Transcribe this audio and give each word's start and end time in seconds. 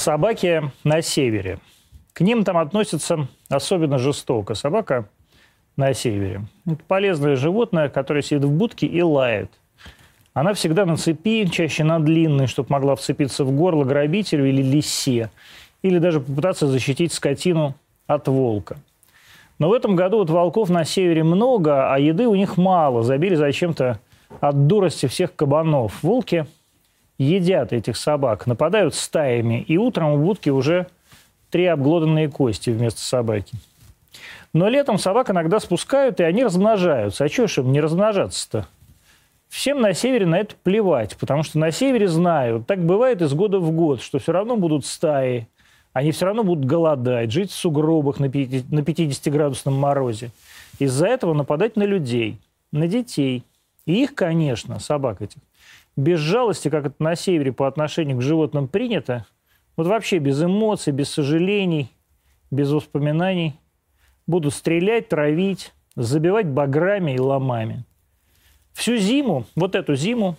собаки 0.00 0.70
на 0.84 1.02
севере. 1.02 1.58
К 2.12 2.22
ним 2.22 2.44
там 2.44 2.58
относятся 2.58 3.28
особенно 3.48 3.98
жестоко. 3.98 4.54
Собака 4.54 5.08
на 5.76 5.94
севере. 5.94 6.42
Это 6.66 6.82
полезное 6.86 7.36
животное, 7.36 7.88
которое 7.88 8.22
сидит 8.22 8.44
в 8.44 8.50
будке 8.50 8.86
и 8.86 9.02
лает. 9.02 9.50
Она 10.32 10.54
всегда 10.54 10.86
на 10.86 10.96
цепи, 10.96 11.46
чаще 11.46 11.84
на 11.84 11.98
длинной, 12.00 12.46
чтобы 12.46 12.68
могла 12.70 12.96
вцепиться 12.96 13.44
в 13.44 13.52
горло 13.52 13.84
грабителю 13.84 14.48
или 14.48 14.62
лисе. 14.62 15.30
Или 15.82 15.98
даже 15.98 16.20
попытаться 16.20 16.66
защитить 16.66 17.12
скотину 17.12 17.74
от 18.06 18.28
волка. 18.28 18.76
Но 19.58 19.68
в 19.68 19.72
этом 19.72 19.96
году 19.96 20.18
вот 20.18 20.30
волков 20.30 20.70
на 20.70 20.84
севере 20.84 21.22
много, 21.24 21.92
а 21.92 21.98
еды 21.98 22.26
у 22.26 22.34
них 22.34 22.56
мало. 22.56 23.02
Забили 23.02 23.34
зачем-то 23.34 23.98
от 24.40 24.66
дурости 24.66 25.06
всех 25.06 25.34
кабанов. 25.34 26.02
Волки 26.02 26.46
едят 27.24 27.72
этих 27.72 27.96
собак, 27.96 28.46
нападают 28.46 28.94
стаями, 28.94 29.62
и 29.62 29.76
утром 29.76 30.14
у 30.14 30.18
будки 30.18 30.48
уже 30.48 30.86
три 31.50 31.66
обглоданные 31.66 32.30
кости 32.30 32.70
вместо 32.70 33.00
собаки. 33.00 33.56
Но 34.52 34.68
летом 34.68 34.98
собак 34.98 35.30
иногда 35.30 35.60
спускают, 35.60 36.18
и 36.20 36.24
они 36.24 36.44
размножаются. 36.44 37.24
А 37.24 37.28
чего 37.28 37.46
ж 37.46 37.58
им 37.58 37.72
не 37.72 37.80
размножаться-то? 37.80 38.66
Всем 39.48 39.80
на 39.80 39.92
севере 39.92 40.26
на 40.26 40.38
это 40.38 40.54
плевать, 40.62 41.16
потому 41.16 41.42
что 41.42 41.58
на 41.58 41.70
севере 41.72 42.08
знают, 42.08 42.66
так 42.66 42.84
бывает 42.84 43.20
из 43.20 43.34
года 43.34 43.58
в 43.58 43.70
год, 43.72 44.00
что 44.00 44.18
все 44.18 44.32
равно 44.32 44.56
будут 44.56 44.86
стаи, 44.86 45.48
они 45.92 46.12
все 46.12 46.26
равно 46.26 46.44
будут 46.44 46.64
голодать, 46.64 47.32
жить 47.32 47.50
в 47.50 47.54
сугробах 47.54 48.20
на 48.20 48.26
50-градусном 48.26 49.74
морозе. 49.74 50.30
Из-за 50.78 51.06
этого 51.08 51.34
нападать 51.34 51.76
на 51.76 51.82
людей, 51.82 52.38
на 52.70 52.86
детей. 52.86 53.42
И 53.86 54.04
их, 54.04 54.14
конечно, 54.14 54.78
собак 54.78 55.20
этих, 55.20 55.40
без 56.00 56.18
жалости, 56.18 56.68
как 56.68 56.86
это 56.86 56.96
на 56.98 57.14
севере 57.14 57.52
по 57.52 57.66
отношению 57.66 58.16
к 58.16 58.22
животным 58.22 58.68
принято, 58.68 59.26
вот 59.76 59.86
вообще 59.86 60.18
без 60.18 60.42
эмоций, 60.42 60.92
без 60.92 61.10
сожалений, 61.10 61.92
без 62.50 62.70
воспоминаний, 62.70 63.58
будут 64.26 64.54
стрелять, 64.54 65.08
травить, 65.08 65.72
забивать 65.96 66.46
баграми 66.46 67.12
и 67.12 67.20
ломами. 67.20 67.84
Всю 68.72 68.96
зиму, 68.96 69.46
вот 69.54 69.74
эту 69.74 69.94
зиму, 69.94 70.36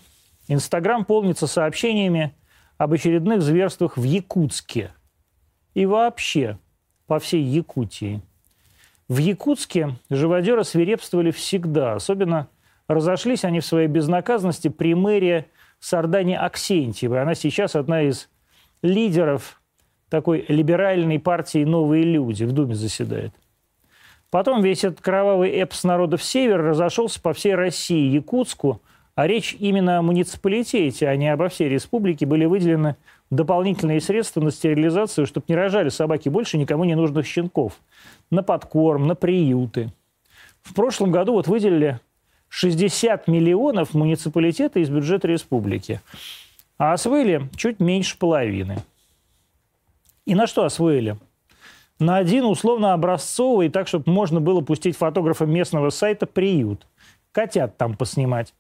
Инстаграм 0.48 1.06
полнится 1.06 1.48
сообщениями 1.48 2.34
об 2.78 2.94
очередных 2.94 3.42
зверствах 3.42 3.98
в 3.98 4.04
Якутске 4.04 4.92
и 5.74 5.86
вообще 5.86 6.58
по 7.08 7.20
всей 7.20 7.44
Якутии. 7.44 8.22
В 9.08 9.18
Якутске 9.18 9.96
живодеры 10.10 10.64
свирепствовали 10.64 11.32
всегда, 11.32 11.94
особенно 11.94 12.48
разошлись 12.88 13.46
они 13.46 13.60
в 13.60 13.66
своей 13.66 13.88
безнаказанности 13.88 14.68
при 14.68 14.94
мэрии 14.96 15.46
Сардани 15.80 16.34
Аксентьевой. 16.34 17.22
Она 17.22 17.36
сейчас 17.36 17.76
одна 17.76 18.04
из 18.04 18.30
лидеров 18.82 19.62
такой 20.10 20.46
либеральной 20.48 21.20
партии 21.20 21.64
«Новые 21.64 22.04
люди» 22.04 22.44
в 22.44 22.52
Думе 22.52 22.76
заседает. 22.76 23.34
Потом 24.30 24.62
весь 24.62 24.84
этот 24.84 25.02
кровавый 25.02 25.50
эпос 25.52 25.84
народов 25.84 26.24
Севера 26.24 26.70
разошелся 26.70 27.22
по 27.22 27.34
всей 27.34 27.56
России, 27.56 28.10
Якутску, 28.10 28.82
а 29.16 29.28
речь 29.28 29.56
именно 29.60 29.98
о 29.98 30.02
муниципалитете, 30.02 31.08
а 31.08 31.16
не 31.16 31.28
обо 31.28 31.50
всей 31.50 31.68
республике, 31.68 32.26
были 32.26 32.46
выделены 32.46 32.96
дополнительные 33.30 34.00
средства 34.00 34.42
на 34.42 34.52
стерилизацию, 34.52 35.26
чтобы 35.26 35.46
не 35.50 35.56
рожали 35.56 35.90
собаки 35.90 36.30
больше 36.30 36.58
никому 36.58 36.86
не 36.86 36.96
нужных 36.96 37.26
щенков, 37.26 37.74
на 38.30 38.42
подкорм, 38.42 39.08
на 39.08 39.16
приюты. 39.16 39.92
В 40.62 40.74
прошлом 40.74 41.12
году 41.12 41.34
вот 41.34 41.48
выделили 41.48 42.00
60 42.52 43.28
миллионов 43.28 43.96
муниципалитета 43.96 44.80
из 44.80 44.90
бюджета 44.90 45.28
республики, 45.28 46.02
а 46.78 46.94
освоили 46.94 47.50
чуть 47.56 47.80
меньше 47.80 48.18
половины. 48.18 48.78
И 50.26 50.36
на 50.36 50.46
что 50.46 50.64
освоили? 50.66 51.18
на 52.02 52.18
один 52.18 52.46
условно 52.46 52.94
образцовый, 52.94 53.70
так, 53.70 53.88
чтобы 53.88 54.12
можно 54.12 54.42
было 54.42 54.62
пустить 54.62 54.98
фотографа 54.98 55.46
местного 55.46 55.92
сайта 55.92 56.26
приют. 56.26 56.86
Котят 57.32 57.78
там 57.78 57.96
поснимать. 57.96 58.54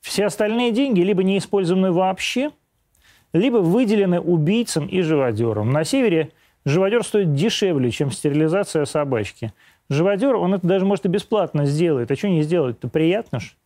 Все 0.00 0.24
остальные 0.24 0.72
деньги 0.72 1.02
либо 1.02 1.22
не 1.22 1.38
использованы 1.38 1.92
вообще, 1.92 2.50
либо 3.32 3.58
выделены 3.58 4.18
убийцам 4.18 4.86
и 4.86 5.02
живодерам. 5.02 5.70
На 5.70 5.84
севере 5.84 6.30
живодер 6.64 7.04
стоит 7.04 7.34
дешевле, 7.34 7.90
чем 7.90 8.10
стерилизация 8.10 8.86
собачки. 8.86 9.52
Живодер, 9.90 10.36
он 10.36 10.54
это 10.54 10.66
даже, 10.66 10.86
может, 10.86 11.04
и 11.04 11.08
бесплатно 11.08 11.66
сделает. 11.66 12.12
А 12.12 12.16
что 12.16 12.28
не 12.28 12.42
сделать? 12.42 12.78
Это 12.78 12.88
приятно 12.88 13.40
ж. 13.40 13.56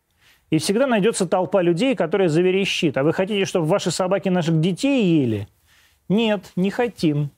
И 0.49 0.57
всегда 0.57 0.87
найдется 0.87 1.27
толпа 1.27 1.61
людей, 1.61 1.95
которая 1.95 2.29
заверещит. 2.29 2.97
А 2.97 3.03
вы 3.03 3.13
хотите, 3.13 3.45
чтобы 3.45 3.67
ваши 3.67 3.91
собаки 3.91 4.29
наших 4.29 4.59
детей 4.59 5.03
ели? 5.03 5.47
Нет, 6.09 6.51
не 6.55 6.71
хотим. 6.71 7.29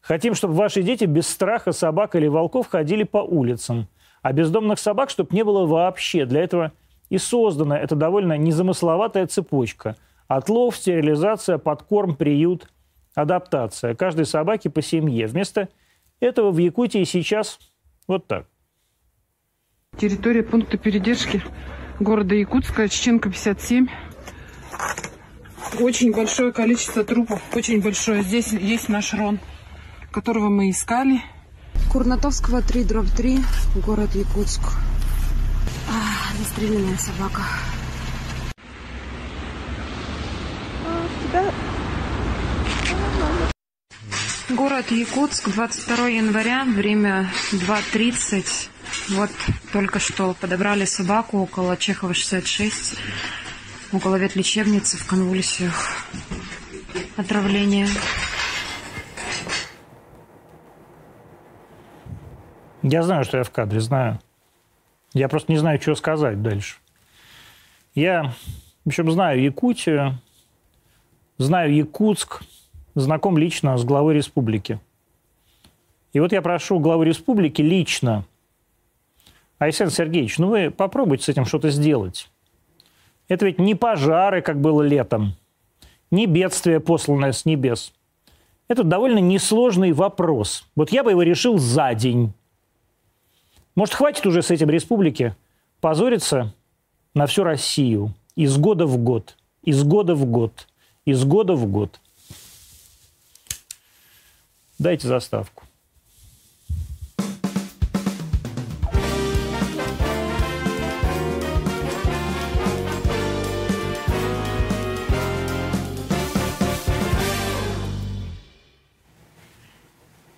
Хотим, 0.00 0.34
чтобы 0.34 0.54
ваши 0.54 0.82
дети 0.82 1.04
без 1.04 1.26
страха 1.26 1.72
собак 1.72 2.14
или 2.14 2.26
волков 2.26 2.68
ходили 2.68 3.04
по 3.04 3.18
улицам. 3.18 3.86
А 4.22 4.32
бездомных 4.32 4.78
собак, 4.78 5.10
чтобы 5.10 5.34
не 5.36 5.44
было 5.44 5.66
вообще. 5.66 6.24
Для 6.24 6.42
этого 6.42 6.72
и 7.10 7.18
создана 7.18 7.78
эта 7.78 7.96
довольно 7.96 8.38
незамысловатая 8.38 9.26
цепочка. 9.26 9.94
Отлов, 10.26 10.76
стерилизация, 10.76 11.58
подкорм, 11.58 12.16
приют, 12.16 12.68
адаптация. 13.14 13.94
Каждой 13.94 14.24
собаке 14.24 14.70
по 14.70 14.80
семье. 14.80 15.26
Вместо 15.26 15.68
этого 16.20 16.50
в 16.50 16.56
Якутии 16.56 17.04
сейчас 17.04 17.58
вот 18.06 18.26
так. 18.26 18.46
Территория 19.98 20.42
пункта 20.42 20.76
передержки 20.76 21.42
города 22.00 22.34
Якутска, 22.34 22.88
Чеченко 22.88 23.30
57. 23.30 23.88
Очень 25.80 26.12
большое 26.12 26.52
количество 26.52 27.04
трупов, 27.04 27.42
очень 27.54 27.82
большое. 27.82 28.22
Здесь 28.22 28.52
есть 28.52 28.88
наш 28.88 29.14
Рон 29.14 29.40
которого 30.16 30.48
мы 30.48 30.70
искали. 30.70 31.20
Курнатовского 31.92 32.62
3, 32.62 32.84
дробь 32.84 33.10
3, 33.10 33.38
город 33.84 34.14
Якутск. 34.14 34.62
А, 35.90 36.34
застреленная 36.38 36.96
собака. 36.96 37.42
Город 44.56 44.90
Якутск, 44.90 45.50
22 45.50 46.08
января, 46.08 46.64
время 46.64 47.28
2.30. 47.52 48.70
Вот 49.10 49.30
только 49.70 49.98
что 49.98 50.34
подобрали 50.40 50.86
собаку 50.86 51.40
около 51.40 51.76
Чехова 51.76 52.14
66, 52.14 52.98
около 53.92 54.16
ветлечебницы 54.16 54.96
в 54.96 55.06
конвульсиях. 55.06 56.06
Отравление. 57.18 57.86
Я 62.82 63.02
знаю, 63.02 63.24
что 63.24 63.36
я 63.36 63.44
в 63.44 63.50
кадре, 63.50 63.80
знаю. 63.80 64.20
Я 65.12 65.28
просто 65.28 65.52
не 65.52 65.58
знаю, 65.58 65.78
что 65.82 65.94
сказать 65.96 66.40
дальше. 66.40 66.76
Я, 67.94 68.32
в 68.86 68.88
общем, 68.88 69.10
знаю 69.10 69.42
Якутию, 69.42 70.18
знаю 71.36 71.74
Якутск, 71.74 72.40
знаком 72.96 73.38
лично 73.38 73.76
с 73.76 73.84
главой 73.84 74.14
республики. 74.14 74.80
И 76.12 76.18
вот 76.18 76.32
я 76.32 76.42
прошу 76.42 76.80
главы 76.80 77.04
республики 77.04 77.62
лично, 77.62 78.24
Александр 79.58 79.92
Сергеевич, 79.92 80.38
ну 80.38 80.48
вы 80.48 80.70
попробуйте 80.70 81.24
с 81.24 81.28
этим 81.28 81.44
что-то 81.44 81.70
сделать. 81.70 82.28
Это 83.28 83.46
ведь 83.46 83.58
не 83.58 83.74
пожары, 83.74 84.42
как 84.42 84.60
было 84.60 84.82
летом, 84.82 85.34
не 86.10 86.26
бедствие, 86.26 86.80
посланное 86.80 87.32
с 87.32 87.44
небес. 87.44 87.92
Это 88.68 88.82
довольно 88.82 89.18
несложный 89.18 89.92
вопрос. 89.92 90.66
Вот 90.74 90.90
я 90.90 91.04
бы 91.04 91.10
его 91.10 91.22
решил 91.22 91.58
за 91.58 91.94
день. 91.94 92.32
Может, 93.74 93.94
хватит 93.94 94.26
уже 94.26 94.42
с 94.42 94.50
этим 94.50 94.70
республики 94.70 95.34
позориться 95.80 96.52
на 97.14 97.26
всю 97.26 97.44
Россию 97.44 98.14
из 98.34 98.56
года 98.58 98.86
в 98.86 98.98
год, 98.98 99.36
из 99.62 99.84
года 99.84 100.14
в 100.14 100.24
год, 100.26 100.66
из 101.04 101.24
года 101.24 101.54
в 101.54 101.66
год. 101.66 102.00
Дайте 104.78 105.08
заставку. 105.08 105.62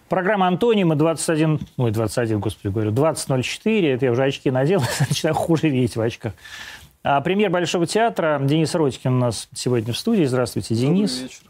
Программа 0.08 0.46
«Антонима» 0.46 0.96
21... 0.96 1.60
Ой, 1.76 1.90
21, 1.90 2.40
господи, 2.40 2.72
говорю. 2.72 2.92
20.04. 2.92 3.94
Это 3.94 4.06
я 4.06 4.12
уже 4.12 4.24
очки 4.24 4.50
надел, 4.50 4.82
начинаю 5.08 5.34
хуже 5.34 5.68
видеть 5.68 5.96
в 5.96 6.00
очках. 6.00 6.32
А, 7.04 7.20
премьер 7.20 7.50
Большого 7.50 7.86
театра 7.86 8.40
Денис 8.42 8.74
Родькин 8.74 9.14
у 9.14 9.18
нас 9.18 9.48
сегодня 9.54 9.92
в 9.92 9.98
студии. 9.98 10.24
Здравствуйте, 10.24 10.74
Денис. 10.74 11.10
Добрый 11.12 11.28
вечер. 11.28 11.47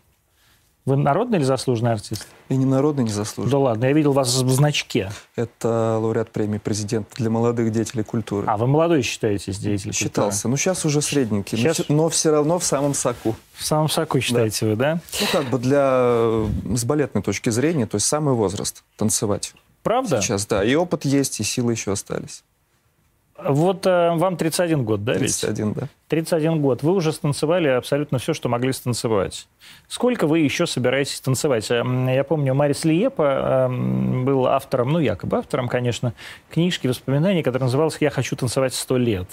Вы 0.89 0.97
народный 0.97 1.37
или 1.37 1.45
заслуженный 1.45 1.93
артист? 1.93 2.27
И 2.49 2.57
не 2.57 2.65
народный, 2.65 3.05
не 3.05 3.11
заслуженный. 3.11 3.51
Да 3.53 3.59
ладно, 3.59 3.85
я 3.85 3.93
видел 3.93 4.13
вас 4.13 4.35
в 4.35 4.51
значке. 4.51 5.13
Это 5.37 5.99
лауреат 6.01 6.31
премии 6.31 6.57
президента 6.57 7.15
для 7.17 7.29
молодых 7.29 7.71
деятелей 7.73 8.05
культуры. 8.05 8.47
А, 8.49 8.57
вы 8.57 8.67
молодой 8.67 9.03
считаетесь 9.03 9.59
Считался. 9.61 10.45
культуры? 10.45 10.51
Ну, 10.53 10.57
сейчас 10.57 10.85
уже 10.87 11.03
средненький. 11.03 11.59
Сейчас- 11.59 11.79
Но, 11.79 11.85
все- 11.85 11.93
но 11.93 12.09
все 12.09 12.31
равно 12.31 12.59
в 12.59 12.65
самом 12.65 12.95
соку. 12.95 13.37
В 13.53 13.65
самом 13.67 13.91
соку 13.91 14.19
считаете 14.21 14.65
вы, 14.65 14.77
да? 14.77 15.01
Ну, 15.21 15.27
как 15.31 15.45
бы 15.51 15.59
для... 15.59 15.91
э, 15.93 16.47
С 16.75 16.85
балетной 16.87 17.23
точки 17.23 17.51
зрения, 17.51 17.85
то 17.87 17.97
есть 17.97 18.07
самый 18.07 18.33
возраст 18.33 18.83
танцевать. 18.97 19.53
Правда? 19.83 20.23
Сейчас, 20.23 20.47
да. 20.47 20.65
И 20.65 20.75
опыт 20.75 21.05
есть, 21.05 21.39
и 21.41 21.45
силы 21.45 21.73
еще 21.73 21.93
остались. 21.93 22.45
Вот 23.39 23.87
э, 23.87 24.11
вам 24.17 24.37
31 24.37 24.85
год, 24.85 25.05
да, 25.05 25.13
ведь? 25.13 25.41
31, 25.41 25.73
да. 25.73 25.89
31 26.09 26.61
год. 26.61 26.83
Вы 26.83 26.93
уже 26.93 27.13
станцевали 27.13 27.69
абсолютно 27.69 28.19
все, 28.19 28.35
что 28.35 28.49
могли 28.49 28.73
станцевать. 28.73 29.47
Сколько 29.87 30.27
вы 30.27 30.41
еще 30.41 30.67
собираетесь 30.67 31.21
танцевать? 31.21 31.71
Эм, 31.71 32.09
Я 32.09 32.25
помню, 32.25 32.55
Марис 32.55 32.85
Лиепа 32.85 33.69
эм, 33.71 34.25
был 34.25 34.47
автором, 34.47 34.91
ну, 34.91 34.99
якобы 34.99 35.39
автором, 35.39 35.69
конечно, 35.69 36.15
книжки, 36.51 36.89
воспоминаний, 36.89 37.45
которая 37.45 37.67
называлась 37.67 37.97
«Я 38.01 38.11
хочу 38.11 38.35
танцевать 38.35 38.75
сто 38.75 38.97
лет». 38.97 39.29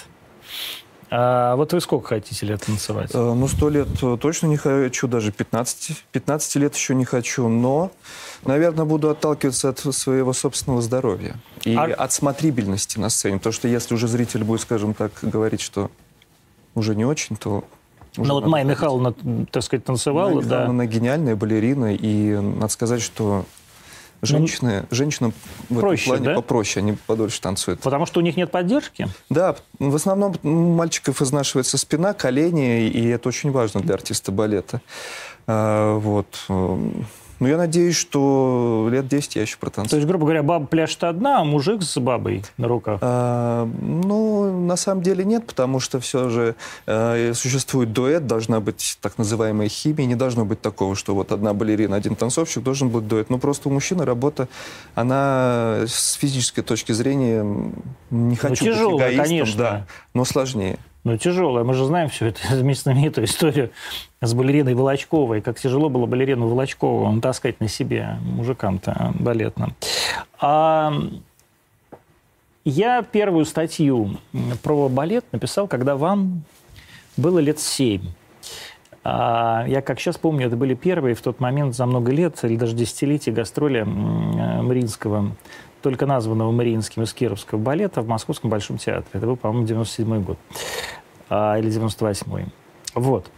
А 1.11 1.55
вот 1.55 1.71
вы 1.73 1.81
сколько 1.81 2.07
хотите 2.09 2.45
лет 2.45 2.61
танцевать? 2.65 3.11
Э, 3.13 3.33
Ну, 3.33 3.47
сто 3.47 3.69
лет 3.69 3.87
э, 4.01 4.17
точно 4.19 4.47
не 4.47 4.57
хочу, 4.57 5.07
даже 5.07 5.31
15, 5.31 6.03
15 6.11 6.55
лет 6.55 6.75
еще 6.75 6.95
не 6.95 7.05
хочу, 7.05 7.47
но, 7.47 7.91
наверное, 8.43 8.85
буду 8.85 9.09
отталкиваться 9.09 9.69
от 9.69 9.79
своего 9.79 10.33
собственного 10.33 10.81
здоровья 10.81 11.35
и 11.63 11.75
А- 11.75 11.83
от 11.93 12.11
смотрибельности 12.11 12.99
на 12.99 13.09
сцене. 13.09 13.39
То, 13.39 13.51
что 13.51 13.67
если 13.67 13.93
уже 13.93 14.07
зритель 14.07 14.43
будет, 14.43 14.61
скажем 14.61 14.93
так, 14.93 15.11
говорить, 15.21 15.61
что 15.61 15.91
уже 16.73 16.95
не 16.95 17.05
очень, 17.05 17.35
то... 17.35 17.63
Ну 18.17 18.33
вот 18.35 18.47
Майя. 18.47 18.63
Михайловна, 18.65 19.13
так 19.51 19.61
сказать, 19.63 19.83
танцевала, 19.85 20.29
Майя 20.29 20.39
да. 20.41 20.45
Михайловна, 20.45 20.69
она 20.71 20.85
гениальная 20.85 21.35
балерина, 21.35 21.93
и 21.93 22.35
надо 22.37 22.69
сказать, 22.71 23.01
что 23.01 23.45
женщины, 24.21 24.85
женщинам 24.91 25.31
в 25.31 25.63
этом 25.65 25.75
Ну, 25.75 25.79
Проще, 25.81 26.05
плане 26.05 26.25
да? 26.25 26.35
попроще, 26.35 26.83
они 26.83 26.97
подольше 27.07 27.41
танцуют. 27.41 27.79
Потому 27.81 28.05
что 28.05 28.19
у 28.19 28.23
них 28.23 28.37
нет 28.37 28.51
поддержки? 28.51 29.07
Да, 29.29 29.55
в 29.79 29.95
основном 29.95 30.35
у 30.43 30.47
мальчиков 30.47 31.21
изнашивается 31.21 31.77
спина, 31.77 32.13
колени, 32.13 32.87
и 32.87 33.07
это 33.07 33.29
очень 33.29 33.51
важно 33.51 33.81
для 33.81 33.95
артиста 33.95 34.31
балета. 34.31 34.81
А, 35.47 35.97
вот. 35.97 36.27
Ну, 37.39 37.47
я 37.47 37.57
надеюсь, 37.57 37.95
что 37.95 38.87
лет 38.91 39.07
10 39.07 39.35
я 39.35 39.41
еще 39.41 39.55
То 39.55 39.59
протанцую. 39.61 39.99
есть, 39.99 40.07
грубо 40.07 40.23
говоря, 40.25 40.41
баба 40.43 40.65
пляшет 40.65 41.03
одна, 41.03 41.41
а 41.41 41.43
мужик 41.43 41.83
с 41.83 41.99
бабой 41.99 42.43
на 42.57 42.67
руках. 42.67 42.99
А, 43.01 43.65
ну, 43.81 44.65
на 44.65 44.75
самом 44.77 45.01
деле 45.03 45.25
нет, 45.25 45.45
потому 45.45 45.79
что 45.79 45.99
все 45.99 46.29
же 46.29 46.55
э, 46.85 47.33
существует 47.33 47.91
дуэт, 47.91 48.25
должна 48.25 48.59
быть 48.61 48.97
так 49.01 49.17
называемая 49.17 49.67
химия, 49.67 50.05
не 50.05 50.15
должно 50.15 50.45
быть 50.45 50.61
такого, 50.61 50.95
что 50.95 51.13
вот 51.13 51.31
одна 51.31 51.53
балерина, 51.53 51.95
один 51.95 52.15
танцовщик, 52.15 52.63
должен 52.63 52.89
быть 52.89 53.07
дуэт. 53.07 53.29
Ну, 53.29 53.37
просто 53.37 53.69
у 53.69 53.71
мужчины 53.71 54.05
работа, 54.05 54.47
она 54.93 55.79
с 55.87 56.13
физической 56.13 56.61
точки 56.61 56.91
зрения, 56.93 57.45
не 58.11 58.35
хочу 58.35 58.49
быть 58.49 58.61
Ну, 58.61 58.73
тяжелая, 58.75 59.07
эгоистом, 59.13 59.25
конечно. 59.25 59.57
да, 59.57 59.87
но 60.13 60.25
сложнее. 60.25 60.79
Ну, 61.05 61.17
тяжелая. 61.17 61.63
Мы 61.63 61.75
же 61.75 61.85
знаем 61.85 62.09
всю 62.09 62.25
эту 62.25 62.41
знаменитую 62.51 63.25
историю 63.25 63.69
с 64.21 64.33
балериной 64.33 64.73
Волочковой. 64.73 65.39
Как 65.39 65.59
тяжело 65.59 65.87
было 65.87 66.07
балерину 66.07 66.47
Волочкову 66.47 67.21
таскать 67.21 67.59
на 67.59 67.67
себе, 67.67 68.17
мужикам-то 68.21 69.13
балетным. 69.19 69.75
А 70.41 70.91
я 72.63 73.03
первую 73.03 73.45
статью 73.45 74.17
про 74.63 74.89
балет 74.89 75.25
написал, 75.31 75.67
когда 75.67 75.95
вам 75.95 76.41
было 77.17 77.37
лет 77.37 77.59
семь. 77.59 78.01
А, 79.03 79.63
Я, 79.67 79.83
как 79.83 79.99
сейчас 79.99 80.17
помню, 80.17 80.47
это 80.47 80.57
были 80.57 80.73
первые 80.73 81.13
в 81.13 81.21
тот 81.21 81.39
момент 81.39 81.75
за 81.75 81.85
много 81.85 82.11
лет, 82.11 82.43
или 82.43 82.55
даже 82.55 82.75
десятилетий 82.75 83.29
гастроли 83.29 83.81
э, 83.81 84.61
Мариинского, 84.63 85.35
только 85.85 86.07
названного 86.07 86.51
Мариинским 86.51 87.03
из 87.03 87.13
Кировского 87.13 87.59
балета 87.59 88.01
в 88.01 88.07
Московском 88.07 88.49
Большом 88.49 88.79
театре. 88.79 89.05
Это 89.13 89.27
был, 89.27 89.35
по-моему, 89.35 89.67
97 89.67 90.23
год 90.23 90.39
а, 91.29 91.59
или 91.59 91.69
98-й. 91.69 92.47
Вот. 92.95 93.29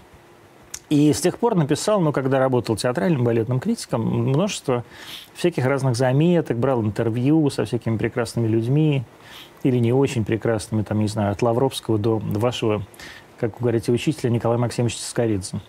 И 0.89 1.11
с 1.11 1.19
тех 1.19 1.37
пор 1.39 1.55
написал, 1.55 1.99
ну, 1.99 2.13
когда 2.13 2.39
работал 2.39 2.77
театральным 2.77 3.25
балетным 3.25 3.59
критиком, 3.59 4.29
множество 4.29 4.85
всяких 5.33 5.65
разных 5.65 5.97
заметок, 5.97 6.57
брал 6.57 6.81
интервью 6.81 7.49
со 7.49 7.65
всякими 7.65 7.97
прекрасными 7.97 8.47
людьми, 8.47 9.03
или 9.63 9.77
не 9.77 9.91
очень 9.91 10.23
прекрасными, 10.23 10.83
там, 10.83 11.01
не 11.01 11.09
знаю, 11.09 11.33
от 11.33 11.41
Лавровского 11.41 11.97
до 11.97 12.17
вашего, 12.23 12.81
как 13.41 13.59
вы 13.59 13.63
говорите, 13.63 13.91
учителя 13.91 14.29
Николая 14.29 14.57
Максимовича 14.57 14.99
Скоридзе. 14.99 15.59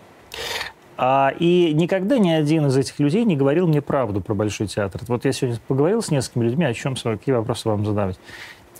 А, 1.00 1.32
и 1.38 1.72
никогда 1.74 2.18
ни 2.18 2.28
один 2.28 2.66
из 2.66 2.76
этих 2.76 2.98
людей 2.98 3.24
не 3.24 3.36
говорил 3.36 3.68
мне 3.68 3.80
правду 3.80 4.20
про 4.20 4.34
Большой 4.34 4.66
театр. 4.66 5.00
Вот 5.06 5.24
я 5.24 5.32
сегодня 5.32 5.60
поговорил 5.68 6.02
с 6.02 6.10
несколькими 6.10 6.46
людьми, 6.46 6.64
о 6.64 6.74
чем, 6.74 6.96
какие 6.96 7.36
вопросы 7.36 7.68
вам 7.68 7.86
задавать. 7.86 8.18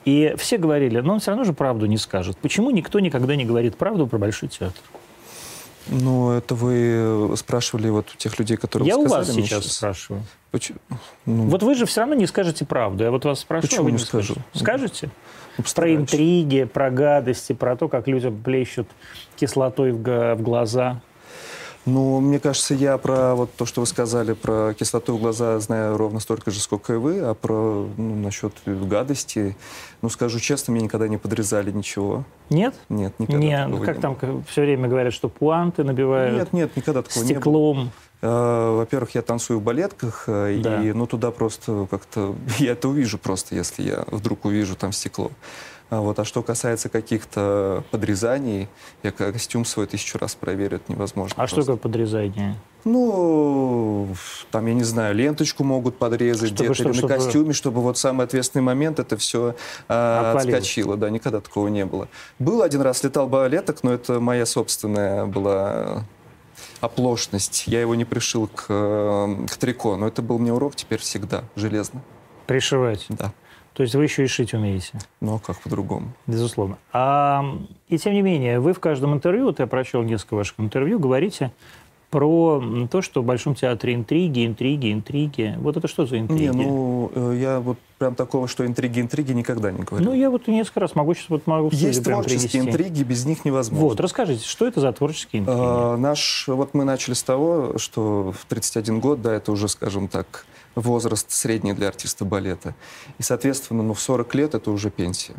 И 0.04 0.34
все 0.36 0.58
говорили, 0.58 0.98
но 0.98 1.14
он 1.14 1.20
все 1.20 1.30
равно 1.30 1.44
же 1.44 1.52
правду 1.52 1.86
не 1.86 1.96
скажет. 1.96 2.36
Почему 2.38 2.70
никто 2.70 2.98
никогда 2.98 3.36
не 3.36 3.44
говорит 3.44 3.76
правду 3.76 4.08
про 4.08 4.18
Большой 4.18 4.48
театр? 4.48 4.82
Ну, 5.86 6.32
это 6.32 6.56
вы 6.56 7.34
спрашивали 7.36 7.88
вот 7.88 8.06
у 8.12 8.16
тех 8.16 8.36
людей, 8.38 8.56
которые 8.56 8.88
Я 8.88 8.98
у 8.98 9.06
вас 9.06 9.32
мне 9.32 9.44
сейчас 9.44 9.66
спрашиваю. 9.66 10.22
Поч- 10.50 10.72
ну, 11.24 11.44
Вот 11.44 11.62
вы 11.62 11.74
же 11.76 11.86
все 11.86 12.00
равно 12.00 12.16
не 12.16 12.26
скажете 12.26 12.64
правду. 12.66 13.04
Я 13.04 13.10
вот 13.12 13.24
вас 13.24 13.40
спрошу, 13.40 13.68
Почему 13.68 13.82
а 13.82 13.84
вы 13.84 13.90
не 13.92 13.96
не 13.98 14.02
скажу? 14.02 14.34
скажете. 14.52 14.58
Скажете? 14.58 15.10
ну, 15.56 15.64
Про 15.74 15.94
интриги, 15.94 16.64
про 16.64 16.90
гадости, 16.90 17.52
про 17.52 17.76
то, 17.76 17.88
как 17.88 18.08
людям 18.08 18.36
плещут 18.42 18.88
кислотой 19.36 19.92
в, 19.92 20.34
в 20.34 20.42
глаза. 20.42 21.00
Ну, 21.88 22.20
мне 22.20 22.38
кажется, 22.38 22.74
я 22.74 22.98
про 22.98 23.34
вот 23.34 23.52
то, 23.54 23.64
что 23.64 23.80
вы 23.80 23.86
сказали 23.86 24.34
про 24.34 24.74
кислоту 24.74 25.16
в 25.16 25.20
глаза, 25.20 25.58
знаю 25.58 25.96
ровно 25.96 26.20
столько 26.20 26.50
же, 26.50 26.60
сколько 26.60 26.94
и 26.94 26.96
вы, 26.96 27.20
а 27.20 27.34
про 27.34 27.88
ну, 27.96 28.14
насчет 28.16 28.52
гадости, 28.66 29.56
ну, 30.02 30.10
скажу 30.10 30.38
честно, 30.38 30.72
мне 30.72 30.82
никогда 30.82 31.08
не 31.08 31.16
подрезали 31.16 31.70
ничего. 31.72 32.24
Нет? 32.50 32.74
Нет, 32.88 33.14
никогда 33.18 33.38
Не, 33.40 33.64
такого 33.64 33.84
как 33.84 33.96
не 33.96 34.02
там 34.02 34.14
было. 34.20 34.42
все 34.48 34.62
время 34.62 34.88
говорят, 34.88 35.14
что 35.14 35.28
пуанты 35.28 35.82
набивают 35.82 36.34
Нет, 36.38 36.52
нет, 36.52 36.76
никогда 36.76 37.02
такого 37.02 37.22
не 37.24 37.28
было. 37.32 37.40
стеклом. 37.40 37.90
Э, 38.20 38.76
Во-первых, 38.76 39.14
я 39.14 39.22
танцую 39.22 39.60
в 39.60 39.62
балетках, 39.62 40.24
э, 40.26 40.58
Да. 40.62 40.82
и 40.82 40.92
ну, 40.92 41.06
туда 41.06 41.30
просто 41.30 41.86
как-то... 41.90 42.34
Я 42.58 42.72
это 42.72 42.88
увижу 42.88 43.16
просто, 43.18 43.54
если 43.54 43.82
я 43.82 44.04
вдруг 44.08 44.44
увижу 44.44 44.74
там 44.76 44.92
стекло. 44.92 45.30
А, 45.90 46.00
вот. 46.00 46.18
а 46.18 46.24
что 46.24 46.42
касается 46.42 46.88
каких-то 46.90 47.82
подрезаний, 47.90 48.68
я 49.02 49.10
ко- 49.10 49.32
костюм 49.32 49.64
свой 49.64 49.86
тысячу 49.86 50.18
раз 50.18 50.34
проверю, 50.34 50.76
это 50.76 50.92
невозможно. 50.92 51.34
А 51.42 51.46
что 51.46 51.56
просто. 51.56 51.72
такое 51.72 51.82
подрезание? 51.90 52.56
Ну, 52.84 54.08
там, 54.50 54.66
я 54.66 54.74
не 54.74 54.84
знаю, 54.84 55.14
ленточку 55.14 55.64
могут 55.64 55.96
подрезать 55.98 56.52
где-то 56.52 56.74
что, 56.74 56.84
или 56.84 56.92
чтобы- 56.92 57.08
на 57.12 57.14
костюме, 57.18 57.52
чтобы 57.54 57.80
вот 57.80 57.96
самый 57.96 58.24
ответственный 58.26 58.62
момент 58.62 58.98
это 59.00 59.16
все 59.16 59.54
Отвалилось. 59.88 60.44
отскочило. 60.44 60.96
Да, 60.98 61.08
никогда 61.10 61.40
такого 61.40 61.68
не 61.68 61.84
было. 61.86 62.08
Был 62.38 62.62
один 62.62 62.82
раз, 62.82 63.02
летал 63.02 63.26
балеток, 63.26 63.82
но 63.82 63.92
это 63.92 64.20
моя 64.20 64.44
собственная 64.46 65.24
была 65.26 66.04
оплошность. 66.80 67.64
Я 67.66 67.80
его 67.80 67.94
не 67.94 68.04
пришил 68.04 68.46
к, 68.48 68.66
э, 68.68 69.46
к 69.48 69.56
трико, 69.56 69.96
но 69.96 70.06
это 70.08 70.22
был 70.22 70.38
мне 70.38 70.52
урок 70.52 70.76
теперь 70.76 71.00
всегда, 71.00 71.44
железно. 71.56 72.02
Пришивать. 72.46 73.06
Да. 73.08 73.32
То 73.78 73.82
есть 73.84 73.94
вы 73.94 74.02
еще 74.02 74.24
и 74.24 74.26
шить 74.26 74.54
умеете, 74.54 74.98
Ну, 75.20 75.36
а 75.36 75.38
как 75.38 75.60
по-другому? 75.60 76.08
безусловно. 76.26 76.78
А, 76.92 77.44
и 77.88 77.96
тем 77.96 78.12
не 78.12 78.22
менее, 78.22 78.58
вы 78.58 78.72
в 78.72 78.80
каждом 78.80 79.14
интервью, 79.14 79.44
вот 79.44 79.60
я 79.60 79.68
прочел 79.68 80.02
несколько 80.02 80.34
ваших 80.34 80.58
интервью, 80.58 80.98
говорите 80.98 81.52
про 82.10 82.60
то, 82.90 83.02
что 83.02 83.22
в 83.22 83.24
Большом 83.24 83.54
театре 83.54 83.94
интриги, 83.94 84.44
интриги, 84.44 84.92
интриги. 84.92 85.54
Вот 85.60 85.76
это 85.76 85.86
что 85.86 86.06
за 86.06 86.18
интриги? 86.18 86.42
Не, 86.42 86.50
ну, 86.50 87.12
э, 87.14 87.38
я 87.40 87.60
вот 87.60 87.78
прям 87.98 88.16
такого, 88.16 88.48
что 88.48 88.66
интриги-интриги 88.66 89.30
никогда 89.30 89.70
не 89.70 89.84
говорю. 89.84 90.04
Ну, 90.06 90.12
я 90.12 90.28
вот 90.28 90.48
несколько 90.48 90.80
раз 90.80 90.96
могу 90.96 91.14
сейчас 91.14 91.28
вот 91.28 91.46
могу 91.46 91.68
Есть 91.70 92.02
прям 92.02 92.22
творческие 92.22 92.62
принести. 92.62 92.70
интриги, 92.70 93.02
без 93.04 93.26
них 93.26 93.44
невозможно. 93.44 93.90
Вот, 93.90 94.00
расскажите, 94.00 94.44
что 94.44 94.66
это 94.66 94.80
за 94.80 94.90
творческие 94.92 95.42
интриги? 95.42 95.56
А, 95.60 95.96
наш, 95.98 96.48
вот 96.48 96.74
мы 96.74 96.82
начали 96.82 97.14
с 97.14 97.22
того, 97.22 97.74
что 97.78 98.32
в 98.36 98.44
31 98.46 98.98
год, 98.98 99.22
да, 99.22 99.34
это 99.34 99.52
уже, 99.52 99.68
скажем 99.68 100.08
так, 100.08 100.46
возраст 100.80 101.30
средний 101.30 101.72
для 101.72 101.88
артиста 101.88 102.24
балета. 102.24 102.74
И, 103.18 103.22
соответственно, 103.22 103.82
ну, 103.82 103.94
в 103.94 104.00
40 104.00 104.34
лет 104.34 104.54
это 104.54 104.70
уже 104.70 104.90
пенсия. 104.90 105.34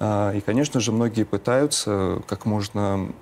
А, 0.00 0.32
и, 0.32 0.40
конечно 0.40 0.80
же, 0.80 0.92
многие 0.92 1.24
пытаются 1.24 2.22
как 2.26 2.46
можно 2.46 3.12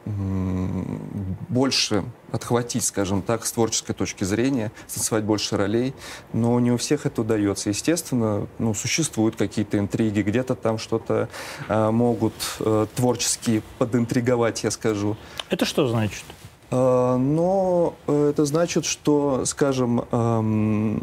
больше 1.48 2.04
отхватить, 2.30 2.84
скажем 2.84 3.22
так, 3.22 3.44
с 3.44 3.52
творческой 3.52 3.92
точки 3.92 4.24
зрения, 4.24 4.72
танцевать 4.92 5.24
больше 5.24 5.56
ролей, 5.56 5.94
но 6.32 6.58
не 6.60 6.72
у 6.72 6.78
всех 6.78 7.04
это 7.04 7.20
удается. 7.20 7.68
Естественно, 7.68 8.46
ну, 8.58 8.74
существуют 8.74 9.36
какие-то 9.36 9.78
интриги, 9.78 10.22
где-то 10.22 10.54
там 10.54 10.78
что-то 10.78 11.28
а, 11.68 11.90
могут 11.90 12.34
э, 12.60 12.86
творчески 12.94 13.62
подинтриговать, 13.78 14.64
я 14.64 14.70
скажу. 14.70 15.16
Это 15.50 15.64
что 15.64 15.86
значит? 15.88 16.24
А, 16.72 17.16
Но 17.18 17.94
э, 18.06 18.30
это 18.30 18.44
значит, 18.46 18.86
что, 18.86 19.44
скажем, 19.44 20.04
эм, 20.10 21.02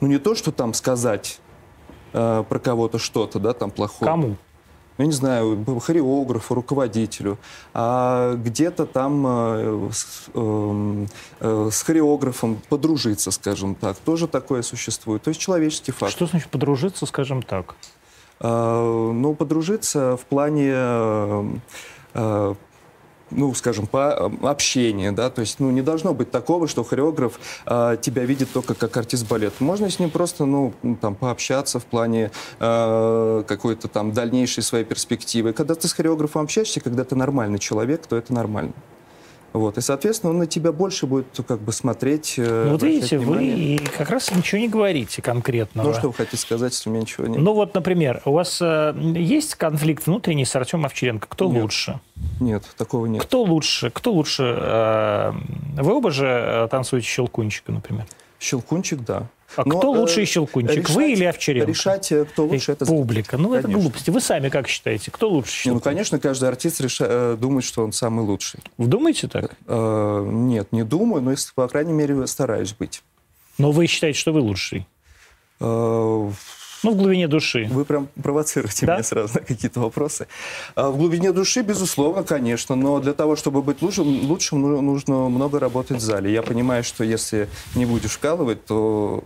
ну 0.00 0.06
не 0.06 0.18
то, 0.18 0.34
что 0.36 0.52
там 0.52 0.72
сказать 0.72 1.40
э, 2.12 2.44
про 2.48 2.58
кого-то 2.60 2.98
что-то, 2.98 3.40
да, 3.40 3.52
там 3.52 3.70
плохое. 3.70 4.10
Кому? 4.10 4.36
я 4.98 5.06
не 5.06 5.12
знаю, 5.12 5.64
хореографу, 5.80 6.54
руководителю, 6.54 7.38
а 7.72 8.34
где-то 8.34 8.84
там 8.84 9.24
э, 9.26 9.90
с, 9.92 10.26
э, 10.34 11.06
э, 11.40 11.68
с 11.70 11.82
хореографом 11.82 12.60
подружиться, 12.68 13.30
скажем 13.30 13.76
так, 13.76 13.96
тоже 13.98 14.26
такое 14.26 14.62
существует. 14.62 15.22
То 15.22 15.28
есть 15.28 15.40
человеческий 15.40 15.92
фактор. 15.92 16.10
Что 16.10 16.26
значит 16.26 16.48
подружиться, 16.48 17.06
скажем 17.06 17.42
так? 17.42 17.76
Э, 18.40 19.12
ну, 19.14 19.34
подружиться 19.34 20.16
в 20.16 20.22
плане 20.22 20.72
э, 20.74 21.44
ну, 23.30 23.54
скажем, 23.54 23.86
по 23.86 24.30
э, 24.42 24.46
общению, 24.46 25.12
да, 25.12 25.30
то 25.30 25.40
есть, 25.40 25.60
ну, 25.60 25.70
не 25.70 25.82
должно 25.82 26.14
быть 26.14 26.30
такого, 26.30 26.68
что 26.68 26.84
хореограф 26.84 27.38
э, 27.66 27.96
тебя 28.00 28.24
видит 28.24 28.50
только 28.52 28.74
как 28.74 28.96
артист 28.96 29.28
балета. 29.28 29.62
Можно 29.62 29.90
с 29.90 29.98
ним 29.98 30.10
просто, 30.10 30.44
ну, 30.44 30.72
там, 31.00 31.14
пообщаться 31.14 31.78
в 31.78 31.84
плане 31.84 32.30
э, 32.58 33.44
какой-то 33.46 33.88
там 33.88 34.12
дальнейшей 34.12 34.62
своей 34.62 34.84
перспективы. 34.84 35.52
Когда 35.52 35.74
ты 35.74 35.88
с 35.88 35.92
хореографом 35.92 36.42
общаешься, 36.42 36.80
когда 36.80 37.04
ты 37.04 37.14
нормальный 37.16 37.58
человек, 37.58 38.06
то 38.06 38.16
это 38.16 38.32
нормально. 38.32 38.72
Вот, 39.54 39.78
и, 39.78 39.80
соответственно, 39.80 40.32
он 40.32 40.38
на 40.38 40.46
тебя 40.46 40.72
больше 40.72 41.06
будет 41.06 41.26
как 41.46 41.60
бы 41.60 41.72
смотреть. 41.72 42.34
э, 42.36 42.64
Ну, 42.66 42.72
вот 42.72 42.82
видите, 42.82 43.16
вы 43.18 43.24
внимание. 43.36 43.76
и 43.76 43.78
как 43.78 44.10
раз 44.10 44.30
ничего 44.30 44.60
не 44.60 44.68
говорите 44.68 45.22
конкретного. 45.22 45.88
Ну, 45.88 45.94
что 45.94 46.08
вы 46.08 46.14
хотите 46.14 46.36
сказать, 46.36 46.72
если 46.74 46.90
у 46.90 46.92
меня 46.92 47.02
ничего 47.02 47.26
нет? 47.26 47.40
Ну 47.40 47.54
вот, 47.54 47.74
например, 47.74 48.20
у 48.26 48.32
вас 48.32 48.58
э, 48.60 48.94
есть 49.16 49.54
конфликт 49.54 50.06
внутренний 50.06 50.44
с 50.44 50.54
Артемом 50.54 50.84
Овчаренко? 50.86 51.26
Кто 51.28 51.50
Нет. 51.50 51.62
лучше? 51.62 51.98
Нет, 52.40 52.62
такого 52.76 53.06
нет. 53.06 53.22
Кто 53.22 53.42
лучше? 53.42 53.90
Кто 53.90 54.12
лучше? 54.12 54.42
э, 54.60 55.32
Вы 55.76 55.94
оба 55.94 56.10
же 56.10 56.26
э, 56.26 56.68
танцуете 56.70 57.06
щелкунчика, 57.06 57.72
например. 57.72 58.04
Щелкунчик, 58.38 59.00
да. 59.00 59.28
А 59.56 59.62
Но, 59.64 59.78
кто 59.78 59.94
э, 59.94 59.98
лучший 59.98 60.26
щелкунчик? 60.26 60.90
Вы 60.90 61.02
решать- 61.04 61.18
или 61.18 61.24
Овчаренко? 61.24 61.70
Решать, 61.70 62.12
э, 62.12 62.24
кто 62.26 62.44
лучше, 62.46 62.72
это 62.72 62.84
Публика. 62.86 63.38
Ну, 63.38 63.54
это 63.54 63.62
Конечно. 63.62 63.82
глупости. 63.82 64.10
Вы 64.10 64.20
сами 64.20 64.48
как 64.50 64.68
считаете? 64.68 65.10
Кто 65.10 65.28
лучше 65.30 65.50
ну, 65.50 65.54
щелкунчик? 65.62 65.84
конечно, 65.84 66.18
каждый 66.20 66.48
артист 66.50 66.80
реша- 66.80 67.06
э, 67.08 67.36
думает, 67.40 67.64
что 67.64 67.82
он 67.82 67.92
самый 67.92 68.24
лучший. 68.24 68.60
Вы 68.76 68.86
думаете 68.86 69.26
так? 69.26 69.56
Э, 69.66 70.22
нет, 70.30 70.68
не 70.72 70.84
думаю, 70.84 71.22
но, 71.22 71.34
по 71.54 71.66
крайней 71.66 71.92
мере, 71.94 72.26
стараюсь 72.26 72.72
быть. 72.74 73.02
Но 73.56 73.72
вы 73.72 73.86
считаете, 73.86 74.18
что 74.18 74.32
вы 74.32 74.40
лучший? 74.40 74.86
Э, 75.60 76.30
Ну, 76.82 76.92
в 76.92 76.96
глубине 76.96 77.28
души. 77.28 77.66
Вы 77.70 77.84
прям 77.84 78.08
провоцируете 78.22 78.86
Да? 78.86 78.94
меня 78.94 79.02
сразу 79.02 79.34
на 79.34 79.40
какие-то 79.40 79.80
вопросы. 79.80 80.26
А 80.74 80.90
В 80.90 80.96
глубине 80.96 81.32
души, 81.32 81.62
безусловно, 81.62 82.22
конечно, 82.22 82.74
но 82.76 83.00
для 83.00 83.12
того, 83.12 83.36
чтобы 83.36 83.62
быть 83.62 83.82
лучшим, 83.82 84.26
лучшим 84.28 84.60
ну- 84.62 84.80
нужно 84.80 85.28
много 85.28 85.58
работать 85.58 85.98
в 85.98 86.00
зале. 86.00 86.32
Я 86.32 86.42
понимаю, 86.42 86.84
что 86.84 87.04
если 87.04 87.48
не 87.74 87.84
будешь 87.86 88.12
вкалывать, 88.12 88.64
то 88.66 89.22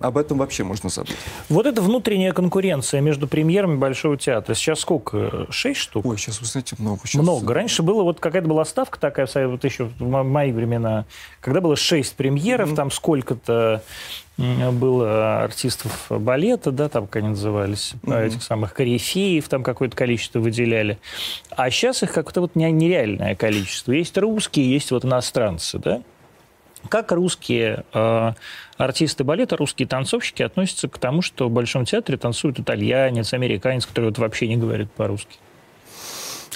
об 0.00 0.16
этом 0.18 0.38
вообще 0.38 0.64
можно 0.64 0.88
забыть. 0.88 1.16
Вот 1.48 1.66
эта 1.66 1.82
внутренняя 1.82 2.32
конкуренция 2.32 3.00
между 3.00 3.28
премьерами 3.28 3.76
Большого 3.76 4.16
театра. 4.16 4.54
Сейчас 4.54 4.80
сколько? 4.80 5.46
Шесть 5.50 5.80
штук? 5.80 6.06
Ой, 6.06 6.16
сейчас, 6.18 6.40
вы 6.40 6.46
знаете, 6.46 6.76
много. 6.78 7.00
Сейчас... 7.04 7.22
Много. 7.22 7.52
Раньше 7.54 7.82
было 7.82 8.02
вот 8.02 8.20
какая-то 8.20 8.48
была 8.48 8.64
ставка 8.64 8.98
такая, 8.98 9.26
вот 9.48 9.64
еще 9.64 9.84
в 9.84 10.00
мо- 10.02 10.22
мои 10.24 10.52
времена, 10.52 11.04
когда 11.40 11.60
было 11.60 11.76
шесть 11.76 12.14
премьеров, 12.16 12.74
там 12.74 12.90
сколько-то 12.90 13.82
было 14.38 15.42
артистов 15.42 16.06
балета, 16.10 16.70
да, 16.70 16.88
там, 16.88 17.06
как 17.06 17.16
они 17.16 17.30
назывались, 17.30 17.94
этих 18.06 18.42
самых 18.42 18.72
корифеев, 18.72 19.48
там 19.48 19.64
какое-то 19.64 19.96
количество 19.96 20.38
выделяли. 20.38 20.98
А 21.50 21.70
сейчас 21.70 22.02
их 22.04 22.12
как-то 22.12 22.40
вот 22.40 22.54
не- 22.54 22.70
нереальное 22.70 23.34
количество. 23.34 23.92
Есть 23.92 24.16
русские, 24.16 24.70
есть 24.70 24.92
вот 24.92 25.04
иностранцы, 25.04 25.78
да? 25.78 26.02
Как 26.88 27.10
русские 27.10 27.84
э, 27.92 28.32
артисты 28.76 29.24
балета, 29.24 29.56
русские 29.56 29.88
танцовщики 29.88 30.42
относятся 30.42 30.88
к 30.88 30.96
тому, 30.98 31.22
что 31.22 31.48
в 31.48 31.50
Большом 31.50 31.84
театре 31.84 32.16
танцует 32.16 32.60
итальянец, 32.60 33.32
американец, 33.32 33.84
который 33.84 34.06
вот 34.06 34.18
вообще 34.18 34.46
не 34.46 34.56
говорит 34.56 34.90
по-русски? 34.92 35.38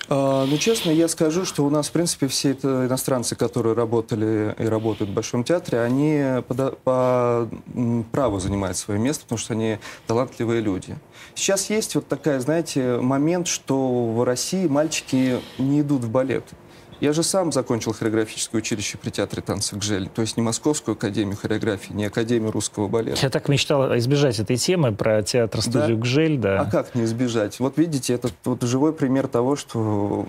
А, 0.08 0.46
ну, 0.46 0.58
честно, 0.58 0.90
я 0.90 1.08
скажу, 1.08 1.44
что 1.44 1.64
у 1.64 1.70
нас, 1.70 1.88
в 1.88 1.92
принципе, 1.92 2.26
все 2.28 2.50
это 2.50 2.86
иностранцы, 2.86 3.36
которые 3.36 3.74
работали 3.74 4.54
и 4.58 4.64
работают 4.64 5.10
в 5.10 5.14
Большом 5.14 5.44
театре, 5.44 5.80
они 5.80 6.42
по, 6.48 6.54
по, 6.84 7.48
праву 8.10 8.40
занимают 8.40 8.76
свое 8.76 8.98
место, 8.98 9.24
потому 9.24 9.38
что 9.38 9.54
они 9.54 9.78
талантливые 10.06 10.60
люди. 10.60 10.96
Сейчас 11.34 11.70
есть 11.70 11.94
вот 11.94 12.08
такая, 12.08 12.40
знаете, 12.40 12.98
момент, 12.98 13.46
что 13.46 14.12
в 14.12 14.24
России 14.24 14.66
мальчики 14.66 15.40
не 15.58 15.80
идут 15.80 16.02
в 16.02 16.10
балет. 16.10 16.44
Я 17.02 17.12
же 17.12 17.24
сам 17.24 17.50
закончил 17.50 17.92
хореографическое 17.92 18.60
училище 18.60 18.96
при 18.96 19.10
театре 19.10 19.42
танцев 19.42 19.76
«Гжель», 19.80 20.08
то 20.08 20.22
есть 20.22 20.36
не 20.36 20.42
Московскую 20.44 20.92
академию 20.92 21.36
хореографии, 21.36 21.92
не 21.92 22.04
Академию 22.04 22.52
русского 22.52 22.86
балета. 22.86 23.18
Я 23.20 23.28
так 23.28 23.48
мечтал 23.48 23.98
избежать 23.98 24.38
этой 24.38 24.56
темы 24.56 24.92
про 24.92 25.20
театр-студию 25.20 25.96
Да? 25.96 26.02
«Гжель», 26.02 26.38
да. 26.38 26.60
А 26.60 26.64
как 26.64 26.94
не 26.94 27.02
избежать? 27.02 27.58
Вот 27.58 27.76
видите, 27.76 28.14
это 28.14 28.28
вот 28.44 28.62
живой 28.62 28.92
пример 28.92 29.26
того, 29.26 29.56
что 29.56 30.26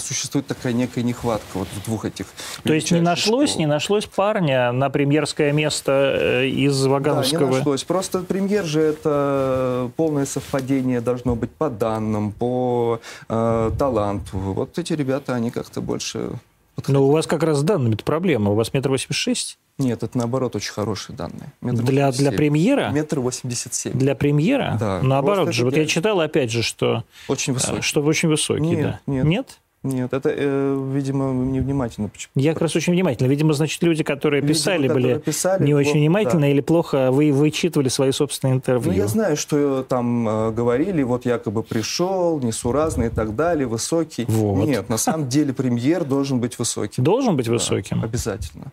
существует 0.00 0.48
такая 0.48 0.72
некая 0.72 1.04
нехватка 1.04 1.58
вот 1.58 1.68
в 1.68 1.84
двух 1.84 2.06
этих 2.06 2.26
То 2.64 2.72
есть 2.72 2.90
не 2.90 3.00
нашлось, 3.00 3.50
школ. 3.50 3.60
не 3.60 3.66
нашлось 3.66 4.06
парня 4.06 4.72
на 4.72 4.90
премьерское 4.90 5.52
место 5.52 5.92
э, 6.20 6.48
из 6.48 6.76
Да, 6.76 6.88
не 6.88 6.92
Вагановского... 6.92 7.54
нашлось. 7.58 7.84
Просто 7.84 8.18
премьер 8.18 8.64
же 8.64 8.80
это 8.80 9.92
полное 9.96 10.26
совпадение 10.26 11.00
должно 11.00 11.36
быть 11.36 11.52
по 11.52 11.70
данным, 11.70 12.32
по 12.32 12.98
э, 13.28 13.70
таланту. 13.78 14.38
Вот 14.38 14.76
эти 14.76 14.92
ребята, 14.94 15.36
они 15.36 15.52
как-то 15.52 15.83
больше... 15.84 16.30
Но 16.88 17.06
у 17.06 17.10
вас 17.12 17.26
как 17.26 17.44
раз 17.44 17.58
с 17.58 17.62
данными 17.62 17.94
проблема. 17.94 18.50
У 18.50 18.54
вас 18.54 18.72
метр 18.74 18.88
восемьдесят 18.90 19.16
шесть? 19.16 19.58
Нет, 19.78 20.02
это 20.02 20.18
наоборот 20.18 20.56
очень 20.56 20.72
хорошие 20.72 21.16
данные. 21.16 21.52
Метр 21.60 21.82
Для, 21.82 22.10
для 22.12 22.30
87. 22.30 22.36
премьера? 22.36 22.90
Метр 22.90 23.20
восемьдесят 23.20 23.74
семь. 23.74 23.92
Для 23.92 24.14
премьера? 24.14 24.76
Да, 24.78 25.00
Наоборот 25.02 25.52
же. 25.52 25.64
Вот 25.64 25.76
я 25.76 25.86
читал, 25.86 26.20
опять 26.20 26.50
же, 26.50 26.62
что, 26.62 27.04
Очень 27.28 27.52
э, 27.52 27.54
высокий. 27.54 27.82
что 27.82 28.02
вы 28.02 28.08
очень 28.08 28.28
высокий. 28.28 28.60
Нет, 28.60 28.82
да. 28.82 29.00
нет. 29.06 29.24
Нет? 29.24 29.60
Нет, 29.84 30.12
это, 30.14 30.30
э, 30.34 30.90
видимо, 30.92 31.30
невнимательно. 31.32 32.08
почему- 32.08 32.30
Я 32.34 32.54
как 32.54 32.62
раз 32.62 32.74
очень 32.74 32.94
внимательно. 32.94 33.28
Видимо, 33.28 33.52
значит, 33.52 33.82
люди, 33.82 34.02
которые 34.02 34.40
Видимо, 34.40 34.54
писали, 34.54 34.88
которые 34.88 35.14
были 35.16 35.22
писали, 35.22 35.62
не 35.64 35.74
очень 35.74 35.84
плохо, 35.92 35.98
внимательно 35.98 36.40
да. 36.40 36.48
или 36.48 36.60
плохо 36.62 37.10
вы 37.12 37.32
вычитывали 37.32 37.88
свои 37.90 38.10
собственные 38.10 38.54
интервью. 38.56 38.90
Ну, 38.90 38.96
я 38.96 39.06
знаю, 39.06 39.36
что 39.36 39.82
там 39.86 40.26
э, 40.28 40.50
говорили, 40.52 41.02
вот 41.02 41.26
якобы 41.26 41.62
пришел, 41.62 42.40
несуразный 42.40 43.06
и 43.08 43.10
так 43.10 43.36
далее, 43.36 43.66
высокий. 43.66 44.24
Вот. 44.26 44.66
Нет, 44.66 44.88
на 44.88 44.96
самом 44.96 45.28
деле 45.28 45.52
премьер 45.52 46.04
должен 46.04 46.40
быть 46.40 46.58
высоким. 46.58 47.04
Должен 47.04 47.36
быть 47.36 47.46
Да, 47.46 47.52
высоким? 47.52 48.02
Обязательно. 48.02 48.72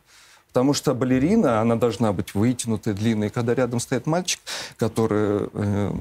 Потому 0.54 0.74
что 0.74 0.94
балерина, 0.94 1.62
она 1.62 1.76
должна 1.78 2.12
быть 2.12 2.36
вытянутой, 2.36 2.94
длинной. 2.94 3.28
И 3.28 3.30
Когда 3.30 3.56
рядом 3.56 3.80
стоит 3.80 4.06
мальчик, 4.06 4.42
который 4.76 5.48
э, 5.54 5.94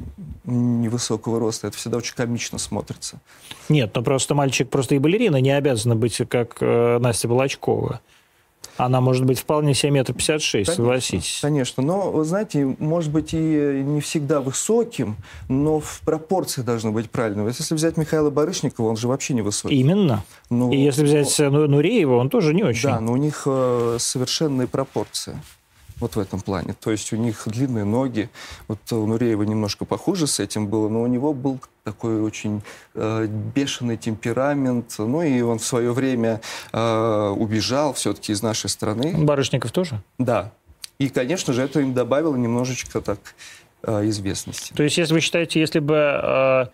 невысокого 0.45 1.39
роста, 1.39 1.69
это 1.69 1.77
всегда 1.77 1.99
очень 1.99 2.17
комично 2.17 2.59
смотрится. 2.59 3.21
Нет, 3.69 3.93
ну 3.95 4.03
просто 4.03 4.35
мальчик, 4.35 4.69
просто 4.69 4.97
и 4.97 4.99
балерина 4.99 5.37
не 5.37 5.53
обязана 5.53 5.95
быть 5.95 6.21
как 6.29 6.57
э, 6.61 6.99
Настя 6.99 7.29
Волочкова. 7.29 8.01
Она 8.77 9.01
может 9.01 9.25
быть 9.25 9.39
вполне 9.39 9.75
себе 9.75 9.91
метр 9.93 10.13
пятьдесят 10.13 10.43
шесть, 10.43 10.75
согласитесь. 10.75 11.39
Конечно, 11.43 11.83
но, 11.83 12.11
вы 12.11 12.25
знаете, 12.25 12.77
может 12.79 13.11
быть 13.13 13.35
и 13.35 13.37
не 13.37 14.01
всегда 14.01 14.41
высоким, 14.41 15.17
но 15.49 15.81
в 15.81 16.01
пропорции 16.05 16.63
должно 16.63 16.93
быть 16.93 17.11
правильно. 17.11 17.47
Если 17.47 17.75
взять 17.75 17.97
Михаила 17.97 18.31
Барышникова, 18.31 18.89
он 18.89 18.97
же 18.97 19.09
вообще 19.09 19.35
не 19.35 19.43
высокий. 19.43 19.75
Именно. 19.75 20.25
Ну, 20.49 20.73
И 20.73 20.77
если 20.77 21.05
взять 21.05 21.35
Ну- 21.39 21.67
Нуреева, 21.67 22.17
он 22.17 22.31
тоже 22.31 22.55
не 22.55 22.63
очень. 22.65 22.89
Да, 22.89 23.01
но 23.01 23.13
у 23.13 23.17
них 23.17 23.43
э, 23.47 23.97
совершенные 23.99 24.67
пропорции. 24.67 25.37
Вот 26.01 26.17
в 26.17 26.19
этом 26.19 26.41
плане. 26.41 26.75
То 26.81 26.91
есть 26.91 27.13
у 27.13 27.17
них 27.17 27.43
длинные 27.47 27.85
ноги. 27.85 28.31
Вот 28.69 28.79
у 28.93 29.07
Нуреева 29.07 29.43
немножко 29.43 29.85
похуже 29.85 30.27
с 30.27 30.41
этим 30.41 30.67
было, 30.67 30.89
но 30.89 31.03
у 31.03 31.07
него 31.07 31.35
был 31.35 31.61
такой 31.85 32.21
очень 32.23 32.63
э, 32.95 33.27
бешеный 33.55 33.97
темперамент. 33.97 34.95
Ну 34.99 35.23
и 35.23 35.41
он 35.43 35.59
в 35.59 35.65
свое 35.65 35.93
время 35.93 36.41
э, 36.73 37.35
убежал 37.37 37.93
все-таки 37.93 38.33
из 38.33 38.43
нашей 38.43 38.71
страны. 38.71 39.15
Барышников 39.17 39.73
тоже? 39.73 40.03
Да. 40.19 40.53
И, 40.99 41.09
конечно 41.09 41.53
же, 41.53 41.63
это 41.63 41.81
им 41.81 41.95
добавило 41.95 42.37
немножечко 42.37 43.01
так 43.01 43.19
э, 43.83 44.09
известности. 44.09 44.73
То 44.75 44.83
есть, 44.83 44.99
если 44.99 45.15
вы 45.15 45.21
считаете, 45.21 45.61
если 45.61 45.79
бы 45.79 45.95
э, 45.95 46.67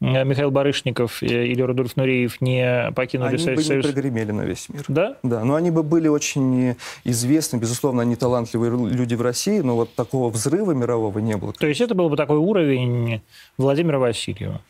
Михаил 0.00 0.50
Барышников 0.50 1.22
э, 1.22 1.46
или 1.46 1.62
Рудольф 1.62 1.96
Нуреев 1.96 2.40
не 2.40 2.92
покинули 2.94 3.28
Они 3.28 3.36
бы 3.38 3.42
Советский 3.42 3.74
не 3.74 3.82
Союз... 3.82 3.86
прогремели 3.86 4.30
на 4.30 4.42
весь 4.42 4.68
мир. 4.68 4.84
Да? 4.88 5.16
Да, 5.22 5.44
но 5.44 5.54
они 5.54 5.70
бы 5.70 5.82
были 5.82 6.08
очень 6.08 6.76
известны, 7.04 7.56
безусловно, 7.56 8.02
они 8.02 8.16
талантливые 8.16 8.70
люди 8.70 9.14
в 9.14 9.22
России, 9.22 9.60
но 9.60 9.74
вот 9.74 9.94
такого 9.94 10.30
взрыва 10.30 10.72
мирового 10.72 11.18
не 11.18 11.36
было. 11.36 11.52
То 11.54 11.66
есть, 11.66 11.80
это 11.80 11.94
был 11.94 12.10
бы 12.10 12.16
такой 12.16 12.36
уровень 12.36 13.22
Владимира 13.56 13.98
Васильева. 13.98 14.60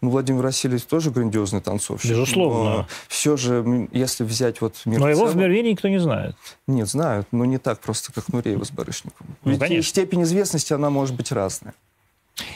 Ну, 0.00 0.10
Владимир 0.10 0.42
Васильевич 0.42 0.84
тоже 0.84 1.10
грандиозный 1.10 1.60
танцовщик. 1.60 2.10
Безусловно. 2.10 2.86
все 3.08 3.36
же, 3.36 3.88
если 3.92 4.24
взять 4.24 4.60
вот 4.60 4.76
мир 4.84 5.00
Но 5.00 5.08
его 5.08 5.26
в 5.26 5.36
мире 5.36 5.62
никто 5.62 5.88
не 5.88 5.98
знает. 5.98 6.36
Нет, 6.66 6.88
знают, 6.88 7.26
но 7.32 7.44
не 7.44 7.58
так 7.58 7.80
просто, 7.80 8.12
как 8.12 8.28
Нуреева 8.32 8.64
с 8.64 8.70
Барышниковым. 8.70 9.36
Ну, 9.44 9.50
Ведь 9.50 9.60
конечно. 9.60 9.88
степень 9.88 10.22
известности, 10.22 10.72
она 10.72 10.90
может 10.90 11.16
быть 11.16 11.32
разная. 11.32 11.74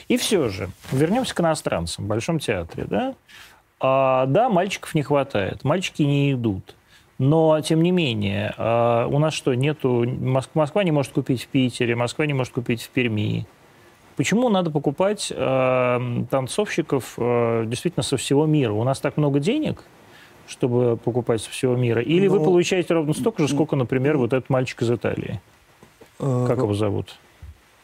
И 0.09 0.17
все 0.17 0.49
же, 0.49 0.71
вернемся 0.91 1.35
к 1.35 1.41
иностранцам 1.41 2.05
в 2.05 2.09
Большом 2.09 2.39
театре. 2.39 2.85
Да, 2.89 3.15
а, 3.81 4.27
да 4.27 4.49
мальчиков 4.49 4.95
не 4.95 5.03
хватает, 5.03 5.65
мальчики 5.65 6.03
не 6.03 6.33
идут. 6.33 6.75
Но, 7.19 7.61
тем 7.61 7.83
не 7.83 7.91
менее, 7.91 8.55
а, 8.57 9.07
у 9.07 9.19
нас 9.19 9.35
что, 9.35 9.55
нету... 9.55 10.05
Моск- 10.05 10.51
Москва 10.55 10.85
не 10.85 10.93
может 10.93 11.13
купить 11.13 11.43
в 11.45 11.49
Питере, 11.49 11.97
Москва 11.97 12.27
не 12.27 12.33
может 12.33 12.53
купить 12.53 12.83
в 12.83 12.91
Перми. 12.91 13.47
Почему 14.17 14.49
надо 14.49 14.73
покупать 14.73 15.33
э, 15.33 16.01
танцовщиков 16.29 17.15
э, 17.19 17.65
действительно 17.67 18.03
со 18.03 18.17
всего 18.17 18.47
мира? 18.47 18.73
У 18.73 18.83
нас 18.83 18.99
так 18.99 19.17
много 19.17 19.39
денег, 19.39 19.85
чтобы 20.49 20.97
покупать 20.97 21.41
со 21.41 21.51
всего 21.51 21.77
мира? 21.77 22.03
Или 22.03 22.27
вы 22.27 22.41
Ну, 22.41 22.45
получаете 22.47 22.95
ровно 22.95 23.15
столько 23.15 23.43
же, 23.43 23.49
сколько, 23.49 23.77
например, 23.77 24.17
вот 24.17 24.33
этот 24.33 24.51
мальчик 24.51 24.83
из 24.83 24.91
Италии? 24.91 25.41
Э, 26.19 26.47
Как 26.49 26.57
вы, 26.59 26.65
его 26.65 26.75
зовут? 26.75 27.17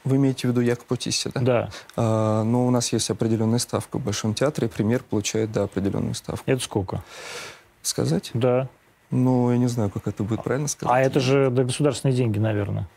Вы 0.04 0.16
имеете 0.16 0.46
в 0.46 0.50
виду 0.50 0.60
Якоба 0.60 0.96
Тисси, 0.96 1.30
да? 1.34 1.40
Да. 1.40 1.70
А, 1.96 2.42
ну, 2.44 2.66
у 2.66 2.70
нас 2.70 2.92
есть 2.92 3.10
определенная 3.10 3.58
ставка 3.58 3.98
в 3.98 4.02
Большом 4.02 4.34
театре, 4.34 4.68
премьер 4.68 5.02
получает, 5.02 5.50
да, 5.52 5.64
определенную 5.64 6.14
ставку. 6.14 6.44
Это 6.50 6.62
сколько? 6.62 7.02
Сказать? 7.82 8.30
Да. 8.34 8.68
Ну, 9.10 9.50
я 9.50 9.58
не 9.58 9.68
знаю, 9.68 9.90
как 9.90 10.06
это 10.08 10.22
будет 10.22 10.42
правильно 10.42 10.68
сказать. 10.68 10.94
А 10.94 11.00
это 11.00 11.20
же 11.20 11.50
да, 11.50 11.64
государственные 11.64 12.16
деньги, 12.16 12.38
наверное. 12.38 12.88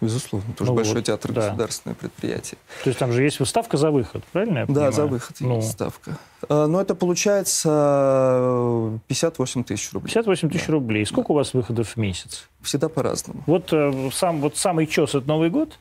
Безусловно, 0.00 0.50
это 0.52 0.64
же 0.64 0.70
Ну 0.70 0.76
Большой 0.76 0.94
вот, 0.96 1.04
театр 1.04 1.32
да. 1.32 1.46
государственное 1.48 1.94
предприятие. 1.94 2.56
То 2.84 2.88
есть 2.88 2.98
там 2.98 3.12
же 3.12 3.22
есть 3.22 3.46
ставка 3.46 3.76
за 3.76 3.90
выход, 3.90 4.24
правильно 4.32 4.60
я 4.60 4.64
Да, 4.64 4.72
понимаю? 4.72 4.92
за 4.92 5.06
выход 5.06 5.36
Ну, 5.40 5.56
есть 5.56 5.72
ставка. 5.72 6.16
А, 6.48 6.66
но 6.66 6.80
это 6.80 6.94
получается 6.94 7.68
э, 7.72 8.98
58 9.08 9.64
тысяч 9.64 9.92
рублей. 9.92 10.06
58 10.08 10.50
тысяч 10.50 10.68
рублей. 10.68 11.04
Сколько 11.04 11.32
у 11.32 11.34
вас 11.34 11.52
выходов 11.52 11.90
в 11.90 11.96
месяц? 11.98 12.48
Всегда 12.62 12.88
по-разному. 12.88 13.42
Вот, 13.46 13.72
э, 13.72 14.10
сам, 14.12 14.40
вот 14.40 14.56
самый 14.56 14.86
чес– 14.86 15.14
это 15.14 15.28
Новый 15.28 15.50
год? 15.50 15.78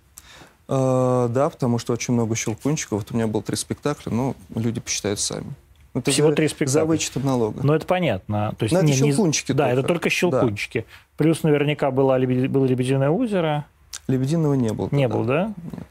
А, 0.71 1.27
да, 1.29 1.49
потому 1.49 1.79
что 1.79 1.93
очень 1.93 2.13
много 2.13 2.35
щелкунчиков. 2.35 2.99
Вот 2.99 3.11
у 3.11 3.15
меня 3.15 3.25
было 3.27 3.41
три 3.41 3.55
спектакля, 3.55 4.11
но 4.11 4.35
люди 4.55 4.79
посчитают 4.79 5.19
сами. 5.19 5.47
Это 5.95 6.11
Всего 6.11 6.29
за, 6.29 6.35
три 6.35 6.47
За 6.47 6.53
спектакля. 6.53 6.85
вычетом 6.85 7.25
налога. 7.25 7.61
Ну, 7.63 7.73
это 7.73 7.87
понятно. 7.87 8.53
То 8.59 8.63
есть, 8.65 8.73
Ну, 8.73 8.79
это 8.79 8.85
не- 8.87 8.91
не- 8.93 8.97
щелкунчики 9.11 9.51
Да, 9.51 9.65
только. 9.65 9.79
это 9.79 9.87
только 9.87 10.09
щелкунчики. 10.11 10.85
Плюс 11.17 11.41
наверняка 11.41 11.89
было, 11.89 12.17
было 12.19 12.65
Лебединое 12.65 13.09
озеро. 13.09 13.65
Лебединого 14.07 14.53
не 14.53 14.71
было. 14.71 14.89
Не 14.91 15.07
тогда. 15.07 15.17
было, 15.17 15.25
да? 15.25 15.53
Нет. 15.73 15.87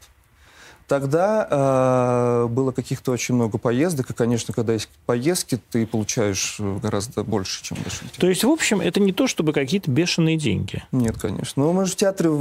Тогда 0.89 1.47
э, 1.47 2.47
было 2.47 2.71
каких-то 2.71 3.11
очень 3.11 3.35
много 3.35 3.59
поездок, 3.59 4.09
и, 4.09 4.13
конечно, 4.15 4.55
когда 4.55 4.73
есть 4.73 4.89
поездки, 5.05 5.61
ты 5.69 5.85
получаешь 5.85 6.55
э, 6.59 6.79
гораздо 6.81 7.23
больше, 7.23 7.63
чем 7.63 7.77
театре. 7.77 8.09
То 8.17 8.27
есть, 8.27 8.43
в 8.43 8.49
общем, 8.49 8.81
это 8.81 8.99
не 8.99 9.13
то, 9.13 9.27
чтобы 9.27 9.53
какие-то 9.53 9.91
бешеные 9.91 10.35
деньги. 10.35 10.83
Нет, 10.91 11.15
конечно. 11.21 11.61
Но 11.61 11.73
мы 11.73 11.85
же 11.85 11.91
в 11.91 11.95
театре 11.95 12.31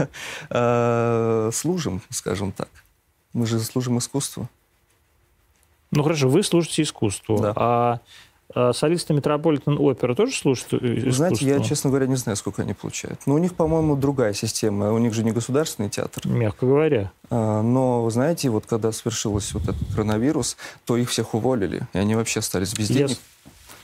э, 0.50 1.50
служим, 1.52 2.00
скажем 2.08 2.52
так. 2.52 2.70
Мы 3.34 3.46
же 3.46 3.60
служим 3.60 3.98
искусству. 3.98 4.48
Ну, 5.90 6.02
хорошо, 6.02 6.30
вы 6.30 6.42
служите 6.42 6.80
искусству. 6.80 7.38
Да. 7.38 7.52
А, 7.54 8.00
а 8.54 8.72
солисты 8.72 9.14
Метрополитен 9.14 9.78
опера 9.78 10.14
тоже 10.14 10.34
служат 10.34 10.72
э, 10.72 10.76
искусству? 10.76 11.04
Вы 11.04 11.12
знаете, 11.12 11.46
я, 11.46 11.60
честно 11.60 11.90
говоря, 11.90 12.06
не 12.06 12.16
знаю, 12.16 12.36
сколько 12.36 12.62
они 12.62 12.74
получают. 12.74 13.20
Но 13.26 13.34
у 13.34 13.38
них, 13.38 13.54
по-моему, 13.54 13.96
другая 13.96 14.32
система. 14.32 14.92
У 14.92 14.98
них 14.98 15.14
же 15.14 15.22
не 15.24 15.32
государственный 15.32 15.88
театр. 15.90 16.26
Мягко 16.26 16.66
говоря. 16.66 17.12
А, 17.30 17.62
Но, 17.62 18.02
вы 18.02 18.10
знаете, 18.10 18.48
вот 18.50 18.66
когда 18.66 18.92
свершился 18.92 19.58
вот 19.58 19.68
этот 19.68 19.88
коронавирус, 19.94 20.56
то 20.84 20.96
их 20.96 21.10
всех 21.10 21.34
уволили, 21.34 21.82
и 21.92 21.98
они 21.98 22.14
вообще 22.14 22.40
остались 22.40 22.74
без 22.74 22.88
денег. 22.88 23.10
Yes. 23.10 23.18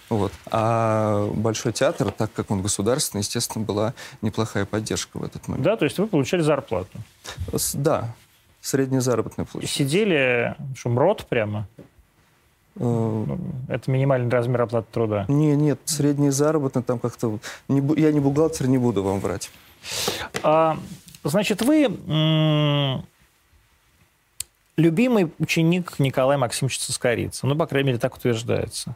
Вот. 0.09 0.33
А 0.51 1.29
Большой 1.35 1.73
театр, 1.73 2.13
так 2.13 2.33
как 2.33 2.51
он 2.51 2.63
государственный, 2.63 3.23
естественно, 3.23 3.65
была 3.65 3.95
неплохая 4.23 4.65
поддержка 4.65 5.19
в 5.19 5.25
этот 5.25 5.49
момент. 5.49 5.65
Да, 5.65 5.77
то 5.77 5.85
есть 5.85 5.99
вы 5.99 6.07
получали 6.07 6.43
зарплату. 6.43 6.99
С- 7.53 7.75
Да, 7.75 8.15
И 9.43 9.45
площадь. 9.47 9.71
сидели, 9.71 10.55
что, 10.77 10.89
МРОД 10.91 11.27
прямо? 11.27 11.69
Э, 12.77 12.81
Ну, 12.81 13.39
Это 13.69 13.91
минимальный 13.91 14.31
размер 14.31 14.63
оплаты 14.63 14.87
труда. 14.93 15.25
Не, 15.29 15.57
нет, 15.57 15.81
средняя 15.85 16.31
заработная 16.31 16.83
там 16.83 16.99
как-то... 16.99 17.39
не 17.69 18.01
я 18.01 18.13
не 18.13 18.21
бухгалтер, 18.21 18.69
не 18.69 18.79
буду 18.79 19.03
вам 19.03 19.21
врать. 19.21 19.51
А, 20.43 20.79
значит, 21.25 21.63
вы 21.63 21.89
любимый 24.77 25.33
ученик 25.39 25.99
Николая 25.99 26.39
Максимовича 26.39 26.81
Цискоридзе. 26.81 27.47
Ну, 27.47 27.57
по 27.57 27.67
крайней 27.67 27.89
мере, 27.89 27.99
так 27.99 28.15
утверждается. 28.17 28.95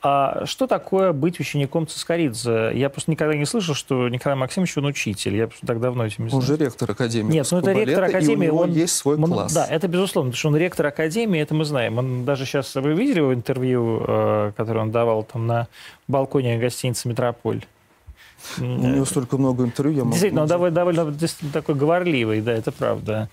А 0.00 0.46
что 0.46 0.68
такое 0.68 1.12
быть 1.12 1.40
учеником 1.40 1.86
Цискоридзе? 1.88 2.70
Я 2.74 2.88
просто 2.88 3.10
никогда 3.10 3.34
не 3.34 3.44
слышал, 3.46 3.74
что 3.74 4.08
Николай 4.08 4.38
Максимович, 4.38 4.76
он 4.78 4.84
учитель. 4.86 5.34
Я 5.36 5.48
так 5.66 5.80
давно 5.80 6.06
этим 6.06 6.26
не 6.26 6.32
Он 6.32 6.40
знаю. 6.40 6.58
же 6.58 6.64
ректор 6.64 6.88
Академии 6.90 7.32
Нет, 7.32 7.48
ну 7.50 7.58
это 7.58 7.72
ректор 7.72 8.04
Академии. 8.04 8.46
и 8.46 8.48
у 8.48 8.52
него 8.52 8.62
он, 8.62 8.70
есть 8.72 8.94
свой 8.96 9.16
он- 9.16 9.24
класс. 9.24 9.52
Да, 9.52 9.66
это 9.66 9.88
безусловно, 9.88 10.30
потому 10.30 10.38
что 10.38 10.48
он 10.50 10.56
ректор 10.56 10.86
Академии, 10.86 11.40
это 11.40 11.54
мы 11.54 11.64
знаем. 11.64 11.98
Он 11.98 12.24
даже 12.24 12.46
сейчас, 12.46 12.74
вы 12.76 12.92
видели 12.94 13.18
его 13.18 13.34
интервью, 13.34 14.04
э, 14.06 14.52
которое 14.56 14.80
он 14.80 14.92
давал 14.92 15.24
там 15.24 15.48
на 15.48 15.66
балконе 16.06 16.58
гостиницы 16.58 17.08
«Метрополь»? 17.08 17.64
У 18.58 18.62
него 18.62 19.04
столько 19.04 19.36
много 19.36 19.64
интервью, 19.64 19.96
я 19.96 20.00
могу... 20.04 20.12
Действительно, 20.12 20.42
он 20.42 20.48
довольно, 20.48 20.74
довольно 20.76 21.12
такой 21.52 21.74
говорливый, 21.74 22.40
да, 22.40 22.52
это 22.52 22.70
правда. 22.70 23.28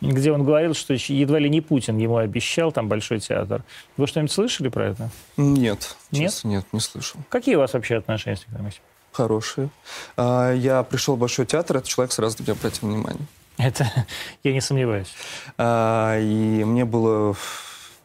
Где 0.00 0.32
он 0.32 0.44
говорил, 0.44 0.74
что 0.74 0.94
едва 0.94 1.38
ли 1.38 1.50
не 1.50 1.60
Путин 1.60 1.98
ему 1.98 2.16
обещал 2.16 2.72
там 2.72 2.88
Большой 2.88 3.20
театр. 3.20 3.62
Вы 3.96 4.06
что-нибудь 4.06 4.32
слышали 4.32 4.68
про 4.68 4.88
это? 4.88 5.10
Нет, 5.36 5.96
Нет? 6.10 6.30
честно, 6.32 6.48
нет, 6.48 6.64
не 6.72 6.80
слышал. 6.80 7.20
Какие 7.28 7.56
у 7.56 7.58
вас 7.58 7.74
вообще 7.74 7.96
отношения 7.96 8.36
с 8.36 8.40
Николаем 8.40 8.64
Максимовичем? 8.64 8.84
Хорошие. 9.12 9.68
А, 10.16 10.52
Я 10.54 10.82
пришел 10.84 11.16
в 11.16 11.18
Большой 11.18 11.44
театр, 11.46 11.76
этот 11.78 11.88
человек 11.88 12.12
сразу 12.12 12.36
на 12.38 12.42
меня 12.44 12.52
обратил 12.54 12.88
внимание. 12.88 13.26
Это 13.58 13.90
я 14.44 14.52
не 14.52 14.60
сомневаюсь. 14.60 15.12
А, 15.58 16.18
И 16.18 16.64
мне 16.64 16.84
было 16.84 17.36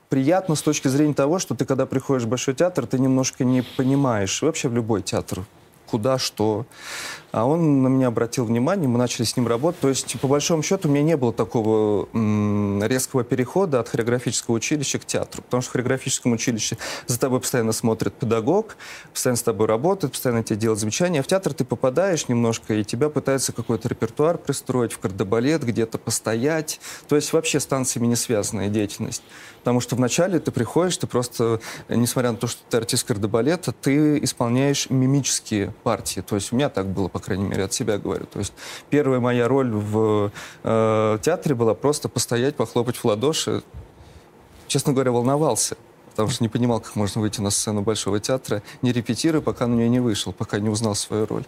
приятно 0.09 0.55
с 0.55 0.61
точки 0.61 0.87
зрения 0.89 1.13
того, 1.13 1.39
что 1.39 1.55
ты, 1.55 1.63
когда 1.65 1.85
приходишь 1.85 2.23
в 2.25 2.29
Большой 2.29 2.55
театр, 2.55 2.85
ты 2.87 2.99
немножко 2.99 3.43
не 3.45 3.61
понимаешь, 3.61 4.41
вообще 4.41 4.67
в 4.67 4.73
любой 4.73 5.01
театр, 5.01 5.45
куда, 5.85 6.17
что. 6.17 6.65
А 7.35 7.43
он 7.43 7.83
на 7.83 7.89
меня 7.89 8.07
обратил 8.07 8.45
внимание, 8.45 8.87
мы 8.87 8.97
начали 8.97 9.25
с 9.25 9.35
ним 9.35 9.45
работать. 9.45 9.81
То 9.81 9.89
есть, 9.89 10.17
по 10.21 10.27
большому 10.29 10.63
счету, 10.63 10.87
у 10.87 10.91
меня 10.93 11.03
не 11.03 11.17
было 11.17 11.33
такого 11.33 12.07
резкого 12.87 13.25
перехода 13.25 13.81
от 13.81 13.89
хореографического 13.89 14.55
училища 14.55 14.99
к 14.99 15.05
театру. 15.05 15.43
Потому 15.43 15.59
что 15.59 15.71
в 15.71 15.73
хореографическом 15.73 16.31
училище 16.31 16.77
за 17.07 17.19
тобой 17.19 17.41
постоянно 17.41 17.73
смотрит 17.73 18.13
педагог, 18.13 18.77
постоянно 19.11 19.35
с 19.35 19.43
тобой 19.43 19.67
работает, 19.67 20.13
постоянно 20.13 20.43
тебе 20.43 20.55
делает 20.55 20.79
замечания. 20.79 21.19
А 21.19 21.23
в 21.23 21.27
театр 21.27 21.53
ты 21.53 21.65
попадаешь 21.65 22.29
немножко, 22.29 22.73
и 22.73 22.85
тебя 22.85 23.09
пытаются 23.09 23.51
какой-то 23.51 23.89
репертуар 23.89 24.37
пристроить, 24.37 24.93
в 24.93 24.99
кардебалет, 24.99 25.61
где-то 25.65 25.97
постоять. 25.97 26.79
То 27.09 27.17
есть 27.17 27.33
вообще 27.33 27.59
с 27.59 27.65
танцами 27.65 28.07
не 28.07 28.15
связанная 28.15 28.69
деятельность. 28.69 29.23
Потому 29.59 29.81
что 29.81 29.97
вначале 29.97 30.39
ты 30.39 30.51
приходишь, 30.51 30.95
ты 30.95 31.07
просто, 31.07 31.59
несмотря 31.89 32.31
на 32.31 32.37
то, 32.37 32.47
что 32.47 32.61
ты 32.69 32.77
артист 32.77 33.05
кардебалета, 33.05 33.73
ты 33.73 34.19
исполняешь 34.19 34.89
мимические 34.89 35.73
партии. 35.83 36.21
То 36.21 36.35
есть 36.35 36.53
у 36.53 36.55
меня 36.55 36.69
так 36.69 36.85
было, 36.85 37.09
по 37.09 37.24
крайней 37.25 37.45
мере, 37.45 37.63
от 37.63 37.73
себя 37.73 37.97
говорю. 37.97 38.25
То 38.25 38.39
есть 38.39 38.53
первая 38.89 39.19
моя 39.19 39.47
роль 39.47 39.71
в 39.71 40.31
э, 40.63 41.17
театре 41.21 41.55
была 41.55 41.73
просто 41.73 42.07
постоять, 42.09 42.55
похлопать 42.55 42.97
в 42.97 43.05
ладоши. 43.05 43.63
Честно 44.67 44.93
говоря, 44.93 45.11
волновался. 45.11 45.75
Потому 46.11 46.29
что 46.29 46.43
не 46.45 46.49
понимал, 46.49 46.79
как 46.79 46.95
можно 46.95 47.19
выйти 47.19 47.41
на 47.41 47.49
сцену 47.49 47.81
Большого 47.81 48.21
театра, 48.21 48.63
не 48.81 48.93
репетируя, 48.93 49.41
пока 49.41 49.67
на 49.67 49.73
нее 49.75 49.89
не 49.89 49.99
вышел, 49.99 50.31
пока 50.31 50.59
не 50.59 50.69
узнал 50.69 50.95
свою 50.95 51.25
роль. 51.25 51.43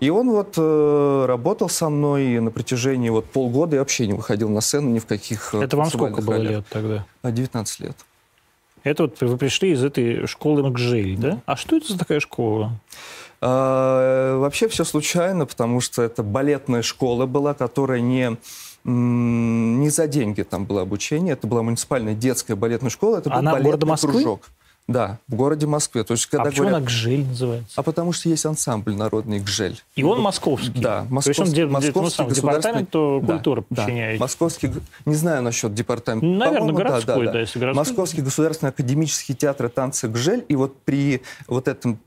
И 0.00 0.10
он 0.10 0.28
вот 0.30 0.54
э, 0.56 1.24
работал 1.28 1.68
со 1.68 1.88
мной 1.88 2.40
на 2.40 2.50
протяжении 2.50 3.10
вот 3.10 3.26
полгода 3.26 3.76
и 3.76 3.78
вообще 3.78 4.08
не 4.08 4.14
выходил 4.14 4.48
на 4.48 4.60
сцену 4.60 4.90
ни 4.90 4.98
в 4.98 5.06
каких 5.06 5.54
э, 5.54 5.62
Это 5.62 5.76
вам 5.76 5.86
сколько 5.86 6.20
было 6.20 6.34
ролях. 6.34 6.50
лет 6.50 6.66
тогда? 6.68 7.06
А, 7.22 7.30
19 7.30 7.80
лет. 7.80 7.96
Это 8.82 9.04
вот 9.04 9.20
вы 9.20 9.36
пришли 9.36 9.70
из 9.72 9.84
этой 9.84 10.26
школы 10.26 10.62
МакЖель, 10.62 11.16
да? 11.16 11.40
А 11.46 11.54
что 11.54 11.76
это 11.76 11.92
за 11.92 11.98
такая 11.98 12.18
школа? 12.18 12.72
А, 13.40 14.36
вообще 14.38 14.68
все 14.68 14.84
случайно, 14.84 15.46
потому 15.46 15.80
что 15.80 16.02
это 16.02 16.22
балетная 16.22 16.82
школа 16.82 17.26
была, 17.26 17.54
которая 17.54 18.00
не, 18.00 18.36
не 18.84 19.90
за 19.90 20.06
деньги 20.08 20.42
там 20.42 20.64
было 20.64 20.82
обучение. 20.82 21.34
Это 21.34 21.46
была 21.46 21.62
муниципальная 21.62 22.14
детская 22.14 22.56
балетная 22.56 22.90
школа. 22.90 23.18
Это 23.18 23.30
был 23.30 23.36
Она 23.38 23.52
балетный 23.52 23.96
кружок. 23.96 24.48
Да, 24.88 25.18
в 25.28 25.34
городе 25.34 25.66
Москве. 25.66 26.02
То 26.02 26.12
есть, 26.12 26.24
когда 26.24 26.44
а 26.44 26.46
почему 26.46 26.68
говорят- 26.68 26.78
она 26.78 26.86
ГЖель 26.86 27.26
называется? 27.26 27.72
А 27.76 27.82
потому 27.82 28.12
что 28.14 28.30
есть 28.30 28.46
ансамбль 28.46 28.94
народный 28.94 29.38
«Гжель». 29.38 29.78
И 29.96 30.02
он 30.02 30.18
московский? 30.22 30.80
Да, 30.80 31.06
То 31.22 31.28
есть 31.28 31.38
он 31.40 31.48
де- 31.52 31.66
ну, 31.66 32.08
сам, 32.08 32.28
департаменту 32.30 33.20
да, 33.22 33.34
культуры 33.34 33.64
да. 33.68 33.82
подчиняющийся? 33.82 34.22
Московский, 34.22 34.68
г- 34.68 34.80
не 35.04 35.14
знаю 35.14 35.42
насчет 35.42 35.74
департамента. 35.74 36.24
Ну, 36.24 36.36
наверное, 36.38 36.60
По-моему, 36.60 36.78
да, 36.78 36.84
городской, 36.84 37.26
да, 37.26 37.32
да, 37.32 37.40
если 37.40 37.58
городской. 37.58 37.84
Московский 37.84 38.22
государственный 38.22 38.70
академический 38.70 39.34
театр 39.34 39.66
и 39.66 39.68
танцы 39.68 40.08
«Гжель». 40.08 40.46
И 40.48 40.56
вот 40.56 40.74
при 40.84 41.20
вот 41.48 41.68
этом 41.68 41.98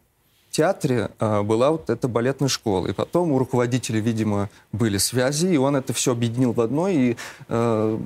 театре 0.51 1.09
а, 1.19 1.43
была 1.43 1.71
вот 1.71 1.89
эта 1.89 2.07
балетная 2.07 2.49
школа. 2.49 2.87
И 2.87 2.93
потом 2.93 3.31
у 3.31 3.39
руководителя, 3.39 3.99
видимо, 3.99 4.49
были 4.71 4.97
связи, 4.97 5.47
и 5.47 5.57
он 5.57 5.75
это 5.75 5.93
все 5.93 6.11
объединил 6.11 6.51
в 6.53 6.61
одно 6.61 6.89
и 6.89 7.15
э, 7.47 7.97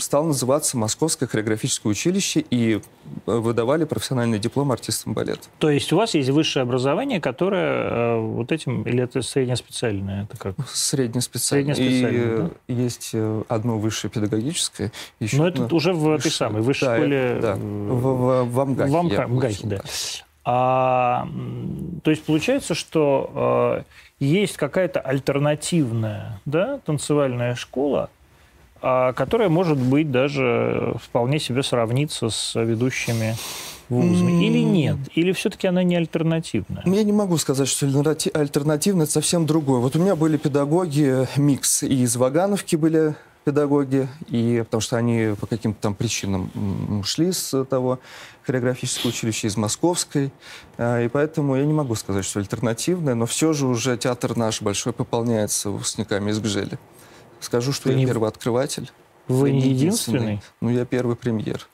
стал 0.00 0.24
называться 0.24 0.76
Московское 0.76 1.28
хореографическое 1.28 1.90
училище, 1.90 2.44
и 2.50 2.80
э, 3.26 3.36
выдавали 3.38 3.84
профессиональный 3.84 4.38
диплом 4.38 4.72
артистам 4.72 5.14
балета. 5.14 5.48
То 5.58 5.70
есть 5.70 5.92
у 5.92 5.96
вас 5.96 6.14
есть 6.14 6.30
высшее 6.30 6.64
образование, 6.64 7.20
которое 7.20 8.16
э, 8.16 8.20
вот 8.20 8.52
этим, 8.52 8.82
или 8.82 9.02
это 9.02 9.22
среднеспециальное? 9.22 10.24
Это 10.24 10.36
как? 10.36 10.54
Среднеспециальное. 10.68 11.74
Среднеспециальное, 11.74 12.46
И 12.46 12.50
э, 12.68 12.74
есть 12.74 13.10
э, 13.12 13.42
одно 13.48 13.78
высшее 13.78 14.10
педагогическое. 14.10 14.92
Еще 15.20 15.36
Но 15.36 15.48
это 15.48 15.72
уже 15.74 15.92
в 15.92 16.08
этой 16.08 16.24
высшее. 16.24 16.32
самой 16.32 16.62
высшей 16.62 16.88
Да, 16.88 16.96
школе. 16.96 17.38
Да, 17.40 17.52
э, 17.52 17.56
в, 17.56 18.00
в, 18.00 18.50
в 18.52 18.60
Амгахе. 18.60 18.90
в 18.90 19.20
Амгахе, 19.20 19.66
да. 19.66 19.80
А, 20.48 21.28
то 22.04 22.10
есть 22.12 22.22
получается, 22.22 22.74
что 22.74 23.82
э, 24.20 24.24
есть 24.24 24.56
какая-то 24.56 25.00
альтернативная 25.00 26.40
да, 26.44 26.78
танцевальная 26.86 27.56
школа, 27.56 28.10
а, 28.80 29.12
которая 29.12 29.48
может 29.48 29.76
быть 29.76 30.12
даже 30.12 30.94
вполне 31.02 31.40
себе 31.40 31.64
сравниться 31.64 32.30
с 32.30 32.54
ведущими 32.54 33.34
вузами. 33.88 34.46
Или 34.46 34.60
нет? 34.60 34.98
Или 35.16 35.32
все-таки 35.32 35.66
она 35.66 35.82
не 35.82 35.96
альтернативная? 35.96 36.84
Я 36.86 37.02
не 37.02 37.12
могу 37.12 37.38
сказать, 37.38 37.66
что 37.66 37.86
альтернати- 37.86 38.30
альтернативно 38.32 39.02
это 39.02 39.10
совсем 39.12 39.46
другое. 39.46 39.80
Вот 39.80 39.96
у 39.96 39.98
меня 39.98 40.14
были 40.14 40.36
педагоги, 40.36 41.26
микс, 41.36 41.82
и 41.82 42.02
из 42.02 42.14
Вагановки 42.14 42.76
были 42.76 43.16
педагоги, 43.46 44.08
и 44.28 44.62
потому 44.64 44.80
что 44.80 44.96
они 44.96 45.36
по 45.40 45.46
каким-то 45.46 45.80
там 45.80 45.94
причинам 45.94 46.50
ушли 46.98 47.30
с 47.30 47.64
того 47.64 48.00
хореографического 48.44 49.10
училища, 49.10 49.46
из 49.46 49.56
Московской, 49.56 50.32
А, 50.78 51.00
и 51.00 51.06
поэтому 51.08 51.54
я 51.54 51.64
не 51.64 51.72
могу 51.72 51.94
сказать, 51.94 52.24
что 52.24 52.40
альтернативное, 52.40 53.14
но 53.14 53.24
все 53.24 53.52
же 53.52 53.66
уже 53.68 53.96
театр 53.96 54.36
наш 54.36 54.60
большой 54.62 54.92
пополняется 54.92 55.70
выпускниками 55.70 56.32
из 56.32 56.40
ГЖЭЛи. 56.40 56.76
Скажу, 57.38 57.72
что 57.72 57.88
Вы 57.88 57.92
я 57.94 58.00
не- 58.00 58.06
первый 58.06 58.28
открыватель. 58.28 58.90
Вы 59.28 59.52
не 59.52 59.60
единственный? 59.68 60.42
Ну, 60.60 60.68
я 60.70 60.84
первый 60.84 61.14
премьер. 61.14 61.68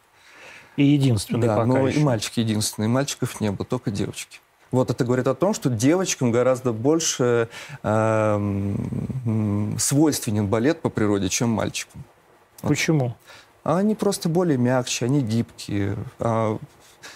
И 0.76 0.84
единственный 0.84 1.46
Да, 1.46 1.56
пока 1.56 1.66
но 1.66 1.88
еще. 1.88 2.00
и 2.00 2.02
мальчики 2.04 2.40
единственные. 2.40 2.88
Мальчиков 2.90 3.40
не 3.40 3.50
было, 3.50 3.64
только 3.64 3.90
девочки. 3.90 4.40
Вот 4.72 4.90
это 4.90 5.04
говорит 5.04 5.26
о 5.26 5.34
том, 5.34 5.52
что 5.52 5.68
девочкам 5.68 6.32
гораздо 6.32 6.72
больше 6.72 7.48
эм, 7.82 9.76
свойственен 9.78 10.46
балет 10.46 10.80
по 10.80 10.88
природе, 10.88 11.28
чем 11.28 11.50
мальчикам. 11.50 12.02
Почему? 12.62 13.14
А 13.64 13.76
они 13.76 13.94
просто 13.94 14.28
более 14.30 14.56
мягче, 14.56 15.04
они 15.04 15.20
гибкие. 15.20 15.96
А, 16.18 16.58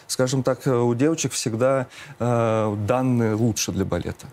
скажем 0.07 0.43
так, 0.43 0.67
у 0.67 0.95
девочек 0.95 1.33
всегда 1.33 1.87
э, 2.19 2.77
данные 2.87 3.35
лучше 3.35 3.73
для 3.73 3.85
балета. 3.85 4.27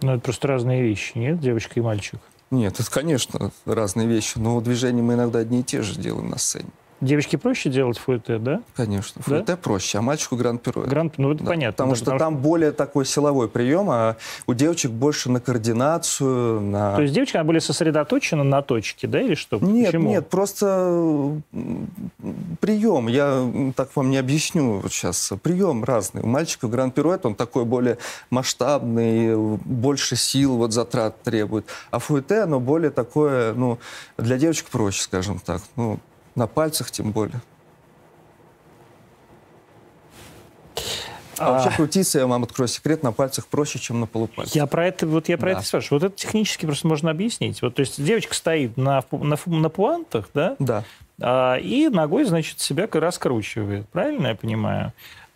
Ну, 0.00 0.12
это 0.12 0.22
просто 0.22 0.48
разные 0.48 0.82
вещи, 0.82 1.18
нет, 1.18 1.40
девочка 1.40 1.74
и 1.74 1.82
мальчик? 1.82 2.20
Нет, 2.50 2.80
это, 2.80 2.90
конечно, 2.90 3.50
разные 3.66 4.06
вещи, 4.06 4.38
но 4.38 4.60
движения 4.60 5.02
мы 5.02 5.14
иногда 5.14 5.40
одни 5.40 5.60
и 5.60 5.62
те 5.62 5.82
же 5.82 5.98
делаем 5.98 6.30
на 6.30 6.38
сцене. 6.38 6.70
Девочке 7.00 7.38
проще 7.38 7.70
делать 7.70 7.96
фуэте, 7.98 8.38
да? 8.38 8.60
Конечно. 8.76 9.22
Да? 9.26 9.42
ФТ 9.42 9.58
проще, 9.58 9.98
а 9.98 10.02
мальчику 10.02 10.36
гранд-пируэт. 10.36 10.88
Гранд, 10.88 11.16
ну, 11.16 11.32
это 11.32 11.44
Да, 11.44 11.50
понятно. 11.50 11.72
Потому 11.72 11.92
да, 11.92 11.96
что 11.96 12.18
там 12.18 12.36
более 12.36 12.72
такой 12.72 13.06
силовой 13.06 13.48
прием, 13.48 13.88
а 13.90 14.16
у 14.46 14.52
девочек 14.52 14.90
больше 14.90 15.30
на 15.30 15.40
координацию, 15.40 16.60
на... 16.60 16.96
То 16.96 17.02
есть 17.02 17.14
девочка, 17.14 17.38
она 17.38 17.46
более 17.46 17.62
сосредоточена 17.62 18.44
на 18.44 18.60
точке, 18.60 19.06
да, 19.06 19.20
или 19.20 19.34
что? 19.34 19.58
Нет, 19.60 19.86
Почему? 19.86 20.10
нет, 20.10 20.28
просто 20.28 21.40
прием. 22.60 23.08
Я 23.08 23.72
так 23.74 23.96
вам 23.96 24.10
не 24.10 24.18
объясню 24.18 24.80
вот 24.80 24.92
сейчас. 24.92 25.32
Прием 25.42 25.84
разный. 25.84 26.22
У 26.22 26.26
мальчика 26.26 26.68
гранд-пируэт, 26.68 27.24
он 27.24 27.34
такой 27.34 27.64
более 27.64 27.96
масштабный, 28.28 29.36
больше 29.36 30.16
сил 30.16 30.56
вот 30.56 30.72
затрат 30.72 31.22
требует. 31.22 31.64
А 31.90 31.98
фуэте, 31.98 32.42
оно 32.42 32.60
более 32.60 32.90
такое, 32.90 33.54
ну, 33.54 33.78
для 34.18 34.36
девочек 34.36 34.66
проще, 34.66 35.02
скажем 35.02 35.38
так. 35.38 35.62
Ну, 35.76 35.98
на 36.34 36.46
пальцах 36.46 36.90
тем 36.90 37.12
более. 37.12 37.40
А, 41.38 41.52
вообще 41.52 41.70
крутиться, 41.74 42.18
я 42.18 42.26
вам 42.26 42.42
открою 42.42 42.68
секрет, 42.68 43.02
на 43.02 43.12
пальцах 43.12 43.46
проще, 43.46 43.78
чем 43.78 44.00
на 44.00 44.06
полупальцах. 44.06 44.54
Я 44.54 44.66
про 44.66 44.86
это, 44.86 45.06
вот 45.06 45.28
я 45.30 45.38
про 45.38 45.52
Да. 45.52 45.58
это 45.58 45.66
спрашиваю. 45.66 46.00
Вот 46.00 46.06
это 46.08 46.16
технически 46.16 46.66
просто 46.66 46.86
можно 46.86 47.10
объяснить. 47.10 47.62
Вот, 47.62 47.74
то 47.76 47.80
есть 47.80 48.02
девочка 48.02 48.34
стоит 48.34 48.76
на, 48.76 49.02
на, 49.10 49.38
на 49.46 49.68
пуантах, 49.70 50.28
да, 50.34 50.56
Да. 50.58 50.84
а, 51.20 51.56
и 51.56 51.88
ногой, 51.88 52.24
значит, 52.24 52.60
себя 52.60 52.86
раскручивает. 52.92 53.88
Правильно 53.88 54.28
я 54.28 54.34
понимаю? 54.34 54.92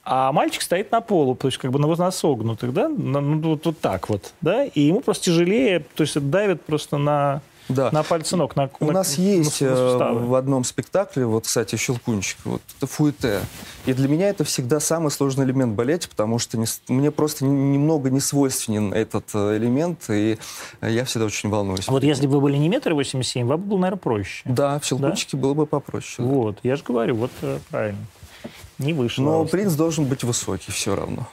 А 0.07 0.31
мальчик 0.33 0.61
стоит 0.61 0.93
на 0.93 1.01
полу, 1.01 1.35
то 1.37 1.49
есть 1.49 1.57
как 1.57 1.71
бы 1.71 1.79
на, 1.79 1.87
на 1.87 2.11
согнутых, 2.11 2.75
да, 2.75 2.91
на- 2.91 3.21
ну, 3.23 3.41
вот, 3.41 3.65
вот 3.65 3.81
так 3.81 4.11
вот, 4.11 4.35
да, 4.43 4.65
и 4.67 4.83
ему 4.83 5.01
просто 5.01 5.25
тяжелее, 5.25 5.81
то 5.81 6.03
есть 6.03 6.15
это 6.17 6.27
давит 6.27 6.63
просто 6.63 6.99
на, 6.99 7.41
Да. 7.69 7.91
на 7.93 8.03
пальцы 8.03 8.37
ног, 8.37 8.57
на 8.57 8.69
У 8.81 8.87
на- 8.87 8.93
нас 8.93 9.17
на 9.17 9.23
есть 9.23 9.61
на 9.63 9.67
э, 9.67 9.77
суставы. 9.77 10.27
в 10.27 10.35
одном 10.35 10.65
спектакле, 10.65 11.25
вот, 11.25 11.45
кстати, 11.47 11.77
«Щелкунчик», 11.77 12.37
вот, 12.45 12.61
это 12.77 12.87
фуэте. 12.87 13.41
И 13.87 13.93
для 13.95 14.07
меня 14.09 14.29
это 14.29 14.45
всегда 14.45 14.81
самый 14.81 15.11
сложный 15.11 15.45
элемент 15.47 15.75
балете, 15.75 16.09
потому 16.09 16.39
что 16.39 16.59
не 16.59 16.67
мне 16.89 17.11
просто 17.11 17.45
немного 17.47 18.11
не 18.11 18.21
свойственен 18.21 18.93
этот 18.93 19.25
э, 19.35 19.57
элемент, 19.57 20.11
и 20.11 20.39
я 20.83 21.05
всегда 21.07 21.27
очень 21.27 21.49
волнуюсь. 21.49 21.89
А 21.89 21.93
Вот 21.93 22.05
если 22.05 22.27
бы 22.27 22.35
вы 22.35 22.41
были 22.43 22.57
не 22.59 22.69
метр 22.69 22.93
восемьдесят 22.93 23.33
семь, 23.33 23.47
вам 23.47 23.61
было, 23.63 23.79
наверное, 23.79 23.99
проще. 24.01 24.43
Да, 24.45 24.79
в 24.79 24.85
«Щелкунчике» 24.85 25.37
было 25.37 25.55
бы 25.55 25.67
попроще. 25.67 26.17
да. 26.29 26.35
Вот, 26.35 26.59
я 26.63 26.77
же 26.77 26.83
говорю, 26.85 27.17
вот 27.17 27.31
э, 27.43 27.59
правильно. 27.71 27.99
Не 28.79 28.93
вышло. 28.93 29.23
Но 29.23 29.45
принц 29.47 29.73
должен 29.75 30.05
быть 30.05 30.23
высокий 30.25 30.71
все 30.73 30.95
равно. 30.95 31.27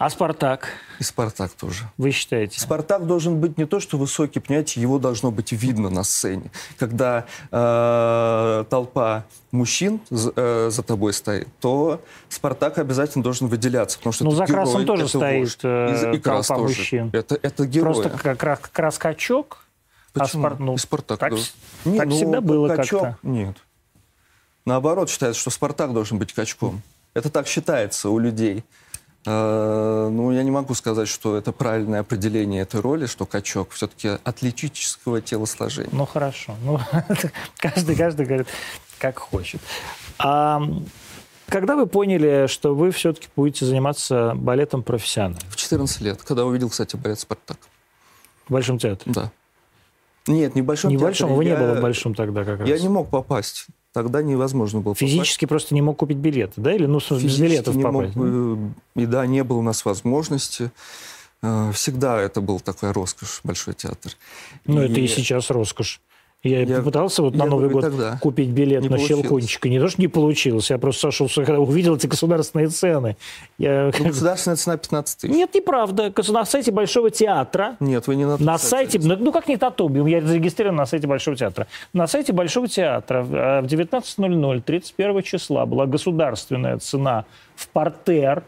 А 0.00 0.08
Спартак, 0.08 0.68
И 0.98 1.02
«Спартак» 1.02 1.50
тоже. 1.52 1.84
вы 1.98 2.10
считаете? 2.10 2.58
Спартак 2.58 3.06
должен 3.06 3.38
быть 3.38 3.58
не 3.58 3.66
то, 3.66 3.80
что 3.80 3.98
высокий, 3.98 4.40
понимаете, 4.40 4.80
его 4.80 4.98
должно 4.98 5.30
быть 5.30 5.52
видно 5.52 5.90
на 5.90 6.04
сцене. 6.04 6.50
Когда 6.78 7.26
э, 7.50 8.64
толпа 8.70 9.24
мужчин 9.52 10.00
за, 10.08 10.32
э, 10.34 10.68
за 10.70 10.82
тобой 10.82 11.12
стоит, 11.12 11.48
то 11.60 12.00
Спартак 12.30 12.78
обязательно 12.78 13.22
должен 13.22 13.48
выделяться, 13.48 13.98
потому 13.98 14.14
что 14.14 14.24
Ну, 14.24 14.30
это 14.30 14.38
за 14.38 14.46
Красом 14.46 14.72
герой, 14.72 14.86
тоже 14.86 15.02
это 15.02 15.18
стоит, 15.18 15.58
э, 15.64 16.12
И, 16.14 16.16
и 16.16 16.18
толпа 16.20 16.56
тоже. 16.56 16.62
мужчин. 16.78 17.10
Это, 17.12 17.38
это 17.42 17.66
герой. 17.66 17.92
Просто 17.92 18.08
как 18.18 18.38
как 18.38 18.78
раз 18.78 18.96
качок, 18.96 19.64
а 20.14 20.20
Почему? 20.20 20.42
Спар- 20.46 20.56
ну, 20.58 20.74
И 20.76 20.78
Спартак. 20.78 21.18
так, 21.20 21.34
с- 21.34 21.52
Не, 21.84 21.98
так 21.98 22.08
ну, 22.08 22.16
всегда 22.16 22.40
было 22.40 22.74
качок- 22.74 23.02
как-то. 23.02 23.18
Нет. 23.28 23.56
Наоборот, 24.64 25.10
считается, 25.10 25.38
что 25.42 25.50
Спартак 25.50 25.92
должен 25.92 26.16
быть 26.18 26.32
качком. 26.32 26.80
Это 27.12 27.28
так 27.28 27.46
считается 27.46 28.08
у 28.08 28.18
людей. 28.18 28.64
Э, 29.26 30.08
Ну, 30.10 30.32
я 30.32 30.42
не 30.42 30.50
могу 30.50 30.74
сказать, 30.74 31.08
что 31.08 31.36
это 31.36 31.52
правильное 31.52 32.00
определение 32.00 32.62
этой 32.62 32.80
роли, 32.80 33.06
что 33.06 33.26
качок 33.26 33.70
все-таки 33.72 34.18
атлетического 34.24 35.20
телосложения. 35.20 35.90
Ну, 35.92 36.06
хорошо. 36.06 36.56
Ну, 36.64 36.80
каждый, 37.58 37.96
каждый 37.96 38.26
говорит, 38.26 38.48
как 38.98 39.18
хочет. 39.18 39.60
А 40.18 40.62
когда 41.48 41.76
вы 41.76 41.86
поняли, 41.86 42.46
что 42.46 42.74
вы 42.74 42.90
все-таки 42.92 43.28
будете 43.36 43.66
заниматься 43.66 44.32
балетом 44.36 44.82
профессионально 44.82 45.38
В 45.50 45.56
14 45.56 46.00
лет, 46.00 46.22
когда 46.22 46.44
увидел, 46.44 46.70
кстати, 46.70 46.96
балет 46.96 47.18
«Спартак». 47.20 47.58
в 48.48 48.52
Большом 48.52 48.78
театре? 48.78 49.12
Да. 49.12 49.30
Нет, 50.26 50.54
не 50.54 50.62
в 50.62 50.64
Большом 50.64 50.90
Не 50.90 50.96
в 50.96 51.00
театре. 51.00 51.10
Большом, 51.10 51.30
его 51.32 51.42
не 51.42 51.48
Я- 51.50 51.56
было 51.58 51.74
в 51.74 51.80
Большом 51.80 52.14
тогда 52.14 52.44
как 52.44 52.60
раз. 52.60 52.68
Я 52.68 52.78
не 52.78 52.88
мог 52.88 53.10
попасть. 53.10 53.66
Тогда 53.92 54.22
невозможно 54.22 54.80
было 54.80 54.94
попасть. 54.94 55.12
Физически 55.12 55.46
просто 55.46 55.74
не 55.74 55.82
мог 55.82 55.96
купить 55.98 56.18
билеты, 56.18 56.60
да? 56.60 56.72
Или 56.72 56.86
ну, 56.86 56.98
без 56.98 57.06
Физически 57.06 57.42
билетов 57.42 57.74
не 57.74 57.82
попасть? 57.82 58.14
мог, 58.14 58.26
э, 58.96 59.00
И 59.02 59.06
да, 59.06 59.26
не 59.26 59.42
было 59.42 59.58
у 59.58 59.62
нас 59.62 59.84
возможности. 59.84 60.70
Э, 61.42 61.72
Всегда 61.74 62.20
это 62.20 62.40
был 62.40 62.60
такой 62.60 62.92
роскошь, 62.92 63.40
Большой 63.42 63.74
театр. 63.74 64.12
Ну, 64.64 64.80
это 64.80 65.00
и 65.00 65.06
сейчас 65.08 65.50
роскошь. 65.50 66.00
Я, 66.42 66.62
Я- 66.62 66.78
попытался 66.78 67.22
вот 67.22 67.34
на 67.34 67.44
я 67.44 67.50
Новый 67.50 67.68
говорю, 67.68 67.90
год 67.90 67.98
тогда. 67.98 68.18
купить 68.18 68.48
билет 68.48 68.80
Не 68.82 68.88
на 68.88 68.96
получилось. 68.96 69.22
Щелкунчика. 69.24 69.68
Не 69.68 69.78
то, 69.78 69.88
что 69.88 70.00
не 70.00 70.08
получилось, 70.08 70.70
я 70.70 70.78
просто 70.78 71.02
сошел, 71.02 71.28
с 71.28 71.36
ума, 71.36 71.44
когда 71.44 71.60
увидел 71.60 71.96
эти 71.96 72.06
государственные 72.06 72.68
цены. 72.68 73.18
Я... 73.58 73.90
Ну, 73.98 74.06
государственная 74.06 74.56
цена 74.56 74.78
15 74.78 75.18
тысяч. 75.18 75.34
Нет, 75.34 75.54
неправда. 75.54 76.10
На 76.28 76.44
сайте 76.46 76.72
Большого 76.72 77.10
театра 77.10 77.76
Нет, 77.78 78.06
вы 78.06 78.16
не 78.16 78.24
на, 78.24 78.38
На 78.38 78.56
сайте, 78.56 78.98
ну, 79.02 79.16
ну 79.18 79.32
как 79.32 79.48
не 79.48 79.56
на 79.56 79.70
том, 79.70 80.06
я 80.06 80.22
зарегистрирован 80.22 80.76
на 80.76 80.86
сайте 80.86 81.06
Большого 81.06 81.36
театра. 81.36 81.66
На 81.92 82.06
сайте 82.06 82.32
Большого 82.32 82.68
театра 82.68 83.18
э, 83.18 83.60
в 83.60 83.66
19.00, 83.66 84.62
31 84.62 85.22
числа 85.22 85.66
была 85.66 85.84
государственная 85.84 86.78
цена 86.78 87.26
в 87.54 87.68
портер, 87.68 88.44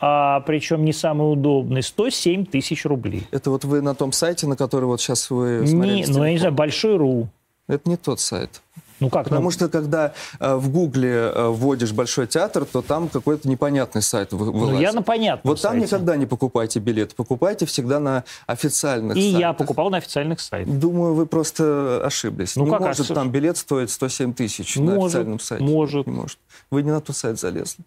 а, 0.00 0.40
причем 0.40 0.84
не 0.84 0.92
самый 0.92 1.32
удобный, 1.32 1.82
107 1.82 2.44
тысяч 2.46 2.84
рублей. 2.84 3.26
Это 3.30 3.50
вот 3.50 3.64
вы 3.64 3.80
на 3.80 3.94
том 3.94 4.12
сайте, 4.12 4.46
на 4.46 4.56
который 4.56 4.84
вот 4.84 5.00
сейчас 5.00 5.30
вы 5.30 5.60
Не, 5.62 5.66
смотрели. 5.68 6.02
с 6.04 6.08
ну, 6.08 6.24
я 6.24 6.32
не 6.32 6.38
знаю, 6.38 6.54
Большой 6.54 6.96
РУ. 6.96 7.28
Это 7.68 7.88
не 7.88 7.96
тот 7.96 8.20
сайт. 8.20 8.62
Ну 8.98 9.10
как? 9.10 9.24
Потому 9.24 9.42
ну, 9.44 9.50
что 9.50 9.68
когда 9.68 10.14
э, 10.40 10.54
в 10.54 10.70
Гугле 10.70 11.10
э, 11.34 11.48
вводишь 11.48 11.92
Большой 11.92 12.26
театр, 12.26 12.64
то 12.64 12.80
там 12.80 13.08
какой-то 13.10 13.46
непонятный 13.46 14.00
сайт 14.00 14.32
вы- 14.32 14.46
ну, 14.46 14.52
вылазит. 14.52 14.80
я 14.80 14.92
на 14.92 15.02
понятном 15.02 15.50
Вот 15.52 15.60
там 15.60 15.72
сайте. 15.72 15.86
никогда 15.86 16.16
не 16.16 16.24
покупайте 16.24 16.78
билет. 16.78 17.14
Покупайте 17.14 17.66
всегда 17.66 18.00
на 18.00 18.24
официальных 18.46 19.16
И 19.18 19.20
сайтах. 19.20 19.40
я 19.40 19.52
покупал 19.52 19.90
на 19.90 19.98
официальных 19.98 20.40
сайтах. 20.40 20.72
Думаю, 20.74 21.12
вы 21.14 21.26
просто 21.26 22.00
ошиблись. 22.06 22.56
Ну 22.56 22.64
не 22.64 22.70
как 22.70 22.80
может 22.80 22.94
ошибся? 22.94 23.14
там 23.14 23.30
билет 23.30 23.58
стоить 23.58 23.90
107 23.90 24.32
тысяч 24.32 24.76
на 24.76 24.82
Может, 24.94 25.04
официальном 25.04 25.40
сайте. 25.40 25.64
может. 25.64 26.06
Не 26.06 26.12
может. 26.14 26.38
Вы 26.70 26.82
не 26.82 26.90
на 26.90 27.00
тот 27.02 27.16
сайт 27.16 27.38
залезли. 27.38 27.84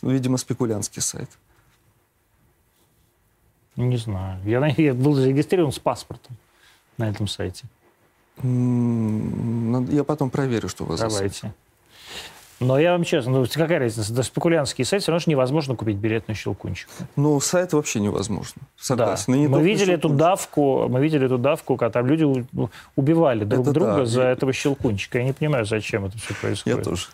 Видимо, 0.00 0.38
спекулянтский 0.38 1.02
сайт. 1.02 1.28
Не 3.76 3.96
знаю. 3.96 4.38
Я, 4.44 4.64
я 4.76 4.94
был 4.94 5.14
зарегистрирован 5.14 5.72
с 5.72 5.78
паспортом 5.78 6.36
на 6.98 7.08
этом 7.08 7.26
сайте. 7.28 7.64
Я 8.42 10.04
потом 10.04 10.30
проверю, 10.30 10.68
что 10.68 10.84
у 10.84 10.86
вас 10.88 11.00
за 11.00 11.08
сайт. 11.08 11.32
Давайте. 11.42 11.54
Но 12.58 12.78
я 12.78 12.92
вам 12.92 13.04
честно, 13.04 13.32
ну 13.32 13.46
какая 13.52 13.78
разница? 13.78 14.14
Да 14.14 14.22
спекулянтский 14.22 14.82
сайт, 14.86 15.02
все 15.02 15.12
равно 15.12 15.20
же 15.22 15.30
невозможно 15.30 15.74
купить 15.76 15.96
билет 15.96 16.26
на 16.26 16.32
Щелкунчик. 16.32 16.88
Ну, 17.14 17.38
сайт 17.40 17.74
вообще 17.74 18.00
невозможно. 18.00 18.62
Согласен. 18.78 19.34
И 19.34 19.40
не 19.40 19.46
Мы 19.48 19.62
видели 19.62 19.92
эту 19.92 20.08
давку, 20.08 20.88
мы 20.88 21.00
видели 21.02 21.26
эту 21.26 21.36
давку, 21.36 21.76
когда 21.76 21.90
там 22.00 22.06
люди 22.06 22.24
у- 22.24 22.70
убивали 22.94 23.44
друг 23.44 23.62
Это 23.62 23.72
друга 23.74 23.96
да. 23.98 24.06
за 24.06 24.22
И- 24.22 24.32
этого 24.32 24.54
Щелкунчика. 24.54 25.18
Я 25.18 25.24
не 25.24 25.32
понимаю, 25.34 25.66
зачем 25.66 26.06
это 26.06 26.16
все 26.16 26.32
Я 26.32 26.40
происходит. 26.40 26.84
тоже. 26.84 27.08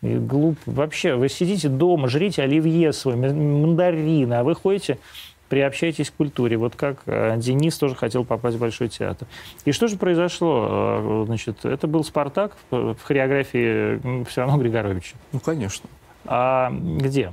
И 0.00 0.14
глупо. 0.14 0.58
Вообще, 0.64 1.16
вы 1.16 1.28
сидите 1.28 1.68
дома, 1.68 2.08
жрите 2.08 2.42
оливье 2.42 2.94
свой, 2.94 3.16
мандарины, 3.16 4.32
а 4.34 4.42
вы 4.42 4.54
ходите 4.54 4.98
приобщайтесь 5.48 6.10
к 6.10 6.14
культуре. 6.14 6.56
Вот 6.56 6.76
как 6.76 6.98
э, 7.06 7.36
Денис 7.38 7.76
тоже 7.76 7.94
хотел 7.94 8.24
попасть 8.24 8.56
в 8.56 8.60
Большой 8.60 8.88
театр. 8.88 9.26
И 9.64 9.72
что 9.72 9.88
же 9.88 9.96
произошло? 9.96 10.66
Э, 10.70 11.24
Значит, 11.26 11.64
это 11.64 11.86
был 11.86 12.04
«Спартак» 12.04 12.56
в 12.70 12.96
хореографии 13.02 14.24
все 14.24 14.42
равно 14.42 14.58
Григоровича. 14.58 15.16
Ну, 15.32 15.40
конечно. 15.40 15.88
А 16.24 16.70
где? 16.70 17.32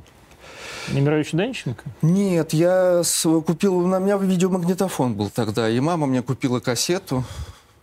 Немирович 0.91 1.31
Данченко? 1.31 1.83
Нет, 2.01 2.53
я 2.53 3.01
купил, 3.45 3.81
на 3.87 3.99
меня 3.99 4.17
видеомагнитофон 4.17 5.15
был 5.15 5.29
тогда, 5.29 5.69
и 5.69 5.79
мама 5.79 6.05
мне 6.05 6.21
купила 6.21 6.59
кассету. 6.59 7.23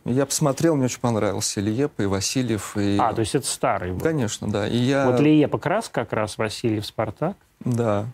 Я 0.04 0.26
посмотрел, 0.26 0.74
мне 0.74 0.86
очень 0.86 1.00
понравился 1.00 1.60
Лиепа, 1.60 2.02
и 2.02 2.06
Васильев. 2.06 2.76
И... 2.76 2.96
А, 3.00 3.12
то 3.12 3.20
есть 3.20 3.34
это 3.36 3.46
старый 3.46 3.92
был. 3.92 4.00
Конечно, 4.00 4.50
да. 4.50 4.66
И 4.66 4.76
я... 4.76 5.06
Вот 5.06 5.20
Лиепа 5.20 5.58
Крас 5.58 5.88
как 5.88 6.12
раз, 6.12 6.38
Васильев 6.38 6.84
Спартак. 6.84 7.36
Да. 7.60 8.06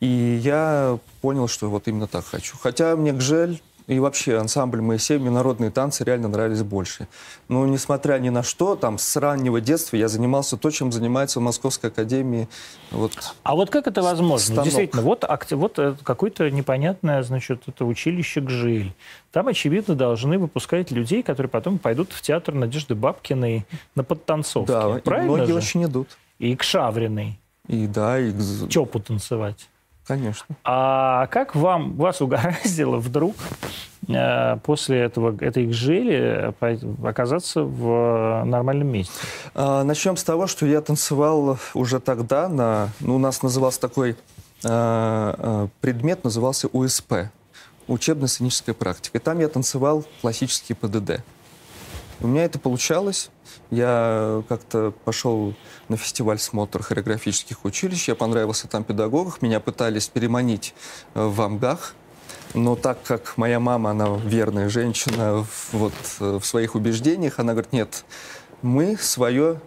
И 0.00 0.40
я 0.42 0.98
понял, 1.20 1.48
что 1.48 1.70
вот 1.70 1.88
именно 1.88 2.06
так 2.06 2.24
хочу. 2.24 2.56
Хотя 2.60 2.96
мне 2.96 3.12
Гжель 3.12 3.60
и 3.86 3.98
вообще 3.98 4.38
ансамбль 4.38 4.80
Моисей, 4.80 5.18
мне 5.18 5.30
народные 5.30 5.70
танцы 5.70 6.04
реально 6.04 6.28
нравились 6.28 6.62
больше. 6.62 7.06
Но 7.48 7.66
несмотря 7.66 8.18
ни 8.18 8.30
на 8.30 8.42
что, 8.42 8.76
там 8.76 8.96
с 8.96 9.16
раннего 9.16 9.60
детства 9.60 9.96
я 9.96 10.08
занимался 10.08 10.56
то, 10.56 10.70
чем 10.70 10.90
занимается 10.90 11.38
в 11.38 11.42
Московской 11.42 11.90
академии. 11.90 12.48
Вот. 12.90 13.12
А 13.42 13.54
вот 13.54 13.68
как 13.70 13.86
это 13.86 14.00
возможно? 14.00 14.38
Станок. 14.38 14.64
Действительно, 14.64 15.02
вот, 15.02 15.24
вот 15.50 15.78
э, 15.78 15.94
какое-то 16.02 16.50
непонятное, 16.50 17.22
значит, 17.22 17.62
это 17.66 17.84
училище 17.84 18.40
ГЖИЛь. 18.40 18.94
Там, 19.32 19.48
очевидно, 19.48 19.94
должны 19.94 20.38
выпускать 20.38 20.90
людей, 20.90 21.22
которые 21.22 21.50
потом 21.50 21.78
пойдут 21.78 22.12
в 22.12 22.22
театр 22.22 22.54
Надежды 22.54 22.94
Бабкиной 22.94 23.66
на 23.94 24.02
подтанцовке. 24.02 24.72
Да, 24.72 24.98
и 24.98 25.00
Правильно 25.02 25.32
многие 25.34 25.52
же? 25.52 25.58
очень 25.58 25.84
идут. 25.84 26.16
И 26.38 26.56
к 26.56 26.62
Шавриной. 26.62 27.38
И 27.68 27.86
да, 27.86 28.18
и 28.18 28.32
Чопу 28.68 29.00
танцевать. 29.00 29.68
конечно. 30.06 30.54
А 30.64 31.26
как 31.28 31.54
вам, 31.54 31.94
вас 31.94 32.20
угораздило 32.20 32.98
вдруг 32.98 33.34
э, 34.06 34.56
после 34.58 34.98
этого, 35.00 35.34
этой 35.42 35.66
пой- 36.60 37.08
оказаться 37.08 37.62
в 37.62 38.42
э, 38.42 38.44
нормальном 38.44 38.88
месте? 38.88 39.12
А, 39.54 39.82
начнем 39.82 40.16
с 40.16 40.24
того, 40.24 40.46
что 40.46 40.66
я 40.66 40.80
танцевал 40.82 41.58
уже 41.72 42.00
тогда 42.00 42.48
на... 42.48 42.90
Ну, 43.00 43.16
у 43.16 43.18
нас 43.18 43.42
назывался 43.42 43.80
такой 43.80 44.16
а, 44.64 45.34
а, 45.38 45.68
предмет, 45.80 46.24
назывался 46.24 46.68
УСП. 46.68 47.30
Учебно-сценическая 47.86 48.74
практика. 48.74 49.18
И 49.18 49.20
там 49.20 49.38
я 49.40 49.48
танцевал 49.48 50.04
классический 50.22 50.72
ПДД. 50.74 51.22
У 52.20 52.26
меня 52.26 52.44
это 52.44 52.58
получалось. 52.58 53.30
Я 53.70 54.42
как-то 54.48 54.92
пошел 55.04 55.54
на 55.88 55.96
фестиваль 55.96 56.38
смотр 56.38 56.82
хореографических 56.82 57.64
училищ. 57.64 58.08
Я 58.08 58.14
понравился 58.14 58.68
там 58.68 58.84
педагогах. 58.84 59.42
Меня 59.42 59.60
пытались 59.60 60.08
переманить 60.08 60.74
э, 61.14 61.24
в 61.24 61.40
Амгах. 61.42 61.94
Но 62.54 62.76
так 62.76 63.02
как 63.02 63.36
моя 63.36 63.58
мама, 63.58 63.90
она 63.90 64.16
верная 64.24 64.68
женщина 64.68 65.44
вот, 65.72 65.92
э, 66.20 66.38
в 66.40 66.46
своих 66.46 66.76
убеждениях, 66.76 67.40
она 67.40 67.52
говорит, 67.52 67.72
нет, 67.72 68.04
мы 68.62 68.96
свое 68.96 69.60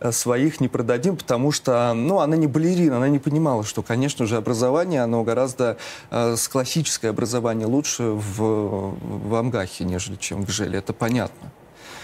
э, 0.00 0.10
своих 0.10 0.60
не 0.60 0.66
продадим, 0.66 1.16
потому 1.16 1.52
что, 1.52 1.94
ну, 1.94 2.18
она 2.18 2.36
не 2.36 2.48
балерина, 2.48 2.96
она 2.96 3.08
не 3.08 3.20
понимала, 3.20 3.62
что, 3.62 3.82
конечно 3.82 4.26
же, 4.26 4.36
образование, 4.36 5.02
оно 5.02 5.22
гораздо 5.22 5.76
э, 6.10 6.34
с 6.36 6.48
классическое 6.48 7.12
образование 7.12 7.68
лучше 7.68 8.02
в, 8.02 8.96
в 8.98 9.34
Амгахе, 9.36 9.84
нежели 9.84 10.16
чем 10.16 10.42
в 10.42 10.46
Гжеле, 10.46 10.80
это 10.80 10.92
понятно. 10.92 11.52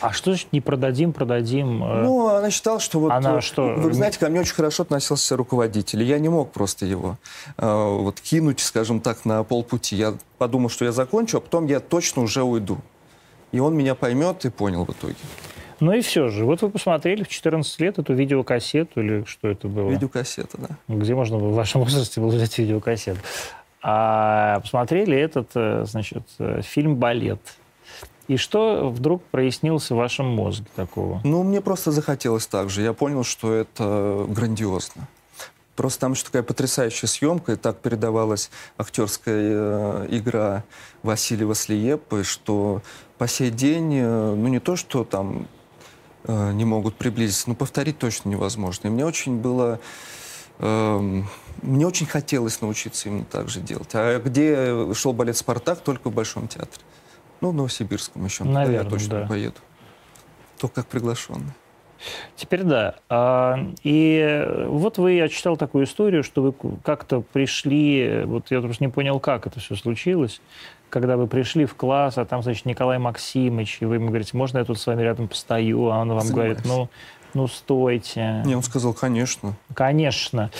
А 0.01 0.13
что 0.13 0.31
значит 0.31 0.53
не 0.53 0.61
продадим, 0.61 1.13
продадим? 1.13 1.83
э, 1.83 2.03
Ну, 2.03 2.29
она 2.29 2.51
считала, 2.51 2.81
что 2.81 3.01
вот... 3.01 3.13
Она 3.13 3.39
э, 3.39 3.41
что, 3.41 3.75
Вы 3.77 3.93
знаете, 3.93 4.19
ко 4.19 4.29
мне 4.29 4.41
очень 4.41 4.55
хорошо 4.55 4.83
относился 4.85 5.37
руководитель. 5.37 6.03
и 6.03 6.07
Я 6.07 6.19
не 6.19 6.29
мог 6.29 6.53
просто 6.53 6.87
его 6.87 7.17
э, 7.57 7.67
вот 7.67 8.21
кинуть, 8.21 8.61
скажем 8.61 9.01
так, 9.01 9.25
на 9.25 9.43
полпути. 9.43 9.97
Я 9.97 10.15
подумал, 10.39 10.69
что 10.69 10.85
я 10.85 10.93
закончу, 10.93 11.39
а 11.39 11.41
потом 11.41 11.67
я 11.67 11.81
точно 11.81 12.23
уже 12.23 12.43
уйду. 12.43 12.79
И 13.53 13.61
он 13.61 13.77
меня 13.77 13.95
поймет 13.95 14.45
и 14.45 14.51
понял 14.51 14.85
в 14.85 14.91
итоге. 14.91 15.17
Ну 15.81 15.93
и 15.93 16.01
все 16.01 16.29
же. 16.29 16.45
Вот 16.45 16.63
вы 16.63 16.71
посмотрели 16.71 17.23
в 17.23 17.29
14 17.29 17.81
лет 17.81 17.99
эту 17.99 18.13
видеокассету, 18.13 19.01
или 19.01 19.25
что 19.25 19.49
это 19.49 19.69
было? 19.69 19.89
Видеокассета, 19.91 20.59
да. 20.59 20.69
Где 20.89 21.15
можно 21.15 21.39
в 21.39 21.55
вашем 21.55 21.81
возрасте 21.85 22.21
было 22.21 22.31
взять 22.31 22.57
видеокассету? 22.59 23.21
А 23.81 24.61
посмотрели 24.61 25.17
этот, 25.17 25.51
э, 25.55 25.85
значит, 25.87 26.25
фильм 26.63 26.97
«Балет». 26.97 27.41
И 28.29 28.37
что 28.37 28.91
вдруг 28.91 29.23
прояснился 29.25 29.95
в 29.95 29.99
вашем 29.99 30.27
мозге 30.27 30.67
такого? 30.77 31.21
Ну, 31.25 31.43
мне 31.43 31.63
просто 31.63 31.93
захотелось 31.93 32.47
так 32.47 32.69
же. 32.69 32.83
Я 32.83 32.93
понял, 32.93 33.25
что 33.25 33.55
это 33.55 34.27
грандиозно. 34.29 35.09
Просто 35.75 36.01
там 36.01 36.13
еще 36.13 36.25
такая 36.25 36.43
потрясающая 36.43 37.09
съемка, 37.09 37.53
и 37.53 37.57
так 37.57 37.79
передавалась 37.79 38.51
актерская 38.77 39.53
э, 39.55 40.07
игра 40.11 40.65
Василия 41.05 41.55
Слиепы, 41.55 42.25
что 42.25 42.83
по 43.17 43.29
сей 43.29 43.51
день, 43.51 43.95
э, 43.95 44.35
ну 44.35 44.49
не 44.49 44.59
то, 44.59 44.75
что 44.75 45.05
там 45.05 45.47
э, 46.25 46.53
не 46.53 46.65
могут 46.65 46.97
приблизиться, 46.97 47.49
но 47.49 47.55
повторить 47.55 47.97
точно 47.99 48.29
невозможно. 48.29 48.89
И 48.89 48.91
мне 48.91 49.07
очень 49.07 49.37
было... 49.37 49.79
эм, 50.59 51.29
мне 51.63 51.87
очень 51.87 52.07
хотелось 52.07 52.61
научиться 52.61 53.09
именно 53.09 53.25
так 53.25 53.49
же 53.49 53.61
делать. 53.61 53.91
А 53.93 54.19
где 54.19 54.93
шел 54.95 55.13
балет 55.13 55.37
«Спартак»? 55.37 55.81
Только 55.81 56.11
в 56.11 56.13
Большом 56.13 56.49
театре. 56.49 56.83
Ну, 57.41 57.51
в 57.51 57.55
Новосибирском 57.55 58.25
еще. 58.25 58.45
Наверное, 58.45 58.85
я 58.85 58.89
точно 58.89 59.21
да. 59.21 59.27
поеду. 59.27 59.57
Только 60.59 60.77
как 60.77 60.87
приглашенный. 60.87 61.53
Теперь 62.37 62.63
да. 62.63 62.95
А, 63.09 63.59
И 63.83 64.47
вот 64.69 64.99
вы, 64.99 65.13
я 65.13 65.29
читал 65.29 65.57
такую 65.57 65.85
историю, 65.85 66.23
что 66.23 66.43
вы 66.43 66.55
как-то 66.83 67.21
пришли, 67.21 68.23
вот 68.25 68.51
я 68.51 68.61
просто 68.61 68.85
не 68.85 68.89
понял, 68.89 69.19
как 69.21 69.47
это 69.47 69.61
все 69.61 69.75
случилось, 69.75 70.41
когда 70.91 71.17
вы 71.17 71.27
пришли 71.27 71.65
в 71.67 71.75
класс, 71.75 72.19
а 72.19 72.25
там, 72.25 72.43
значит, 72.43 72.67
Николай 72.67 72.99
Максимович, 72.99 73.79
и 73.81 73.85
вы 73.85 73.97
ему 73.97 74.09
говорите, 74.09 74.37
можно 74.37 74.59
я 74.59 74.65
тут 74.65 74.79
с 74.79 74.87
вами 74.87 75.03
рядом 75.03 75.29
постою? 75.29 75.91
А 75.91 75.99
он 75.99 76.13
вам 76.13 76.29
говорит, 76.29 76.61
ну, 76.65 76.89
ну, 77.35 77.47
стойте. 77.47 78.43
Не, 78.45 78.55
он 78.57 78.63
сказал, 78.63 78.95
конечно. 78.95 79.55
Конечно. 79.75 80.51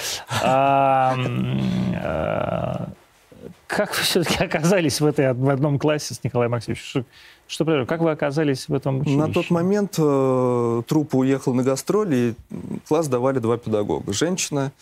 Как 3.69 3.97
вы 3.97 4.03
все-таки 4.03 4.43
оказались 4.45 5.01
в, 5.01 5.07
этой, 5.07 5.35
в 5.35 5.49
одном 5.49 5.79
классе 5.79 6.15
с 6.15 6.25
Николаем 6.25 6.51
Максимовичем? 6.53 7.05
Что, 7.47 7.65
что? 7.65 7.87
Как 7.87 8.01
вы 8.01 8.11
оказались 8.11 8.67
в 8.67 8.75
этом 8.75 9.01
училище? 9.01 9.19
На 9.19 9.33
тот 9.33 9.51
момент 9.51 9.95
э, 9.99 10.83
труппа 10.89 11.17
уехал 11.17 11.55
на 11.55 11.63
гастроли, 11.63 12.17
и 12.51 12.57
класс 12.89 13.09
давали 13.09 13.39
два 13.39 13.59
педагога. 13.59 14.13
Женщина, 14.13 14.73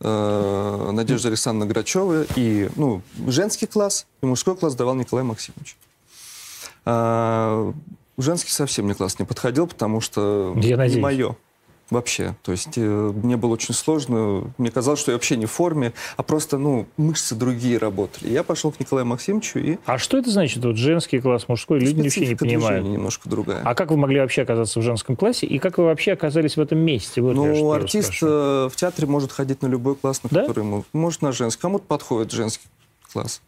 э, 0.00 0.90
Надежда 0.92 1.28
Александровна 1.28 1.72
Грачева, 1.72 2.24
и 2.34 2.70
ну, 2.74 3.02
женский 3.28 3.66
класс, 3.66 4.06
и 4.22 4.26
мужской 4.26 4.56
класс 4.56 4.74
давал 4.74 4.94
Николай 4.94 5.24
Максимович. 5.24 5.76
А, 6.86 7.72
женский 8.16 8.50
совсем 8.50 8.86
мне 8.86 8.94
класс 8.94 9.18
не 9.18 9.26
подходил, 9.26 9.66
потому 9.66 10.00
что 10.00 10.54
Я 10.56 10.70
не 10.70 10.76
надеюсь. 10.76 11.02
мое. 11.02 11.36
Вообще. 11.90 12.34
То 12.42 12.52
есть 12.52 12.76
э, 12.76 12.80
мне 12.80 13.36
было 13.36 13.52
очень 13.52 13.74
сложно. 13.74 14.50
Мне 14.56 14.70
казалось, 14.70 15.00
что 15.00 15.10
я 15.12 15.16
вообще 15.16 15.36
не 15.36 15.46
в 15.46 15.50
форме, 15.50 15.92
а 16.16 16.22
просто, 16.22 16.56
ну, 16.56 16.86
мышцы 16.96 17.34
другие 17.34 17.76
работали. 17.76 18.30
Я 18.30 18.42
пошел 18.42 18.72
к 18.72 18.80
Николаю 18.80 19.06
Максимовичу 19.06 19.58
и... 19.58 19.78
А 19.84 19.98
что 19.98 20.16
это 20.16 20.30
значит? 20.30 20.64
Вот 20.64 20.76
женский 20.76 21.20
класс, 21.20 21.48
мужской, 21.48 21.80
люди 21.80 22.00
вообще 22.00 22.26
не 22.26 22.34
понимают. 22.34 22.86
немножко 22.86 23.28
другая. 23.28 23.62
А 23.62 23.74
как 23.74 23.90
вы 23.90 23.98
могли 23.98 24.20
вообще 24.20 24.42
оказаться 24.42 24.80
в 24.80 24.82
женском 24.82 25.16
классе? 25.16 25.46
И 25.46 25.58
как 25.58 25.76
вы 25.78 25.84
вообще 25.84 26.12
оказались 26.12 26.56
в 26.56 26.60
этом 26.60 26.78
месте? 26.78 27.20
Вот 27.20 27.34
Ну, 27.34 27.72
артист 27.72 28.12
э, 28.22 28.68
в 28.70 28.76
театре 28.76 29.06
может 29.06 29.32
ходить 29.32 29.60
на 29.60 29.66
любой 29.66 29.94
класс, 29.94 30.22
на 30.22 30.30
Да? 30.30 30.40
который 30.42 30.64
ему... 30.64 30.84
Может, 30.94 31.20
на 31.22 31.32
женский. 31.32 31.60
Кому-то 31.60 31.84
подходит 31.84 32.32
женский 32.32 32.68
класс. 33.12 33.42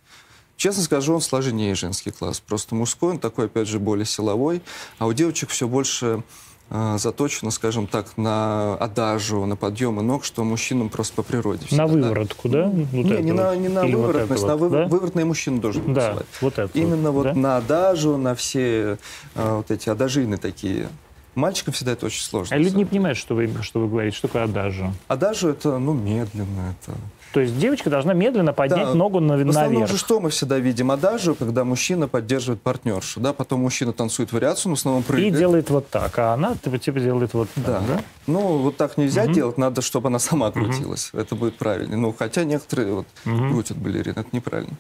Честно 0.56 0.82
скажу, 0.82 1.14
он 1.14 1.20
сложнее 1.20 1.74
женский 1.74 2.10
класс. 2.10 2.40
Просто 2.40 2.74
мужской, 2.74 3.12
он 3.12 3.18
такой, 3.18 3.46
опять 3.46 3.68
же, 3.68 3.78
более 3.78 4.06
силовой. 4.06 4.62
А 4.98 5.06
у 5.06 5.12
девочек 5.12 5.50
все 5.50 5.66
больше 5.66 6.22
э, 6.70 6.96
заточено, 6.98 7.50
скажем 7.50 7.86
так, 7.86 8.16
на 8.16 8.74
адажу, 8.76 9.44
на 9.46 9.56
подъемы 9.56 10.02
ног, 10.02 10.24
что 10.24 10.44
мужчинам 10.44 10.88
просто 10.88 11.14
по 11.16 11.22
природе. 11.22 11.62
На 11.62 11.66
всегда, 11.66 11.86
да. 11.86 11.92
выворотку, 12.08 12.48
да? 12.48 12.64
Вот 12.68 12.92
Не, 12.92 13.22
не 13.22 13.32
на, 13.32 13.50
вот. 13.50 13.58
не 13.58 13.68
на 13.68 13.84
Или 13.86 13.94
вот 13.94 14.06
выворотность, 14.06 14.42
это 14.42 14.52
на 14.52 14.56
вот, 14.56 14.70
вы- 14.70 14.76
да? 14.78 14.86
выворотный 14.86 15.24
мужчина 15.24 15.60
должен 15.60 15.92
Да, 15.94 16.00
танцевать. 16.00 16.26
вот 16.40 16.58
это 16.58 16.78
Именно 16.78 17.10
вот 17.10 17.22
да? 17.24 17.34
на 17.34 17.56
адажу, 17.58 18.16
на 18.16 18.34
все 18.34 18.98
э, 19.34 19.54
вот 19.56 19.70
эти 19.70 19.88
адажины 19.88 20.36
такие. 20.36 20.88
Мальчикам 21.34 21.74
всегда 21.74 21.92
это 21.92 22.06
очень 22.06 22.22
сложно. 22.22 22.54
А 22.54 22.58
люди 22.60 22.76
не 22.76 22.84
понимают, 22.84 23.18
что 23.18 23.34
вы, 23.34 23.50
что 23.62 23.80
вы 23.80 23.88
говорите, 23.88 24.16
что 24.16 24.28
такое 24.28 24.44
адажу. 24.44 24.92
Адажу 25.08 25.48
это, 25.48 25.78
ну, 25.78 25.92
медленно, 25.92 26.76
это... 26.80 26.96
То 27.34 27.40
есть 27.40 27.58
девочка 27.58 27.90
должна 27.90 28.12
медленно 28.12 28.52
поднять 28.52 28.86
Да. 28.86 28.94
ногу 28.94 29.18
на, 29.18 29.36
В 29.36 29.48
основном 29.48 29.72
наверх. 29.74 29.90
же 29.90 29.98
что 29.98 30.20
мы 30.20 30.30
всегда 30.30 30.56
видим? 30.60 30.92
Адажу, 30.92 31.34
когда 31.34 31.64
мужчина 31.64 32.06
поддерживает 32.06 32.62
партнершу, 32.62 33.18
да, 33.18 33.32
потом 33.32 33.60
мужчина 33.62 33.92
танцует 33.92 34.30
вариацию, 34.32 34.70
но 34.70 34.76
в 34.76 34.78
основном 34.78 35.02
И 35.02 35.04
прыгает. 35.04 35.34
делает 35.36 35.68
вот 35.68 35.88
так, 35.90 36.16
а 36.20 36.34
она 36.34 36.54
типа, 36.54 36.78
типа 36.78 37.00
делает 37.00 37.34
вот 37.34 37.48
так, 37.56 37.64
Да. 37.64 37.82
да? 37.88 38.00
Ну, 38.28 38.58
вот 38.58 38.76
так 38.76 38.96
нельзя 38.98 39.24
Мгм. 39.24 39.32
делать, 39.32 39.58
надо, 39.58 39.82
чтобы 39.82 40.06
она 40.10 40.20
сама 40.20 40.52
крутилась. 40.52 41.10
Это 41.12 41.34
будет 41.34 41.56
правильно. 41.58 41.96
Ну, 41.96 42.14
хотя 42.16 42.44
некоторые 42.44 42.94
вот 42.94 43.06
Мгм. 43.24 43.50
крутят 43.52 43.78
балерин, 43.78 44.12
это 44.16 44.28
неправильно. 44.30 44.76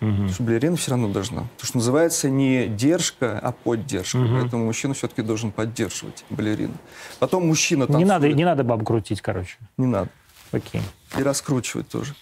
Мгм. 0.00 0.12
Потому 0.12 0.28
что 0.34 0.42
балерина 0.44 0.76
все 0.76 0.90
равно 0.92 1.08
должна. 1.08 1.40
То, 1.58 1.66
что 1.66 1.78
называется 1.78 2.30
не 2.30 2.68
держка, 2.68 3.40
а 3.42 3.50
поддержка. 3.50 4.18
Мгм. 4.18 4.40
Поэтому 4.40 4.64
мужчина 4.66 4.94
все-таки 4.94 5.22
должен 5.22 5.50
поддерживать 5.50 6.24
балерину. 6.30 6.74
Потом 7.18 7.48
мужчина 7.48 7.80
Не 7.80 7.86
танцует. 7.88 8.08
надо, 8.08 8.28
не 8.32 8.44
надо 8.44 8.62
баб 8.62 8.84
крутить, 8.84 9.20
короче. 9.20 9.56
Не 9.76 9.86
надо. 9.86 10.10
Окей. 10.52 10.80
И 11.16 11.22
раскручивать 11.22 11.88
тоже. 11.88 12.14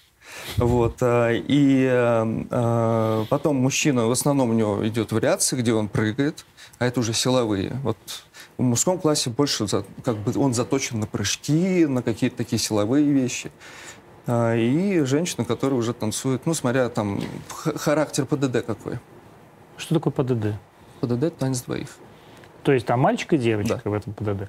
Вот. 0.56 0.96
а, 1.00 1.32
И 1.32 1.86
э, 1.90 2.44
э, 2.50 3.24
потом 3.28 3.56
мужчина, 3.56 4.06
в 4.06 4.10
основном 4.10 4.50
у 4.50 4.52
него 4.52 4.86
идет 4.86 5.12
вариации, 5.12 5.56
где 5.56 5.72
он 5.72 5.88
прыгает, 5.88 6.44
а 6.78 6.86
это 6.86 7.00
уже 7.00 7.12
силовые. 7.12 7.80
Вот 7.82 7.96
в 8.58 8.62
мужском 8.62 8.98
классе 8.98 9.30
больше 9.30 9.66
как 10.04 10.16
бы 10.18 10.38
он 10.40 10.54
заточен 10.54 11.00
на 11.00 11.06
прыжки, 11.06 11.86
на 11.86 12.02
какие-то 12.02 12.36
такие 12.36 12.58
силовые 12.58 13.04
вещи. 13.10 13.50
А, 14.26 14.54
И 14.54 15.00
женщина, 15.00 15.44
которая 15.44 15.78
уже 15.78 15.92
танцует, 15.94 16.46
ну, 16.46 16.54
смотря 16.54 16.88
там 16.88 17.20
характер 17.48 18.26
ПДД 18.26 18.64
какой. 18.64 18.98
Что 19.76 19.94
такое 19.94 20.12
ПДД? 20.12 20.54
ПДД– 21.00 21.36
танец 21.38 21.62
двоих. 21.62 21.88
То 22.62 22.72
есть 22.72 22.84
там 22.86 22.98
мальчик 23.00 23.34
и 23.34 23.38
девочка 23.38 23.80
Да. 23.84 23.90
в 23.90 23.94
этом 23.94 24.12
ПДД. 24.14 24.48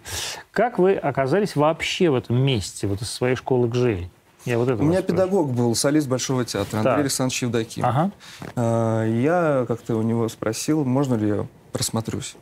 Как 0.52 0.80
вы 0.80 0.96
оказались 0.96 1.56
вообще 1.56 2.10
в 2.10 2.16
этом 2.16 2.42
месте, 2.42 2.88
вот 2.88 3.02
из 3.02 3.12
своей 3.12 3.36
школы 3.36 3.70
к 3.70 3.76
Жей? 3.76 4.10
Я 4.46 4.58
вот 4.58 4.70
это 4.70 4.82
У 4.82 4.86
меня 4.86 5.00
спрашиваю. 5.02 5.08
педагог 5.28 5.52
был, 5.52 5.76
солист 5.76 6.08
Большого 6.08 6.46
театра, 6.46 6.78
Андрей 6.78 6.94
Так. 6.94 7.00
Александрович 7.02 7.42
Евдоким. 7.44 7.86
Ага. 7.86 8.12
А, 8.56 9.04
Я 9.06 9.66
как-то 9.68 9.96
у 9.98 10.02
него 10.02 10.30
спросил, 10.30 10.86
можно 10.86 11.16
ли 11.16 11.28
я 11.28 11.48
просмотрюсь. 11.74 12.36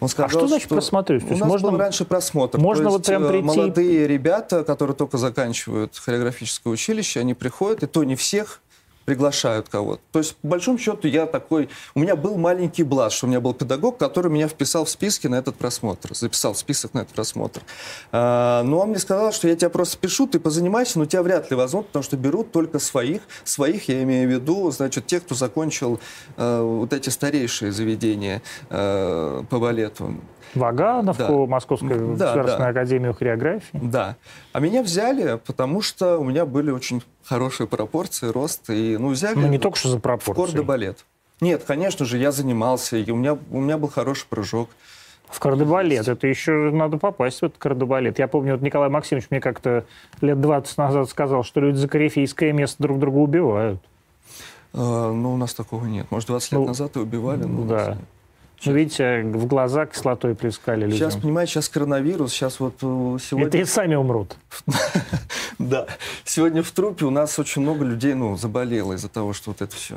Он 0.00 0.08
сказал, 0.08 0.26
А 0.26 0.30
что 0.30 0.46
значит 0.46 0.68
просмотрюсь? 0.68 1.22
То 1.22 1.28
У 1.28 1.30
есть 1.30 1.40
нас 1.40 1.48
можно- 1.48 1.70
был 1.70 1.78
раньше 1.78 2.04
просмотр. 2.04 2.58
можно 2.58 2.84
То 2.84 2.90
вот 2.90 2.98
есть, 2.98 3.06
прям 3.08 3.24
э, 3.24 3.28
прийти- 3.28 3.46
Молодые 3.46 4.06
ребята, 4.06 4.62
которые 4.62 4.94
только 4.94 5.16
заканчивают 5.16 5.96
хореографическое 5.96 6.70
училище, 6.70 7.20
они 7.20 7.32
приходят, 7.32 7.82
и 7.82 7.86
то 7.86 8.04
не 8.04 8.14
всех 8.14 8.60
приглашают 9.06 9.68
кого-то. 9.68 10.02
То 10.12 10.18
есть, 10.18 10.36
по 10.36 10.48
большому 10.48 10.78
счету, 10.78 11.08
я 11.08 11.26
такой... 11.26 11.70
У 11.94 12.00
меня 12.00 12.16
был 12.16 12.36
маленький 12.36 12.82
блажь, 12.82 13.14
что 13.14 13.26
у 13.26 13.28
меня 13.30 13.40
был 13.40 13.54
педагог, 13.54 13.96
который 13.96 14.30
меня 14.30 14.48
вписал 14.48 14.84
в 14.84 14.90
списки 14.90 15.28
на 15.28 15.36
этот 15.36 15.56
просмотр, 15.56 16.14
записал 16.14 16.52
в 16.52 16.58
список 16.58 16.92
на 16.92 17.00
этот 17.00 17.14
просмотр. 17.14 17.62
А, 18.12 18.62
но 18.64 18.80
он 18.80 18.90
мне 18.90 18.98
сказал, 18.98 19.32
что 19.32 19.48
я 19.48 19.56
тебя 19.56 19.70
просто 19.70 19.96
пишу, 19.96 20.26
ты 20.26 20.40
позанимайся, 20.40 20.98
но 20.98 21.06
тебя 21.06 21.22
вряд 21.22 21.50
ли 21.50 21.56
возьмут, 21.56 21.86
потому 21.86 22.02
что 22.02 22.16
берут 22.16 22.52
только 22.52 22.78
своих. 22.80 23.22
Своих 23.44 23.88
я 23.88 24.02
имею 24.02 24.28
в 24.28 24.32
виду, 24.32 24.70
значит, 24.72 25.06
тех, 25.06 25.24
кто 25.24 25.34
закончил 25.34 26.00
э, 26.36 26.60
вот 26.60 26.92
эти 26.92 27.08
старейшие 27.08 27.70
заведения 27.70 28.42
э, 28.68 29.44
по 29.48 29.58
балету. 29.60 30.14
Вагановку, 30.54 31.22
Да. 31.46 31.50
Московскую 31.50 32.16
Да, 32.16 32.32
государственную 32.34 32.72
да. 32.74 32.80
академию 32.80 33.14
хореографии. 33.14 33.68
Да. 33.82 34.16
А 34.52 34.60
меня 34.60 34.82
взяли, 34.82 35.38
потому 35.46 35.82
что 35.82 36.18
у 36.18 36.24
меня 36.24 36.46
были 36.46 36.70
очень 36.70 37.02
хорошие 37.24 37.66
пропорции, 37.66 38.28
рост. 38.30 38.70
И, 38.70 38.96
ну, 38.98 39.08
взяли 39.08 39.36
Ну, 39.38 39.48
не 39.48 39.58
только 39.58 39.76
что 39.78 39.88
за 39.88 39.98
в 39.98 40.00
пропорции. 40.00 40.56
де 40.56 40.62
балет. 40.62 41.04
Нет, 41.40 41.64
конечно 41.66 42.06
же, 42.06 42.16
я 42.16 42.32
занимался, 42.32 42.96
и 42.96 43.10
у 43.10 43.16
меня, 43.16 43.36
у 43.50 43.60
меня 43.60 43.76
был 43.76 43.88
хороший 43.88 44.26
прыжок. 44.28 44.70
В 45.28 45.40
кардебалет. 45.40 46.06
Это 46.06 46.26
еще 46.28 46.52
надо 46.70 46.98
попасть 46.98 47.40
в 47.40 47.42
этот 47.42 47.58
кардебалет. 47.58 48.18
Я 48.20 48.28
помню, 48.28 48.52
вот 48.52 48.62
Николай 48.62 48.88
Максимович 48.88 49.26
мне 49.30 49.40
как-то 49.40 49.84
лет 50.20 50.40
20 50.40 50.78
назад 50.78 51.10
сказал, 51.10 51.42
что 51.42 51.60
люди 51.60 51.76
за 51.76 51.88
корифейское 51.88 52.52
место 52.52 52.80
друг 52.82 53.00
друга 53.00 53.16
убивают. 53.18 53.80
Э, 54.72 54.78
ну, 55.12 55.34
у 55.34 55.36
нас 55.36 55.52
такого 55.52 55.84
нет. 55.86 56.06
Может, 56.10 56.28
20 56.28 56.52
лет 56.52 56.60
Ну, 56.60 56.66
назад 56.68 56.96
и 56.96 57.00
убивали. 57.00 57.42
но 57.42 57.64
да. 57.64 57.98
Ну, 58.64 58.72
видите, 58.72 59.22
в 59.22 59.46
глаза 59.46 59.86
кислотой 59.86 60.34
плескали 60.34 60.84
людям. 60.86 60.98
Сейчас, 60.98 61.16
понимаете, 61.16 61.52
сейчас 61.52 61.68
коронавирус, 61.68 62.32
сейчас 62.32 62.58
вот 62.58 62.74
э, 62.82 63.18
сегодня... 63.20 63.48
Это 63.48 63.58
и 63.58 63.64
сами 63.64 63.94
умрут. 63.94 64.36
Да. 65.58 65.86
Сегодня 66.24 66.62
в 66.62 66.70
трупе 66.70 67.06
у 67.06 67.10
нас 67.10 67.38
очень 67.38 67.62
много 67.62 67.82
людей, 67.84 68.12
ну, 68.12 68.36
заболело 68.36 68.92
из-за 68.92 69.08
того, 69.08 69.32
что 69.32 69.50
вот 69.50 69.62
это 69.62 69.74
все. 69.74 69.96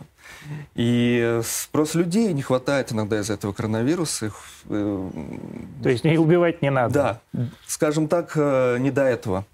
И 0.76 1.20
э, 1.22 1.42
с- 1.44 1.68
просто 1.72 1.98
людей 2.00 2.32
не 2.34 2.42
хватает 2.42 2.94
иногда 2.94 3.20
из-за 3.20 3.34
этого 3.34 3.52
коронавируса. 3.52 4.28
Их, 4.28 4.36
э, 4.70 5.10
То 5.84 5.90
есть 5.90 6.06
не 6.06 6.18
убивать 6.18 6.62
не 6.62 6.70
надо. 6.72 7.20
да, 7.34 7.50
скажем 7.68 8.08
так, 8.08 8.36
не 8.36 8.90
до 8.90 9.04
этого. 9.04 9.46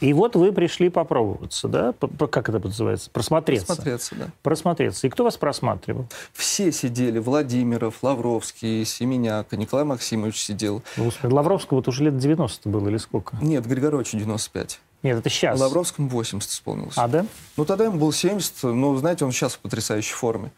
И 0.00 0.12
вот 0.12 0.34
вы 0.34 0.52
пришли 0.52 0.88
попробоваться, 0.88 1.68
да? 1.68 1.94
Как 2.30 2.48
это 2.48 2.58
называется? 2.58 3.10
Просмотреться. 3.10 3.74
Смотреться, 3.74 4.14
да. 4.14 4.26
Просмотреться. 4.42 5.06
И 5.06 5.10
кто 5.10 5.24
вас 5.24 5.36
просматривал? 5.36 6.06
Все 6.32 6.72
сидели, 6.72 7.18
Владимиров, 7.18 8.02
Лавровский, 8.02 8.84
Семеняк, 8.84 9.52
Николай 9.52 9.84
Максимович 9.84 10.40
сидел. 10.40 10.82
Господи, 10.96 11.32
Лавровского 11.32 11.82
уже 11.86 12.04
лет 12.04 12.16
90 12.16 12.68
было 12.68 12.88
или 12.88 12.96
сколько? 12.96 13.36
Нет, 13.42 13.66
Григоровичу 13.66 14.16
95. 14.16 14.80
Нет, 15.02 15.18
это 15.18 15.30
сейчас. 15.30 15.58
Лавровскому 15.58 16.08
80 16.08 16.50
исполнилось. 16.50 16.94
А, 16.96 17.08
да? 17.08 17.24
Ну, 17.56 17.64
тогда 17.64 17.84
ему 17.84 17.98
было 17.98 18.12
70, 18.12 18.64
но, 18.64 18.96
знаете, 18.96 19.24
он 19.24 19.32
сейчас 19.32 19.54
в 19.54 19.58
потрясающей 19.58 20.14
форме. 20.14 20.50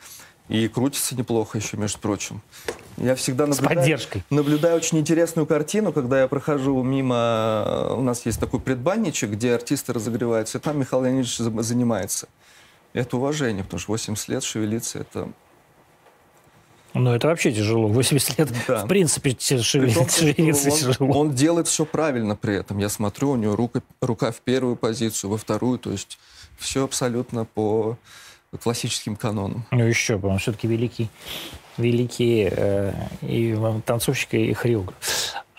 И 0.53 0.69
крутится 0.69 1.17
неплохо 1.17 1.57
еще, 1.57 1.79
между 1.79 1.99
прочим. 1.99 2.43
Я 2.99 3.15
всегда 3.15 3.47
наблюдаю, 3.47 3.77
поддержкой. 3.79 4.23
наблюдаю 4.29 4.77
очень 4.77 4.99
интересную 4.99 5.47
картину, 5.47 5.93
когда 5.95 6.21
я 6.21 6.29
прохожу 6.29 6.83
мимо... 6.83 7.65
э, 7.67 7.95
У 7.95 8.03
нас 8.03 8.27
есть 8.27 8.39
такой 8.39 8.61
предбанничек, 8.61 9.31
где 9.31 9.55
артисты 9.55 9.95
разогреваются, 9.95 10.59
и 10.59 10.61
там 10.61 10.79
Михаил 10.79 11.05
Леонидович 11.05 11.39
за- 11.39 11.63
занимается. 11.63 12.29
Это 12.93 13.17
уважение, 13.17 13.65
потому 13.65 13.81
что 13.81 13.93
80 13.93 14.29
лет 14.29 14.45
шевелиться, 14.45 14.99
это... 14.99 15.29
Ну, 16.93 17.15
это 17.15 17.29
вообще 17.29 17.51
тяжело. 17.51 17.89
80 17.89 18.39
лет, 18.39 18.53
Да. 18.69 18.85
в 18.85 18.89
принципе, 18.89 19.35
шевелиться, 19.41 20.01
том, 20.01 20.09
шевелиться 20.11 20.71
он, 20.71 20.77
тяжело. 20.79 21.19
он 21.19 21.35
делает 21.35 21.69
все 21.69 21.87
правильно 21.87 22.37
при 22.37 22.55
этом. 22.57 22.77
Я 22.77 22.91
смотрю, 22.91 23.31
у 23.31 23.37
него 23.37 23.57
рука, 23.57 23.81
рука 24.03 24.31
в 24.31 24.41
первую 24.43 24.77
позицию, 24.77 25.31
во 25.31 25.39
вторую, 25.39 25.79
то 25.79 25.91
есть 25.91 26.19
все 26.59 26.85
абсолютно 26.85 27.47
по 27.47 27.97
классическим 28.61 29.17
канонам. 29.17 29.65
Ну, 29.71 29.85
еще 29.85 30.19
бы, 30.19 30.29
он 30.29 30.39
все-таки 30.39 30.67
великий, 30.67 31.09
великий 31.79 32.49
э, 32.51 32.93
и 33.23 33.57
танцовщик, 33.87 34.35
и 34.35 34.53
хореограф. 34.53 34.97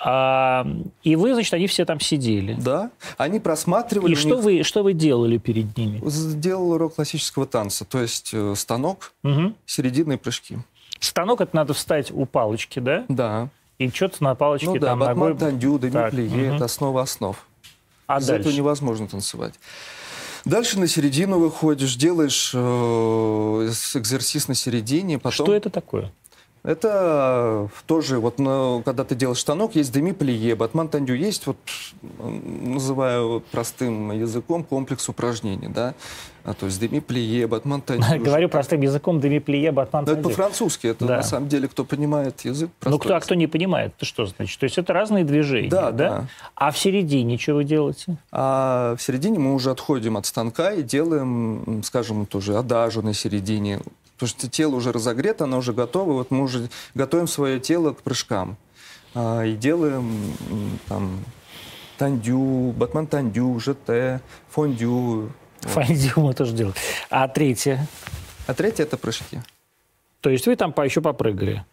А, 0.05 0.67
и 1.01 1.15
вы, 1.15 1.33
значит, 1.33 1.53
они 1.53 1.67
все 1.67 1.85
там 1.85 1.99
сидели. 1.99 2.55
Да, 2.59 2.91
они 3.17 3.39
просматривали... 3.39 4.11
И 4.11 4.15
что 4.15 4.35
них- 4.35 4.43
вы, 4.43 4.63
что 4.63 4.83
вы 4.83 4.93
делали 4.93 5.37
перед 5.37 5.75
ними? 5.77 6.01
Сделал 6.09 6.71
урок 6.71 6.95
классического 6.95 7.45
танца, 7.45 7.85
то 7.85 7.99
есть 8.01 8.31
э, 8.33 8.53
станок, 8.55 9.13
Мгм. 9.23 9.55
серединные 9.65 10.17
прыжки. 10.17 10.57
Станок 10.99 11.41
это 11.41 11.55
надо 11.55 11.73
встать 11.73 12.11
у 12.11 12.25
палочки, 12.25 12.79
да? 12.79 13.05
Да. 13.07 13.49
И 13.79 13.89
что-то 13.89 14.23
на 14.23 14.35
палочке 14.35 14.67
Ну 14.67 14.77
да, 14.77 14.87
там 14.87 14.99
ногой. 14.99 15.33
батман, 15.33 15.37
тандю, 15.37 15.79
Так, 15.79 15.89
демиплие, 16.13 16.47
мгм. 16.47 16.55
это 16.57 16.65
основа 16.65 17.01
основ. 17.01 17.37
А 18.05 18.19
Без 18.19 18.25
этого 18.29 18.43
дальше? 18.43 18.57
невозможно 18.57 19.07
танцевать. 19.07 19.53
Дальше 20.45 20.79
на 20.79 20.87
середину 20.87 21.39
выходишь, 21.39 21.95
делаешь 21.95 22.51
э, 22.53 22.57
экзерсис 22.57 24.47
на 24.47 24.55
середине, 24.55 25.17
потом... 25.17 25.45
Что 25.45 25.55
это 25.55 25.69
такое? 25.69 26.11
Это 26.63 27.67
тоже, 27.87 28.19
вот 28.19 28.39
на- 28.39 28.81
когда 28.85 29.03
ты 29.03 29.15
делаешь 29.15 29.39
станок, 29.39 29.75
есть 29.75 29.91
деми-плие, 29.91 30.55
батман 30.55 30.87
тандю, 30.87 31.13
есть, 31.13 31.45
вот, 31.45 31.57
называю 32.21 33.43
простым 33.51 34.11
языком, 34.13 34.63
комплекс 34.63 35.07
упражнений, 35.09 35.67
да, 35.67 35.93
А, 36.45 36.53
то 36.53 36.65
есть 36.65 36.77
деми-плие, 36.79 37.47
батман 37.47 37.81
тандю. 37.85 38.21
Говорю 38.23 38.49
простым 38.49 38.81
языком, 38.81 39.19
демиплие, 39.21 39.71
батман 39.71 40.03
Ну, 40.05 40.11
это 40.11 40.15
тандю. 40.21 40.29
по-французски, 40.29 40.87
это 40.87 41.05
Да. 41.05 41.17
на 41.17 41.23
самом 41.23 41.47
деле, 41.47 41.67
кто 41.69 41.85
понимает 41.85 42.41
язык. 42.41 42.69
Ну, 42.85 42.99
кто, 42.99 43.15
а 43.15 43.19
кто 43.21 43.33
не 43.35 43.47
понимает, 43.47 43.93
это 43.97 44.05
что 44.05 44.25
значит? 44.25 44.59
То 44.59 44.65
есть 44.65 44.77
это 44.77 44.91
разные 44.91 45.23
движения, 45.23 45.69
Да, 45.69 45.91
да. 45.91 46.27
А 46.55 46.71
в 46.71 46.77
середине 46.77 47.37
что 47.37 47.53
вы 47.55 47.63
делаете? 47.63 48.17
А 48.33 48.95
в 48.97 49.01
середине 49.01 49.39
мы 49.39 49.53
уже 49.53 49.71
отходим 49.71 50.17
от 50.17 50.25
станка 50.25 50.71
и 50.73 50.83
делаем, 50.83 51.81
скажем, 51.83 52.25
тоже 52.25 52.57
адажу 52.57 53.01
на 53.01 53.13
середине. 53.13 53.79
Потому 54.23 54.39
что 54.39 54.49
тело 54.49 54.75
уже 54.75 54.93
разогрето, 54.93 55.43
оно 55.43 55.57
уже 55.57 55.73
готово. 55.73 56.13
Вот 56.13 56.31
мы 56.31 56.43
уже 56.43 56.69
готовим 56.93 57.27
свое 57.27 57.59
тело 57.59 57.91
к 57.91 58.01
прыжкам. 58.03 58.55
А, 59.13 59.43
и 59.43 59.53
делаем 59.53 60.31
там 60.87 61.19
тандю, 61.97 62.71
батман 62.71 63.05
тандю, 63.05 63.59
ЖТ, 63.59 64.21
фондю. 64.49 65.29
Фондю 65.59 66.11
мы 66.15 66.33
тоже 66.33 66.53
делаем. 66.53 66.73
А 67.09 67.27
третье? 67.27 67.85
А 68.47 68.53
третье 68.53 68.83
это 68.83 68.95
прыжки. 68.95 69.41
То 70.21 70.29
есть 70.29 70.47
вы 70.47 70.55
там 70.55 70.71
по- 70.71 70.83
еще 70.85 71.01
попрыгали? 71.01 71.65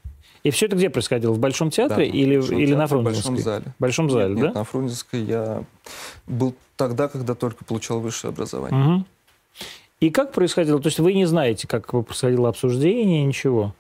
И 0.43 0.51
все 0.51 0.67
это 0.67 0.75
где 0.75 0.91
происходило? 0.91 1.33
В 1.33 1.39
Большом 1.39 1.71
театре 1.71 2.11
Да, 2.11 2.17
или, 2.19 2.37
в 2.37 2.41
Большом 2.41 2.59
или 2.59 2.75
на 2.75 2.89
театре, 2.89 3.01
в 3.01 3.03
Фрунзенской? 3.05 3.33
Большом 3.33 3.45
зале. 3.45 3.65
В 3.79 3.81
Большом 3.81 4.11
зале, 4.11 4.35
нет, 4.35 4.43
нет, 4.43 4.53
да? 4.55 4.59
на 4.59 4.65
Фрунзенской 4.65 5.21
я 5.23 5.63
был 6.27 6.57
тогда, 6.77 7.07
когда 7.07 7.37
только 7.37 7.65
получал 7.65 8.01
высшее 8.01 8.31
образование. 8.31 8.77
Мгм. 8.81 9.07
И 10.01 10.11
как 10.11 10.33
происходило? 10.33 10.81
То 10.81 10.89
есть 10.89 10.99
вы 10.99 11.13
не 11.13 11.27
знаете, 11.27 11.69
как 11.69 11.87
происходило 11.89 12.49
обсуждение, 12.49 13.23
ничего? 13.25 13.75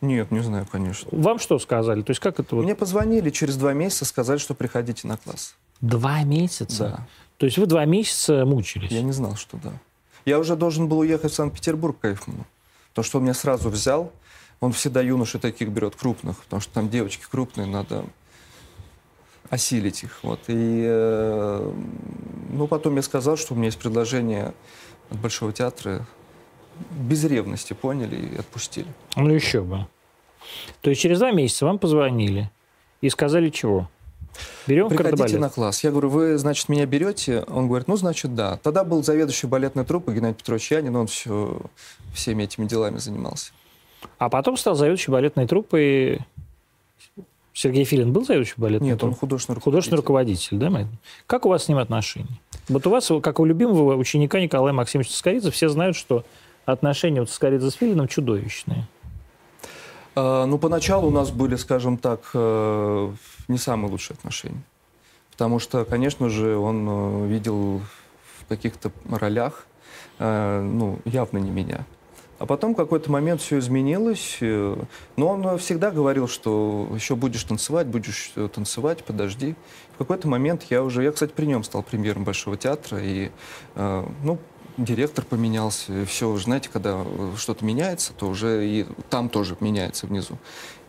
Нет, 0.00 0.30
не 0.30 0.40
знаю, 0.40 0.66
конечно. 0.70 1.08
Вам 1.10 1.38
что 1.38 1.58
сказали? 1.58 2.02
То 2.02 2.10
есть 2.10 2.20
как 2.20 2.38
это 2.38 2.54
вот? 2.54 2.64
Мне 2.64 2.74
позвонили 2.74 3.30
через 3.30 3.56
два 3.56 3.72
месяца, 3.72 4.04
сказали, 4.04 4.38
что 4.38 4.54
приходите 4.54 5.08
на 5.08 5.16
класс. 5.16 5.56
Два 5.80 6.22
месяца? 6.22 6.96
Да. 6.96 7.06
То 7.38 7.46
есть 7.46 7.58
вы 7.58 7.66
два 7.66 7.84
месяца 7.84 8.44
мучились? 8.44 8.90
Я 8.90 9.02
не 9.02 9.12
знал, 9.12 9.36
что 9.36 9.58
да. 9.62 9.72
Я 10.24 10.38
уже 10.38 10.56
должен 10.56 10.88
был 10.88 11.00
уехать 11.00 11.32
в 11.32 11.34
Санкт-Петербург 11.34 11.98
к 11.98 12.02
Кайфману. 12.02 12.46
Потому 12.90 13.04
что 13.04 13.18
он 13.18 13.24
меня 13.24 13.34
сразу 13.34 13.68
взял. 13.68 14.12
Он 14.60 14.72
всегда 14.72 15.02
юношей 15.02 15.40
таких 15.40 15.68
берет 15.68 15.96
крупных, 15.96 16.38
потому 16.44 16.60
что 16.60 16.72
там 16.72 16.88
девочки 16.88 17.24
крупные, 17.30 17.66
надо 17.66 18.04
осилить 19.50 20.02
их. 20.02 20.18
Вот. 20.22 20.40
И 20.48 20.82
э, 20.86 21.72
ну, 22.50 22.66
потом 22.66 22.96
я 22.96 23.02
сказал, 23.02 23.36
что 23.36 23.54
у 23.54 23.56
меня 23.56 23.66
есть 23.66 23.78
предложение 23.78 24.54
от 25.10 25.18
Большого 25.18 25.52
театра. 25.52 26.06
Без 26.90 27.24
ревности 27.24 27.72
поняли 27.72 28.16
и 28.16 28.36
отпустили. 28.38 28.86
Ну 29.16 29.30
еще 29.30 29.62
бы. 29.62 29.86
То 30.82 30.90
есть 30.90 31.02
через 31.02 31.18
два 31.18 31.32
месяца 31.32 31.64
вам 31.64 31.78
позвонили 31.78 32.50
и 33.00 33.08
сказали 33.08 33.48
чего? 33.48 33.88
Берем 34.66 34.86
в 34.86 34.88
Приходите 34.90 35.16
кардебалет. 35.16 35.40
на 35.40 35.48
класс. 35.48 35.82
Я 35.82 35.90
говорю, 35.90 36.10
вы, 36.10 36.36
значит, 36.36 36.68
меня 36.68 36.84
берете? 36.84 37.44
Он 37.48 37.68
говорит, 37.68 37.88
ну, 37.88 37.96
значит, 37.96 38.34
да. 38.34 38.58
Тогда 38.58 38.84
был 38.84 39.02
заведующий 39.02 39.46
балетной 39.46 39.84
труппы 39.84 40.14
Геннадий 40.14 40.36
Петрович 40.36 40.70
Янин, 40.70 40.94
он 40.96 41.06
все, 41.06 41.60
всеми 42.12 42.42
этими 42.42 42.66
делами 42.66 42.98
занимался. 42.98 43.52
А 44.18 44.28
потом 44.28 44.56
стал 44.56 44.74
заведующий 44.74 45.10
балетной 45.10 45.46
труппой. 45.46 46.20
Сергей 47.56 47.84
Филин 47.84 48.12
был 48.12 48.22
заведующий 48.22 48.52
балетной 48.58 48.90
Нет, 48.90 49.02
он 49.02 49.14
художественный 49.14 49.58
Художественный 49.58 49.96
руководитель, 49.96 50.58
да? 50.58 50.86
Как 51.26 51.46
у 51.46 51.48
вас 51.48 51.64
с 51.64 51.68
ним 51.68 51.78
отношения? 51.78 52.38
Вот 52.68 52.86
у 52.86 52.90
вас, 52.90 53.10
как 53.22 53.40
у 53.40 53.46
любимого 53.46 53.96
ученика 53.96 54.38
Николая 54.40 54.74
Максимовича 54.74 55.14
Скоридзе, 55.14 55.50
все 55.50 55.70
знают, 55.70 55.96
что 55.96 56.22
отношения 56.66 57.20
вот 57.20 57.30
Скоридзе 57.30 57.70
с 57.70 57.74
Филином 57.74 58.08
чудовищные. 58.08 58.86
А, 60.14 60.44
Ну, 60.44 60.58
поначалу 60.58 61.08
у 61.08 61.10
нас 61.10 61.30
были, 61.30 61.56
скажем 61.56 61.96
так, 61.96 62.20
э, 62.34 63.12
не 63.48 63.56
самые 63.56 63.90
лучшие 63.90 64.16
отношения. 64.16 64.62
Потому 65.30 65.58
что, 65.58 65.86
конечно 65.86 66.28
же, 66.28 66.58
он 66.58 66.86
э, 66.86 67.26
видел 67.28 67.80
в 68.38 68.46
каких-то 68.50 68.92
ролях, 69.08 69.66
э, 70.18 70.60
ну, 70.60 70.98
явно 71.06 71.38
не 71.38 71.50
меня. 71.50 71.86
А 72.38 72.46
потом 72.46 72.74
какой-то 72.74 73.10
момент 73.10 73.40
все 73.40 73.58
изменилось. 73.58 74.38
э, 74.40 74.76
Но 75.16 75.28
он 75.28 75.58
всегда 75.58 75.90
говорил, 75.90 76.28
что 76.28 76.88
еще 76.94 77.16
будешь 77.16 77.42
танцевать, 77.44 77.86
будешь 77.86 78.32
э, 78.36 78.48
танцевать, 78.52 79.04
подожди. 79.04 79.54
В 79.94 79.98
какой-то 79.98 80.28
момент 80.28 80.64
я 80.68 80.82
уже... 80.82 81.02
Я, 81.02 81.12
кстати, 81.12 81.32
при 81.32 81.46
нем 81.46 81.64
стал 81.64 81.82
премьером 81.82 82.24
Большого 82.24 82.56
театра. 82.56 82.98
И, 83.02 83.30
э, 83.74 84.04
ну, 84.22 84.38
директор 84.76 85.24
поменялся. 85.24 86.04
Все, 86.04 86.36
знаете, 86.36 86.68
когда 86.70 87.04
что-то 87.36 87.64
меняется, 87.64 88.12
то 88.12 88.28
уже 88.28 88.66
и 88.66 88.86
там 89.08 89.28
тоже 89.28 89.56
меняется 89.60 90.06
внизу. 90.06 90.38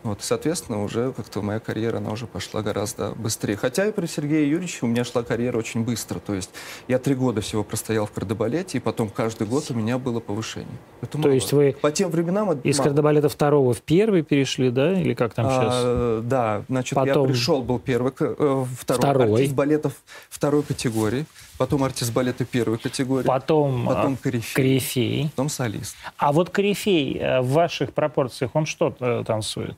Вот, 0.04 0.22
соответственно, 0.22 0.84
уже 0.84 1.12
как-то 1.12 1.42
моя 1.42 1.58
карьера, 1.58 1.96
она 1.96 2.10
уже 2.12 2.26
пошла 2.26 2.62
гораздо 2.62 3.10
быстрее. 3.16 3.56
Хотя 3.56 3.84
и 3.86 3.92
при 3.92 4.06
Сергее 4.06 4.48
Юрьевиче 4.48 4.78
у 4.82 4.86
меня 4.86 5.02
шла 5.04 5.24
карьера 5.24 5.58
очень 5.58 5.84
быстро. 5.84 6.20
То 6.20 6.34
есть 6.34 6.50
я 6.86 6.98
три 7.00 7.14
года 7.16 7.40
всего 7.40 7.64
простоял 7.64 8.06
в 8.06 8.12
кардебалете, 8.12 8.78
и 8.78 8.80
потом 8.80 9.08
каждый 9.08 9.46
год 9.48 9.64
у 9.70 9.74
меня 9.74 9.98
было 9.98 10.20
повышение. 10.20 10.68
Это 11.02 11.12
То 11.12 11.18
мало. 11.18 11.32
есть 11.32 11.52
вы 11.52 11.76
По 11.80 11.90
тем 11.90 12.10
временам 12.10 12.52
это 12.52 12.66
из 12.68 12.78
мало. 12.78 12.88
кардебалета 12.88 13.28
второго 13.28 13.74
в 13.74 13.82
первый 13.82 14.22
перешли, 14.22 14.70
да? 14.70 14.92
Или 14.98 15.14
как 15.14 15.34
там 15.34 15.46
сейчас? 15.50 15.74
А, 15.74 16.20
да, 16.22 16.62
значит, 16.68 16.94
Потом- 16.94 17.26
я 17.26 17.28
пришел, 17.32 17.62
был 17.62 17.78
первый, 17.80 18.12
э, 18.20 18.64
второй, 18.78 19.00
Второй. 19.00 19.32
артист 19.34 19.54
балетов 19.54 19.92
второй 20.30 20.62
категории, 20.62 21.26
потом 21.58 21.82
артист 21.82 22.12
балета 22.12 22.44
первой 22.44 22.78
категории, 22.78 23.26
Потом, 23.26 23.84
потом 23.86 24.14
а, 24.14 24.16
корифей, 24.22 24.54
корифей. 24.54 25.30
потом 25.34 25.48
солист. 25.48 25.96
А 26.16 26.32
вот 26.32 26.50
корифей 26.50 27.18
э, 27.18 27.40
в 27.40 27.48
ваших 27.50 27.92
пропорциях, 27.92 28.52
он 28.54 28.64
что 28.64 28.94
э, 29.00 29.24
танцует? 29.26 29.76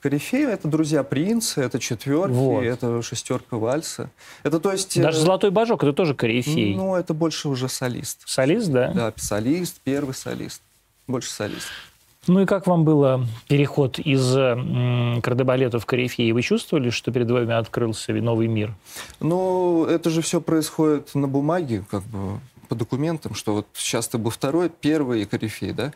Корифей— 0.00 0.46
это 0.46 0.66
друзья 0.66 1.02
принца, 1.02 1.60
это 1.60 1.78
четверки, 1.78 2.32
Вот. 2.32 2.62
это 2.62 3.02
шестерка 3.02 3.56
вальса. 3.58 4.10
Это 4.42 4.58
то 4.58 4.72
есть... 4.72 4.96
э, 4.96 5.02
Даже 5.02 5.20
«Золотой 5.20 5.50
божок»— 5.50 5.82
это 5.84 5.92
тоже 5.92 6.14
корифей. 6.14 6.74
Ну, 6.74 6.94
это 6.96 7.12
больше 7.12 7.48
уже 7.48 7.68
солист. 7.68 8.22
Солист, 8.24 8.68
да? 8.70 8.92
Да, 8.94 9.12
солист, 9.16 9.76
первый 9.84 10.14
солист. 10.14 10.62
Больше 11.06 11.30
солист. 11.30 11.66
Ну 12.26 12.40
и 12.40 12.46
как 12.46 12.66
вам 12.66 12.84
было 12.84 13.26
переход 13.48 13.98
из 13.98 14.36
м, 14.36 15.20
кардебалета 15.22 15.78
в 15.78 15.86
корифей? 15.86 16.30
Вы 16.32 16.42
чувствовали, 16.42 16.90
что 16.90 17.10
перед 17.12 17.30
вами 17.30 17.54
открылся 17.54 18.12
новый 18.12 18.46
мир? 18.46 18.74
Ну, 19.20 19.84
это 19.86 20.10
же 20.10 20.20
все 20.20 20.40
происходит 20.40 21.14
на 21.14 21.28
бумаге, 21.28 21.82
как 21.90 22.02
бы 22.04 22.38
по 22.70 22.76
документам, 22.76 23.34
что 23.34 23.52
вот 23.52 23.66
сейчас 23.74 24.06
ты 24.06 24.16
был 24.16 24.30
второй, 24.30 24.68
первый 24.68 25.22
и 25.22 25.24
корифей, 25.24 25.72
да? 25.72 25.92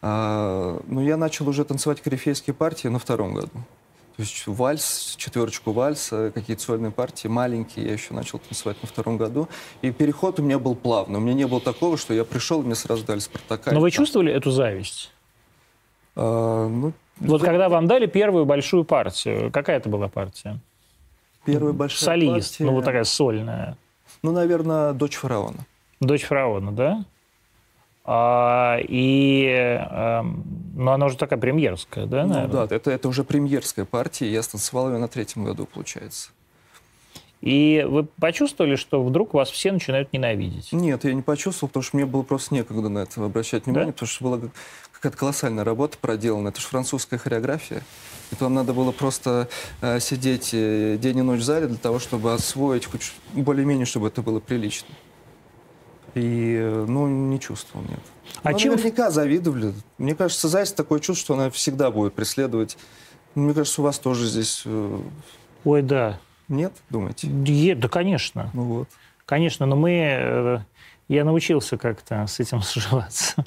А, 0.00 0.80
но 0.86 1.02
я 1.02 1.16
начал 1.16 1.48
уже 1.48 1.64
танцевать 1.64 2.00
корифейские 2.00 2.54
партии 2.54 2.86
на 2.86 3.00
втором 3.00 3.34
году. 3.34 3.50
То 4.16 4.22
есть 4.22 4.46
вальс, 4.46 5.16
четверочку 5.18 5.72
вальса, 5.72 6.30
какие-то 6.32 6.62
сольные 6.62 6.92
партии, 6.92 7.26
маленькие, 7.26 7.86
я 7.86 7.92
еще 7.94 8.14
начал 8.14 8.38
танцевать 8.38 8.76
на 8.82 8.88
втором 8.88 9.16
году. 9.16 9.48
И 9.82 9.90
переход 9.90 10.38
у 10.38 10.44
меня 10.44 10.60
был 10.60 10.76
плавный. 10.76 11.18
У 11.18 11.20
меня 11.20 11.34
не 11.34 11.46
было 11.48 11.60
такого, 11.60 11.96
что 11.96 12.14
я 12.14 12.24
пришел, 12.24 12.62
и 12.62 12.66
мне 12.66 12.76
сразу 12.76 13.04
дали 13.04 13.18
Спартака. 13.18 13.72
Но 13.72 13.80
вы 13.80 13.90
там, 13.90 13.96
чувствовали 13.96 14.32
эту 14.32 14.52
зависть? 14.52 15.10
а, 16.14 16.68
ну, 16.68 16.92
Вот 17.18 17.42
когда 17.42 17.68
вам 17.68 17.88
дали 17.88 18.06
первую 18.06 18.44
большую 18.44 18.84
партию, 18.84 19.50
какая 19.50 19.78
это 19.78 19.88
была 19.88 20.06
партия? 20.06 20.60
первая 21.44 21.72
большая 21.72 22.10
Солист, 22.10 22.50
партия, 22.50 22.64
ну 22.64 22.72
вот 22.74 22.84
такая 22.84 23.02
сольная. 23.02 23.76
Ну, 24.22 24.30
наверное, 24.30 24.92
дочь 24.92 25.16
фараона. 25.16 25.66
Дочь 26.02 26.24
фараона, 26.24 26.72
да? 26.72 27.04
А, 28.04 28.78
и, 28.82 29.44
эм, 29.46 30.44
ну, 30.74 30.90
она 30.90 31.06
уже 31.06 31.16
такая 31.16 31.38
премьерская, 31.38 32.06
да, 32.06 32.24
Ну, 32.26 32.34
наверное? 32.34 32.66
да, 32.66 32.74
это, 32.74 32.90
это 32.90 33.08
уже 33.08 33.22
премьерская 33.22 33.84
партия, 33.84 34.30
я 34.30 34.42
станцевал 34.42 34.90
ее 34.90 34.98
на 34.98 35.06
третьем 35.06 35.44
году, 35.44 35.66
получается. 35.72 36.30
И 37.40 37.86
вы 37.88 38.04
почувствовали, 38.04 38.74
что 38.74 39.02
вдруг 39.04 39.34
вас 39.34 39.50
все 39.50 39.70
начинают 39.70 40.12
ненавидеть? 40.12 40.72
Нет, 40.72 41.04
я 41.04 41.14
не 41.14 41.22
почувствовал, 41.22 41.68
потому 41.68 41.84
что 41.84 41.96
мне 41.96 42.06
было 42.06 42.22
просто 42.22 42.54
некогда 42.54 42.88
на 42.88 43.00
это 43.00 43.24
обращать 43.24 43.66
внимание, 43.66 43.92
потому 43.92 44.08
что 44.08 44.24
была 44.24 44.40
какая-то 44.92 45.16
колоссальная 45.16 45.64
работа 45.64 45.98
проделана. 45.98 46.48
Это 46.48 46.60
же 46.60 46.66
французская 46.66 47.18
хореография. 47.18 47.82
И 48.32 48.36
там 48.36 48.54
надо 48.54 48.72
было 48.72 48.90
просто 48.92 49.48
э, 49.80 49.98
сидеть 50.00 50.50
э, 50.52 50.96
день 51.00 51.18
и 51.18 51.22
ночь 51.22 51.40
в 51.40 51.44
зале 51.44 51.66
для 51.66 51.76
того, 51.76 51.98
чтобы 51.98 52.32
освоить 52.32 52.86
хоть 52.86 53.12
более-менее, 53.34 53.86
чтобы 53.86 54.08
это 54.08 54.22
было 54.22 54.38
прилично. 54.40 54.88
И, 56.14 56.56
э, 56.60 56.84
ну, 56.88 57.06
не 57.08 57.40
чувствовал, 57.40 57.86
нет. 57.88 58.00
А 58.42 58.50
Но 58.52 58.58
чем- 58.58 58.72
наверняка 58.72 59.10
завидовали. 59.10 59.72
Мне 59.98 60.14
кажется, 60.14 60.48
зависть 60.48 60.76
такое 60.76 61.00
чувство, 61.00 61.24
что 61.24 61.34
она 61.34 61.50
всегда 61.50 61.90
будет 61.90 62.14
преследовать. 62.14 62.76
Мне 63.34 63.54
кажется, 63.54 63.80
у 63.80 63.84
вас 63.84 63.98
тоже 63.98 64.26
здесь 64.26 64.62
э, 64.66 65.00
Ой, 65.64 65.82
да. 65.82 66.18
нет, 66.48 66.72
думаете? 66.90 67.28
Е- 67.28 67.74
да, 67.74 67.88
конечно. 67.88 68.50
Ну 68.52 68.62
вот. 68.64 68.88
Конечно, 69.24 69.64
но 69.66 69.74
мы... 69.76 69.90
э, 69.90 70.58
Я 71.08 71.24
научился 71.24 71.78
как-то 71.78 72.26
с 72.26 72.40
этим 72.40 72.60
сживаться. 72.74 73.44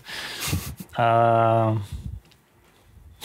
А, 0.97 1.77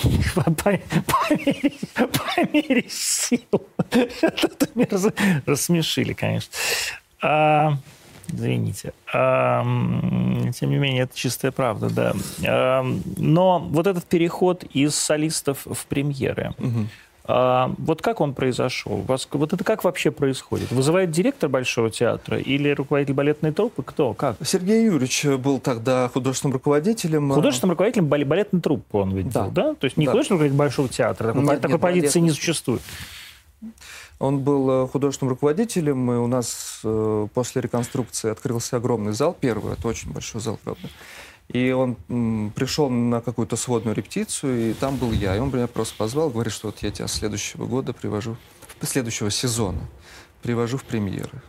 По, 0.35 0.43
по- 0.45 0.53
по 0.53 1.35
мере, 1.35 1.73
по 1.95 2.51
мере 2.53 2.85
сил. 2.89 3.41
Это 3.91 4.69
меня 4.75 5.13
рассмешили, 5.47 6.13
конечно. 6.15 6.53
А, 8.33 8.37
Извините. 8.37 8.93
А, 9.13 9.63
Тем 10.53 10.71
не 10.71 10.77
менее, 10.77 11.03
это 11.05 11.17
чистая 11.17 11.51
правда, 11.53 11.91
да. 11.91 12.13
А, 12.47 12.85
Но 13.17 13.59
вот 13.59 13.87
этот 13.87 14.05
переход 14.05 14.65
из 14.73 14.95
солистов 14.95 15.67
в 15.67 15.87
премьеры, 15.87 16.55
а, 17.33 17.73
вот 17.79 18.03
как 18.03 18.21
он 18.21 18.35
произошел? 18.35 19.03
Вас, 19.03 19.29
вот 19.31 19.53
это 19.53 19.63
как 19.63 19.85
вообще 19.85 20.11
происходит? 20.11 20.73
Вызывает 20.73 21.11
директор 21.13 21.49
Большого 21.49 21.89
театра 21.91 22.39
или 22.39 22.71
руководитель 22.71 23.15
балетной 23.15 23.53
труппы? 23.53 23.83
Кто? 23.85 24.15
Как? 24.15 24.37
Сергей 24.43 24.85
Юрьевич 24.87 25.25
был 25.39 25.61
тогда 25.61 26.09
художественным 26.13 26.55
руководителем. 26.55 27.31
Художественным 27.31 27.73
руководителем 27.73 28.07
бал- 28.09 28.25
балетной 28.25 28.61
труппы 28.61 28.97
он 28.99 29.15
ведь 29.15 29.31
Да. 29.31 29.45
был, 29.45 29.51
да? 29.53 29.75
То 29.75 29.85
есть 29.85 29.97
не 29.97 30.07
Да. 30.07 30.13
художественный 30.13 30.37
руководитель 30.39 30.59
Большого 30.59 30.89
театра, 30.89 31.29
такой, 31.29 31.43
Нет, 31.43 31.61
такой 31.61 31.73
нет, 31.75 31.81
позиции 31.81 32.03
балетный. 32.19 32.23
не 32.23 32.31
существует. 32.31 32.83
Он 34.21 34.41
был 34.41 34.85
э, 34.85 34.87
художественным 34.87 35.31
руководителем, 35.31 36.13
и 36.13 36.17
у 36.17 36.27
нас 36.27 36.83
э, 36.85 37.27
после 37.33 37.63
реконструкции 37.63 38.31
открылся 38.31 38.77
огромный 38.77 39.13
зал, 39.13 39.35
первый, 39.39 39.73
это 39.73 39.89
очень 39.89 40.13
большой 40.13 40.43
зал, 40.43 40.61
правда. 40.63 40.91
И 41.49 41.71
он 41.73 41.97
м, 42.11 42.53
пришел 42.55 42.91
на 42.91 43.23
какую-то 43.23 43.57
сводную 43.57 43.97
репетицию, 43.97 44.71
и 44.71 44.75
там 44.75 44.97
был 44.97 45.11
я. 45.11 45.35
И 45.35 45.41
он 45.41 45.51
меня 45.51 45.67
просто 45.67 45.97
позвал, 45.97 46.29
говорит, 46.29 46.53
что 46.53 46.69
вот 46.69 46.83
я 46.83 46.91
тебя 46.91 47.09
следующего 47.09 47.65
года 47.65 47.95
привожу, 47.95 48.37
следующего 48.83 49.31
сезона 49.31 49.81
привожу 50.43 50.77
в 50.77 50.85
премьеры. 50.85 51.43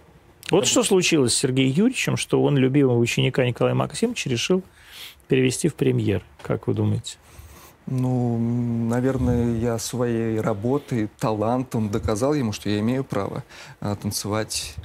Вот 0.49 0.65
что 0.65 0.83
случилось 0.83 1.33
с 1.33 1.37
Сергеем 1.37 1.71
Юрьевичем, 1.71 2.15
что 2.15 2.41
он 2.41 2.57
любимого 2.57 2.97
ученика 2.97 3.45
Николая 3.45 3.75
Максимовича 3.75 4.29
решил 4.29 4.63
перевести 5.27 5.67
в 5.67 5.75
премьер. 5.75 6.23
Как 6.41 6.67
вы 6.67 6.73
думаете? 6.73 7.17
Ну, 7.87 8.37
наверное, 8.37 9.57
я 9.57 9.77
своей 9.79 10.39
работой, 10.39 11.09
талантом 11.19 11.89
доказал 11.89 12.33
ему, 12.33 12.51
что 12.51 12.69
я 12.69 12.79
имею 12.79 13.03
право 13.03 13.43
а, 13.79 13.95
танцевать 13.95 14.75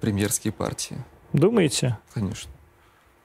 премьерские 0.00 0.52
партии. 0.52 0.96
Думаете? 1.32 1.98
Конечно. 2.12 2.50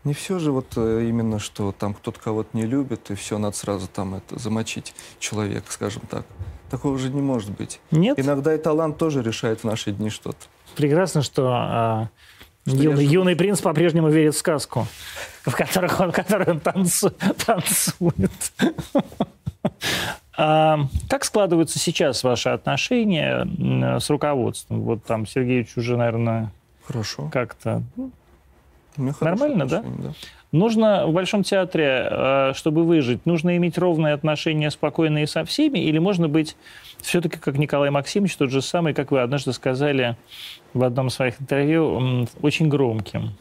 Не 0.03 0.13
все 0.13 0.39
же 0.39 0.51
вот 0.51 0.73
э, 0.77 1.05
именно, 1.09 1.39
что 1.39 1.73
там 1.73 1.93
кто-то 1.93 2.19
кого-то 2.19 2.55
не 2.55 2.65
любит, 2.65 3.11
и 3.11 3.15
все, 3.15 3.37
надо 3.37 3.57
сразу 3.57 3.87
там 3.87 4.15
это 4.15 4.39
замочить 4.39 4.93
человека, 5.19 5.69
скажем 5.69 6.03
так. 6.09 6.25
Такого 6.69 6.97
же 6.97 7.09
не 7.09 7.21
может 7.21 7.51
быть. 7.51 7.81
Нет? 7.91 8.19
Иногда 8.19 8.53
и 8.53 8.57
талант 8.57 8.97
тоже 8.97 9.21
решает 9.21 9.61
в 9.61 9.63
наши 9.63 9.91
дни 9.91 10.09
что-то. 10.09 10.37
Прекрасно, 10.75 11.21
что, 11.23 11.49
а, 11.51 12.09
Что 12.35 12.36
юный, 12.67 13.03
я 13.05 13.11
юный 13.11 13.35
принц 13.35 13.61
по-прежнему 13.61 14.09
верит 14.09 14.35
в 14.35 14.37
сказку, 14.37 14.87
в 15.45 15.51
которых 15.55 15.99
он, 15.99 16.11
в 16.11 16.15
которой 16.15 16.49
он 16.51 16.59
танцу- 16.59 17.13
танцует. 17.45 18.31
А, 20.39 20.79
Как 21.09 21.25
складываются 21.25 21.79
сейчас 21.79 22.23
ваши 22.23 22.49
отношения 22.49 23.39
м, 23.41 23.99
с 23.99 24.09
руководством? 24.09 24.81
Вот 24.81 25.03
там 25.03 25.25
Сергеевич 25.25 25.75
уже, 25.77 25.97
наверное, 25.97 26.51
Хорошо. 26.85 27.29
как-то... 27.33 27.81
ну, 27.95 28.11
Нормально, 29.21 29.67
да? 29.67 29.83
да? 29.83 30.13
Нужно 30.51 31.05
в 31.07 31.11
Большом 31.11 31.43
театре, 31.43 32.07
э, 32.09 32.53
чтобы 32.55 32.83
выжить, 32.85 33.25
нужно 33.25 33.57
иметь 33.57 33.77
ровные 33.77 34.13
отношения, 34.13 34.71
спокойные 34.71 35.27
со 35.27 35.43
всеми, 35.43 35.79
или 35.79 35.97
можно 35.99 36.29
быть 36.29 36.55
все-таки, 37.01 37.37
как 37.37 37.57
Николай 37.57 37.89
Максимович, 37.89 38.37
тот 38.37 38.49
же 38.49 38.61
самый, 38.61 38.93
как 38.93 39.11
вы 39.11 39.21
однажды 39.21 39.51
сказали 39.53 40.15
в 40.77 40.83
одном 40.83 41.07
из 41.07 41.13
своих 41.13 41.41
интервью, 41.41 42.27
очень 42.41 42.69
громким. 42.69 43.31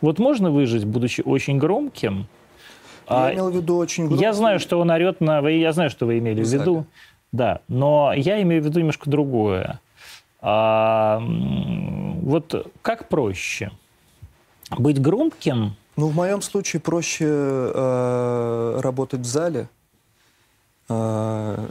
Вот 0.00 0.18
можно 0.18 0.50
выжить, 0.50 0.84
будучи 0.84 1.20
очень 1.22 1.58
громким? 1.58 2.26
Я 3.08 3.26
А, 3.26 3.32
имел 3.34 3.50
в 3.50 3.54
виду 3.56 3.76
очень 3.76 4.04
Я 4.04 4.08
громкий- 4.08 4.32
знаю, 4.32 4.58
что 4.60 4.78
он 4.80 4.90
орет 4.90 5.20
на... 5.20 5.40
вы- 5.40 5.52
Я 5.52 5.72
знаю, 5.72 5.90
что 5.90 6.06
вы 6.06 6.18
имели 6.18 6.42
в 6.42 6.48
виду. 6.48 6.86
Да, 7.32 7.60
но 7.68 8.12
я 8.14 8.40
имею 8.42 8.62
в 8.62 8.66
виду 8.66 8.80
немножко 8.80 9.08
другое. 9.10 9.80
А, 10.40 11.20
вот 11.22 12.70
как 12.82 13.08
проще? 13.08 13.70
Быть 14.76 15.00
громким 15.00 15.76
Ну, 15.96 16.08
в 16.08 16.14
моем 16.16 16.42
случае 16.42 16.80
проще 16.80 17.24
э, 17.26 18.80
работать 18.82 19.20
в 19.20 19.24
зале. 19.24 19.68
Э, 20.88 21.66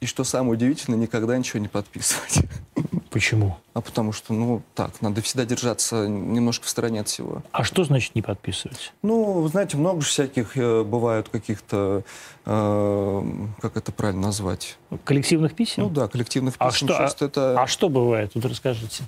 и 0.00 0.06
что 0.06 0.24
самое 0.24 0.52
удивительное, 0.54 0.98
никогда 0.98 1.36
ничего 1.36 1.60
не 1.60 1.68
подписывать. 1.68 2.40
Почему? 3.18 3.56
А 3.74 3.80
потому 3.80 4.12
что, 4.12 4.32
ну, 4.32 4.62
так, 4.76 5.02
надо 5.02 5.22
всегда 5.22 5.44
держаться 5.44 6.06
немножко 6.06 6.66
в 6.66 6.68
стороне 6.68 7.00
от 7.00 7.08
всего. 7.08 7.42
А 7.50 7.64
что 7.64 7.82
значит 7.82 8.14
не 8.14 8.22
подписывать? 8.22 8.92
Ну, 9.02 9.40
вы 9.40 9.48
знаете, 9.48 9.76
много 9.76 10.02
же 10.02 10.06
всяких 10.06 10.56
э, 10.56 10.84
бывают 10.84 11.28
каких-то, 11.28 12.04
э, 12.46 13.22
как 13.60 13.76
это 13.76 13.90
правильно 13.90 14.28
назвать? 14.28 14.78
Коллективных 15.02 15.56
писем? 15.56 15.82
Ну 15.82 15.90
да, 15.90 16.06
коллективных 16.06 16.54
А 16.58 16.70
писем. 16.70 16.86
что, 16.86 16.96
а- 16.96 16.98
Часто 17.00 17.24
это... 17.24 17.60
А 17.60 17.66
что 17.66 17.88
бывает? 17.88 18.30
Вот 18.36 18.44
расскажите. 18.44 19.02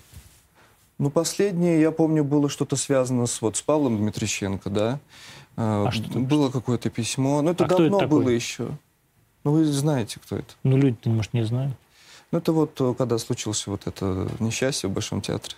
Ну, 0.99 1.09
последнее, 1.11 1.81
я 1.81 1.93
помню, 1.93 2.25
было 2.25 2.49
что-то 2.49 2.75
связано 2.75 3.27
с, 3.27 3.41
вот, 3.41 3.57
с 3.59 3.63
Павлом 3.63 3.97
Дмитриченко, 3.97 4.71
да? 4.71 4.99
Э, 5.57 5.85
А 5.87 5.91
что 5.93 6.13
там? 6.13 6.25
Было 6.25 6.51
какое-то 6.51 6.91
письмо. 6.91 7.43
Ну, 7.43 7.53
это 7.53 7.63
А 7.63 7.67
кто 7.69 7.77
это 7.77 7.83
давно 7.85 7.99
такой? 8.01 8.25
было 8.25 8.29
еще. 8.31 8.71
Ну, 9.45 9.53
вы 9.53 9.65
знаете, 9.67 10.19
кто 10.21 10.35
это. 10.37 10.53
Ну, 10.65 10.77
люди, 10.77 10.97
может, 11.05 11.33
не 11.33 11.45
знают. 11.45 11.77
Ну, 12.33 12.39
это 12.39 12.53
вот 12.53 12.81
э, 12.81 12.95
когда 12.97 13.19
случилось 13.19 13.67
вот 13.67 13.87
это 13.87 14.29
несчастье 14.39 14.89
в 14.89 14.93
Большом 14.93 15.21
театре 15.21 15.55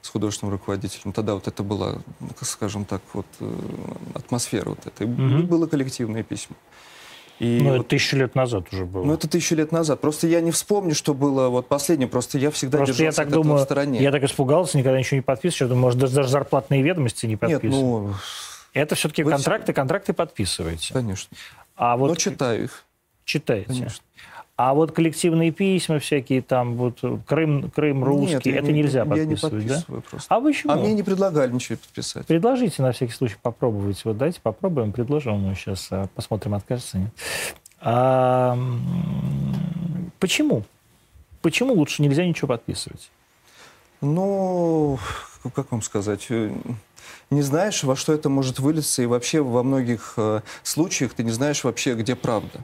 с 0.00 0.08
художественным 0.10 0.52
руководителем. 0.52 1.12
Тогда 1.12 1.34
вот 1.34 1.48
это 1.48 1.62
была, 1.62 1.96
ну, 2.20 2.28
скажем 2.42 2.84
так, 2.84 3.00
вот 3.14 3.26
э, 3.40 3.50
атмосфера 4.14 4.68
вот 4.70 4.86
этой. 4.86 5.06
Мгм. 5.06 5.46
Было 5.46 5.66
коллективное 5.66 6.22
письмо. 6.22 6.56
И 7.40 7.58
ну, 7.62 7.70
вот- 7.70 7.80
это 7.80 7.88
тысячу 7.88 8.16
лет 8.16 8.36
назад 8.36 8.72
уже 8.72 8.84
было. 8.84 9.02
ну, 9.04 9.14
это 9.14 9.26
тысячу 9.28 9.56
лет 9.56 9.72
назад. 9.72 10.00
Просто 10.00 10.28
я 10.28 10.40
не 10.40 10.52
вспомню, 10.52 10.94
что 10.94 11.14
было 11.14 11.48
вот 11.48 11.66
последнее. 11.66 12.06
Просто 12.06 12.38
я 12.38 12.52
всегда 12.52 12.78
Просто 12.78 12.92
я 12.92 12.96
держался 13.10 13.16
так 13.16 13.26
от 13.26 13.30
этого 13.32 13.42
думаю, 13.44 13.60
в 13.60 13.64
стороне. 13.64 14.00
я 14.02 14.12
так 14.12 14.22
испугался, 14.22 14.78
никогда 14.78 14.98
ничего 14.98 15.16
не 15.16 15.22
подписываю. 15.22 15.70
Думаю, 15.70 15.82
может, 15.82 15.98
даже, 15.98 16.28
зарплатные 16.28 16.82
ведомости 16.82 17.26
не 17.26 17.32
Нет, 17.32 17.40
подписываю. 17.40 18.08
ну, 18.08 18.14
Это 18.72 18.94
все-таки 18.94 19.24
вы 19.24 19.32
контракты, 19.32 19.72
контракты 19.72 20.12
подписываете. 20.12 20.92
конечно. 20.94 21.36
А 21.76 21.96
вот 21.96 22.08
Но 22.10 22.14
читаю 22.14 22.64
их, 22.64 22.84
читаете. 23.24 23.66
конечно. 23.66 23.98
А 24.56 24.72
вот 24.72 24.92
коллективные 24.92 25.50
письма 25.50 25.98
всякие, 25.98 26.40
там 26.40 26.76
вот 26.76 27.00
Крым, 27.26 27.70
Крым 27.70 28.04
русский, 28.04 28.52
Нет, 28.52 28.62
это 28.62 28.70
не- 28.70 28.82
нельзя 28.82 29.00
я 29.00 29.24
не 29.24 29.34
подписывать, 29.34 29.66
да? 29.66 29.82
просто. 30.08 30.26
А 30.28 30.40
почему? 30.40 30.72
А 30.72 30.76
мне 30.76 30.94
не 30.94 31.02
предлагали 31.02 31.50
ничего 31.50 31.76
подписать. 31.76 32.24
Предложите 32.26 32.80
на 32.82 32.92
всякий 32.92 33.12
случай 33.12 33.34
попробовать. 33.42 34.04
Вот 34.04 34.16
давайте 34.16 34.40
попробуем, 34.40 34.92
предложим 34.92 35.34
ему 35.34 35.54
сейчас, 35.56 35.88
а, 35.90 36.06
посмотрим, 36.14 36.54
откажется 36.54 36.98
нет. 36.98 37.10
А, 37.80 38.56
почему? 40.20 40.62
Почему 41.42 41.74
лучше 41.74 42.02
нельзя 42.02 42.24
ничего 42.24 42.48
подписывать? 42.48 43.10
Ну, 44.00 44.98
как 45.54 45.72
вам 45.72 45.82
сказать, 45.82 46.26
э, 46.30 46.52
не 47.30 47.42
знаешь, 47.42 47.82
во 47.82 47.96
что 47.96 48.12
это 48.12 48.28
может 48.28 48.60
вылиться, 48.60 49.02
и 49.02 49.06
вообще 49.06 49.42
во 49.42 49.64
многих 49.64 50.14
э, 50.16 50.42
случаях 50.62 51.12
ты 51.14 51.24
не 51.24 51.32
знаешь 51.32 51.64
вообще, 51.64 51.94
где 51.94 52.14
правда. 52.14 52.60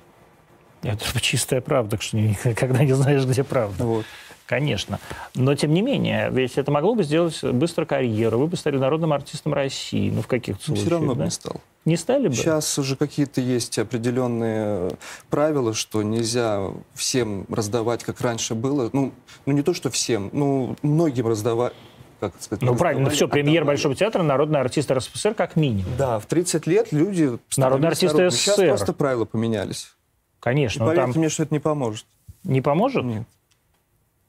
Это 0.83 1.21
чистая 1.21 1.61
правда, 1.61 2.01
что 2.01 2.17
никогда 2.45 2.85
не 2.85 2.93
знаешь, 2.93 3.25
где 3.25 3.45
правда. 3.45 3.85
Вот. 3.85 4.07
Конечно. 4.51 4.99
Но, 5.37 5.55
тем 5.55 5.73
не 5.73 5.81
менее, 5.81 6.29
ведь 6.33 6.59
это 6.59 6.73
могло 6.73 6.97
бы 6.97 7.05
сделать 7.05 7.41
быстро 7.45 7.85
карьеру. 7.85 8.37
Вы 8.41 8.49
бы 8.49 8.57
стали 8.57 8.79
народным 8.79 9.13
артистом 9.13 9.55
России. 9.55 10.11
Ну, 10.11 10.23
в 10.23 10.27
каких-то 10.27 10.65
случаях, 10.65 10.87
Все 10.87 10.91
равно 10.91 11.13
бы 11.15 11.21
да? 11.21 11.25
не 11.27 11.31
стал. 11.31 11.61
Не 11.85 11.97
стали 11.97 12.27
бы? 12.27 12.35
Сейчас 12.35 12.77
уже 12.77 12.97
какие-то 12.97 13.41
есть 13.41 13.79
определенные 13.79 14.91
правила, 15.31 15.73
что 15.73 16.03
нельзя 16.03 16.73
всем 16.95 17.47
раздавать, 17.49 18.03
как 18.03 18.21
раньше 18.21 18.57
было. 18.57 18.91
Ну, 18.93 19.13
ну 19.47 19.53
не 19.53 19.63
то, 19.63 19.73
что 19.73 19.89
всем, 19.89 20.31
ну, 20.33 20.77
многим 20.83 21.29
раздавать. 21.29 21.73
Как 22.19 22.35
сказать? 22.41 22.63
Ну, 22.63 22.75
правильно, 22.75 23.09
все, 23.09 23.29
премьер. 23.29 23.65
Большого 23.65 23.95
театра, 23.95 24.25
народный 24.25 24.59
артист 24.59 24.91
РСФСР 24.91 25.35
как 25.35 25.55
минимум. 25.55 25.93
Да, 25.97 26.19
в 26.19 26.27
30 26.27 26.67
лет 26.67 26.89
люди... 26.91 27.39
Народные 27.57 27.89
артисты 27.89 28.17
народными. 28.17 28.31
Сейчас 28.31 28.57
СССР. 28.57 28.67
просто 28.67 28.93
правила 28.93 29.25
поменялись. 29.27 29.95
И 30.41 30.43
Конечно. 30.43 30.85
но 30.85 30.91
поверьте 30.91 31.13
там 31.13 31.21
мне, 31.21 31.29
что 31.29 31.43
это 31.43 31.55
не 31.55 31.61
поможет. 31.61 32.07
не 32.45 32.61
поможет? 32.63 33.05
Нет. 33.05 33.25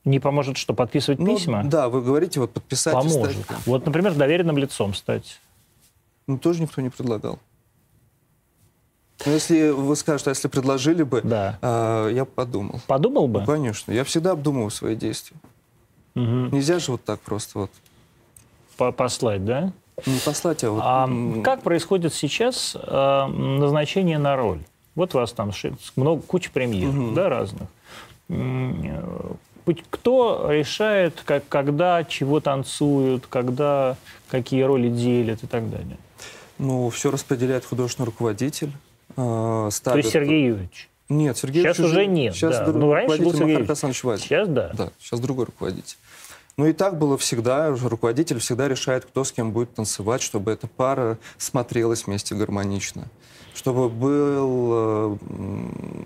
Не 0.04 0.20
поможет 0.20 0.58
что, 0.58 0.74
подписывать 0.74 1.20
Ну, 1.20 1.38
письма? 1.38 1.64
Да, 1.64 1.88
вы 1.88 2.02
говорите, 2.02 2.40
вот 2.40 2.52
подписать 2.52 2.94
и 2.94 2.98
Поможет. 2.98 3.44
стать. 3.44 3.58
Вот, 3.66 3.86
например, 3.86 4.14
доверенным 4.16 4.58
лицом 4.58 4.94
стать. 4.94 5.40
Ну, 6.28 6.38
тоже 6.38 6.62
никто 6.64 6.82
не 6.82 6.90
предлагал. 6.90 7.40
Но 9.26 9.32
если 9.34 9.70
вы 9.70 9.96
скажете, 9.96 10.32
а 10.32 10.34
если 10.34 10.48
предложили 10.48 11.04
бы, 11.04 11.22
Да. 11.24 11.60
а, 11.62 12.10
я 12.10 12.26
подумал. 12.26 12.82
Подумал 12.88 13.28
бы? 13.28 13.42
Ну, 13.42 13.46
конечно. 13.46 13.92
Я 13.92 14.04
всегда 14.04 14.32
обдумываю 14.32 14.72
свои 14.72 14.96
действия. 14.96 15.38
Мгм. 16.16 16.50
Нельзя 16.52 16.80
же 16.80 16.92
вот 16.94 17.04
так 17.06 17.20
просто 17.22 17.60
вот 17.60 17.72
По- 18.78 18.92
Послать, 18.92 19.46
да? 19.46 19.72
не 20.08 20.18
послать, 20.26 20.64
а 20.64 20.72
вот... 20.72 20.82
А 20.84 21.08
как 21.44 21.62
происходит 21.62 22.14
сейчас 22.14 22.76
э, 22.76 23.26
назначение 23.28 24.18
на 24.18 24.36
роль? 24.36 24.62
Вот 24.96 25.16
у 25.16 25.20
вас 25.20 25.32
там 25.32 25.52
много, 25.96 26.22
куча 26.22 26.50
премьер, 26.52 26.90
Мгм. 26.90 27.14
да, 27.14 27.30
разных. 27.30 27.68
Э, 28.30 29.34
Кто 29.90 30.48
решает, 30.52 31.22
как, 31.24 31.48
когда 31.48 32.04
чего 32.04 32.40
танцуют, 32.40 33.28
когда 33.28 33.96
какие 34.30 34.64
роли 34.64 34.90
делят 34.90 35.44
и 35.44 35.48
так 35.48 35.70
далее? 35.70 35.98
Ну, 36.58 36.90
все 36.90 37.12
распределяет 37.12 37.64
художественный 37.66 38.08
руководитель. 38.08 38.72
То 39.16 39.70
ставит- 39.72 40.04
есть 40.06 40.14
Сергей 40.14 40.46
Юрьевич. 40.48 40.90
Нет, 41.10 41.38
Сергей 41.38 41.62
Сейчас 41.64 41.78
Юрьевич 41.80 41.98
уже 41.98 42.06
нет, 42.08 42.36
Сейчас 42.36 42.58
да. 42.58 42.68
Ну, 42.68 42.92
раньше 42.92 43.18
был 43.22 43.34
Сергей 43.34 43.58
Юрьевич. 43.58 44.22
Сейчас 44.22 44.48
да. 44.48 44.72
Да, 44.74 44.90
сейчас 45.00 45.20
другой 45.20 45.46
руководитель. 45.46 45.98
Ну 46.58 46.66
и 46.68 46.74
так 46.74 46.98
было 46.98 47.18
всегда. 47.18 47.70
Руководитель 47.76 48.40
всегда 48.40 48.68
решает, 48.68 49.06
кто 49.06 49.24
с 49.24 49.32
кем 49.32 49.52
будет 49.52 49.74
танцевать, 49.74 50.22
чтобы 50.22 50.52
эта 50.52 50.68
пара 50.68 51.18
смотрелась 51.38 52.06
вместе 52.08 52.36
гармонично. 52.36 53.08
Чтобы 53.54 53.90
был 53.90 54.72
э, 54.74 55.18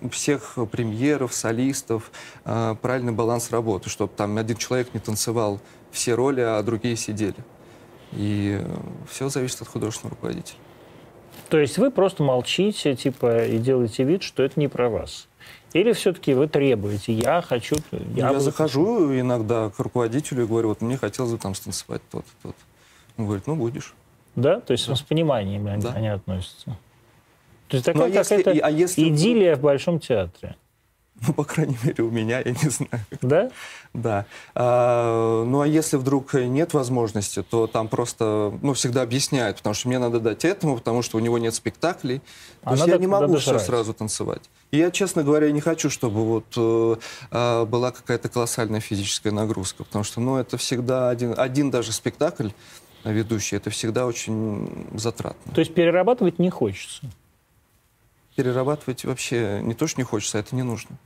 у 0.01 0.09
всех 0.09 0.57
премьеров, 0.71 1.33
солистов 1.33 2.11
э, 2.43 2.75
правильный 2.81 3.13
баланс 3.13 3.51
работы, 3.51 3.89
чтобы 3.89 4.11
там 4.15 4.37
один 4.37 4.57
человек 4.57 4.93
не 4.93 4.99
танцевал 4.99 5.59
все 5.91 6.15
роли, 6.15 6.41
а 6.41 6.61
другие 6.63 6.95
сидели. 6.95 7.35
И 8.13 8.59
все 9.09 9.29
зависит 9.29 9.61
от 9.61 9.67
художественного 9.67 10.15
руководителя. 10.15 10.57
То 11.49 11.59
есть 11.59 11.77
вы 11.77 11.91
просто 11.91 12.23
молчите, 12.23 12.95
типа, 12.95 13.45
и 13.45 13.57
делаете 13.59 14.03
вид, 14.03 14.23
что 14.23 14.41
это 14.41 14.59
не 14.59 14.67
про 14.67 14.89
вас. 14.89 15.27
Или 15.73 15.91
все-таки 15.93 16.33
вы 16.33 16.47
требуете, 16.47 17.13
я 17.13 17.41
хочу... 17.41 17.75
Ну, 17.91 17.99
Я, 18.15 18.27
Я, 18.27 18.27
буду- 18.29 18.39
захожу 18.39 19.13
иногда 19.19 19.69
к 19.69 19.77
руководителю 19.79 20.43
и 20.43 20.47
говорю, 20.47 20.69
вот 20.69 20.81
мне 20.81 20.97
хотелось 20.97 21.33
бы 21.33 21.37
там 21.37 21.53
станцевать 21.53 22.01
тот 22.09 22.25
тот. 22.41 22.55
Он 23.17 23.25
говорит, 23.25 23.45
ну 23.45 23.55
будешь. 23.55 23.93
Да? 24.35 24.59
То 24.61 24.71
есть 24.71 24.87
с 24.89 25.01
пониманием 25.01 25.67
они, 25.67 25.81
Да. 25.81 25.91
они 25.91 26.07
относятся. 26.07 26.77
То 27.67 27.77
есть 27.77 27.87
Ну, 27.87 27.93
такая 27.93 28.05
а 28.11 28.13
если- 28.13 28.37
какая-то 28.37 28.51
и- 28.51 28.59
а 28.59 28.69
если 28.69 29.01
вдруг- 29.03 29.17
идиллия 29.19 29.55
в 29.55 29.61
Большом 29.61 29.99
театре. 29.99 30.55
Ну, 31.25 31.33
по 31.33 31.45
крайней 31.45 31.77
мере, 31.81 32.03
у 32.03 32.11
меня, 32.11 32.39
я 32.39 32.51
не 32.51 32.69
знаю. 32.69 33.05
Да? 33.21 33.49
Да. 33.93 34.25
А, 34.53 35.45
ну, 35.45 35.61
а 35.61 35.67
если 35.67 35.95
вдруг 35.95 36.33
нет 36.33 36.73
возможности, 36.73 37.41
то 37.41 37.67
там 37.67 37.87
просто, 37.87 38.53
ну, 38.61 38.73
всегда 38.73 39.01
объясняют, 39.01 39.57
потому 39.57 39.73
что 39.75 39.87
мне 39.87 39.97
надо 39.97 40.19
дать 40.19 40.43
этому, 40.43 40.75
потому 40.75 41.01
что 41.01 41.15
у 41.15 41.21
него 41.21 41.37
нет 41.37 41.55
спектаклей. 41.55 42.21
А 42.63 42.71
То 42.71 42.75
есть 42.75 42.87
я 42.87 42.97
не 42.97 43.07
могу 43.07 43.37
все 43.37 43.57
сразу 43.59 43.93
танцевать. 43.93 44.41
И 44.71 44.77
я, 44.77 44.91
честно 44.91 45.23
говоря, 45.23 45.49
не 45.51 45.61
хочу, 45.61 45.89
чтобы 45.89 46.25
вот 46.25 46.45
э, 46.57 46.95
а, 47.31 47.65
была 47.65 47.91
какая-то 47.91 48.27
колоссальная 48.27 48.81
физическая 48.81 49.31
нагрузка, 49.31 49.85
потому 49.85 50.03
что, 50.03 50.19
ну, 50.19 50.35
это 50.35 50.57
всегда 50.57 51.09
один, 51.09 51.33
один 51.37 51.71
даже 51.71 51.93
спектакль 51.93 52.49
ведущий, 53.05 53.55
это 53.55 53.69
всегда 53.69 54.05
очень 54.05 54.67
затратно. 54.95 55.53
То 55.53 55.59
есть 55.61 55.73
перерабатывать 55.73 56.39
не 56.39 56.49
хочется. 56.49 57.03
Перерабатывать 58.35 59.05
вообще 59.05 59.61
не 59.63 59.73
то, 59.73 59.87
что 59.87 59.99
не 59.99 60.03
хочется, 60.03 60.37
а 60.37 60.41
это 60.41 60.55
не 60.55 60.63
нужно. 60.63 60.97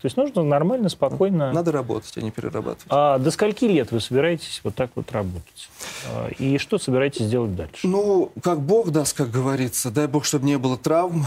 То 0.00 0.06
есть 0.06 0.16
нужно 0.16 0.44
нормально, 0.44 0.88
спокойно. 0.88 1.52
Надо 1.52 1.72
работать, 1.72 2.16
а 2.16 2.20
не 2.20 2.30
перерабатывать. 2.30 2.86
А 2.88 3.18
до 3.18 3.30
скольки 3.32 3.64
лет 3.64 3.90
вы 3.90 4.00
собираетесь 4.00 4.60
вот 4.62 4.76
так 4.76 4.90
вот 4.94 5.10
работать? 5.10 5.68
А, 6.06 6.28
И 6.38 6.58
что 6.58 6.78
собираетесь 6.78 7.28
делать 7.28 7.56
дальше? 7.56 7.88
Ну, 7.88 8.30
как 8.42 8.60
Бог 8.60 8.90
даст, 8.90 9.16
как 9.16 9.30
говорится. 9.30 9.90
Дай 9.90 10.06
Бог, 10.06 10.24
чтобы 10.24 10.46
не 10.46 10.56
было 10.56 10.76
травм. 10.78 11.24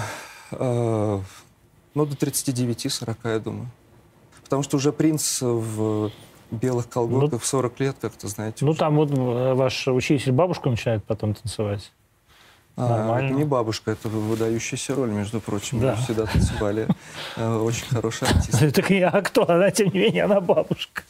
Э, 0.52 1.20
Ну, 1.94 2.06
до 2.06 2.16
39-40, 2.16 3.18
я 3.26 3.40
думаю. 3.40 3.68
Потому 4.44 4.64
что 4.64 4.78
уже 4.78 4.94
принц 4.94 5.42
в 5.42 6.10
белых 6.52 6.88
колготках 6.88 7.42
в 7.42 7.46
40 7.46 7.80
лет, 7.82 7.96
как-то, 8.00 8.30
знаете. 8.30 8.64
Ну, 8.64 8.74
там 8.74 8.96
вот 8.96 9.12
э, 9.12 9.54
ваш 9.54 9.88
учитель 9.90 10.32
бабушка 10.32 10.70
начинает 10.70 11.04
потом 11.04 11.34
танцевать. 11.34 11.92
А, 12.78 12.88
нормально. 12.88 13.28
это 13.28 13.36
не 13.36 13.44
бабушка, 13.44 13.92
это 13.92 14.08
выдающаяся 14.08 14.96
роль, 14.96 15.10
между 15.10 15.40
прочим. 15.40 15.80
Да. 15.80 15.96
Мы 15.96 16.04
всегда 16.04 16.26
танцевали. 16.26 16.88
Э, 17.38 17.58
Очень 17.58 17.86
хороший 17.88 18.28
артист. 18.28 18.74
Так 18.76 18.90
я, 18.90 19.10
а 19.10 19.22
кто? 19.22 19.50
Она, 19.50 19.72
тем 19.72 19.90
не 19.94 20.00
менее, 20.00 20.24
она 20.24 20.42
бабушка. 20.42 21.04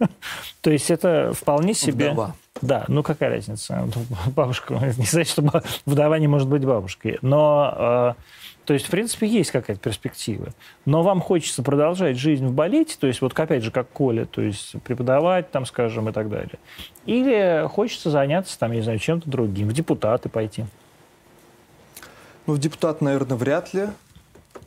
То 0.60 0.70
есть 0.70 0.90
это 0.90 1.32
вполне 1.34 1.74
себе... 1.74 2.10
Вдова. 2.10 2.34
Да, 2.62 2.84
ну 2.88 3.02
какая 3.02 3.30
разница? 3.30 3.88
Бабушка, 4.34 4.74
не 4.74 5.04
значит, 5.04 5.32
что 5.32 5.62
вдова 5.86 6.18
не 6.18 6.28
может 6.28 6.48
быть 6.48 6.64
бабушкой. 6.64 7.18
Но, 7.20 8.14
э, 8.16 8.22
то 8.64 8.74
есть, 8.74 8.86
в 8.86 8.90
принципе, 8.90 9.26
есть 9.26 9.50
какая-то 9.50 9.80
перспектива. 9.80 10.48
Но 10.86 11.02
вам 11.02 11.20
хочется 11.20 11.62
продолжать 11.62 12.16
жизнь 12.16 12.46
в 12.46 12.52
балете, 12.52 12.96
то 12.98 13.06
есть, 13.06 13.20
вот 13.20 13.38
опять 13.38 13.62
же, 13.62 13.70
как 13.70 13.88
Коля, 13.90 14.24
то 14.24 14.40
есть 14.40 14.74
преподавать 14.82 15.50
там, 15.50 15.66
скажем, 15.66 16.08
и 16.08 16.12
так 16.12 16.30
далее. 16.30 16.58
Или 17.06 17.66
хочется 17.68 18.10
заняться 18.10 18.58
там, 18.58 18.70
я 18.70 18.78
не 18.78 18.82
знаю, 18.82 18.98
чем-то 18.98 19.28
другим, 19.28 19.68
в 19.68 19.72
депутаты 19.72 20.28
пойти. 20.28 20.64
Ну, 22.46 22.54
в 22.54 22.58
депутат, 22.58 23.00
наверное, 23.00 23.36
вряд 23.36 23.72
ли. 23.74 23.88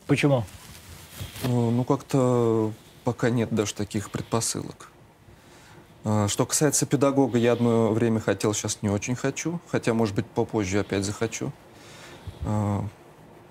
Почему? 0.06 0.44
Э, 1.44 1.48
Ну, 1.48 1.84
как-то 1.84 2.72
пока 3.04 3.30
нет 3.30 3.50
даже 3.54 3.74
таких 3.74 4.10
предпосылок. 4.10 4.90
Э, 6.04 6.26
Что 6.28 6.46
касается 6.46 6.86
педагога, 6.86 7.38
я 7.38 7.52
одно 7.52 7.92
время 7.92 8.20
хотел, 8.20 8.52
сейчас 8.54 8.82
не 8.82 8.88
очень 8.88 9.14
хочу. 9.16 9.60
Хотя, 9.70 9.94
может 9.94 10.14
быть, 10.14 10.26
попозже 10.26 10.80
опять 10.80 11.04
захочу. 11.04 11.52
Э, 12.42 12.80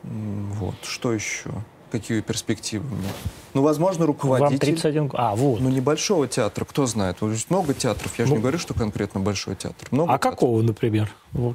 Вот. 0.04 0.76
Что 0.84 1.14
еще? 1.14 1.52
Какие 1.92 2.20
перспективы 2.22 2.86
меня? 2.96 3.10
Ну, 3.54 3.62
возможно, 3.62 4.02
Вам 4.02 4.08
руководитель. 4.08 4.60
31 4.60 5.08
год. 5.08 5.20
А, 5.20 5.36
вот. 5.36 5.62
Ну, 5.62 5.70
небольшого 5.70 6.28
театра, 6.28 6.66
кто 6.66 6.86
знает. 6.86 7.18
Много 7.50 7.74
театров. 7.74 8.14
Я 8.20 8.26
же 8.26 8.32
Ну. 8.32 8.36
не 8.38 8.42
говорю, 8.42 8.58
что 8.58 8.74
конкретно 8.74 9.22
большой 9.22 9.56
театр. 9.56 9.88
Много 9.92 10.12
а 10.12 10.18
театров. 10.18 10.32
какого, 10.34 10.62
например? 10.62 11.10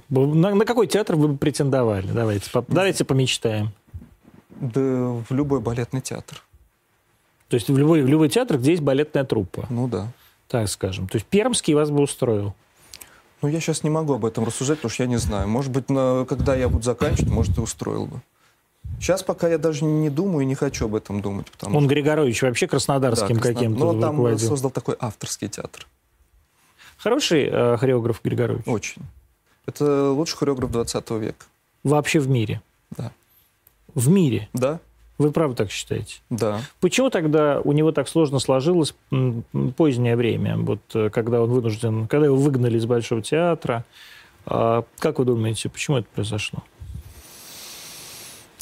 На, 0.08 0.54
на 0.54 0.64
какой 0.64 0.86
театр 0.86 1.16
вы 1.16 1.28
бы 1.28 1.36
претендовали? 1.36 2.06
Давайте, 2.06 2.50
по- 2.50 2.64
давайте 2.66 3.04
помечтаем. 3.04 3.70
Да 4.58 4.80
в 4.80 5.26
любой 5.30 5.60
балетный 5.60 6.00
театр. 6.00 6.42
То 7.48 7.56
есть 7.56 7.68
в 7.68 7.76
любой, 7.76 8.02
в 8.02 8.06
любой 8.08 8.28
театр, 8.30 8.56
где 8.58 8.70
есть 8.70 8.82
балетная 8.82 9.24
труппа, 9.24 9.66
Ну 9.68 9.86
да. 9.86 10.08
так 10.48 10.68
скажем. 10.68 11.08
То 11.08 11.16
есть 11.16 11.26
Пермский 11.26 11.74
вас 11.74 11.90
бы 11.90 12.00
устроил. 12.00 12.54
Ну, 13.42 13.48
я 13.48 13.60
сейчас 13.60 13.82
не 13.82 13.90
могу 13.90 14.14
об 14.14 14.24
этом 14.24 14.44
рассуждать, 14.44 14.78
потому 14.78 14.90
что 14.92 15.02
я 15.02 15.08
не 15.08 15.16
знаю. 15.18 15.48
Может 15.48 15.72
быть, 15.72 15.90
на- 15.90 16.24
когда 16.26 16.54
я 16.54 16.68
буду 16.68 16.82
заканчивать, 16.84 17.28
может, 17.30 17.58
и 17.58 17.60
устроил 17.60 18.06
бы. 18.06 18.20
Сейчас 19.00 19.22
пока 19.22 19.48
я 19.48 19.58
даже 19.58 19.84
не 19.84 20.10
думаю 20.10 20.42
и 20.42 20.46
не 20.46 20.54
хочу 20.54 20.84
об 20.86 20.94
этом 20.94 21.20
думать. 21.22 21.50
Потому 21.50 21.76
Он 21.78 21.84
что- 21.84 21.90
Григорович 21.94 22.42
вообще 22.42 22.66
Да, 22.66 22.70
краснодарским 22.70 23.36
Краснодар. 23.36 23.54
каким-то 23.54 23.92
Но 23.92 24.00
там 24.00 24.16
руководил. 24.16 24.48
создал 24.48 24.70
такой 24.70 24.96
авторский 24.98 25.48
театр. 25.48 25.86
Хороший 26.98 27.48
э, 27.50 27.76
хореограф 27.78 28.20
Григорович. 28.22 28.62
Очень. 28.66 29.02
Это 29.66 30.10
лучший 30.10 30.36
хореограф 30.38 30.70
20 30.70 31.10
века. 31.18 31.44
Вообще 31.82 32.20
в 32.20 32.28
мире. 32.28 32.60
Да. 32.96 33.10
В 33.94 34.08
мире. 34.08 34.48
Да? 34.52 34.78
Вы 35.18 35.30
правда 35.32 35.56
так 35.64 35.70
считаете? 35.70 36.20
Да. 36.30 36.60
Почему 36.80 37.10
тогда 37.10 37.60
у 37.62 37.72
него 37.72 37.92
так 37.92 38.08
сложно 38.08 38.38
сложилось 38.38 38.94
позднее 39.76 40.16
время, 40.16 40.56
вот 40.56 40.80
э, 40.94 41.10
когда 41.10 41.42
он 41.42 41.50
вынужден, 41.50 42.06
когда 42.06 42.26
его 42.26 42.36
выгнали 42.36 42.78
из 42.78 42.86
Большого 42.86 43.20
театра? 43.22 43.84
А, 44.46 44.84
как 44.98 45.18
вы 45.18 45.24
думаете, 45.24 45.68
почему 45.68 45.98
это 45.98 46.06
произошло? 46.14 46.60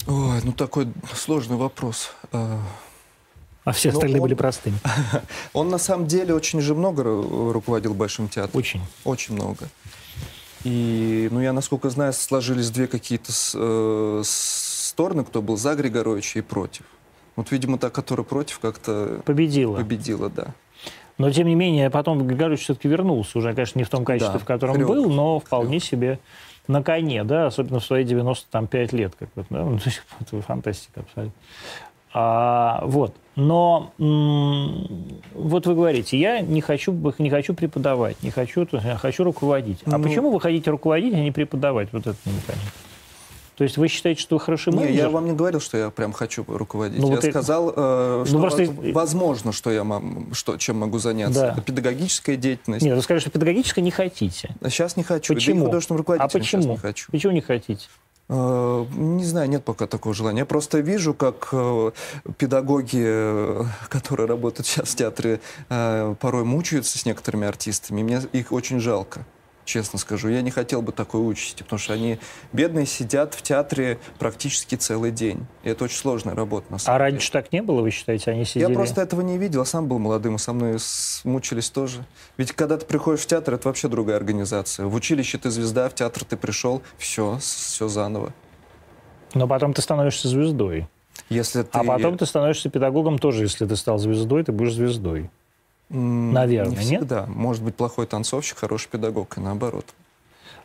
Ой, 0.07 0.41
ну 0.45 0.53
такой 0.53 0.89
сложный 1.15 1.57
вопрос. 1.57 2.13
А, 2.33 2.59
А 3.65 3.73
все 3.73 3.91
Ну, 3.91 3.95
остальные 3.99 4.17
он- 4.21 4.23
были 4.23 4.35
простыми. 4.35 4.77
Он 5.53 5.69
на 5.69 5.79
самом 5.79 6.07
деле 6.07 6.35
очень 6.35 6.61
же 6.61 6.75
много 6.75 7.03
ру- 7.03 7.53
руководил 7.53 7.93
Большим 7.95 8.29
театром. 8.29 8.59
Очень. 8.59 8.81
Очень 9.05 9.35
много. 9.35 9.69
И, 10.65 11.29
ну, 11.31 11.41
я, 11.41 11.53
насколько 11.53 11.91
знаю, 11.91 12.13
сложились 12.13 12.71
две 12.71 12.87
какие-то 12.87 13.33
э, 13.55 14.23
стороны, 14.25 15.25
кто 15.25 15.41
был 15.43 15.57
за 15.57 15.75
Григоровича 15.75 16.39
и 16.41 16.43
против. 16.43 16.85
Вот, 17.37 17.51
видимо, 17.51 17.79
та, 17.79 17.91
которая 17.91 18.25
против, 18.25 18.59
как-то 18.59 19.21
Победила. 19.25 19.77
победила, 19.77 20.29
да. 20.31 20.49
Но, 21.19 21.31
тем 21.31 21.47
не 21.47 21.55
менее, 21.55 21.91
потом 21.91 22.27
Григорович 22.27 22.61
все-таки 22.63 22.89
вернулся. 22.89 23.39
Уже, 23.39 23.53
конечно, 23.55 23.79
не 23.79 23.85
в 23.85 23.91
том 23.91 24.05
качестве, 24.07 24.33
Да, 24.35 24.39
в 24.39 24.45
котором 24.45 24.73
хореограф, 24.75 25.05
был, 25.05 25.11
но 25.13 25.39
вполне 25.41 25.79
себе 25.81 26.19
на 26.71 26.83
коне, 26.83 27.25
да, 27.25 27.47
особенно 27.47 27.81
в 27.81 27.85
свои 27.85 28.05
95 28.05 28.93
лет. 28.93 29.15
Как 29.19 29.29
вот, 29.35 29.47
да? 29.51 29.65
Ну, 29.65 29.79
это 30.21 30.43
фантастика 30.43 31.01
абсолютно. 31.01 31.33
А, 32.13 32.81
вот. 32.85 33.15
Но 33.37 33.93
вот 33.99 35.67
вы 35.67 35.75
говорите, 35.75 36.19
я 36.19 36.41
не 36.41 36.61
хочу, 36.61 36.93
не 37.19 37.31
хочу 37.31 37.55
преподавать, 37.55 38.23
не 38.23 38.31
хочу, 38.31 38.67
я 38.73 38.97
хочу 38.97 39.25
руководить. 39.25 39.81
А 39.87 39.97
Ну- 39.97 40.03
почему 40.03 40.31
вы 40.31 40.41
хотите 40.41 40.71
руководить, 40.71 41.15
а 41.15 41.19
не 41.21 41.31
преподавать? 41.31 41.89
Вот 41.93 42.03
это 42.07 42.17
непонятно. 42.27 42.71
То 43.61 43.65
есть 43.65 43.77
вы 43.77 43.89
считаете, 43.89 44.23
что 44.23 44.37
вы 44.37 44.41
хороший 44.41 44.73
Не, 44.73 44.79
менеджер? 44.79 44.97
я 45.05 45.11
вам 45.11 45.27
не 45.27 45.33
говорил, 45.33 45.61
что 45.61 45.77
я 45.77 45.91
прям 45.91 46.15
хочу 46.15 46.47
руководить. 46.49 46.99
Ну, 46.99 47.09
я 47.11 47.17
вот 47.17 47.25
сказал, 47.27 47.71
э, 47.77 48.25
что 48.27 48.39
просто- 48.41 48.65
воз- 48.65 48.95
возможно, 48.95 49.53
что 49.53 49.71
я 49.71 49.85
мам- 49.85 50.33
что, 50.33 50.57
чем 50.57 50.79
могу 50.79 50.99
заняться. 50.99 51.41
Да. 51.43 51.53
Это 51.53 51.61
педагогическая 51.61 52.37
деятельность. 52.37 52.83
Нет, 52.87 52.97
вы 52.97 53.03
скажете, 53.03 53.25
что 53.29 53.33
педагогическое 53.33 53.85
не 53.85 53.91
хотите. 53.91 54.55
Сейчас 54.63 54.97
не 54.97 55.03
хочу. 55.03 55.35
Почему? 55.35 55.69
Да 55.69 55.77
А 56.21 56.29
почему? 56.29 56.63
не 56.71 56.77
хочу. 56.79 57.13
Почему 57.13 57.35
не 57.35 57.43
хотите? 57.43 57.87
Э, 58.31 58.87
Не 58.97 59.25
знаю, 59.25 59.51
нет 59.51 59.63
пока 59.63 59.87
такого 59.87 60.15
желания. 60.15 60.39
Я 60.39 60.47
просто 60.47 60.79
вижу, 60.79 61.13
как 61.13 61.51
э, 61.53 61.91
педагоги, 62.39 63.03
э, 63.05 63.65
которые 63.91 64.27
работают 64.27 64.67
сейчас 64.69 64.89
в 64.89 64.97
театре, 64.97 65.39
порой 65.69 66.45
мучаются 66.45 66.97
с 66.99 67.05
некоторыми 67.05 67.47
артистами. 67.47 68.03
Мне 68.03 68.23
их 68.33 68.53
очень 68.53 68.81
жалко, 68.81 69.27
честно 69.65 69.99
скажу. 69.99 70.29
Я 70.29 70.43
не 70.43 70.51
хотел 70.51 70.83
бы 70.83 70.93
такой 70.93 71.21
участи, 71.21 71.63
потому 71.63 71.79
что 71.79 71.95
они, 71.95 72.19
бедные, 72.53 72.87
сидят 72.87 73.35
в 73.35 73.43
театре 73.43 73.99
практически 74.19 74.75
целый 74.75 75.11
день. 75.11 75.47
И 75.63 75.71
это 75.71 75.85
очень 75.85 75.97
сложная 75.97 76.35
работа, 76.35 76.67
на 76.71 76.79
самом 76.79 76.97
А 76.97 76.99
деле. 76.99 77.13
раньше 77.13 77.33
так 77.33 77.53
не 77.53 77.63
было, 77.63 77.83
вы 77.83 77.91
считаете, 77.91 78.31
они 78.31 78.45
сидели? 78.45 78.69
Я 78.69 78.75
просто 78.75 79.01
этого 79.01 79.21
не 79.21 79.39
видел, 79.39 79.63
а 79.63 79.65
сам 79.65 79.87
был 79.87 79.99
молодым, 79.99 80.37
и 80.37 80.39
со 80.39 80.53
мной 80.53 80.79
мучились 81.25 81.71
тоже. 81.71 82.05
Ведь 82.37 82.53
когда 82.53 82.77
ты 82.77 82.87
приходишь 82.87 83.21
в 83.21 83.27
театр, 83.27 83.55
это 83.55 83.69
вообще 83.69 83.89
другая 83.89 84.17
организация. 84.17 84.87
В 84.87 84.95
училище 84.95 85.39
ты 85.39 85.51
звезда, 85.51 85.89
в 85.89 85.95
театр 85.95 86.25
ты 86.25 86.37
пришел, 86.37 86.83
все, 86.99 87.39
все 87.41 87.89
заново. 87.89 88.33
Но 89.35 89.47
потом 89.47 89.73
ты 89.75 89.83
становишься 89.83 90.29
звездой. 90.29 90.89
Если 91.29 91.63
ты... 91.63 91.69
А 91.73 91.85
потом 91.85 92.19
ты 92.19 92.27
становишься 92.27 92.71
педагогом 92.71 93.19
тоже, 93.19 93.45
если 93.45 93.67
ты 93.67 93.77
стал 93.77 93.99
звездой, 93.99 94.43
ты 94.43 94.51
будешь 94.53 94.75
звездой. 94.75 95.31
Наверное, 95.91 96.71
не 96.71 96.77
нет? 96.77 97.01
всегда. 97.01 97.27
Может 97.27 97.63
быть 97.63 97.75
плохой 97.75 98.07
танцовщик, 98.07 98.59
хороший 98.59 98.89
педагог, 98.89 99.37
и 99.37 99.41
наоборот. 99.41 99.85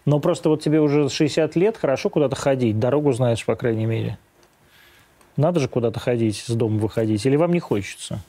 Но 0.06 0.20
просто 0.20 0.50
вот 0.50 0.62
тебе 0.62 0.80
уже 0.80 1.10
60 1.10 1.56
лет, 1.56 1.78
хорошо 1.78 2.10
куда-то 2.10 2.36
ходить, 2.36 2.80
дорогу 2.80 3.12
знаешь, 3.12 3.44
по 3.44 3.56
крайней 3.56 3.88
мере. 3.88 4.20
Надо 5.36 5.60
же 5.60 5.68
куда-то 5.68 6.00
ходить, 6.00 6.38
с 6.48 6.50
дома 6.50 6.80
выходить. 6.80 7.26
Или 7.26 7.36
вам 7.36 7.52
не 7.52 7.60
хочется? 7.60 8.20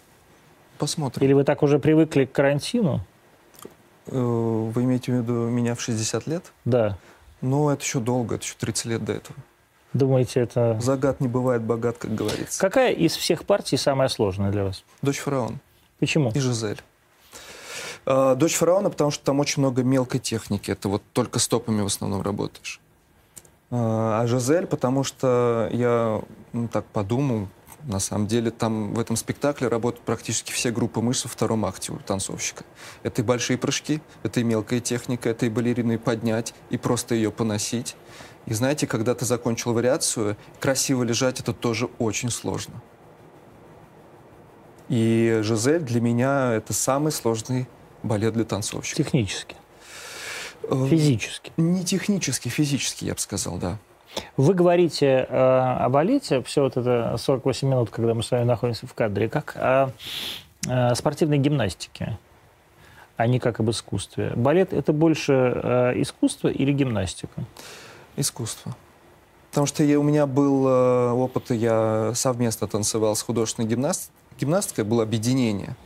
Посмотрим. 0.78 1.24
Или 1.24 1.34
вы 1.34 1.44
так 1.44 1.62
уже 1.62 1.78
привыкли 1.78 2.24
к 2.24 2.32
карантину? 2.32 3.02
Э, 4.06 4.16
Вы 4.18 4.82
имеете 4.84 5.12
в 5.12 5.16
виду 5.16 5.32
меня 5.32 5.74
в 5.74 5.80
60 5.80 6.26
лет? 6.26 6.52
Да. 6.64 6.96
Ну, 7.42 7.68
это 7.68 7.82
еще 7.82 8.00
долго, 8.00 8.36
это 8.36 8.44
еще 8.44 8.54
30 8.58 8.84
лет 8.86 9.04
до 9.04 9.12
этого. 9.12 9.38
Думаете, 9.92 10.40
это... 10.40 10.78
Загад 10.80 11.20
не 11.20 11.28
бывает 11.28 11.62
богат, 11.62 11.98
как 11.98 12.14
говорится. 12.14 12.60
Какая 12.60 12.92
из 12.92 13.14
всех 13.14 13.44
партий 13.44 13.76
самая 13.76 14.08
сложная 14.08 14.50
для 14.50 14.64
вас? 14.64 14.82
Дочь 15.02 15.18
фараона 15.18 15.58
Почему? 15.98 16.30
и 16.34 16.38
Жизель. 16.38 16.80
А, 18.04 18.34
Дочь 18.34 18.54
фараона, 18.54 18.90
потому 18.90 19.10
что 19.10 19.24
там 19.24 19.40
очень 19.40 19.60
много 19.62 19.82
мелкой 19.82 20.20
техники. 20.20 20.70
Это 20.70 20.88
вот 20.88 21.02
только 21.12 21.38
стопами 21.38 21.82
в 21.82 21.86
основном 21.86 22.22
работаешь. 22.22 22.80
А 23.70 24.22
а 24.22 24.26
Жизель, 24.26 24.66
потому 24.66 25.02
что 25.02 25.68
я 25.72 26.22
ну, 26.52 26.68
так 26.68 26.84
подумал, 26.86 27.48
на 27.86 28.00
самом 28.00 28.26
деле 28.26 28.50
там 28.50 28.94
в 28.94 28.98
этом 28.98 29.16
спектакле 29.16 29.68
работают 29.68 30.04
практически 30.04 30.52
все 30.52 30.70
группы 30.70 31.00
мышц 31.00 31.24
во 31.24 31.30
втором 31.30 31.64
акте 31.64 31.92
у 31.92 31.96
танцовщика. 31.98 32.64
Это 33.02 33.22
и 33.22 33.24
большие 33.24 33.58
прыжки, 33.58 34.00
это 34.22 34.40
и 34.40 34.44
мелкая 34.44 34.80
техника, 34.80 35.28
это 35.28 35.46
и 35.46 35.48
балерины 35.48 35.98
поднять, 35.98 36.54
и 36.70 36.78
просто 36.78 37.14
ее 37.14 37.30
поносить. 37.30 37.96
И 38.46 38.54
знаете, 38.54 38.86
когда 38.86 39.14
ты 39.14 39.24
закончил 39.24 39.72
вариацию, 39.72 40.36
красиво 40.60 41.02
лежать 41.02 41.40
это 41.40 41.52
тоже 41.52 41.88
очень 41.98 42.30
сложно. 42.30 42.82
И 44.88 45.40
Жизель 45.42 45.80
для 45.80 46.00
меня 46.00 46.52
это 46.52 46.72
самый 46.72 47.12
сложный 47.12 47.66
балет 48.02 48.34
для 48.34 48.44
танцовщика. 48.44 49.02
Технически, 49.02 49.56
Э, 50.68 50.86
физически. 50.88 51.52
Не 51.56 51.84
технически, 51.84 52.48
физически, 52.48 53.04
я 53.04 53.14
бы 53.14 53.20
сказал, 53.20 53.58
да. 53.58 53.78
Вы 54.36 54.54
говорите 54.54 55.26
э, 55.28 55.36
о 55.36 55.88
балете, 55.88 56.42
все 56.42 56.62
вот 56.62 56.76
это 56.76 57.16
48 57.18 57.68
минут, 57.68 57.90
когда 57.90 58.14
мы 58.14 58.22
с 58.22 58.30
вами 58.30 58.44
находимся 58.44 58.86
в 58.86 58.94
кадре, 58.94 59.28
как 59.28 59.54
о 59.56 59.90
э, 60.68 60.94
спортивной 60.94 61.38
гимнастике, 61.38 62.18
а 63.16 63.26
не 63.26 63.38
как 63.38 63.60
об 63.60 63.70
искусстве. 63.70 64.32
Балет– 64.34 64.72
это 64.72 64.92
больше 64.92 65.32
э, 65.32 65.92
искусство 66.00 66.48
или 66.48 66.72
гимнастика? 66.72 67.44
Искусство. 68.16 68.74
Потому 69.50 69.66
что 69.66 69.84
я, 69.84 70.00
у 70.00 70.02
меня 70.02 70.26
был 70.26 70.66
э, 70.66 71.10
опыт, 71.12 71.50
я 71.50 72.12
совместно 72.14 72.66
танцевал 72.66 73.14
с 73.16 73.22
художественной 73.22 73.68
гимнаст, 73.68 74.10
гимнасткой, 74.38 74.84
было 74.84 75.02
объединение. 75.02 75.76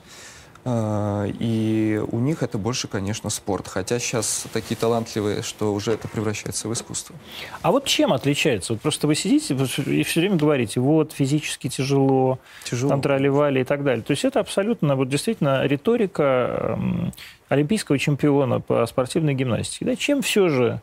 А, 0.62 1.24
И 1.38 2.02
у 2.12 2.18
них 2.18 2.42
это 2.42 2.58
больше, 2.58 2.86
конечно, 2.86 3.30
спорт. 3.30 3.66
Хотя 3.66 3.98
сейчас 3.98 4.44
такие 4.52 4.76
талантливые, 4.76 5.42
что 5.42 5.72
уже 5.72 5.92
это 5.92 6.06
превращается 6.06 6.68
в 6.68 6.72
искусство. 6.74 7.16
А 7.62 7.70
вот 7.72 7.86
чем 7.86 8.12
отличается? 8.12 8.74
Вот 8.74 8.82
просто 8.82 9.06
вы 9.06 9.14
сидите 9.14 9.54
и 9.54 10.02
все 10.02 10.20
время 10.20 10.36
говорите, 10.36 10.80
вот, 10.80 11.12
физически 11.12 11.68
тяжело, 11.68 12.38
Тяжело. 12.64 12.90
там 12.90 13.00
трали-вали 13.00 13.62
и 13.62 13.64
так 13.64 13.82
далее. 13.84 14.02
То 14.04 14.10
есть 14.10 14.24
это 14.24 14.40
абсолютно, 14.40 14.96
вот 14.96 15.08
действительно, 15.08 15.64
риторика 15.64 16.76
эм, 16.76 17.12
олимпийского 17.48 17.98
чемпиона 17.98 18.60
по 18.60 18.84
спортивной 18.86 19.32
гимнастике. 19.34 19.86
Да, 19.86 19.96
чем 19.96 20.20
все 20.20 20.48
же, 20.50 20.80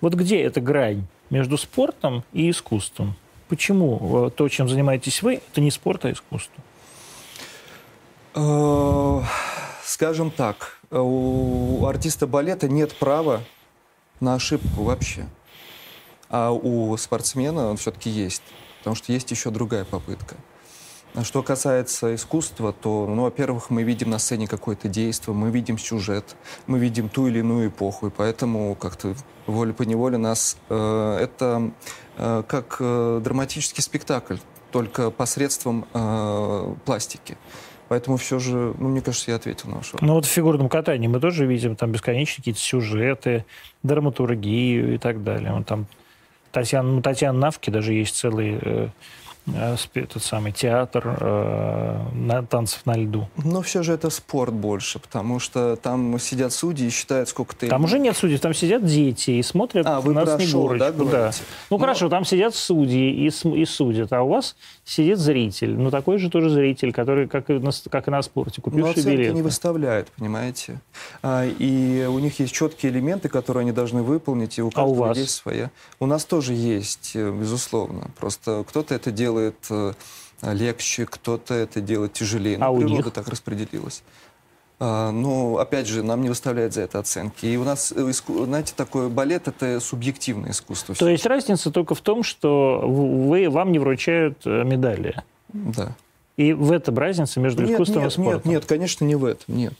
вот 0.00 0.14
где 0.14 0.40
эта 0.40 0.62
грань 0.62 1.04
между 1.28 1.58
спортом 1.58 2.24
и 2.32 2.48
искусством? 2.48 3.14
Почему 3.48 4.26
э, 4.26 4.30
то, 4.30 4.48
чем 4.48 4.68
занимаетесь 4.70 5.22
вы, 5.22 5.34
это 5.52 5.60
не 5.60 5.70
спорт, 5.70 6.06
а 6.06 6.12
искусство? 6.12 6.62
Э, 8.34 9.22
Скажем 9.84 10.30
так, 10.30 10.78
у 10.90 11.86
артиста 11.86 12.26
балета 12.26 12.68
нет 12.68 12.94
права 12.94 13.40
на 14.20 14.34
ошибку 14.34 14.82
вообще. 14.82 15.26
А 16.28 16.50
у 16.50 16.94
спортсмена 16.98 17.70
он 17.70 17.78
все-таки 17.78 18.10
есть. 18.10 18.42
Потому 18.78 18.94
что 18.96 19.12
есть 19.12 19.30
еще 19.30 19.50
другая 19.50 19.84
попытка. 19.86 20.36
А 21.14 21.24
Что 21.24 21.42
касается 21.42 22.14
искусства, 22.14 22.72
то, 22.72 23.06
ну, 23.06 23.22
во-первых, 23.22 23.70
мы 23.70 23.82
видим 23.82 24.10
на 24.10 24.18
сцене 24.18 24.46
какое-то 24.46 24.88
действие, 24.88 25.34
мы 25.34 25.50
видим 25.50 25.78
сюжет, 25.78 26.36
мы 26.66 26.78
видим 26.78 27.08
ту 27.08 27.28
или 27.28 27.38
иную 27.38 27.70
эпоху, 27.70 28.08
и 28.08 28.10
поэтому 28.10 28.74
как-то 28.74 29.14
волей-поневоле 29.46 30.18
нас 30.18 30.58
э, 30.68 31.18
это 31.18 31.72
э, 32.18 32.42
как 32.46 32.76
э, 32.78 33.20
драматический 33.24 33.82
спектакль, 33.82 34.36
только 34.70 35.10
посредством 35.10 35.86
э, 35.94 36.74
пластики. 36.84 37.38
Поэтому 37.88 38.18
все 38.18 38.38
же, 38.38 38.74
ну, 38.78 38.88
мне 38.88 39.00
кажется, 39.00 39.30
я 39.30 39.36
ответил 39.36 39.70
на 39.70 39.76
ваш 39.76 39.92
вопрос. 39.92 40.06
Ну 40.06 40.14
вот 40.14 40.26
в 40.26 40.28
фигурном 40.28 40.68
катании 40.68 41.08
мы 41.08 41.20
тоже 41.20 41.46
видим 41.46 41.74
там 41.74 41.90
бесконечные 41.90 42.36
какие-то 42.36 42.60
сюжеты, 42.60 43.44
драматургию 43.82 44.94
и 44.94 44.98
так 44.98 45.24
далее. 45.24 45.52
Вот 45.52 45.66
там 45.66 45.86
Татьяна, 46.52 46.88
ну, 46.88 47.02
Татьяна 47.02 47.38
Навки 47.38 47.70
даже 47.70 47.94
есть 47.94 48.16
целый 48.16 48.58
э, 48.60 48.88
э, 49.54 49.74
спе- 49.74 50.06
тот 50.06 50.22
самый 50.22 50.52
театр 50.52 51.16
э, 51.20 51.96
на, 52.14 52.42
танцев 52.44 52.84
на 52.86 52.96
льду. 52.96 53.28
Но 53.44 53.62
все 53.62 53.82
же 53.82 53.92
это 53.92 54.10
спорт 54.10 54.52
больше, 54.54 54.98
потому 54.98 55.38
что 55.38 55.76
там 55.76 56.18
сидят 56.18 56.52
судьи 56.52 56.86
и 56.86 56.90
считают, 56.90 57.28
сколько 57.28 57.54
ты... 57.56 57.68
Там 57.68 57.84
уже 57.84 57.98
нет 57.98 58.16
судей, 58.16 58.38
там 58.38 58.54
сидят 58.54 58.84
дети 58.84 59.32
и 59.32 59.42
смотрят 59.42 59.86
А, 59.86 60.00
вы 60.00 60.12
на 60.14 60.24
про 60.24 60.38
Снегурочку. 60.38 60.78
да, 60.84 60.92
говорите? 60.92 61.38
Ну 61.70 61.76
Но- 61.76 61.78
хорошо, 61.78 62.08
там 62.08 62.24
сидят 62.24 62.54
судьи 62.54 63.10
и, 63.10 63.28
и 63.28 63.64
судят, 63.64 64.12
а 64.12 64.22
у 64.22 64.28
вас 64.28 64.56
сидит 64.84 65.18
зритель. 65.18 65.74
Ну 65.76 65.90
такой 65.90 66.18
же 66.18 66.30
тоже 66.30 66.50
зритель, 66.50 66.92
который, 66.92 67.28
как 67.28 67.50
и 67.50 67.54
на, 67.54 67.70
как 67.90 68.08
и 68.08 68.10
на 68.10 68.22
спорте, 68.22 68.54
Но 68.58 68.70
купивший 68.70 68.90
оценки 68.92 69.08
билет. 69.16 69.34
не 69.34 69.42
выставляют, 69.42 70.08
понимаете? 70.16 70.80
А, 71.22 71.44
и 71.46 72.04
у 72.08 72.18
них 72.18 72.38
есть 72.40 72.52
четкие 72.52 72.92
элементы, 72.92 73.28
которые 73.28 73.62
они 73.62 73.72
должны 73.72 74.02
выполнить, 74.02 74.58
и 74.58 74.62
у 74.62 74.66
А 74.66 74.68
у 74.68 74.70
каждого 74.70 74.94
вас? 75.08 75.18
есть 75.18 75.34
своя. 75.34 75.70
У 76.00 76.06
нас 76.06 76.24
тоже 76.24 76.52
есть, 76.54 77.12
э, 77.14 77.30
безусловно. 77.30 78.08
Просто 78.18 78.64
кто-то 78.68 78.94
это 78.94 79.10
делает 79.10 79.37
э, 79.70 79.92
легче, 80.42 81.06
кто-то 81.06 81.54
это 81.54 81.80
делает 81.80 82.12
тяжелее. 82.12 82.56
А 82.60 82.66
Ну, 82.66 82.74
у 82.74 82.78
природа 82.78 83.04
них? 83.04 83.12
так 83.12 83.28
распределилась. 83.28 84.02
А, 84.80 85.10
ну, 85.10 85.58
опять 85.58 85.88
же, 85.88 86.04
нам 86.04 86.22
не 86.22 86.28
выставляют 86.28 86.72
за 86.72 86.82
это 86.82 87.00
оценки. 87.00 87.46
И 87.46 87.56
у 87.56 87.64
нас, 87.64 87.92
э, 87.92 88.12
знаете, 88.44 88.74
такой 88.76 89.08
балет— 89.08 89.46
это 89.48 89.80
субъективное 89.80 90.52
искусство. 90.52 90.94
То 90.94 91.08
есть 91.08 91.26
разница 91.26 91.70
только 91.72 91.94
в 91.96 92.00
том, 92.00 92.22
что 92.22 92.82
вы, 92.86 93.50
вам 93.50 93.72
не 93.72 93.80
вручают 93.80 94.38
э, 94.44 94.62
медали. 94.64 95.16
Да. 95.52 95.96
И 96.36 96.52
в 96.52 96.70
этом 96.70 96.96
разница 96.96 97.40
между 97.40 97.62
Нет, 97.62 97.72
искусством 97.72 98.02
нет, 98.02 98.12
и 98.12 98.14
спортом. 98.14 98.36
нет, 98.44 98.44
нет, 98.44 98.64
конечно, 98.66 99.04
не 99.04 99.16
в 99.16 99.24
этом, 99.24 99.56
нет. 99.56 99.72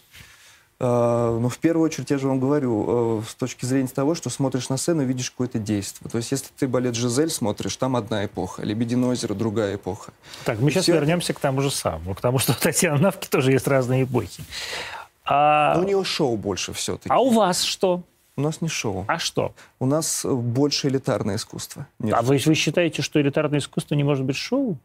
А, 0.81 1.37
Но 1.39 1.49
в 1.49 1.59
первую 1.59 1.85
очередь, 1.87 2.11
я 2.11 2.19
же 2.19 2.29
вам 2.29 2.39
говорю, 2.39 3.21
э, 3.21 3.23
с 3.29 3.35
точки 3.35 3.65
зрения 3.65 3.89
того, 3.89 4.15
что 4.15 4.31
смотришь 4.31 4.69
на 4.69 4.77
сцену, 4.77 5.03
видишь 5.05 5.31
какое-то 5.31 5.59
действие. 5.59 6.09
То 6.11 6.19
есть, 6.19 6.31
если 6.31 6.47
ты 6.57 6.69
балет 6.69 6.95
«Жизель» 6.95 7.31
смотришь, 7.31 7.77
там 7.77 7.97
одна 7.97 8.25
эпоха, 8.27 8.63
«Лебединое 8.63 9.11
озеро»— 9.11 9.35
другая 9.35 9.75
эпоха. 9.77 10.13
Так, 10.45 10.61
мы 10.61 10.69
И 10.69 10.73
сейчас 10.73 10.85
всё- 10.85 10.95
вернемся 10.95 11.35
к 11.35 11.41
тому 11.41 11.63
же 11.63 11.71
самому, 11.71 12.15
к 12.15 12.21
тому, 12.21 12.39
что 12.39 12.53
у 12.53 12.55
Татьяны 12.55 13.01
Навки 13.01 13.27
тоже 13.29 13.51
есть 13.53 13.67
разные 13.67 14.05
эпохи. 14.05 14.45
А, 15.25 15.75
Но 15.77 15.83
у 15.83 15.85
нее 15.85 16.05
шоу 16.05 16.37
больше 16.37 16.73
все-таки. 16.73 17.11
а 17.13 17.19
у 17.19 17.31
вас 17.31 17.63
что? 17.63 18.03
У 18.37 18.41
нас 18.41 18.61
не 18.61 18.69
шоу. 18.69 19.05
А 19.09 19.19
что? 19.19 19.53
У 19.81 19.87
нас 19.87 20.25
э, 20.25 20.33
больше 20.33 20.87
элитарное 20.87 21.37
искусство. 21.37 21.89
Нет, 21.99 22.15
А 22.17 22.23
вы, 22.23 22.41
вы 22.47 22.55
считаете, 22.55 23.03
что 23.03 23.21
элитарное 23.21 23.59
искусство 23.59 23.97
не 23.97 24.05
может 24.05 24.25
быть 24.25 24.37
шоу? 24.37 24.77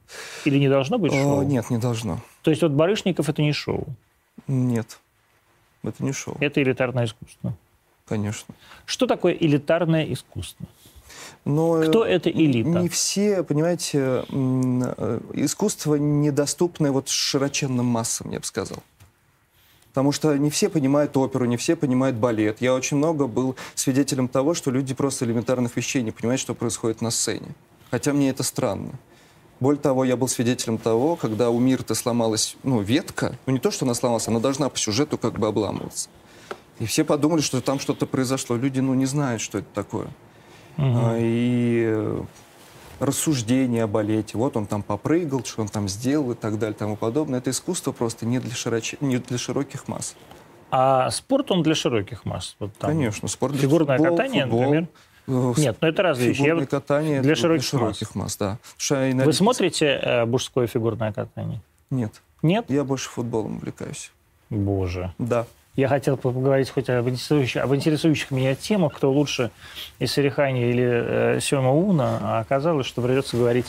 Или 0.43 0.57
не 0.57 0.67
должно 0.69 0.97
быть 0.97 1.13
Э, 1.13 1.21
шоу? 1.21 1.43
нет, 1.43 1.69
не 1.69 1.77
должно. 1.77 2.19
То 2.41 2.49
есть 2.49 2.63
вот 2.63 2.71
Барышников 2.71 3.29
это 3.29 3.43
не 3.43 3.53
шоу, 3.53 3.85
Нет, 4.47 4.97
это 5.83 6.03
не 6.03 6.11
шоу, 6.11 6.37
это 6.39 6.61
элитарное 6.61 7.05
искусство. 7.05 7.53
конечно. 8.05 8.53
Что 8.85 9.07
такое 9.07 9.33
элитарное 9.33 10.11
искусство? 10.11 10.65
Но 11.45 11.83
э, 11.83 11.87
Кто 11.87 12.05
это 12.05 12.29
элита? 12.29 12.69
Не 12.69 12.89
все, 12.89 13.43
понимаете, 13.43 14.23
э, 14.29 15.19
искусство 15.33 15.95
недоступное 15.95 16.91
вот 16.91 17.09
широченным 17.09 17.85
массам, 17.85 18.31
я 18.31 18.39
бы 18.39 18.45
сказал. 18.45 18.81
Потому 19.89 20.11
что 20.11 20.35
не 20.37 20.49
все 20.49 20.69
понимают 20.69 21.15
оперу, 21.17 21.45
не 21.45 21.57
все 21.57 21.75
понимают 21.75 22.15
балет. 22.15 22.61
Я 22.61 22.73
очень 22.73 22.97
много 22.97 23.27
был 23.27 23.55
свидетелем 23.75 24.27
того, 24.27 24.55
что 24.55 24.71
люди 24.71 24.93
просто 24.95 25.25
элементарных 25.25 25.75
вещей 25.77 26.01
не 26.01 26.11
понимают, 26.11 26.41
что 26.41 26.55
происходит 26.55 27.01
на 27.01 27.11
сцене. 27.11 27.53
Хотя 27.91 28.11
мне 28.13 28.29
это 28.29 28.41
странно. 28.41 28.91
Более 29.63 29.79
того, 29.79 30.03
я 30.03 30.17
был 30.17 30.27
свидетелем 30.27 30.77
того, 30.77 31.15
когда 31.15 31.49
у 31.49 31.57
Мирты 31.57 31.95
сломалась 31.95 32.57
ну, 32.63 32.81
ветка. 32.81 33.37
Ну, 33.45 33.53
не 33.53 33.59
то, 33.59 33.71
что 33.71 33.85
она 33.85 33.93
сломалась, 33.93 34.27
она 34.27 34.41
должна 34.41 34.67
по 34.67 34.77
сюжету 34.77 35.17
как 35.17 35.39
бы 35.39 35.47
обламываться. 35.47 36.09
И 36.79 36.85
все 36.85 37.05
подумали, 37.05 37.39
что 37.39 37.61
там 37.61 37.79
что-то 37.79 38.05
произошло. 38.05 38.57
Люди, 38.57 38.81
ну, 38.81 38.93
не 38.93 39.05
знают, 39.05 39.41
что 39.41 39.59
это 39.59 39.67
такое. 39.73 40.07
А, 40.75 41.15
И 41.17 41.81
э, 41.85 42.23
рассуждения 42.99 43.85
о 43.85 43.87
балете. 43.87 44.37
Вот 44.37 44.57
он 44.57 44.65
там 44.65 44.83
попрыгал, 44.83 45.45
что 45.45 45.61
он 45.61 45.69
там 45.69 45.87
сделал 45.87 46.33
и 46.33 46.35
так 46.35 46.59
далее 46.59 46.75
и 46.75 46.79
тому 46.79 46.97
подобное. 46.97 47.39
Это 47.39 47.51
искусство 47.51 47.93
просто 47.93 48.25
не 48.25 48.39
для, 48.39 48.53
широч... 48.53 48.95
не 48.99 49.15
для 49.15 49.37
широких 49.37 49.87
масс. 49.87 50.17
А 50.71 51.09
спорт, 51.09 51.51
он 51.51 51.63
для 51.63 51.75
широких 51.75 52.25
масс. 52.25 52.57
Вот 52.59 52.73
там. 52.77 52.89
Конечно, 52.89 53.29
спорт 53.29 53.53
для 53.53 53.61
Фигурное 53.61 53.95
футбол, 53.95 54.17
катание, 54.17 54.43
футбол, 54.43 54.59
например? 54.59 54.87
Э, 55.27 55.53
Нет, 55.57 55.77
ну 55.81 55.87
это 55.87 56.03
разные 56.03 56.29
вещи. 56.29 56.43
Фигурное 56.43 56.65
катание 56.65 57.21
для 57.21 57.35
широких 57.35 58.15
масс. 58.15 58.37
да. 58.37 58.57
Что 58.77 59.03
и 59.05 59.13
на 59.13 59.25
Вы 59.25 59.33
смотрите 59.33 59.99
э, 60.01 60.25
мужское 60.25 60.67
фигурное 60.67 61.11
катание? 61.11 61.61
Нет, 61.89 62.21
Нет? 62.41 62.65
я 62.69 62.83
больше 62.83 63.09
футболом 63.09 63.57
увлекаюсь. 63.57 64.11
Боже. 64.49 65.13
Да. 65.17 65.45
Я 65.75 65.87
хотел 65.87 66.17
поговорить 66.17 66.69
хоть 66.69 66.89
об 66.89 67.09
интересующих, 67.09 67.63
об 67.63 67.73
интересующих 67.73 68.29
меня 68.29 68.53
темах, 68.53 68.93
кто 68.93 69.11
лучше, 69.11 69.49
Исарихани 69.99 70.69
или 70.69 70.85
э, 70.85 71.39
Сёма 71.41 71.71
Уна, 71.71 72.19
а 72.21 72.39
оказалось, 72.39 72.85
что 72.85 73.01
придется 73.01 73.37
говорить 73.37 73.65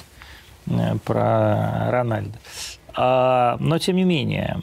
э, 0.67 0.97
про 1.05 1.91
Рональда. 1.91 2.39
А, 2.95 3.57
но, 3.59 3.79
тем 3.79 3.97
не 3.97 4.05
менее, 4.05 4.61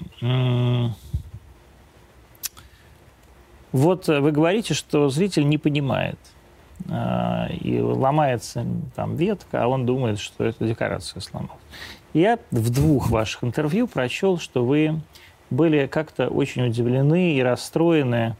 вот 3.72 4.08
вы 4.08 4.32
говорите, 4.32 4.74
что 4.74 5.10
зритель 5.10 5.48
не 5.48 5.58
понимает, 5.58 6.20
и 6.88 7.80
ломается 7.82 8.66
там 8.96 9.16
ветка, 9.16 9.64
а 9.64 9.68
он 9.68 9.86
думает, 9.86 10.20
что 10.20 10.44
это 10.44 10.66
декорация 10.66 11.20
сломалась. 11.22 11.56
Я 12.14 12.40
в 12.52 12.70
двух 12.70 13.10
ваших 13.10 13.44
интервью 13.44 13.88
прочел, 13.88 14.38
что 14.38 14.66
вы 14.66 15.00
были 15.50 15.88
как-то 15.88 16.28
очень 16.28 16.66
удивлены 16.66 17.34
и 17.36 17.42
расстроены 17.42 18.36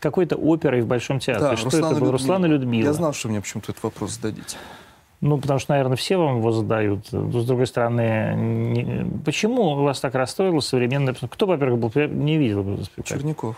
какой-то 0.00 0.36
оперой 0.36 0.82
в 0.82 0.86
Большом 0.86 1.18
театре. 1.18 1.50
Да, 1.50 1.56
что 1.56 1.66
Руслана 1.66 1.84
это 1.86 1.94
было? 1.94 1.98
Людмила. 1.98 2.12
Руслана 2.12 2.46
Людмила. 2.46 2.86
Я 2.86 2.92
знал, 2.92 3.12
что 3.12 3.28
мне 3.28 3.40
почему-то 3.40 3.72
этот 3.72 3.82
вопрос 3.82 4.12
зададите. 4.12 4.56
Ну, 5.20 5.38
потому 5.38 5.60
что, 5.60 5.72
наверное, 5.72 5.96
все 5.96 6.16
вам 6.16 6.38
его 6.38 6.50
задают. 6.50 7.06
С 7.06 7.46
другой 7.46 7.66
стороны, 7.68 8.34
не- 8.34 9.20
почему 9.24 9.76
вас 9.76 10.00
так 10.00 10.16
расстроило 10.16 10.58
современное... 10.58 11.14
Кто, 11.14 11.46
во-первых, 11.46 11.78
был... 11.78 11.92
Я 11.94 12.08
не 12.08 12.38
видел 12.38 12.74
этот 12.74 12.86
спектакль. 12.86 13.20
Черняков. 13.20 13.56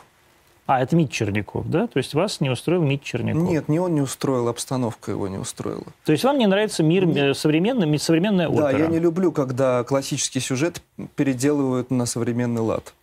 А, 0.66 0.80
это 0.80 0.96
Мит 0.96 1.10
Черняков, 1.10 1.68
да? 1.68 1.86
То 1.86 1.98
есть 1.98 2.14
вас 2.14 2.40
не 2.40 2.48
устроил 2.48 2.82
Мит 2.82 3.02
Черняков? 3.02 3.42
Нет, 3.42 3.68
не 3.68 3.78
он 3.78 3.94
не 3.94 4.00
устроил, 4.00 4.48
обстановка 4.48 5.10
его 5.10 5.28
не 5.28 5.36
устроила. 5.36 5.84
То 6.04 6.12
есть 6.12 6.24
вам 6.24 6.38
не 6.38 6.46
нравится 6.46 6.82
мир 6.82 7.04
Нет. 7.04 7.16
э, 7.16 7.34
современный, 7.34 7.98
современная 7.98 8.48
опера? 8.48 8.62
Да, 8.62 8.70
я 8.70 8.86
не 8.86 8.98
люблю, 8.98 9.30
когда 9.30 9.84
классический 9.84 10.40
сюжет 10.40 10.80
переделывают 11.16 11.90
на 11.90 12.06
современный 12.06 12.62
лад. 12.62 12.94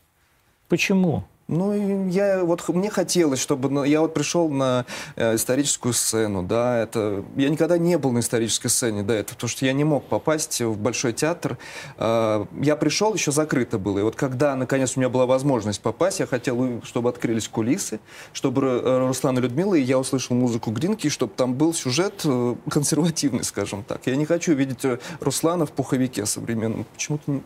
Почему? 0.69 1.23
Ну, 1.51 2.07
я 2.09 2.45
вот 2.45 2.67
мне 2.69 2.89
хотелось, 2.89 3.39
чтобы 3.39 3.85
я 3.85 3.99
вот 3.99 4.13
пришел 4.13 4.47
на 4.49 4.85
э, 5.17 5.35
историческую 5.35 5.91
сцену, 5.93 6.43
да, 6.43 6.79
это 6.79 7.25
я 7.35 7.49
никогда 7.49 7.77
не 7.77 7.97
был 7.97 8.13
на 8.13 8.19
исторической 8.19 8.69
сцене 8.69 9.03
до 9.03 9.13
этого, 9.13 9.35
потому 9.35 9.49
что 9.49 9.65
я 9.65 9.73
не 9.73 9.83
мог 9.83 10.05
попасть 10.05 10.61
в 10.61 10.77
большой 10.77 11.11
театр. 11.11 11.57
Э, 11.97 12.45
я 12.61 12.77
пришел, 12.77 13.13
еще 13.13 13.33
закрыто 13.33 13.77
было, 13.77 13.99
и 13.99 14.01
вот 14.01 14.15
когда 14.15 14.55
наконец 14.55 14.95
у 14.95 15.01
меня 15.01 15.09
была 15.09 15.25
возможность 15.25 15.81
попасть, 15.81 16.21
я 16.21 16.25
хотел, 16.25 16.57
у- 16.61 16.81
чтобы 16.83 17.09
открылись 17.09 17.49
кулисы, 17.49 17.99
чтобы 18.31 18.65
э, 18.65 19.07
Руслан 19.07 19.37
и 19.37 19.41
Людмила, 19.41 19.75
и 19.75 19.81
я 19.81 19.99
услышал 19.99 20.37
музыку 20.37 20.71
Гринки, 20.71 21.09
чтобы 21.09 21.33
там 21.35 21.53
был 21.53 21.73
сюжет 21.73 22.21
э, 22.23 22.55
консервативный, 22.69 23.43
скажем 23.43 23.83
так. 23.83 24.07
Я 24.07 24.15
не 24.15 24.25
хочу 24.25 24.53
видеть 24.53 24.85
э, 24.85 24.99
Руслана 25.19 25.65
в 25.65 25.73
пуховике 25.73 26.25
современном. 26.25 26.85
Почему-то 26.93 27.41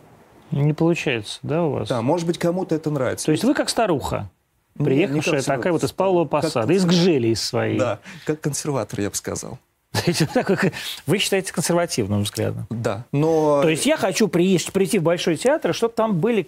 не- 0.50 0.72
получается, 0.72 1.38
да, 1.42 1.64
у 1.64 1.70
вас? 1.70 1.88
Да, 1.88 2.02
может 2.02 2.26
быть, 2.26 2.38
кому-то 2.38 2.74
это 2.74 2.90
нравится. 2.90 3.26
То 3.26 3.32
есть 3.32 3.44
вы 3.44 3.54
как 3.54 3.68
старуха, 3.68 4.30
приехавшая 4.74 5.40
как 5.40 5.44
такая 5.44 5.72
вот 5.72 5.84
из. 5.84 5.92
Павлова 5.92 6.26
Посада, 6.26 6.72
из. 6.72 6.84
Гжели 6.84 7.28
из 7.28 7.42
своей. 7.42 7.78
Да, 7.78 8.00
как 8.24 8.40
консерватор, 8.40 9.00
я 9.00 9.10
бы 9.10 9.16
сказал. 9.16 9.58
Вы 11.06 11.18
считаете 11.18 11.52
консервативным 11.52 12.22
взглядом? 12.22 12.66
Да, 12.70 13.04
но... 13.12 13.62
То 13.62 13.68
есть 13.68 13.86
я 13.86 13.96
хочу 13.96 14.28
прийти 14.28 14.98
в 14.98 15.02
Большой 15.02 15.36
театр, 15.36 15.74
чтобы 15.74 15.94
там 15.94 16.18
были 16.18 16.46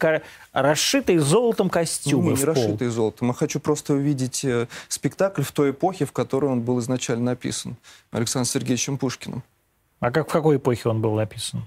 расшитые 0.53 1.21
золотом 1.21 1.71
костюмы 1.71 2.33
не, 2.33 2.39
не 2.39 2.45
расшитый 2.45 2.89
золотом. 2.89 3.29
Я 3.29 3.35
хочу 3.35 3.61
просто 3.61 3.95
увидеть 3.95 4.45
э, 4.45 4.67
спектакль 4.89 5.43
в 5.43 5.53
той 5.53 5.71
эпохе, 5.71 6.05
в 6.05 6.13
которой 6.13 6.47
он 6.47 6.61
был 6.63 6.79
изначально 6.81 7.27
написан. 7.27 7.77
Александром 8.11 8.47
Сергеевичем 8.47 8.99
Пушкиным. 8.99 9.43
А 10.01 10.11
как 10.11 10.29
в 10.29 10.33
какой 10.33 10.57
эпохе 10.57 10.89
он 10.89 11.01
был 11.01 11.15
написан? 11.15 11.67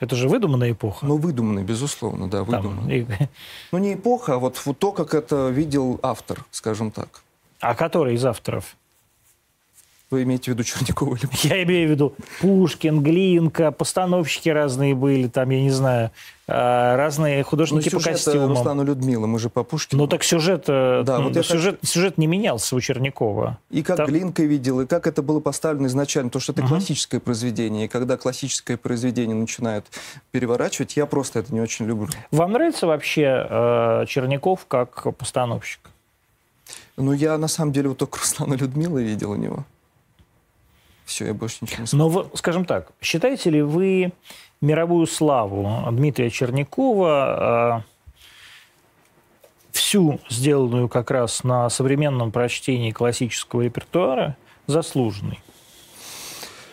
Это 0.00 0.14
же 0.16 0.28
выдуманная 0.28 0.72
эпоха. 0.72 1.06
Ну, 1.06 1.16
выдуманный, 1.16 1.64
безусловно, 1.64 2.28
да, 2.28 2.44
Там, 2.44 2.46
выдуманный. 2.62 2.98
и- 3.00 3.06
Ну, 3.72 3.78
не 3.78 3.94
эпоха, 3.94 4.34
а 4.34 4.38
вот, 4.38 4.60
вот 4.64 4.78
то, 4.78 4.92
как 4.92 5.14
это 5.14 5.48
видел 5.48 5.98
автор, 6.02 6.44
скажем 6.50 6.90
так. 6.90 7.22
а 7.60 7.74
который 7.74 8.14
из 8.14 8.24
авторов? 8.24 8.76
Вы 10.08 10.22
имеете 10.22 10.52
в 10.52 10.54
виду 10.54 10.62
Чернякова 10.62 11.16
или 11.16 11.28
Я 11.42 11.64
имею 11.64 11.88
в 11.88 11.90
виду 11.90 12.14
Пушкин, 12.40 13.02
Глинка, 13.02 13.72
постановщики 13.72 14.48
разные 14.48 14.94
были, 14.94 15.26
там, 15.26 15.50
я 15.50 15.60
не 15.60 15.70
знаю, 15.70 16.12
э, 16.46 16.52
разные 16.52 17.38
Ну, 17.38 17.44
художники 17.44 17.88
по 17.88 17.98
сюжет 17.98 18.12
костюмам. 18.12 18.50
Руслана 18.50 18.82
Людмила, 18.82 19.26
мы 19.26 19.40
же 19.40 19.50
по 19.50 19.64
Пушкину. 19.64 20.02
Ну 20.02 20.06
так 20.08 20.22
сюжет, 20.22 20.66
э, 20.68 21.02
Да, 21.04 21.18
ну, 21.18 21.30
вот 21.30 21.44
сюжет, 21.44 21.80
сюжет 21.82 22.18
не 22.18 22.28
менялся 22.28 22.76
у 22.76 22.80
Чернякова. 22.80 23.58
И 23.70 23.82
как 23.82 23.96
Там- 23.96 24.06
Глинка 24.06 24.44
видел, 24.44 24.80
и 24.80 24.86
как 24.86 25.08
это 25.08 25.22
было 25.22 25.40
поставлено 25.40 25.88
изначально, 25.88 26.30
то, 26.30 26.38
что 26.38 26.52
это 26.52 26.62
классическое 26.62 27.18
произведение. 27.18 27.86
И 27.86 27.88
когда 27.88 28.16
классическое 28.16 28.76
произведение 28.76 29.34
начинают 29.34 29.86
переворачивать, 30.30 30.96
я 30.96 31.06
просто 31.06 31.40
это 31.40 31.52
не 31.52 31.60
очень 31.60 31.84
люблю. 31.86 32.10
Вам 32.30 32.52
нравится 32.52 32.86
вообще 32.86 33.44
э, 33.50 34.04
Черняков 34.06 34.66
как 34.68 35.16
постановщик? 35.16 35.80
Но 36.96 37.12
я, 37.12 37.36
на 37.38 37.48
самом 37.48 37.72
деле, 37.72 37.88
вот 37.88 37.98
только 37.98 38.20
Руслана 38.20 38.54
Людмила 38.54 38.98
видел 38.98 39.32
у 39.32 39.36
него. 39.36 39.64
Все, 41.06 41.26
я 41.26 41.34
больше 41.34 41.58
ничего 41.60 41.82
не 41.82 41.86
смотрю. 41.86 42.22
Но, 42.24 42.36
скажем 42.36 42.64
так, 42.64 42.90
считаете 43.00 43.50
ли 43.50 43.62
вы 43.62 44.12
мировую 44.60 45.06
славу 45.06 45.84
Дмитрия 45.92 46.30
Чернякова 46.30 47.80
э, 47.80 47.82
всю 49.70 50.18
сделанную 50.28 50.88
как 50.88 51.12
раз 51.12 51.44
на 51.44 51.70
современном 51.70 52.32
прочтении 52.32 52.90
классического 52.90 53.62
репертуара 53.62 54.36
заслуженной? 54.66 55.38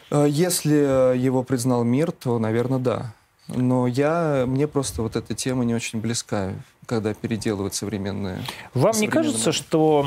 Э, 0.10 0.26
Если 0.28 1.16
его 1.16 1.44
признал 1.44 1.84
мир, 1.84 2.12
то, 2.12 2.40
наверное, 2.40 2.80
да. 2.80 3.14
Но 3.48 3.86
я, 3.86 4.46
мне 4.48 4.68
просто 4.68 5.04
вот 5.04 5.16
эта 5.16 5.36
тема 5.36 5.64
не 5.64 5.76
очень 5.76 6.02
близка, 6.02 6.54
когда 6.86 7.14
переделывают 7.14 7.74
современные... 7.74 8.40
Вам 8.74 8.92
не 8.92 9.08
современные 9.08 9.12
кажется, 9.12 9.50
моменты. 9.50 9.64
что 9.64 10.06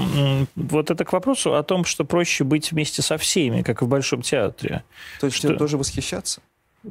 вот 0.57 0.91
это 0.91 1.05
к 1.05 1.13
вопросу 1.13 1.55
о 1.55 1.63
том, 1.63 1.85
что 1.85 2.05
проще 2.05 2.45
быть 2.45 2.73
вместе 2.73 3.03
со 3.03 3.19
всеми, 3.19 3.63
как 3.63 3.83
и 3.83 3.85
в 3.85 3.89
Большом 3.89 4.23
театре? 4.23 4.85
То 5.21 5.27
есть 5.27 5.37
что- 5.37 5.55
тоже 5.55 5.77
восхищаться? 5.79 6.41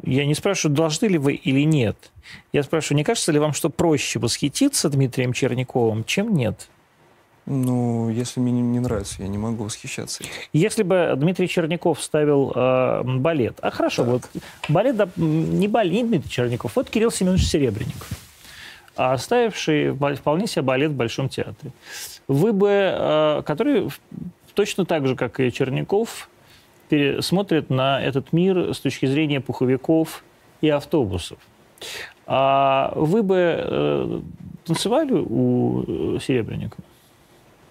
Я 0.04 0.26
не 0.26 0.36
спрашиваю, 0.36 0.76
должны 0.76 1.06
ли 1.08 1.18
вы 1.18 1.36
или 1.36 1.62
нет. 1.62 2.12
Я 2.52 2.64
спрашиваю, 2.64 2.98
не 2.98 3.04
кажется 3.04 3.32
ли 3.32 3.40
вам, 3.40 3.54
что 3.54 3.70
проще 3.70 4.20
восхититься 4.20 4.90
Дмитрием 4.90 5.32
Черняковым, 5.32 6.04
чем 6.04 6.36
нет? 6.36 6.68
Ну, 7.46 8.10
если 8.10 8.40
мне 8.40 8.52
не, 8.52 8.62
не 8.62 8.80
нравится, 8.80 9.22
я 9.22 9.28
не 9.28 9.38
могу 9.38 9.66
восхищаться. 9.66 10.24
Если 10.52 10.82
бы 10.82 11.14
Дмитрий 11.16 11.48
Черняков 11.48 12.02
ставил 12.02 12.52
э, 12.56 13.04
балет, 13.04 13.60
а 13.62 13.70
хорошо, 13.70 14.04
вот 14.04 14.24
балет, 14.68 14.96
да, 14.96 15.08
не 15.16 15.68
балет, 15.68 15.94
не 15.94 16.04
Дмитрий 16.04 16.30
Черняков, 16.30 16.76
вот 16.76 16.90
Кирилл 16.90 17.12
Семенович 17.12 17.46
Серебренников, 17.46 18.10
а 18.96 19.14
оставивший 19.14 19.92
вполне 20.16 20.48
себе 20.48 20.62
балет 20.64 20.92
в 20.92 20.96
Большом 20.96 21.30
театре, 21.30 21.72
вы 22.28 22.54
бы, 22.54 22.70
э, 22.70 23.42
который 23.46 23.90
точно 24.54 24.86
так 24.86 25.06
же, 25.08 25.16
как 25.16 25.40
и 25.40 25.52
Черняков, 25.52 26.30
смотрит 27.20 27.70
на 27.70 28.02
этот 28.02 28.32
мир 28.32 28.74
с 28.74 28.80
точки 28.80 29.06
зрения 29.08 29.42
пуховиков 29.42 30.24
и 30.62 30.70
автобусов. 30.70 31.38
А 32.28 32.94
вы 32.96 33.22
бы 33.24 33.36
э, 33.38 34.22
танцевали 34.66 35.14
у 35.14 36.16
э, 36.16 36.20
Серебренникова? 36.22 36.84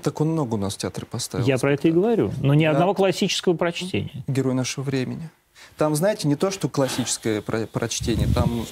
Так 0.02 0.20
он 0.20 0.28
много 0.32 0.54
у 0.54 0.56
нас 0.58 0.74
в 0.74 0.78
театре 0.78 1.06
поставил. 1.10 1.46
Я 1.46 1.58
про 1.58 1.72
это 1.72 1.88
и 1.88 1.90
говорю. 1.90 2.32
Но 2.42 2.52
ни 2.54 2.64
Да. 2.64 2.72
одного 2.72 2.92
классического 2.94 3.54
прочтения. 3.54 4.22
Герой 4.28 4.54
нашего 4.54 4.84
времени. 4.84 5.30
Там, 5.78 5.94
знаете, 5.94 6.28
не 6.28 6.36
то, 6.36 6.50
что 6.50 6.68
классическое 6.68 7.40
про- 7.40 7.66
прочтение, 7.66 8.26
там... 8.34 8.66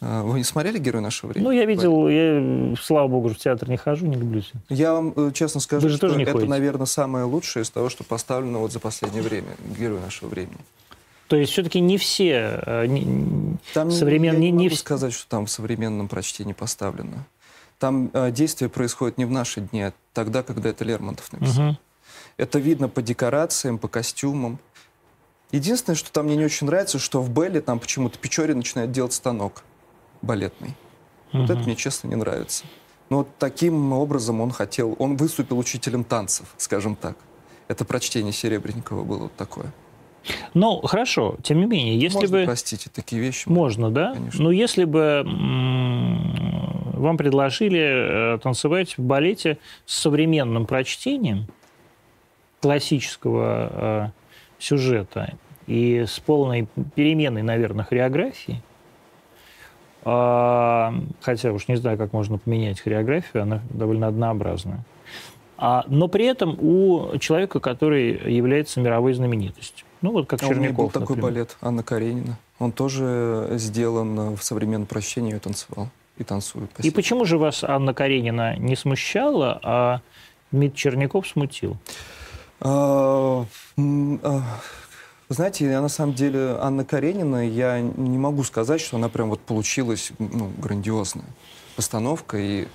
э, 0.00 0.22
Вы 0.22 0.38
не 0.38 0.44
смотрели 0.44 0.78
«Герой 0.78 1.02
нашего 1.02 1.30
времени»? 1.30 1.48
Ну, 1.48 1.52
я 1.58 1.64
видел, 1.64 2.08
я, 2.08 2.74
слава 2.80 3.08
богу, 3.08 3.28
в 3.28 3.36
театр 3.38 3.68
не 3.68 3.76
хожу, 3.76 4.06
не 4.06 4.16
люблю 4.16 4.40
театр. 4.40 4.60
Я 4.68 4.92
вам 4.92 5.12
э, 5.16 5.30
честно 5.34 5.60
скажу, 5.60 5.82
Вы 5.84 5.88
же 5.90 5.96
что 5.96 6.06
тоже 6.08 6.16
не 6.18 6.22
это, 6.24 6.32
ходите. 6.32 6.50
наверное, 6.50 6.86
самое 6.86 7.24
лучшее 7.24 7.62
из 7.64 7.70
того, 7.70 7.88
что 7.88 8.04
поставлено 8.04 8.58
вот 8.60 8.72
за 8.72 8.80
последнее 8.80 9.22
время. 9.22 9.48
«Герой 9.78 10.00
нашего 10.00 10.28
времени». 10.28 10.58
То 11.28 11.36
есть 11.36 11.52
все-таки 11.52 11.80
не 11.80 11.98
все 11.98 12.60
э, 12.64 12.86
не- 12.86 13.56
Там 13.74 13.88
не- 13.88 13.94
современ- 13.94 14.32
я 14.34 14.38
не- 14.38 14.50
не, 14.50 14.64
могу 14.64 14.74
вс- 14.74 14.78
сказать, 14.78 15.12
что 15.12 15.28
там 15.28 15.44
в 15.46 15.50
современном 15.50 16.08
прочтении 16.08 16.54
поставлено. 16.54 17.26
Там 17.78 18.10
э, 18.14 18.30
действие 18.30 18.68
происходит 18.70 19.18
не 19.18 19.24
в 19.26 19.30
наши 19.30 19.60
дни, 19.60 19.82
а 19.82 19.92
тогда, 20.14 20.42
когда 20.42 20.70
это 20.70 20.84
Лермонтов 20.84 21.30
написал. 21.32 21.64
Мгм. 21.64 21.78
Это 22.38 22.58
видно 22.58 22.88
по 22.88 23.02
декорациям, 23.02 23.78
по 23.78 23.88
костюмам. 23.88 24.58
Единственное, 25.52 25.96
что 25.96 26.10
там 26.12 26.26
мне 26.26 26.36
не 26.36 26.44
очень 26.44 26.66
нравится, 26.66 26.98
что 26.98 27.20
в 27.22 27.30
Белле 27.30 27.60
там 27.60 27.78
почему-то 27.78 28.18
Печори 28.18 28.52
начинает 28.52 28.90
делать 28.92 29.12
станок 29.12 29.64
балетный. 30.22 30.74
Вот 31.32 31.50
это 31.50 31.60
мне, 31.60 31.76
честно, 31.76 32.08
не 32.08 32.16
нравится. 32.16 32.64
Но 33.10 33.26
таким 33.38 33.92
образом 33.92 34.40
он 34.40 34.50
хотел... 34.50 34.96
Он 34.98 35.16
выступил 35.16 35.58
учителем 35.58 36.04
танцев, 36.04 36.54
скажем 36.56 36.96
так. 36.96 37.16
Это 37.68 37.84
прочтение 37.84 38.32
Серебренникова 38.32 39.04
было 39.04 39.24
вот 39.24 39.36
такое. 39.36 39.72
Ну, 40.54 40.80
хорошо, 40.82 41.36
тем 41.42 41.60
не 41.60 41.66
менее, 41.66 41.98
если 41.98 42.18
Можно 42.18 42.38
бы... 42.38 42.44
простить 42.44 42.88
такие 42.92 43.20
вещи. 43.20 43.48
Можно, 43.48 43.90
да? 43.90 44.14
Конечно. 44.14 44.44
Но 44.44 44.50
если 44.50 44.84
бы 44.84 45.22
вам 46.94 47.16
предложили 47.16 48.34
э, 48.34 48.38
танцевать 48.38 48.98
в 48.98 49.02
балете 49.02 49.58
с 49.86 50.00
современным 50.00 50.66
прочтением 50.66 51.46
классического 52.60 53.70
э, 53.70 54.10
сюжета 54.58 55.34
и 55.66 56.04
с 56.06 56.18
полной 56.18 56.66
переменой, 56.94 57.42
наверное, 57.42 57.84
хореографии, 57.84 58.62
хотя 60.02 61.52
уж 61.52 61.68
не 61.68 61.76
знаю, 61.76 61.98
как 61.98 62.12
можно 62.12 62.38
поменять 62.38 62.80
хореографию, 62.80 63.42
она 63.42 63.60
довольно 63.70 64.06
однообразная. 64.06 64.84
А, 65.60 65.84
но 65.88 66.06
при 66.06 66.26
этом 66.26 66.56
у 66.60 67.18
человека, 67.18 67.58
который 67.58 68.32
является 68.32 68.80
мировой 68.80 69.12
знаменитостью. 69.14 69.86
Ну, 70.02 70.12
вот 70.12 70.28
как 70.28 70.40
А 70.42 70.46
у 70.46 70.50
меня 70.50 70.70
был 70.70 70.88
Черняков, 70.88 70.92
такой 70.92 71.16
например. 71.16 71.22
балет 71.22 71.56
Анна 71.60 71.82
Каренина. 71.82 72.38
Он 72.60 72.70
тоже 72.70 73.48
сделан 73.52 74.36
в 74.36 74.42
современном 74.44 74.86
прощении, 74.86 75.32
я 75.32 75.40
танцевал 75.40 75.88
и 76.16 76.24
танцую. 76.24 76.68
по 76.68 76.82
И 76.82 76.90
почему 76.90 77.24
же 77.24 77.38
вас 77.38 77.64
Анна 77.64 77.92
Каренина 77.92 78.56
не 78.56 78.76
смущала, 78.76 79.58
а 79.62 80.00
Дмитрий 80.52 80.76
Черняков 80.76 81.26
смутил? 81.26 81.76
Знаете, 85.30 85.66
я 85.66 85.82
на 85.82 85.90
самом 85.90 86.14
деле 86.14 86.56
Анна 86.58 86.86
Каренина, 86.86 87.46
я 87.46 87.80
не 87.80 88.16
могу 88.16 88.44
сказать, 88.44 88.80
что 88.80 88.96
она 88.96 89.10
прям 89.10 89.28
вот 89.28 89.40
получилась 89.40 90.10
ну, 90.18 90.50
грандиозная 90.56 91.26
постановка. 91.76 92.38
И... 92.38 92.66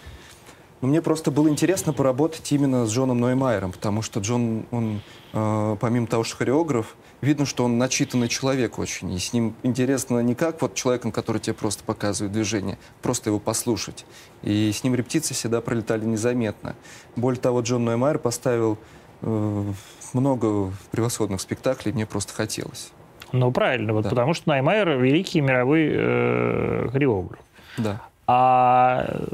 Но 0.82 0.88
мне 0.88 1.02
просто 1.02 1.32
было 1.32 1.50
интересно 1.50 1.94
поработать 1.94 2.52
именно 2.52 2.86
с 2.86 2.92
Джоном 2.92 3.20
Ноймайером, 3.20 3.72
потому 3.72 4.04
что 4.04 4.20
Джон, 4.20 4.68
он, 4.70 5.02
э, 5.34 5.78
помимо 5.80 6.06
того, 6.06 6.24
что 6.24 6.38
хореограф, 6.38 6.96
видно, 7.22 7.48
что 7.48 7.66
он 7.66 7.80
начитанный 7.80 8.28
человек 8.28 8.78
очень. 8.78 9.12
И 9.12 9.18
с 9.18 9.34
ним 9.34 9.56
интересно 9.64 10.20
не 10.20 10.36
как 10.36 10.62
вот 10.62 10.76
человеком, 10.76 11.12
который 11.12 11.40
тебе 11.40 11.56
просто 11.56 11.84
показывает 11.84 12.34
движение, 12.34 12.78
просто 13.02 13.32
его 13.32 13.40
послушать. 13.40 14.06
И 14.44 14.72
с 14.72 14.84
ним 14.84 14.94
репетиции 14.94 15.34
всегда 15.34 15.60
пролетали 15.60 16.06
незаметно. 16.06 16.76
Более 17.16 17.42
того, 17.42 17.62
Джон 17.62 17.84
Ноймайер 17.84 18.20
поставил 18.20 18.78
э, 19.22 19.74
много 20.14 20.72
превосходных 20.92 21.42
спектаклей, 21.42 21.92
мне 21.94 22.06
просто 22.06 22.34
хотелось. 22.34 22.92
Ну, 23.32 23.52
правильно, 23.52 23.94
вот 23.94 24.04
Да. 24.04 24.10
потому 24.10 24.34
что 24.34 24.50
Наймайер 24.50 24.98
великий 25.00 25.42
мировой 25.42 25.90
э, 25.92 26.90
хореограф. 26.92 27.40
Да. 27.78 28.02
А, 28.28 29.06
э, 29.08 29.26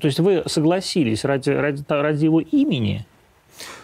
то 0.00 0.06
есть 0.06 0.20
вы 0.20 0.44
согласились 0.46 1.24
ради, 1.24 1.50
ради, 1.50 1.84
ради 1.88 2.24
его 2.26 2.40
имени? 2.40 3.06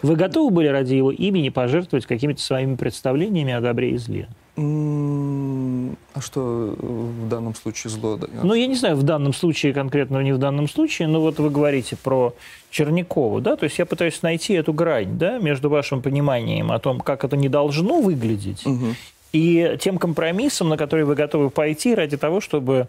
Вы 0.01 0.15
готовы 0.15 0.51
были 0.51 0.67
ради 0.67 0.93
его 0.93 1.11
имени 1.11 1.49
пожертвовать 1.49 2.05
какими-то 2.05 2.41
своими 2.41 2.75
представлениями 2.75 3.51
о 3.53 3.61
добре 3.61 3.91
и 3.91 3.97
зле? 3.97 4.27
А 4.57 6.21
что 6.21 6.75
э, 6.79 6.85
в 6.85 7.27
данном 7.27 7.55
случае 7.55 7.91
зло? 7.91 8.17
Ну, 8.43 8.53
я 8.53 8.67
не 8.67 8.75
знаю, 8.75 8.95
в 8.95 9.03
данном 9.03 9.33
случае 9.33 9.73
конкретно, 9.73 10.19
не 10.21 10.31
в 10.33 10.37
данном 10.37 10.69
случае, 10.69 11.07
но 11.09 11.19
вот 11.19 11.39
вы 11.39 11.49
говорите 11.49 11.97
про 11.97 12.33
Чернякова, 12.71 13.41
да, 13.41 13.55
то 13.57 13.65
есть 13.65 13.77
я 13.79 13.85
пытаюсь 13.85 14.21
найти 14.21 14.53
эту 14.53 14.71
грань, 14.73 15.17
да, 15.17 15.39
между 15.39 15.69
вашим 15.69 16.01
пониманием 16.01 16.71
о 16.71 16.79
том, 16.79 16.99
как 17.01 17.23
это 17.25 17.35
не 17.35 17.49
должно 17.49 18.01
выглядеть, 18.01 18.65
Мгм. 18.65 18.95
и 19.33 19.77
тем 19.81 19.97
компромиссом, 19.97 20.69
на 20.69 20.77
который 20.77 21.03
вы 21.03 21.15
готовы 21.15 21.49
пойти 21.49 21.93
ради 21.93 22.15
того, 22.17 22.39
чтобы 22.39 22.87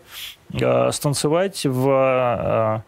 э, 0.52 0.92
станцевать 0.92 1.66
в 1.66 1.88
э, 1.88 2.80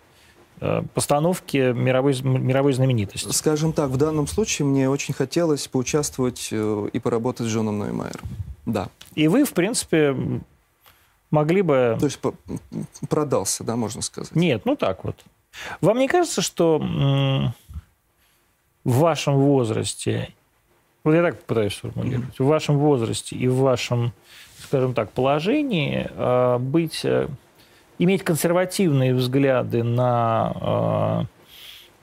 э, 0.60 0.82
постановке 0.94 1.72
мировой, 1.72 2.20
мировой 2.22 2.72
знаменитости. 2.72 3.30
Скажем 3.32 3.72
так, 3.72 3.90
в 3.90 3.96
данном 3.96 4.26
случае 4.26 4.66
мне 4.66 4.88
очень 4.88 5.14
хотелось 5.14 5.68
поучаствовать 5.68 6.48
э, 6.52 6.88
и 6.92 6.98
поработать 6.98 7.46
с 7.46 7.50
Джоном 7.50 7.78
Ноймайером. 7.78 8.28
Да. 8.66 8.88
И 9.14 9.28
вы, 9.28 9.44
в 9.44 9.52
принципе, 9.52 10.14
могли 11.30 11.62
бы... 11.62 11.96
То 11.98 12.06
есть 12.06 12.20
продался, 13.08 13.64
да, 13.64 13.76
можно 13.76 14.02
сказать. 14.02 14.34
Нет, 14.34 14.62
ну 14.64 14.76
так 14.76 15.04
вот. 15.04 15.16
Вам 15.80 15.98
не 15.98 16.08
кажется, 16.08 16.42
что 16.42 16.78
в 18.84 18.98
вашем 18.98 19.36
возрасте, 19.36 20.34
вот 21.04 21.14
я 21.14 21.22
так 21.22 21.42
пытаюсь 21.42 21.74
сформулировать, 21.74 22.38
в 22.38 22.44
вашем 22.44 22.78
возрасте 22.78 23.36
и 23.36 23.48
в 23.48 23.56
вашем, 23.56 24.12
скажем 24.62 24.94
так, 24.94 25.12
положении 25.12 26.08
э, 26.10 26.58
быть, 26.58 27.04
иметь 27.98 28.22
консервативные 28.24 29.14
взгляды 29.14 29.82
на... 29.82 31.26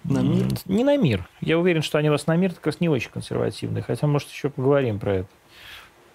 э, 0.06 0.12
На 0.14 0.20
мир? 0.20 0.48
Не 0.66 0.84
на 0.84 0.98
мир. 0.98 1.28
Я 1.42 1.58
уверен, 1.58 1.82
что 1.82 1.98
они 1.98 2.10
у 2.10 2.12
вас 2.12 2.28
на 2.28 2.36
мир 2.36 2.54
как 2.54 2.66
раз 2.68 2.80
не 2.80 2.90
очень 2.90 3.12
консервативные, 3.12 3.82
хотя, 3.84 4.08
может, 4.08 4.30
еще 4.30 4.50
поговорим 4.50 5.00
про 5.00 5.14
это. 5.16 5.30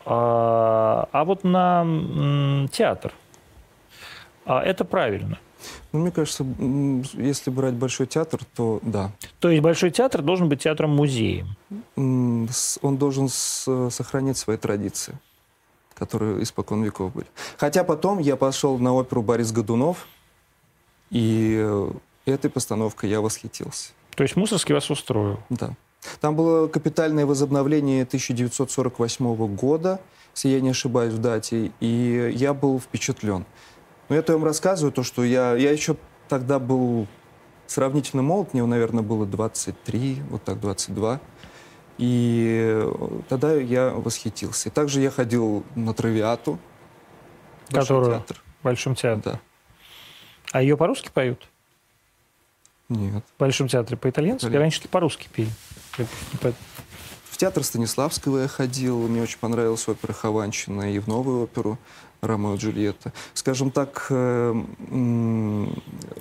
А, 0.06 1.08
а 1.12 1.24
вот 1.24 1.44
на 1.44 2.66
театр. 2.72 3.12
А 4.46 4.62
это 4.62 4.84
правильно. 4.84 5.38
Ну, 5.92 6.00
мне 6.00 6.10
кажется, 6.10 6.44
если 7.14 7.50
брать 7.50 7.74
Большой 7.74 8.06
театр, 8.06 8.40
то 8.56 8.78
да. 8.82 9.10
То 9.40 9.50
есть 9.50 9.62
Большой 9.62 9.90
театр 9.90 10.22
должен 10.22 10.48
быть 10.48 10.62
театром-музеем. 10.62 11.48
Он 11.96 12.96
должен 12.96 13.28
с- 13.28 13.90
сохранить 13.90 14.38
свои 14.38 14.56
традиции, 14.56 15.18
которые 16.00 16.42
испокон 16.42 16.82
веков 16.82 17.12
были. 17.12 17.28
Хотя 17.58 17.84
потом 17.84 18.18
я 18.18 18.36
пошел 18.36 18.78
на 18.78 18.94
оперу 18.94 19.22
Борис 19.22 19.52
Годунов, 19.52 20.08
и 21.10 21.60
э, 21.62 21.92
этой 22.24 22.50
постановкой 22.50 23.10
я 23.10 23.20
восхитился. 23.20 23.92
То 24.16 24.22
есть 24.22 24.34
Мусорский 24.34 24.74
вас 24.74 24.90
устроил. 24.90 25.38
Да. 25.50 25.76
Там 26.20 26.34
было 26.34 26.68
капитальное 26.68 27.26
возобновление 27.26 28.04
1948 28.04 29.54
года, 29.54 30.00
если 30.34 30.48
я 30.48 30.60
не 30.60 30.70
ошибаюсь 30.70 31.12
в 31.12 31.18
дате, 31.18 31.72
и 31.80 32.32
я 32.34 32.54
был 32.54 32.80
впечатлен. 32.80 33.44
Но 34.08 34.16
я-то 34.16 34.32
вам 34.32 34.44
рассказываю 34.44 34.92
то, 34.92 35.02
что 35.02 35.22
я, 35.22 35.54
я 35.54 35.70
еще 35.70 35.96
тогда 36.28 36.58
был 36.58 37.06
сравнительно 37.66 38.22
молод, 38.22 38.54
мне, 38.54 38.64
наверное, 38.64 39.02
было 39.02 39.26
23, 39.26 40.22
вот 40.30 40.44
так, 40.44 40.60
22. 40.60 41.20
И 42.00 42.58
э, 42.62 43.20
тогда 43.28 43.52
я 43.52 43.90
восхитился. 43.90 44.70
И 44.70 44.72
также 44.72 45.02
я 45.02 45.10
ходил 45.10 45.64
на 45.74 45.92
травиату. 45.92 46.58
Которую? 47.68 48.12
театр. 48.12 48.42
В 48.60 48.64
Большом 48.64 48.94
театре. 48.94 49.34
Да. 49.34 49.40
А 50.52 50.62
ее 50.62 50.78
по-русски 50.78 51.10
поют? 51.12 51.46
Нет. 52.88 53.22
В 53.36 53.38
Большом 53.38 53.68
театре 53.68 53.98
по-итальянски? 53.98 54.46
Итальянски. 54.46 54.62
Раньше 54.62 54.88
по-русски 54.88 55.28
пели. 55.30 55.50
В 57.30 57.36
театр 57.36 57.62
Станиславского 57.62 58.38
я 58.38 58.48
ходил, 58.48 59.06
мне 59.06 59.20
очень 59.20 59.38
понравилась 59.38 59.86
опера 59.86 60.14
Хованщина 60.14 60.94
и 60.94 60.98
в 61.00 61.06
новую 61.06 61.42
оперу 61.42 61.78
Ромео 62.22 62.54
и 62.54 62.56
Джульетта. 62.56 63.12
Скажем 63.34 63.70
так, 63.70 64.06
э, 64.08 64.54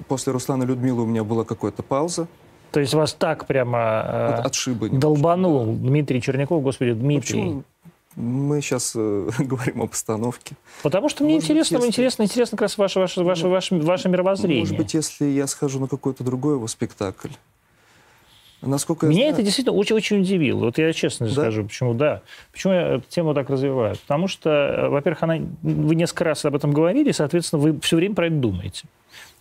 после 0.10 0.34
Руслана 0.34 0.64
Людмилы 0.64 1.04
у 1.04 1.06
меня 1.06 1.24
была 1.24 1.46
какая-то 1.46 1.84
пауза, 1.84 2.28
То 2.72 2.80
есть 2.80 2.94
вас 2.94 3.14
так 3.14 3.46
прямо 3.48 3.78
э, 4.06 4.34
от 4.46 4.56
немножко. 4.68 4.96
долбанул 4.98 5.74
Дмитрий 5.76 6.22
Черняков, 6.22 6.62
господи, 6.64 6.90
Ну, 6.92 6.96
Дмитрий. 7.00 7.22
почему 7.42 7.64
мы 8.16 8.62
сейчас 8.62 8.96
говорим 9.40 9.82
о 9.82 9.88
постановке? 9.88 10.56
Потому 10.84 11.10
что 11.10 11.24
мне 11.24 11.36
Может 11.36 11.48
быть, 11.48 11.52
интересно, 11.52 11.76
если- 11.78 11.88
интересно, 11.88 12.24
интересно 12.24 12.58
как 12.58 12.62
раз 12.64 12.78
ваше, 12.78 13.00
ваше, 13.00 13.24
ваше, 13.24 13.48
ваше, 13.48 13.76
ваше 13.76 14.10
мировоззрение. 14.10 14.60
Может 14.64 14.78
быть, 14.78 14.94
если 14.94 15.26
я 15.26 15.48
схожу 15.48 15.80
на 15.80 15.88
какой-то 15.88 16.24
другой 16.24 16.56
его 16.56 16.68
спектакль. 16.68 17.30
Насколько 18.62 19.06
Меня 19.08 19.20
знаю- 19.22 19.34
это 19.36 19.44
действительно 19.44 19.78
очень-очень 19.78 20.20
удивило. 20.20 20.66
Вот 20.66 20.78
я 20.78 20.92
честно 20.92 21.28
Да? 21.28 21.32
скажу, 21.32 21.64
почему 21.64 21.94
да. 21.94 22.22
Почему 22.52 22.74
я 22.74 22.82
эту 22.96 23.06
тему 23.08 23.34
так 23.34 23.50
развиваю? 23.50 23.96
Потому 23.96 24.28
что, 24.28 24.50
э, 24.50 24.90
во-первых, 24.90 25.24
она, 25.24 25.38
вы 25.62 25.96
несколько 25.96 26.26
раз 26.26 26.44
об 26.44 26.56
этом 26.56 26.72
говорили, 26.72 27.12
соответственно, 27.14 27.62
вы 27.62 27.80
все 27.80 27.96
время 27.96 28.16
про 28.16 28.28
это 28.28 28.36
думаете. 28.36 28.84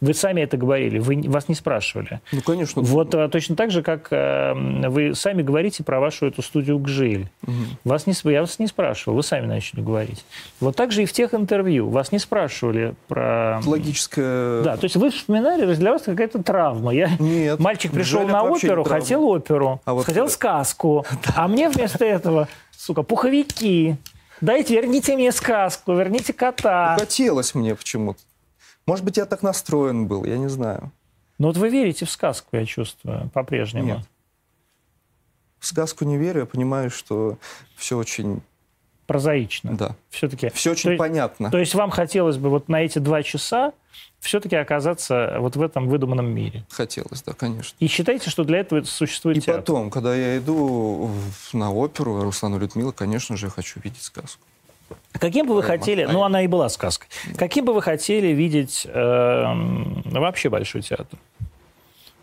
Вы 0.01 0.15
сами 0.15 0.43
это 0.43 0.57
говорили, 0.57 0.99
вы, 0.99 1.23
вас 1.27 1.49
не 1.49 1.55
спрашивали. 1.57 2.21
Ну, 2.31 2.41
конечно. 2.41 2.83
Вот 2.83 3.15
а, 3.15 3.29
точно 3.29 3.57
так 3.57 3.71
же, 3.73 3.83
как 3.83 4.09
э, 4.13 4.53
вы 4.89 5.15
сами 5.15 5.43
говорите 5.43 5.83
про 5.83 5.99
вашу 5.99 6.27
эту 6.27 6.41
студию 6.43 6.79
«Гжель». 6.79 7.29
Мгм. 7.43 7.79
Вас 7.85 8.07
не, 8.07 8.15
я 8.31 8.43
вас 8.43 8.59
не 8.61 8.69
спрашивал, 8.69 9.17
вы 9.17 9.23
сами 9.25 9.47
начали 9.47 9.81
говорить. 9.81 10.25
Вот 10.61 10.77
так 10.77 10.93
же 10.93 11.03
и 11.03 11.07
в 11.07 11.13
тех 11.13 11.35
интервью. 11.35 11.89
Вас 11.89 12.13
не 12.13 12.21
спрашивали 12.21 12.95
про... 13.09 13.59
Это 13.61 13.69
логическое... 13.69 14.63
Да, 14.63 14.77
то 14.77 14.85
есть 14.85 14.95
вы 14.95 15.11
вспоминали, 15.11 15.75
для 15.75 15.93
вас 15.93 16.03
какая-то 16.03 16.43
травма. 16.43 16.95
Я... 16.95 17.11
Нет. 17.19 17.59
Мальчик 17.59 17.91
пришел 17.91 18.27
на 18.27 18.45
оперу, 18.45 18.85
хотел 18.85 19.27
оперу, 19.27 19.81
А 19.85 19.95
вот- 19.95 20.07
хотел 20.07 20.29
сказку, 20.29 21.05
а 21.35 21.49
мне 21.49 21.69
вместо 21.69 22.05
этого, 22.05 22.47
сука, 22.71 23.03
пуховики. 23.03 23.97
Дайте, 24.41 24.75
верните 24.75 25.17
мне 25.17 25.33
сказку, 25.33 25.95
верните 25.95 26.33
кота. 26.33 26.97
Хотелось 26.99 27.55
мне 27.55 27.75
почему-то. 27.75 28.21
Может 28.89 29.05
быть, 29.05 29.19
я 29.19 29.27
так 29.27 29.43
настроен 29.43 30.07
был, 30.07 30.25
я 30.25 30.39
не 30.39 30.49
знаю. 30.49 30.91
Ну 31.37 31.49
вот 31.49 31.59
вы 31.59 31.69
верите 31.69 32.07
в 32.07 32.11
сказку, 32.11 32.57
я 32.57 32.65
чувствую, 32.65 33.29
по-прежнему. 33.35 33.87
Нет. 33.87 34.01
В 35.59 35.67
сказку 35.67 36.07
не 36.07 36.17
верю, 36.17 36.41
я 36.41 36.47
понимаю, 36.47 36.89
что 36.89 37.37
все 37.77 37.99
очень... 37.99 38.41
Прозаично. 39.07 39.77
Да. 39.77 39.95
Все-таки. 40.09 40.49
Все 40.55 40.71
очень 40.71 40.93
то, 40.93 40.97
понятно. 40.97 41.51
То 41.51 41.59
есть 41.59 41.75
вам 41.75 41.91
хотелось 41.91 42.39
бы 42.39 42.49
вот 42.49 42.71
на 42.71 42.83
эти 42.83 42.99
два 42.99 43.23
часа 43.23 43.75
все-таки 44.21 44.57
оказаться 44.57 45.37
вот 45.39 45.57
в 45.57 45.61
этом 45.61 45.87
выдуманном 45.87 46.31
мире. 46.31 46.65
Хотелось, 46.71 47.21
да, 47.23 47.35
конечно. 47.35 47.77
И 47.81 47.89
считаете, 47.89 48.31
что 48.31 48.45
для 48.45 48.61
этого 48.61 48.85
существует 48.85 49.37
И 49.37 49.41
театр? 49.43 49.61
потом, 49.61 49.91
когда 49.91 50.15
я 50.15 50.39
иду 50.39 51.11
на 51.53 51.71
оперу 51.75 52.23
Руслану 52.23 52.59
Людмила, 52.59 52.93
конечно 52.93 53.37
же, 53.37 53.47
я 53.47 53.51
хочу 53.51 53.81
видеть 53.81 54.01
сказку. 54.03 54.43
Каким 55.13 55.47
бы 55.47 55.55
вы 55.55 55.63
хотели, 55.63 56.05
ну 56.05 56.23
она 56.23 56.43
и 56.43 56.47
была 56.47 56.69
сказкой, 56.69 57.09
каким 57.37 57.65
бы 57.65 57.73
вы 57.73 57.83
хотели 57.83 58.29
видеть 58.29 58.87
эм, 58.89 60.03
вообще 60.05 60.49
Большой 60.49 60.83
театр? 60.83 61.19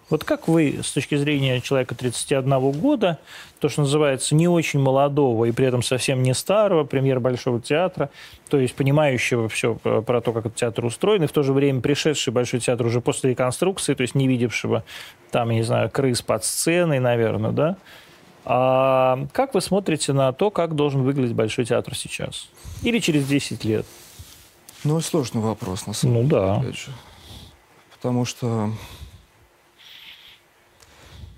Вот 0.09 0.23
как 0.23 0.47
вы, 0.47 0.81
с 0.83 0.91
точки 0.91 1.15
зрения 1.15 1.59
человека 1.61 1.95
31 1.95 2.71
года, 2.73 3.17
то, 3.59 3.69
что 3.69 3.81
называется, 3.81 4.35
не 4.35 4.47
очень 4.47 4.79
молодого 4.79 5.45
и 5.45 5.51
при 5.51 5.65
этом 5.65 5.81
совсем 5.81 6.21
не 6.21 6.35
старого, 6.35 6.83
премьер 6.83 7.19
Большого 7.19 7.59
театра, 7.59 8.11
то 8.47 8.59
есть 8.59 8.75
понимающего 8.75 9.49
все 9.49 9.73
про 9.75 10.21
то, 10.21 10.31
как 10.31 10.45
этот 10.45 10.55
театр 10.55 10.85
устроен, 10.85 11.23
и 11.23 11.27
в 11.27 11.31
то 11.31 11.41
же 11.41 11.53
время 11.53 11.81
пришедший 11.81 12.31
Большой 12.31 12.59
театр 12.59 12.85
уже 12.85 13.01
после 13.01 13.31
реконструкции, 13.31 13.95
то 13.95 14.01
есть 14.01 14.13
не 14.13 14.27
видевшего 14.27 14.83
там, 15.31 15.49
я 15.49 15.55
не 15.57 15.63
знаю, 15.63 15.89
крыс 15.89 16.21
под 16.21 16.45
сценой, 16.45 16.99
наверное, 16.99 17.51
да? 17.51 17.77
А 18.45 19.27
как 19.33 19.55
вы 19.55 19.61
смотрите 19.61 20.13
на 20.13 20.31
то, 20.31 20.51
как 20.51 20.75
должен 20.75 21.03
выглядеть 21.03 21.35
Большой 21.35 21.65
театр 21.65 21.95
сейчас? 21.95 22.47
Или 22.83 22.99
через 22.99 23.27
10 23.27 23.65
лет? 23.65 23.85
Ну, 24.83 25.01
сложный 25.01 25.41
вопрос, 25.41 25.87
на 25.87 25.93
самом 25.93 26.23
Ну 26.23 26.29
да. 26.29 26.57
опять 26.57 26.77
же. 26.77 26.91
Потому 27.91 28.23
что 28.23 28.69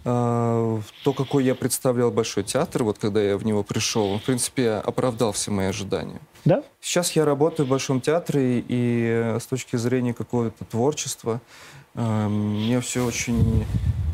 э, 0.04 0.82
то, 1.04 1.14
какой 1.14 1.46
я 1.46 1.56
представлял 1.56 2.12
Большой 2.12 2.44
театр, 2.44 2.84
вот 2.84 2.98
когда 2.98 3.22
я 3.22 3.38
в 3.38 3.46
него 3.46 3.64
пришел, 3.64 4.12
он, 4.12 4.20
в 4.20 4.24
принципе, 4.24 4.72
оправдал 4.74 5.32
все 5.32 5.50
мои 5.52 5.68
ожидания. 5.68 6.20
Да? 6.44 6.62
Сейчас 6.82 7.14
я 7.14 7.24
работаю 7.24 7.66
в 7.66 7.70
Большом 7.70 8.02
театре, 8.02 8.60
и 8.60 9.08
э, 9.10 9.40
с 9.40 9.46
точки 9.46 9.78
зрения 9.78 10.14
какого-то 10.14 10.66
творчества 10.66 11.40
мне 12.04 12.80
все 12.82 13.04
очень 13.06 13.66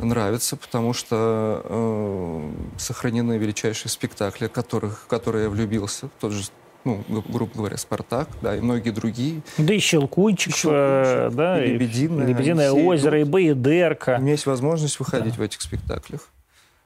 нравится, 0.01 0.55
потому 0.55 0.93
что 0.93 1.61
э, 1.65 2.51
сохранены 2.77 3.37
величайшие 3.37 3.89
спектакли, 3.91 4.47
которых, 4.47 5.01
в 5.01 5.07
которые 5.07 5.43
я 5.45 5.49
влюбился. 5.49 6.09
Тот 6.19 6.31
же, 6.31 6.43
ну, 6.85 7.03
гру- 7.07 7.23
грубо 7.27 7.51
говоря, 7.55 7.77
«Спартак», 7.77 8.27
да, 8.41 8.55
и 8.57 8.59
многие 8.59 8.91
другие. 8.91 9.41
Да 9.57 9.73
и 9.73 9.79
Щелкунчик, 9.79 10.53
И 10.53 10.57
Щелкунчик, 10.57 10.73
э, 10.73 11.29
да, 11.33 11.63
и 11.63 11.69
и 11.69 11.73
«Лебединое», 11.73 12.25
«Лебединое 12.27 12.69
они 12.71 12.79
все 12.79 12.87
озеро», 12.87 13.17
и 13.19 13.21
идут. 13.21 13.31
«Боедерка». 13.31 14.15
У 14.17 14.21
меня 14.21 14.31
есть 14.31 14.45
возможность 14.45 14.99
выходить 14.99 15.37
в 15.37 15.41
этих 15.41 15.61
спектаклях. 15.61 16.27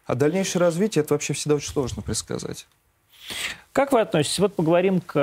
А 0.05 0.15
дальнейшее 0.15 0.61
развитие 0.61 1.03
это 1.03 1.13
вообще 1.13 1.33
всегда 1.33 1.55
очень 1.55 1.71
сложно 1.71 2.01
предсказать. 2.01 2.65
Как 3.73 3.91
вы 3.91 3.99
относитесь? 4.01 4.39
Вот 4.39 4.55
поговорим 4.55 5.01
к... 5.01 5.15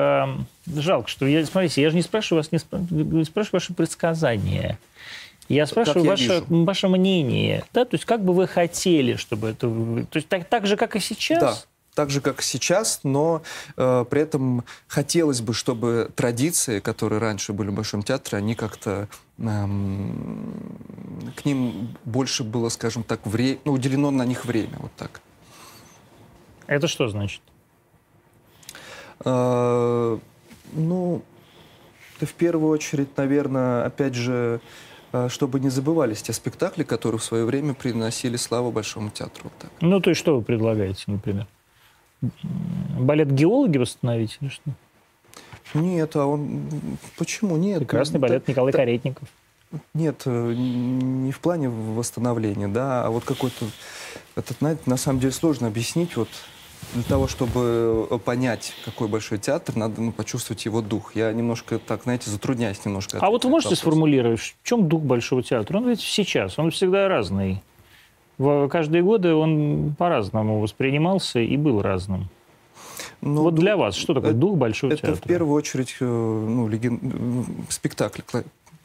э, 0.67 0.81
Жалко, 0.81 1.09
что... 1.09 1.27
Я, 1.27 1.45
смотрите, 1.47 1.81
я 1.83 1.91
же 1.91 1.97
не 1.97 2.03
спрашиваю 2.03 2.43
вас, 2.43 2.53
не, 2.53 2.59
спра- 2.59 2.87
не 2.93 3.25
спрашиваю 3.25 3.61
ваши 3.61 3.73
предсказания. 3.75 4.79
Я 5.49 5.67
спрашиваю 5.67 6.05
я 6.05 6.11
ваше, 6.11 6.25
вижу. 6.25 6.65
ваше 6.65 6.89
мнение. 6.89 7.65
Да? 7.73 7.85
То 7.85 7.95
есть 7.95 8.05
как 8.05 8.25
бы 8.25 8.33
вы 8.33 8.47
хотели, 8.47 9.17
чтобы 9.17 9.49
это... 9.49 9.69
То 10.11 10.17
есть 10.17 10.29
так, 10.29 10.45
так 10.47 10.67
же, 10.67 10.77
как 10.77 10.97
и 10.97 11.01
сейчас? 11.01 11.41
Да, 11.41 11.57
так 11.95 12.11
же, 12.11 12.21
как 12.21 12.43
сейчас, 12.43 13.01
но 13.05 13.43
э, 13.77 14.05
при 14.09 14.23
этом 14.23 14.65
хотелось 14.89 15.41
бы, 15.41 15.55
чтобы 15.55 16.11
традиции, 16.15 16.81
которые 16.81 17.21
раньше 17.21 17.53
были 17.53 17.69
в 17.69 17.75
Большом 17.75 18.03
театре, 18.03 18.39
они 18.39 18.55
как-то 18.55 19.09
эм, 19.39 20.79
к 21.37 21.45
ним 21.45 21.97
больше 22.05 22.43
было, 22.43 22.69
скажем 22.69 23.05
так, 23.05 23.25
вре... 23.27 23.59
ну, 23.65 23.73
уделено 23.73 24.11
на 24.11 24.25
них 24.25 24.45
время, 24.45 24.77
вот 24.79 24.93
так. 24.97 25.21
Это 26.67 26.89
что 26.89 27.09
значит? 27.09 27.43
А, 29.21 30.19
ну, 30.73 31.23
это 32.17 32.27
в 32.27 32.33
первую 32.35 32.71
очередь, 32.71 33.17
наверное, 33.17 33.85
опять 33.85 34.15
же, 34.15 34.61
а, 34.61 34.61
чтобы 35.29 35.61
не 35.61 35.69
забывались 35.69 36.23
те 36.23 36.33
спектакли, 36.33 36.83
которые 36.83 37.19
в 37.19 37.25
свое 37.25 37.45
время 37.45 37.75
приносили 37.75 38.37
славу 38.37 38.71
Большому 38.73 39.11
театру. 39.11 39.45
Вот 39.45 39.53
так. 39.59 39.71
Ну, 39.81 40.01
то 40.01 40.11
есть 40.11 40.21
что 40.21 40.37
вы 40.37 40.43
предлагаете, 40.43 41.05
например? 41.07 41.47
Балет 42.99 43.31
геологи 43.31 43.79
восстановить 43.79 44.39
или 44.41 44.49
что? 44.49 44.63
Нет, 45.75 46.15
а 46.17 46.27
он... 46.27 46.69
Почему 47.19 47.57
нет? 47.57 47.81
Прекрасный 47.81 48.21
балет 48.21 48.45
та- 48.45 48.53
Николай 48.53 48.73
та- 48.73 48.79
Каретников. 48.79 49.29
Нет, 49.93 50.23
э, 50.25 50.53
не 50.55 51.33
в 51.33 51.41
плане 51.41 51.69
восстановления, 51.69 52.69
да, 52.69 53.05
а 53.05 53.11
вот 53.11 53.25
какой-то... 53.25 53.67
Это, 54.37 54.55
знаете, 54.59 54.83
на 54.87 54.97
самом 54.97 55.19
деле 55.19 55.33
сложно 55.33 55.67
объяснить. 55.67 56.17
Вот 56.17 56.29
для 56.95 57.03
того, 57.05 57.27
чтобы 57.29 58.07
э, 58.11 58.19
понять, 58.19 58.73
какой 58.85 59.09
большой 59.09 59.39
театр, 59.39 59.77
надо 59.77 60.01
ну, 60.01 60.13
почувствовать 60.13 60.65
его 60.65 60.81
дух. 60.83 61.17
Я 61.17 61.33
немножко 61.33 61.79
так, 61.79 62.03
знаете, 62.05 62.31
затрудняюсь 62.31 62.85
немножко. 62.85 63.19
А 63.21 63.31
вот 63.31 63.45
вы 63.45 63.51
можете 63.51 63.71
вопрос. 63.71 63.79
сформулировать, 63.81 64.41
в 64.41 64.57
чем 64.63 64.89
дух 64.89 65.03
Большого 65.03 65.43
театра? 65.43 65.79
Он 65.79 65.89
ведь 65.89 66.01
сейчас, 66.01 66.59
он 66.59 66.71
всегда 66.71 67.09
разный. 67.09 67.63
В 68.39 68.69
каждые 68.69 69.03
годы 69.03 69.35
он 69.35 69.95
по-разному 69.97 70.61
воспринимался 70.61 71.39
и 71.41 71.57
был 71.57 71.81
разным. 71.83 72.29
Ну, 73.21 73.43
вот 73.43 73.55
дух- 73.55 73.61
для 73.61 73.77
вас 73.77 73.95
что 73.95 74.13
такое 74.13 74.31
это- 74.31 74.39
дух 74.39 74.57
Большого 74.59 74.93
Это 74.93 75.03
театра? 75.03 75.17
в 75.17 75.23
первую 75.23 75.55
очередь 75.55 75.97
э, 76.01 76.05
ну, 76.05 76.69
леген- 76.69 77.01
э, 77.03 77.63
спектакль, 77.71 78.21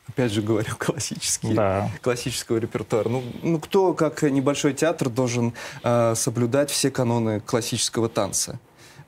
опять 0.09 0.31
же 0.31 0.41
говорю, 0.41 0.67
классический. 0.77 1.53
Да. 1.53 1.89
классического 2.01 2.57
репертуара. 2.57 3.09
Ну, 3.09 3.23
ну, 3.41 3.59
кто, 3.59 3.93
как 3.93 4.23
небольшой 4.23 4.73
театр, 4.73 5.09
должен 5.09 5.53
э, 5.83 6.13
соблюдать 6.15 6.69
все 6.69 6.91
каноны 6.91 7.39
классического 7.39 8.09
танца? 8.09 8.59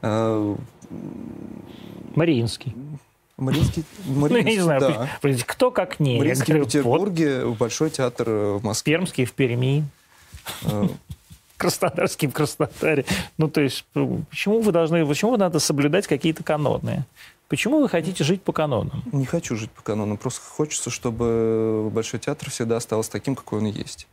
Э, 0.02 0.56
Мариинский. 2.16 2.76
Мариинский, 3.38 3.84
Ну, 4.06 4.28
я 4.28 4.44
не 4.44 4.44
Мариинский, 4.44 4.62
знаю, 4.62 4.82
да. 4.82 5.10
кто 5.46 5.72
как 5.72 6.00
не. 6.00 6.18
Мариинский 6.20 6.46
в 6.46 6.48
говорю, 6.48 6.64
вот 6.64 6.72
Петербурге, 6.72 7.46
Большой 7.58 7.90
театр 7.90 8.30
э, 8.30 8.54
в 8.58 8.64
Москве. 8.64 8.94
Пермский 8.94 9.26
в 9.26 9.34
Перми, 9.34 9.86
Э, 10.64 10.88
Краснодарский 11.58 12.28
в 12.28 12.34
Краснодаре. 12.34 13.06
Ну, 13.38 13.48
то 13.48 13.62
есть, 13.62 13.86
почему 13.94 14.62
вы 14.62 14.72
должны, 14.72 15.06
почему 15.06 15.38
надо 15.38 15.60
соблюдать 15.60 16.08
какие-то 16.08 16.44
каноны? 16.44 17.06
Почему 17.52 17.82
вы 17.82 17.90
хотите 17.90 18.24
жить 18.24 18.42
по 18.44 18.54
канонам? 18.54 19.04
Не 19.12 19.26
хочу 19.26 19.58
жить 19.58 19.72
по 19.72 19.82
канонам, 19.82 20.16
просто 20.16 20.40
хочется, 20.40 20.90
чтобы 20.90 21.90
Большой 21.94 22.22
театр 22.22 22.50
всегда 22.50 22.78
остался 22.78 23.12
таким, 23.12 23.36
какой 23.36 23.60
он 23.60 23.66
есть. 23.66 24.08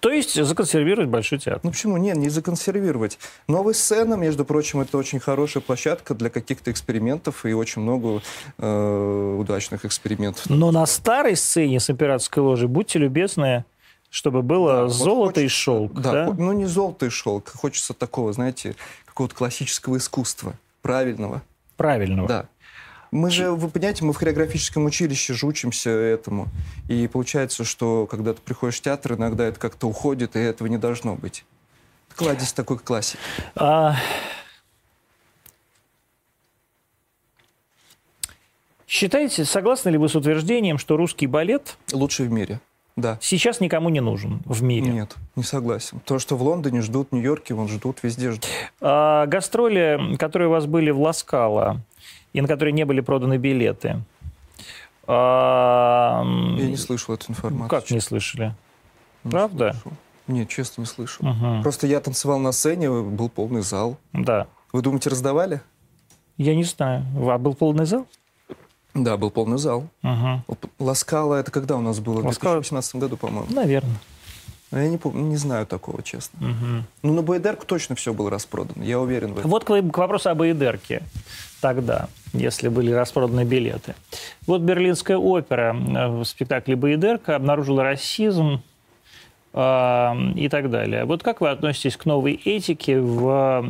То 0.00 0.10
есть 0.10 0.42
законсервировать 0.42 1.10
Большой 1.10 1.38
театр. 1.38 1.60
Ну 1.62 1.72
почему? 1.72 1.98
Нет, 1.98 2.16
не 2.16 2.30
законсервировать. 2.30 3.18
Новая 3.48 3.74
сцена, 3.74 4.14
между 4.14 4.46
прочим, 4.46 4.80
это 4.80 4.96
очень 4.96 5.20
хорошая 5.20 5.62
площадка 5.62 6.14
для 6.14 6.30
каких-то 6.30 6.70
экспериментов 6.70 7.44
и 7.44 7.52
очень 7.52 7.82
много 7.82 8.22
э, 8.56 9.36
удачных 9.38 9.84
экспериментов. 9.84 10.48
Но 10.48 10.70
на 10.70 10.86
старой 10.86 11.36
сцене 11.36 11.80
с 11.80 11.90
императорской 11.90 12.42
ложей, 12.42 12.66
будьте 12.66 12.98
любезны, 12.98 13.66
чтобы 14.08 14.40
было 14.40 14.72
Да, 14.72 14.82
вот 14.84 14.92
золото 14.94 15.40
и 15.40 15.44
хочется- 15.44 15.62
шелк. 15.62 15.92
Да, 16.00 16.12
да? 16.12 16.34
ну 16.38 16.52
не 16.52 16.64
золото 16.64 17.04
и 17.04 17.10
шелк. 17.10 17.50
Хочется 17.50 17.92
такого, 17.92 18.32
знаете, 18.32 18.74
какого-то 19.04 19.34
классического 19.34 19.98
искусства, 19.98 20.54
правильного. 20.80 21.42
Правильного. 21.76 22.28
Да. 22.28 22.48
Мы 23.14 23.30
же, 23.30 23.52
вы 23.52 23.68
понимаете, 23.68 24.04
мы 24.04 24.12
в 24.12 24.16
хореографическом 24.16 24.86
училище 24.86 25.34
же 25.34 25.46
учимся 25.46 25.88
этому. 25.88 26.48
И 26.88 27.06
получается, 27.06 27.62
что 27.62 28.08
когда 28.10 28.34
ты 28.34 28.40
приходишь 28.40 28.78
в 28.78 28.80
театр, 28.80 29.14
иногда 29.14 29.44
это 29.44 29.60
как-то 29.60 29.86
уходит, 29.86 30.34
и 30.34 30.40
этого 30.40 30.66
не 30.66 30.78
должно 30.78 31.14
быть. 31.14 31.44
Кладезь 32.16 32.52
такой 32.52 32.76
классики. 32.80 33.20
А, 33.54 33.94
Считаете, 38.88 39.44
согласны 39.44 39.90
ли 39.90 39.98
вы 39.98 40.08
с 40.08 40.16
утверждением, 40.16 40.78
что 40.78 40.96
русский 40.96 41.28
балет 41.28 41.78
Лучший 41.92 42.26
в 42.26 42.32
мире. 42.32 42.60
Да. 42.96 43.18
сейчас 43.20 43.60
никому 43.60 43.90
не 43.90 44.00
нужен 44.00 44.42
в 44.44 44.62
мире? 44.64 44.90
Нет, 44.90 45.14
не 45.36 45.44
согласен. 45.44 46.00
То, 46.04 46.18
что 46.18 46.36
в 46.36 46.42
Лондоне 46.42 46.80
ждут, 46.80 47.08
в 47.10 47.14
Нью-Йорке 47.14 47.54
вон 47.54 47.68
ждут, 47.68 47.98
везде 48.02 48.32
ждут. 48.32 48.48
А, 48.80 49.26
гастроли, 49.26 50.16
которые 50.16 50.48
у 50.48 50.52
вас 50.52 50.66
были 50.66 50.90
в 50.90 51.00
Ласкало, 51.00 51.80
и 52.34 52.40
на 52.42 52.48
которые 52.48 52.72
не 52.72 52.84
были 52.84 53.00
проданы 53.00 53.38
билеты. 53.38 54.02
а, 55.06 56.22
Я 56.58 56.66
не 56.68 56.76
слышал 56.76 57.14
эту 57.14 57.30
информацию. 57.32 57.68
Как 57.80 57.90
не 57.90 58.00
слышали? 58.00 58.54
Не 59.24 59.30
Правда? 59.30 59.72
слышал. 59.72 59.92
Нет, 60.26 60.48
честно, 60.48 60.80
не 60.82 60.86
слышал. 60.86 61.26
Мгм. 61.26 61.62
Просто 61.62 61.86
я 61.86 62.00
танцевал 62.00 62.38
на 62.38 62.52
сцене, 62.52 62.90
был 62.90 63.28
полный 63.28 63.60
зал. 63.62 63.98
Да. 64.12 64.46
Вы 64.72 64.82
думаете, 64.82 65.10
раздавали? 65.10 65.60
Я 66.36 66.54
не 66.56 66.64
знаю. 66.64 67.04
А 67.30 67.38
был 67.38 67.54
полный 67.54 67.84
зал? 67.86 68.06
Да, 68.94 69.16
был 69.16 69.30
полный 69.30 69.58
зал. 69.58 69.86
Мгм. 70.02 70.44
Ласкала, 70.78 71.34
это 71.36 71.50
когда 71.50 71.76
у 71.76 71.80
нас 71.80 72.00
было? 72.00 72.20
В 72.22 72.26
Ласкала- 72.26 72.54
2018 72.54 72.96
году, 72.96 73.16
по-моему. 73.16 73.46
Наверное. 73.52 73.96
Я 74.74 74.88
не 74.88 74.98
помню, 74.98 75.22
не 75.22 75.36
знаю 75.36 75.66
такого, 75.66 76.02
честно. 76.02 76.38
Мгм. 76.40 76.84
Ну, 77.02 77.12
на 77.14 77.22
Байдерку 77.22 77.64
точно 77.64 77.94
все 77.94 78.12
было 78.12 78.30
распродано, 78.30 78.82
я 78.82 78.98
уверен 78.98 79.34
в 79.34 79.38
этом. 79.38 79.50
Вот 79.50 79.64
к, 79.64 79.68
к 79.68 79.98
вопросу 79.98 80.30
об 80.30 80.42
Эйдерке 80.42 81.02
тогда, 81.60 82.08
если 82.34 82.68
были 82.68 82.92
распроданы 82.92 83.44
билеты. 83.44 83.94
Вот 84.46 84.60
Берлинская 84.60 85.16
опера 85.16 85.74
э, 85.74 86.08
в 86.08 86.24
спектакле 86.24 86.76
«Баедерка» 86.76 87.36
обнаружила 87.36 87.82
расизм 87.82 88.60
э, 89.54 90.12
и 90.36 90.48
так 90.50 90.70
далее. 90.70 91.06
Вот 91.06 91.22
как 91.22 91.40
вы 91.40 91.48
относитесь 91.48 91.96
к 91.96 92.04
новой 92.04 92.34
этике 92.34 93.00
в 93.00 93.64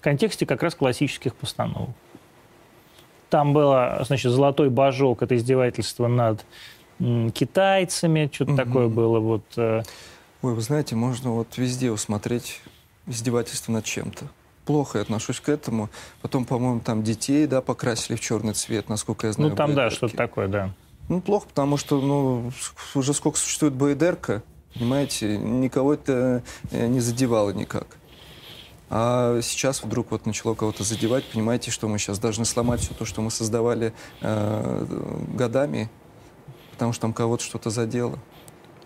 контексте 0.00 0.46
как 0.46 0.62
раз 0.62 0.74
классических 0.74 1.34
постановок? 1.34 1.90
Там 3.28 3.52
было, 3.52 4.02
значит, 4.06 4.32
«Золотой 4.32 4.70
божок»— 4.70 5.20
это 5.22 5.36
издевательство 5.36 6.06
над 6.06 6.46
китайцами, 6.98 8.30
что-то 8.32 8.52
Мгм. 8.52 8.64
такое 8.64 8.88
было. 8.88 9.18
Вот, 9.20 9.44
э, 9.56 9.82
Ой, 10.42 10.54
вы 10.54 10.60
знаете, 10.60 10.94
можно 10.96 11.30
вот 11.32 11.56
везде 11.58 11.90
усмотреть 11.90 12.60
издевательство 13.06 13.72
над 13.72 13.84
чем-то. 13.84 14.26
Плохо 14.64 14.98
я 14.98 15.02
отношусь 15.02 15.40
к 15.40 15.48
этому. 15.48 15.88
Потом, 16.22 16.44
по-моему, 16.44 16.80
там 16.80 17.02
детей, 17.02 17.46
да, 17.46 17.60
покрасили 17.60 18.16
в 18.16 18.20
черный 18.20 18.52
цвет, 18.52 18.88
насколько 18.88 19.26
я 19.28 19.32
знаю. 19.32 19.50
ну, 19.50 19.56
там, 19.56 19.74
да, 19.74 19.90
что-то 19.90 20.16
такое, 20.16 20.48
да. 20.48 20.70
Ну, 21.08 21.20
плохо, 21.20 21.46
потому 21.48 21.76
что, 21.76 22.00
ну, 22.00 22.50
уже 22.94 23.14
сколько 23.14 23.38
существует 23.38 23.74
Байдерка, 23.74 24.42
понимаете, 24.74 25.38
никого 25.38 25.94
это 25.94 26.42
э, 26.72 26.86
не 26.88 26.98
задевало 27.00 27.50
никак. 27.50 27.96
А 28.90 29.40
сейчас 29.42 29.82
вдруг 29.82 30.10
вот 30.10 30.26
начало 30.26 30.54
кого-то 30.54 30.84
задевать, 30.84 31.24
понимаете, 31.24 31.70
что 31.70 31.88
мы 31.88 31.98
сейчас 31.98 32.18
должны 32.18 32.44
сломать 32.44 32.80
все 32.80 32.94
то, 32.94 33.04
что 33.04 33.20
мы 33.20 33.30
создавали 33.30 33.92
э, 34.20 34.86
годами, 35.34 35.88
потому 36.76 36.92
что 36.92 37.02
там 37.02 37.14
кого-то 37.14 37.42
что-то 37.42 37.70
задело. 37.70 38.18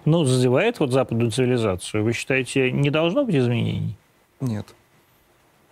Ну, 0.05 0.24
задевает 0.24 0.78
вот 0.78 0.93
западную 0.93 1.32
цивилизацию. 1.32 2.05
Вы 2.05 2.12
считаете, 2.12 2.70
не 2.70 2.88
должно 2.88 3.24
быть 3.24 3.34
изменений? 3.34 3.97
Нет. 4.41 4.66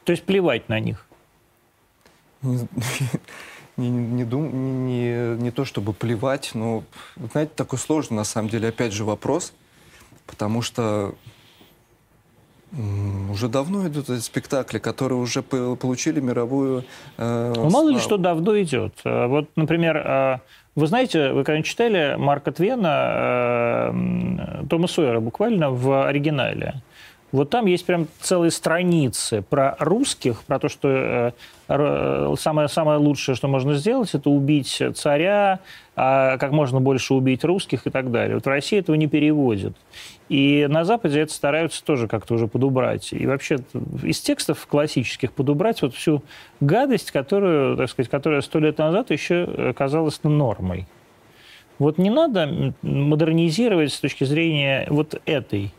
То 0.04 0.10
есть 0.12 0.24
плевать 0.24 0.68
на 0.68 0.80
них? 0.80 1.06
Не, 2.42 2.58
не, 3.76 3.88
не, 3.88 4.24
дум- 4.24 4.86
не, 4.86 5.36
не 5.40 5.50
то 5.52 5.64
чтобы 5.64 5.92
плевать, 5.92 6.50
но, 6.54 6.82
знаете, 7.32 7.52
такой 7.54 7.78
сложный, 7.78 8.16
на 8.16 8.24
самом 8.24 8.48
деле, 8.48 8.68
опять 8.68 8.92
же, 8.92 9.04
вопрос, 9.04 9.52
потому 10.26 10.60
что 10.60 11.14
уже 13.32 13.48
давно 13.48 13.86
идут 13.88 14.10
эти 14.10 14.20
спектакли, 14.20 14.78
которые 14.78 15.18
уже 15.18 15.42
по- 15.42 15.74
получили 15.74 16.20
мировую 16.20 16.84
э, 17.16 17.52
Ну, 17.56 17.70
мало 17.70 17.88
ли 17.88 17.98
что 17.98 18.18
давно 18.18 18.60
идет. 18.60 18.92
А 19.04 19.26
Вот, 19.26 19.48
например, 19.56 19.96
а, 19.96 20.40
вы 20.78 20.86
знаете, 20.86 21.32
вы 21.32 21.42
когда 21.42 21.60
читали 21.62 22.14
Марка 22.16 22.52
Твена, 22.52 23.90
э, 23.92 24.64
Тома 24.70 24.86
Сойера 24.86 25.18
буквально 25.18 25.70
в 25.70 26.06
оригинале, 26.06 26.74
вот 27.30 27.50
там 27.50 27.66
есть 27.66 27.84
прям 27.84 28.08
целые 28.20 28.50
страницы 28.50 29.42
про 29.42 29.76
русских, 29.78 30.44
про 30.44 30.58
то, 30.58 30.68
что 30.68 31.32
э, 31.68 32.34
самое, 32.38 32.68
самое 32.68 32.98
лучшее, 32.98 33.34
что 33.34 33.48
можно 33.48 33.74
сделать, 33.74 34.14
это 34.14 34.30
убить 34.30 34.82
царя, 34.94 35.60
а 35.94 36.38
как 36.38 36.52
можно 36.52 36.80
больше 36.80 37.12
убить 37.12 37.44
русских 37.44 37.86
и 37.86 37.90
так 37.90 38.10
далее. 38.10 38.36
Вот 38.36 38.46
в 38.46 38.48
России 38.48 38.78
этого 38.78 38.96
не 38.96 39.08
переводят. 39.08 39.76
И 40.30 40.66
на 40.70 40.84
Западе 40.84 41.20
это 41.20 41.32
стараются 41.32 41.84
тоже 41.84 42.08
как-то 42.08 42.34
уже 42.34 42.46
подубрать. 42.46 43.12
И 43.12 43.26
вообще 43.26 43.58
из 44.02 44.20
текстов 44.20 44.66
классических 44.66 45.32
подубрать 45.32 45.82
вот 45.82 45.94
всю 45.94 46.22
гадость, 46.60 47.10
которую, 47.10 47.76
так 47.76 47.90
сказать, 47.90 48.10
которая 48.10 48.40
сто 48.40 48.58
лет 48.58 48.78
назад 48.78 49.10
еще 49.10 49.74
казалась 49.76 50.20
нормой. 50.22 50.86
Вот 51.78 51.98
не 51.98 52.10
надо 52.10 52.74
модернизировать 52.82 53.92
с 53.92 54.00
точки 54.00 54.24
зрения 54.24 54.86
вот 54.90 55.20
этой 55.26 55.72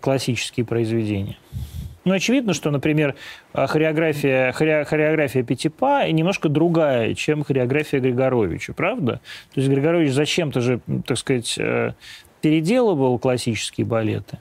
классические 0.00 0.64
произведения. 0.66 1.36
Ну, 2.04 2.14
очевидно, 2.14 2.54
что, 2.54 2.70
например, 2.70 3.14
а, 3.52 3.66
хореография, 3.66 4.52
хоре- 4.52 4.84
хореография 4.84 5.42
Пятипа 5.42 6.10
немножко 6.10 6.48
другая, 6.48 7.14
чем 7.14 7.44
хореография 7.44 8.00
Григоровича, 8.00 8.72
правда? 8.72 9.20
То 9.52 9.60
есть 9.60 9.68
Григорович 9.68 10.12
зачем-то 10.12 10.60
же, 10.60 10.80
так 11.06 11.18
сказать, 11.18 11.56
э, 11.58 11.92
переделывал 12.40 13.18
классические 13.18 13.86
балеты. 13.86 14.38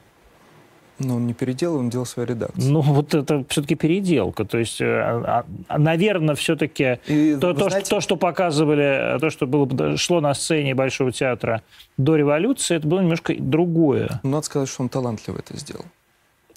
Но 0.99 1.15
он 1.15 1.27
не 1.27 1.33
переделал, 1.33 1.77
он 1.77 1.89
делал 1.89 2.05
свою 2.05 2.27
редакцию. 2.27 2.71
Ну, 2.71 2.81
вот 2.81 3.13
это 3.13 3.45
все-таки 3.47 3.75
переделка. 3.75 4.43
То 4.43 4.57
есть, 4.57 4.81
э, 4.81 5.43
наверное, 5.69 6.35
все-таки 6.35 6.99
И 7.07 7.37
то, 7.39 7.53
то, 7.53 7.69
знаете- 7.69 7.85
что, 7.85 7.95
то, 7.95 8.01
что 8.01 8.15
показывали, 8.17 9.17
то, 9.19 9.29
что 9.29 9.47
было, 9.47 9.97
шло 9.97 10.19
на 10.19 10.33
сцене 10.33 10.75
Большого 10.75 11.11
театра 11.11 11.61
до 11.97 12.15
революции, 12.17 12.75
это 12.75 12.87
было 12.87 12.99
немножко 12.99 13.33
другое. 13.37 14.19
Ну, 14.23 14.31
Надо 14.31 14.45
сказать, 14.45 14.69
что 14.69 14.83
он 14.83 14.89
талантливо 14.89 15.37
это 15.39 15.57
сделал. 15.57 15.85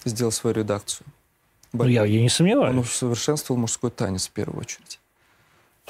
Сделал 0.04 0.32
свою 0.32 0.56
редакцию. 0.56 1.06
Ну, 1.72 1.84
я, 1.86 2.04
я 2.04 2.20
не 2.20 2.28
сомневаюсь. 2.28 2.72
Он 2.72 2.80
усовершенствовал 2.80 3.60
мужской 3.60 3.90
танец 3.90 4.26
в 4.28 4.32
первую 4.32 4.60
очередь. 4.60 4.98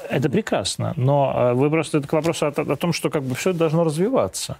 Это 0.09 0.29
прекрасно. 0.29 0.93
Но 0.95 1.33
э, 1.35 1.53
вы 1.53 1.69
просто 1.69 1.97
это 1.97 2.07
к 2.07 2.13
вопросу 2.13 2.45
о, 2.45 2.49
о 2.49 2.75
том, 2.75 2.93
что 2.93 3.09
как 3.09 3.23
бы 3.23 3.35
все 3.35 3.53
должно 3.53 3.83
развиваться. 3.83 4.57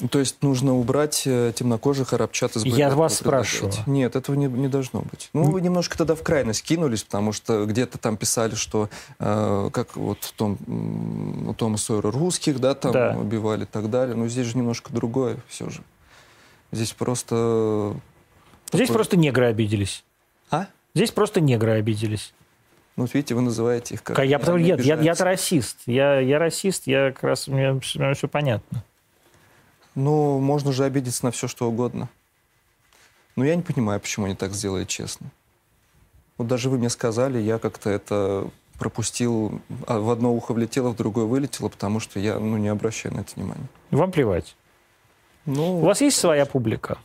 Ну, 0.00 0.08
То 0.08 0.18
есть 0.18 0.42
нужно 0.42 0.74
убрать 0.74 1.22
э, 1.24 1.52
темнокожих 1.54 2.12
арабчат 2.12 2.56
из 2.56 2.64
Я 2.64 2.90
вас 2.90 3.18
спрашиваю. 3.18 3.72
Нет, 3.86 4.16
этого 4.16 4.34
не, 4.34 4.46
не 4.46 4.66
должно 4.66 5.02
быть. 5.02 5.30
Ну, 5.32 5.44
вы 5.44 5.60
немножко 5.60 5.96
тогда 5.96 6.16
в 6.16 6.22
крайность 6.22 6.64
кинулись, 6.64 7.04
потому 7.04 7.32
что 7.32 7.64
где-то 7.64 7.98
там 7.98 8.16
писали, 8.16 8.56
что 8.56 8.88
э, 9.20 9.70
как 9.72 9.96
вот 9.96 10.18
в 10.24 10.32
том, 10.32 10.58
у 11.48 11.54
Тома 11.54 11.76
Сойера 11.76 12.10
русских, 12.10 12.58
да, 12.58 12.74
там 12.74 12.92
Да. 12.92 13.16
убивали 13.16 13.62
и 13.62 13.66
так 13.66 13.88
далее. 13.88 14.16
Но 14.16 14.26
здесь 14.26 14.46
же 14.48 14.58
немножко 14.58 14.92
другое 14.92 15.36
все 15.48 15.70
же. 15.70 15.82
Здесь 16.72 16.92
просто... 16.92 17.94
Здесь 18.72 18.88
такой- 18.88 18.94
просто 18.94 19.16
негры 19.16 19.46
обиделись. 19.46 20.04
А? 20.50 20.66
Здесь 20.94 21.12
просто 21.12 21.40
негры 21.40 21.72
обиделись. 21.72 22.34
Ну, 22.96 23.04
вот 23.04 23.14
видите, 23.14 23.34
вы 23.34 23.42
называете 23.42 23.94
их 23.94 24.02
как... 24.02 24.18
я, 24.24 24.38
потому, 24.38 24.58
нет, 24.58 24.80
я, 24.84 24.96
я-то 25.00 25.24
расист. 25.24 25.78
Я, 25.86 26.18
я 26.20 26.38
расист, 26.38 26.86
я 26.86 27.12
как 27.12 27.22
раз, 27.24 27.48
мне, 27.48 27.78
все 27.80 28.28
понятно. 28.28 28.84
Ну, 29.94 30.38
можно 30.38 30.72
же 30.72 30.84
обидеться 30.84 31.24
на 31.24 31.30
все, 31.30 31.48
что 31.48 31.68
угодно. 31.68 32.08
Но 33.36 33.44
я 33.44 33.56
не 33.56 33.62
понимаю, 33.62 34.00
почему 34.00 34.26
они 34.26 34.34
так 34.34 34.52
сделали, 34.52 34.84
честно. 34.84 35.28
Вот 36.38 36.48
даже 36.48 36.68
вы 36.68 36.78
мне 36.78 36.90
сказали, 36.90 37.38
я 37.38 37.58
как-то 37.58 37.90
это 37.90 38.48
пропустил, 38.78 39.60
а 39.86 39.98
в 39.98 40.10
одно 40.10 40.34
ухо 40.34 40.52
влетело, 40.52 40.90
в 40.90 40.96
другое 40.96 41.26
вылетело, 41.26 41.68
потому 41.68 42.00
что 42.00 42.18
я 42.18 42.38
ну, 42.38 42.56
не 42.56 42.68
обращаю 42.68 43.14
на 43.14 43.20
это 43.20 43.32
внимания. 43.36 43.68
Вам 43.90 44.10
плевать. 44.10 44.56
Ну, 45.46 45.78
У 45.78 45.84
вас 45.84 46.00
есть 46.00 46.18
своя 46.18 46.46
публика? 46.46 46.98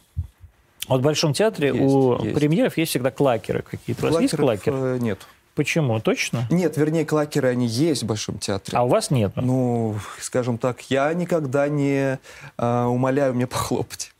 Вот 0.88 1.02
в 1.02 1.04
Большом 1.04 1.34
театре 1.34 1.68
Есть, 1.68 1.82
у 1.82 2.24
есть. 2.24 2.36
премьеров 2.36 2.78
есть 2.78 2.90
всегда 2.90 3.12
клакеры 3.12 3.62
какие-то. 3.62 4.08
У 4.08 4.12
вас 4.12 4.22
есть 4.22 4.36
клакеры? 4.36 4.78
э, 4.78 4.98
нет. 5.00 5.20
Почему? 5.56 6.00
Точно? 6.00 6.46
Нет, 6.50 6.78
вернее, 6.78 7.06
клакеры, 7.06 7.50
они 7.50 7.68
есть 7.68 8.04
в 8.04 8.06
Большом 8.06 8.40
театре. 8.40 8.78
А 8.78 8.84
у 8.84 8.88
вас 8.88 9.12
нет? 9.12 9.34
Ну, 9.36 9.96
скажем 10.22 10.58
так, 10.58 10.82
я 10.90 11.14
никогда 11.14 11.68
не 11.68 12.18
а, 12.58 12.88
умоляю 12.88 13.34
мне 13.34 13.46
похлопать. 13.48 14.14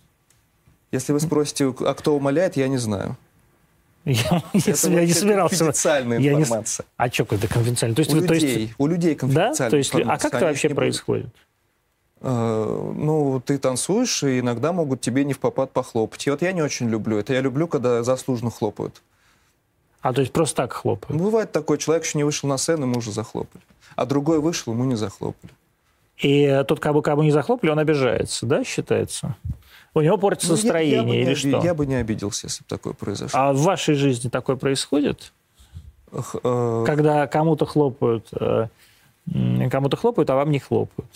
Если 0.92 1.14
вы 1.14 1.20
спросите, 1.20 1.74
а 1.82 1.94
кто 1.94 2.16
умоляет, 2.16 2.58
я 2.58 2.68
не 2.68 2.78
знаю. 2.78 3.16
Я, 4.06 4.42
не 4.54 4.60
собирался. 5.14 5.56
конфиденциальная 5.58 6.20
Я 6.20 6.34
не 6.34 6.44
с- 6.44 6.48
информация. 6.48 6.86
А 6.98 7.10
что, 7.10 7.26
какой-то 7.26 7.48
конфиденциальный? 7.48 7.96
То 7.96 8.00
есть, 8.02 8.14
У 8.14 8.18
вы- 8.20 8.28
то 8.28 8.34
есть- 8.34 8.46
людей, 8.46 8.74
у 8.78 8.88
людей 8.88 9.14
да? 9.14 9.20
конфиденциальная 9.20 9.70
То 9.72 9.78
есть, 9.78 9.94
а 9.94 9.98
информация, 10.00 10.30
как 10.30 10.38
это 10.42 10.46
вообще 10.48 10.68
не 10.70 10.74
происходит? 10.74 11.28
Э, 12.22 12.92
Ну, 12.96 13.42
ты 13.46 13.58
танцуешь, 13.60 14.24
и 14.24 14.40
иногда 14.40 14.74
могут 14.74 15.00
тебе 15.02 15.24
не 15.24 15.34
в 15.34 15.40
попад 15.40 15.72
похлопать. 15.72 16.26
И 16.28 16.32
вот 16.32 16.42
я 16.42 16.52
не 16.52 16.62
очень 16.62 16.90
люблю 16.90 17.18
это. 17.18 17.34
Я 17.34 17.42
люблю, 17.42 17.68
когда 17.68 18.04
заслуженно 18.04 18.52
хлопают. 18.52 19.02
А, 20.02 20.14
то 20.14 20.22
есть 20.22 20.32
просто 20.34 20.56
так 20.64 20.74
хлопают? 20.74 21.20
Ну, 21.20 21.26
Бывает 21.26 21.52
такой, 21.52 21.78
человек 21.78 22.06
еще 22.06 22.18
не 22.18 22.24
вышел 22.24 22.48
на 22.48 22.58
сцену, 22.58 22.84
ему 22.86 22.98
уже 23.00 23.12
захлопали. 23.12 23.64
А 23.96 24.06
другой 24.06 24.40
вышел, 24.40 24.72
ему 24.74 24.86
не 24.86 24.96
захлопали. 24.96 25.52
И 26.18 26.64
тот, 26.68 26.80
кого, 26.80 27.02
кого 27.02 27.24
не 27.24 27.32
захлопали, 27.32 27.70
он 27.72 27.80
обижается, 27.80 28.46
да, 28.46 28.64
считается? 28.64 29.36
У 29.94 30.02
него 30.02 30.18
портится 30.18 30.52
Ну, 30.54 30.58
я- 30.58 30.62
я 30.62 30.64
бы 30.64 30.74
настроение 30.74 31.06
не 31.18 31.22
или 31.24 31.34
что? 31.34 31.62
Я 31.64 31.74
бы 31.74 31.86
не 31.86 31.96
обиделся, 31.96 32.48
если 32.48 32.64
бы 32.64 32.68
такое 32.70 32.94
произошло. 32.94 33.40
А 33.40 33.54
в 33.54 33.62
вашей 33.62 33.96
жизни 33.96 34.30
такое 34.30 34.56
происходит? 34.56 35.34
Э, 36.12 36.84
Когда 36.86 37.28
кому-то 37.28 37.66
хлопают, 37.66 38.28
э, 38.40 38.68
кому-то 39.72 39.98
хлопают, 39.98 40.30
а 40.30 40.36
вам 40.36 40.52
не 40.52 40.60
хлопают? 40.60 41.10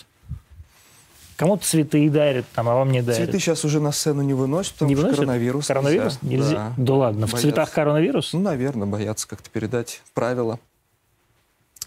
Кому-то 1.44 1.66
цветы 1.66 2.08
дарят, 2.08 2.46
там, 2.54 2.70
а 2.70 2.74
вам 2.74 2.90
не 2.90 3.02
дарят. 3.02 3.22
Цветы 3.22 3.38
сейчас 3.38 3.66
уже 3.66 3.78
на 3.78 3.92
сцену 3.92 4.22
не 4.22 4.32
выносят, 4.32 4.72
потому 4.72 4.88
не 4.88 4.94
что 4.94 5.02
выносят? 5.02 5.20
коронавирус. 5.20 5.66
Коронавирус? 5.66 6.18
нельзя. 6.22 6.44
Нельзя? 6.46 6.72
Да, 6.78 6.94
ладно. 6.94 7.26
В 7.26 7.32
Боятся. 7.32 7.42
цветах 7.42 7.70
коронавирус? 7.70 8.32
Ну, 8.32 8.40
наверное, 8.40 8.86
боятся 8.86 9.28
как-то 9.28 9.50
передать 9.50 10.00
правила. 10.14 10.58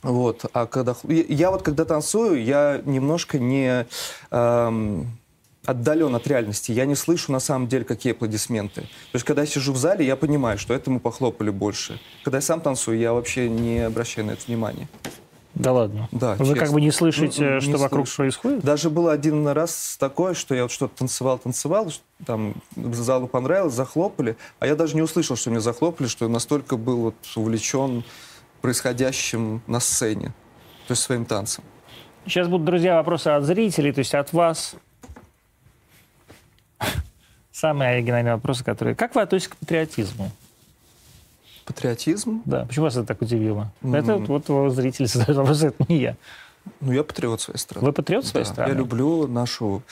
Вот. 0.03 0.45
А 0.53 0.67
когда... 0.67 0.95
я 1.07 1.49
вот 1.49 1.63
когда 1.63 1.85
танцую, 1.85 2.43
я 2.43 2.83
немножко 2.85 3.39
не 3.39 3.87
эм, 4.29 5.17
отдален 5.65 6.13
от 6.13 6.27
реальности. 6.27 6.71
Я 6.71 6.85
не 6.85 6.93
слышу 6.93 7.31
на 7.31 7.39
самом 7.39 7.67
деле, 7.67 7.83
какие 7.83 8.13
аплодисменты. 8.13 8.81
То 8.81 9.15
есть, 9.15 9.25
когда 9.25 9.41
я 9.41 9.47
сижу 9.47 9.73
в 9.73 9.77
зале, 9.77 10.05
я 10.05 10.15
понимаю, 10.15 10.59
что 10.59 10.75
этому 10.75 10.99
похлопали 10.99 11.49
больше. 11.49 11.99
Когда 12.23 12.37
я 12.37 12.41
сам 12.43 12.61
танцую, 12.61 12.99
я 12.99 13.11
вообще 13.11 13.49
не 13.49 13.79
обращаю 13.79 14.27
на 14.27 14.31
это 14.33 14.43
внимания. 14.45 14.87
Да 15.57 15.73
ладно. 15.73 16.07
Да, 16.11 16.35
Вы 16.35 16.45
честно. 16.45 16.55
как 16.59 16.71
бы 16.71 16.81
не 16.81 16.91
слышите, 16.91 17.43
Ну, 17.43 17.55
не 17.55 17.61
что 17.61 17.77
вокруг 17.77 18.07
слышу. 18.07 18.17
происходит? 18.17 18.63
Даже 18.63 18.91
был 18.91 19.09
один 19.09 19.47
раз 19.47 19.97
такое, 19.99 20.35
что 20.35 20.53
я 20.53 20.61
вот 20.63 20.71
что-то 20.71 20.95
танцевал, 20.99 21.39
танцевал, 21.39 21.91
там 22.27 22.53
залу 22.75 23.27
понравилось, 23.27 23.73
захлопали, 23.73 24.37
а 24.59 24.67
я 24.67 24.75
даже 24.75 24.95
не 24.95 25.01
услышал, 25.01 25.35
что 25.35 25.49
мне 25.49 25.59
захлопали, 25.59 26.07
что 26.07 26.25
я 26.25 26.29
настолько 26.29 26.77
был 26.77 26.97
вот 26.97 27.15
увлечен 27.35 28.03
происходящим 28.61 29.61
на 29.65 29.79
сцене, 29.79 30.27
то 30.87 30.91
есть 30.91 31.01
своим 31.01 31.25
танцем. 31.25 31.63
Сейчас 32.25 32.47
будут, 32.47 32.65
друзья, 32.67 32.95
вопросы 32.97 33.29
от 33.29 33.43
зрителей, 33.43 33.91
то 33.93 33.99
есть 33.99 34.13
от 34.13 34.33
вас. 34.33 34.75
Самые 37.51 37.91
оригинальные 37.95 38.35
вопросы, 38.35 38.63
которые... 38.63 38.95
Как 38.95 39.15
вы 39.15 39.21
относитесь 39.21 39.49
к 39.53 39.55
патриотизму? 39.57 40.31
Патриотизм? 41.67 42.41
Да, 42.45 42.65
почему 42.65 42.85
вас 42.85 42.95
это 42.95 43.05
так 43.05 43.21
удивило? 43.21 43.71
М. 43.83 43.93
Это 43.93 44.15
вот, 44.17 44.47
вот 44.47 44.73
зрители 44.73 45.05
задают 45.05 45.37
вопрос, 45.37 45.61
это 45.63 45.85
не 45.89 45.97
я. 45.99 46.15
Ну, 46.81 46.91
я 46.91 47.03
патриот 47.03 47.39
своей 47.41 47.57
страны. 47.59 47.85
Вы 47.85 47.93
патриот 47.93 48.25
своей 48.25 48.45
Да, 48.45 48.51
страны? 48.51 48.69
Я 48.69 48.75
люблю 48.75 49.25
нашу 49.27 49.83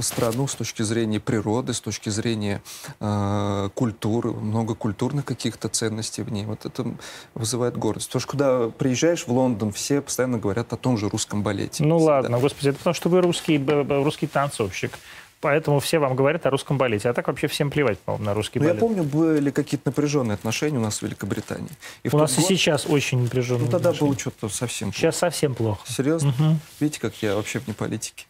страну 0.00 0.48
с 0.48 0.54
точки 0.54 0.82
зрения 0.82 1.20
природы, 1.20 1.72
с 1.74 1.80
точки 1.80 2.08
зрения 2.08 2.60
э, 3.00 3.68
культуры, 3.74 4.32
много 4.32 4.74
культурных 4.74 5.24
каких-то 5.24 5.68
ценностей 5.68 6.22
в 6.22 6.32
ней. 6.32 6.44
Вот 6.44 6.66
это 6.66 6.86
вызывает 7.34 7.76
гордость. 7.76 8.08
Потому 8.08 8.20
что 8.20 8.30
когда 8.30 8.68
приезжаешь 8.68 9.26
в 9.26 9.32
Лондон, 9.32 9.70
все 9.72 10.00
постоянно 10.00 10.38
говорят 10.38 10.72
о 10.72 10.76
том 10.76 10.98
же 10.98 11.08
русском 11.08 11.42
балете. 11.42 11.84
Ну 11.84 11.98
Всегда. 11.98 12.14
ладно, 12.14 12.38
господи, 12.40 12.68
это 12.70 12.78
потому 12.78 12.94
что 12.94 13.08
вы 13.08 13.20
русский, 13.20 13.64
русский 14.02 14.26
танцовщик. 14.26 14.98
Поэтому 15.42 15.80
все 15.80 15.98
вам 15.98 16.14
говорят 16.14 16.46
о 16.46 16.50
русском 16.50 16.78
балете. 16.78 17.08
А 17.08 17.12
так 17.14 17.26
вообще 17.26 17.48
всем 17.48 17.68
плевать, 17.70 17.98
по-моему, 17.98 18.24
на 18.26 18.32
русский 18.32 18.60
Ну, 18.60 18.64
я 18.66 18.70
балет. 18.70 18.80
помню, 18.80 19.02
были 19.02 19.50
какие-то 19.50 19.88
напряженные 19.88 20.34
отношения 20.34 20.78
у 20.78 20.80
нас 20.80 21.00
в 21.00 21.02
Великобритании. 21.02 21.68
И 22.04 22.08
в 22.08 22.14
У 22.14 22.18
нас 22.18 22.32
и 22.38 22.40
год- 22.40 22.46
сейчас 22.48 22.86
очень 22.86 23.24
напряженно. 23.24 23.64
Ну, 23.64 23.70
тогда 23.70 23.92
было 23.92 24.16
что-то 24.16 24.48
совсем 24.48 24.92
Сейчас 24.92 25.16
совсем 25.18 25.56
плохо. 25.56 25.80
Серьезно? 25.90 26.32
Мгм. 26.38 26.60
Видите, 26.78 27.00
как 27.00 27.14
я 27.22 27.34
вообще 27.34 27.58
вне 27.58 27.74
политики. 27.74 28.26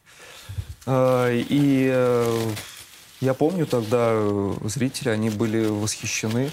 А, 0.87 1.31
И 1.31 1.91
э, 1.93 2.51
я 3.21 3.35
помню 3.35 3.67
тогда 3.67 4.09
э, 4.15 4.55
зрители, 4.65 5.11
они 5.11 5.29
были 5.29 5.67
восхищены 5.67 6.51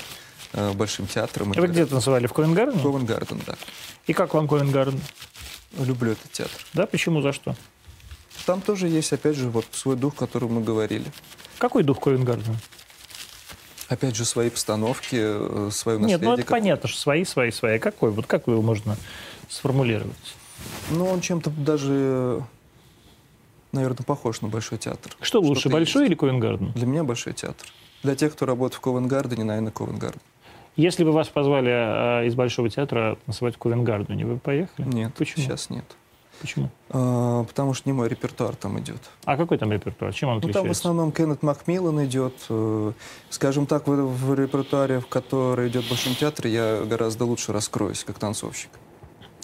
э, 0.52 0.72
Большим 0.74 1.08
театром. 1.08 1.54
Вы 1.54 1.68
где 1.68 1.86
танцевали? 1.86 2.28
В 2.28 2.34
Ковенгардене? 2.34 2.84
Ковенгарден, 2.84 3.42
да. 3.48 3.56
И 4.08 4.14
как 4.14 4.34
вам 4.34 4.48
Ковенгарден? 4.50 5.00
Люблю 5.78 6.12
этот 6.12 6.30
театр. 6.34 6.60
Да, 6.74 6.86
почему, 6.86 7.22
за 7.22 7.32
что? 7.32 7.56
Там 8.50 8.62
тоже 8.62 8.88
есть, 8.88 9.14
опять 9.14 9.36
же, 9.36 9.48
вот 9.48 9.66
свой 9.74 9.96
дух, 9.96 10.14
о 10.16 10.26
котором 10.26 10.54
мы 10.54 10.64
говорили. 10.64 11.06
Какой 11.60 11.84
дух 11.84 12.00
Ковенгардена? 12.00 12.56
Опять 13.90 14.16
же, 14.16 14.26
свои 14.26 14.50
постановки, 14.50 15.18
э, 15.20 15.70
свое 15.72 16.00
Нет, 16.00 16.04
наследие. 16.14 16.28
ну 16.30 16.34
это 16.34 16.42
как- 16.42 16.50
понятно, 16.50 16.90
что 16.90 17.00
свои, 17.00 17.26
свои, 17.26 17.52
свои. 17.52 17.76
А 17.76 17.80
Какой? 17.80 18.10
Вот 18.10 18.26
как 18.26 18.48
его 18.48 18.64
можно 18.64 18.98
сформулировать? 19.50 20.16
Ну, 20.90 21.06
он 21.06 21.22
чем-то 21.22 21.52
даже, 21.52 22.44
наверное, 23.72 23.98
похож 24.04 24.42
на 24.42 24.48
Большой 24.48 24.80
театр. 24.80 25.16
Что 25.22 25.42
лучше, 25.42 25.60
Что-то 25.62 25.74
Большой 25.76 26.02
есть. 26.06 26.10
или 26.14 26.18
Ковенгарден? 26.18 26.72
Для 26.72 26.88
меня 26.88 27.04
Большой 27.04 27.34
театр. 27.34 27.68
Для 28.02 28.16
тех, 28.16 28.34
кто 28.34 28.48
работает 28.48 28.78
в 28.78 28.80
Ковенгардене, 28.80 29.44
наверное, 29.44 29.72
Ковенгарден. 29.72 30.22
Если 30.76 31.04
бы 31.04 31.12
вас 31.12 31.28
позвали 31.28 31.70
а, 31.72 32.24
из 32.24 32.34
Большого 32.34 32.68
театра 32.72 33.16
танцевать 33.28 33.58
в 33.58 33.58
Ковенгардене, 33.60 34.26
вы 34.26 34.34
бы 34.36 34.40
поехали? 34.40 34.88
Нет, 34.88 35.14
Почему? 35.14 35.46
сейчас 35.46 35.70
нет. 35.70 35.86
Почему? 36.42 36.70
А, 36.90 37.44
потому 37.44 37.74
что 37.74 37.90
не 37.90 37.94
мой 37.94 38.08
репертуар 38.08 38.56
там 38.56 38.80
идет. 38.80 39.02
А 39.26 39.36
какой 39.38 39.58
там 39.58 39.72
репертуар? 39.72 40.14
Чем 40.14 40.30
он 40.30 40.36
Ну, 40.36 40.42
там 40.42 40.48
в 40.50 40.56
отличается? 40.56 40.80
основном 40.80 41.12
Кеннет 41.12 41.44
Макмиллан 41.44 42.06
идет. 42.06 42.34
э, 42.50 42.92
Скажем 43.30 43.66
так, 43.66 43.88
в, 43.88 43.92
в 43.92 44.34
репертуаре, 44.36 45.00
в 45.00 45.08
который 45.08 45.68
идет 45.68 45.84
в 45.86 45.90
Большом 45.90 46.16
театре, 46.16 46.52
я 46.52 46.84
гораздо 46.86 47.26
лучше 47.26 47.52
раскроюсь, 47.54 48.04
как 48.04 48.18
танцовщик. 48.20 48.70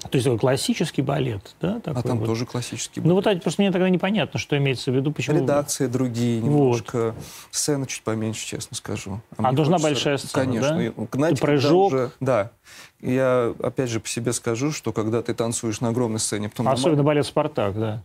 То 0.10 0.18
есть 0.18 0.26
такой 0.26 0.40
классический 0.40 1.02
балет, 1.02 1.56
да? 1.62 1.80
Такой 1.80 2.02
а 2.02 2.04
там 2.04 2.20
вот. 2.20 2.26
тоже 2.26 2.46
классический. 2.46 3.02
Ну 3.02 3.16
вот 3.16 3.26
а, 3.28 3.36
просто 3.36 3.62
мне 3.62 3.72
тогда 3.72 3.90
непонятно, 3.90 4.40
что 4.40 4.58
имеется 4.58 4.92
в 4.92 4.96
виду, 4.96 5.12
почему... 5.12 5.40
Редакции 5.42 5.88
другие, 5.88 6.42
Вот. 6.42 6.48
немножко. 6.50 7.16
Сцена 7.52 7.88
чуть 7.88 8.04
поменьше, 8.04 8.46
честно 8.46 8.78
скажу. 8.78 9.22
А 9.38 9.42
мне 9.42 9.52
должна 9.54 9.78
хочется- 9.78 9.88
большая 9.90 10.18
сцена, 10.18 10.44
Конечно. 10.46 10.70
да? 10.70 10.76
Знаете, 10.76 11.08
когда 11.10 11.48
прыжок. 11.48 11.88
уже- 11.94 12.12
Да. 12.20 12.52
Я, 13.02 13.54
опять 13.62 13.90
же, 13.90 14.00
по 14.00 14.08
себе 14.08 14.34
скажу, 14.34 14.72
что 14.72 14.92
когда 14.94 15.22
ты 15.22 15.34
танцуешь 15.34 15.82
на 15.82 15.90
огромной 15.90 16.20
сцене, 16.20 16.50
потом 16.50 16.66
на 16.68 16.72
Особенно 16.74 17.04
балет 17.04 17.26
«Спартак», 17.26 17.78
да. 17.80 18.04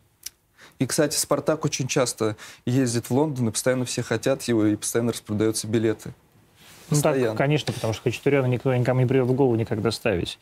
И, 0.79 0.87
кстати, 0.87 1.17
«Спартак» 1.17 1.65
очень 1.65 1.87
часто 1.89 2.37
ездит 2.65 3.11
в 3.11 3.15
Лондон, 3.15 3.49
и 3.49 3.51
постоянно 3.51 3.85
все 3.85 4.03
хотят 4.03 4.43
его, 4.45 4.65
и 4.65 4.77
постоянно 4.77 5.13
распродаются 5.13 5.67
билеты. 5.67 6.15
Ну, 6.91 6.97
так, 6.97 7.13
Постоянно. 7.13 7.37
конечно, 7.37 7.73
потому 7.73 7.93
что 7.93 8.03
Хачатуряна 8.05 8.47
никто 8.47 8.75
никому 8.75 9.01
не 9.01 9.07
придет 9.07 9.27
в 9.27 9.33
голову 9.33 9.55
никогда 9.55 9.91
ставить, 9.91 10.39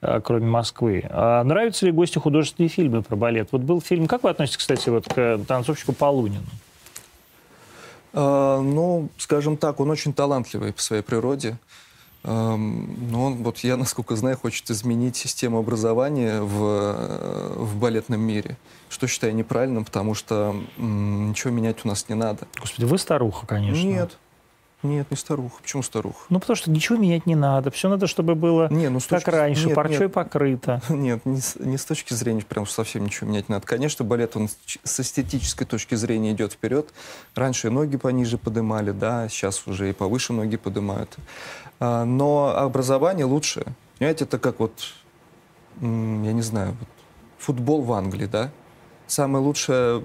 а, 0.00 0.20
кроме 0.20 0.46
Москвы. 0.46 1.04
А 1.08 1.42
нравятся 1.44 1.86
ли 1.86 1.92
гости 1.92 2.18
художественные 2.18 2.68
фильмы 2.68 3.02
про 3.02 3.16
балет? 3.16 3.48
Вот 3.52 3.60
был 3.62 3.80
фильм, 3.80 4.06
как 4.08 4.24
вы 4.24 4.30
относитесь, 4.30 4.58
кстати, 4.58 4.88
вот 4.88 5.06
к 5.06 5.40
танцовщику 5.46 5.92
Полунину? 5.92 6.44
А, 8.12 8.60
ну, 8.60 9.08
скажем 9.18 9.56
так, 9.56 9.80
он 9.80 9.90
очень 9.90 10.12
талантливый 10.12 10.72
по 10.72 10.80
своей 10.80 11.02
природе. 11.02 11.56
Ам, 12.26 12.88
Но 13.10 13.24
он, 13.26 13.34
вот 13.42 13.58
я, 13.58 13.76
насколько 13.78 14.16
знаю, 14.16 14.36
хочет 14.38 14.70
изменить 14.70 15.14
систему 15.16 15.58
образования 15.58 16.40
в, 16.40 16.64
э, 16.64 17.52
в 17.56 17.76
балетном 17.76 18.20
мире. 18.20 18.56
Что 18.88 19.06
считаю 19.06 19.34
неправильным, 19.34 19.84
потому 19.84 20.14
что 20.14 20.56
м, 20.78 21.30
ничего 21.30 21.52
менять 21.52 21.78
у 21.84 21.88
нас 21.88 22.08
не 22.08 22.14
надо. 22.14 22.46
Господи, 22.60 22.84
вы 22.86 22.96
старуха, 22.98 23.46
конечно. 23.46 23.82
Нет. 23.86 24.16
Нет, 24.84 25.10
не 25.10 25.16
старуха. 25.16 25.56
Почему 25.62 25.82
старуха? 25.82 26.18
Ну, 26.28 26.38
потому 26.38 26.56
что 26.56 26.70
ничего 26.70 26.98
менять 26.98 27.24
не 27.24 27.34
надо. 27.34 27.70
Все 27.70 27.88
надо, 27.88 28.06
чтобы 28.06 28.34
было 28.34 28.68
Не, 28.70 28.90
ну, 28.90 29.00
как 29.00 29.08
точки- 29.08 29.30
раньше, 29.30 29.66
нет, 29.66 29.74
парчой 29.74 29.98
нет. 30.00 30.12
покрыто. 30.12 30.80
Нет, 30.90 31.24
не 31.24 31.40
с, 31.40 31.56
не 31.56 31.78
с 31.78 31.84
точки 31.84 32.12
зрения 32.12 32.42
прям 32.42 32.66
совсем 32.66 33.04
ничего 33.04 33.30
менять 33.30 33.48
не 33.48 33.54
надо. 33.54 33.66
Конечно, 33.66 34.04
балет, 34.04 34.36
он 34.36 34.48
с, 34.84 35.00
эстетической 35.00 35.64
точки 35.64 35.94
зрения 35.94 36.32
идет 36.32 36.52
вперед. 36.52 36.92
Раньше 37.34 37.70
ноги 37.70 37.96
пониже 37.96 38.36
подымали, 38.38 38.90
да, 38.90 39.28
сейчас 39.28 39.66
уже 39.66 39.88
и 39.88 39.92
повыше 39.92 40.32
ноги 40.34 40.56
поднимают. 40.56 41.16
А, 41.80 42.04
но 42.04 42.54
образование 42.54 43.24
лучше. 43.24 43.64
Понимаете, 43.98 44.24
это 44.24 44.38
как 44.38 44.60
вот, 44.60 44.72
я 45.80 45.86
не 45.88 46.42
знаю, 46.42 46.76
вот 46.78 46.88
футбол 47.38 47.82
в 47.82 47.92
Англии, 47.92 48.26
да? 48.26 48.50
Самая 49.06 49.42
лучшая, 49.42 50.02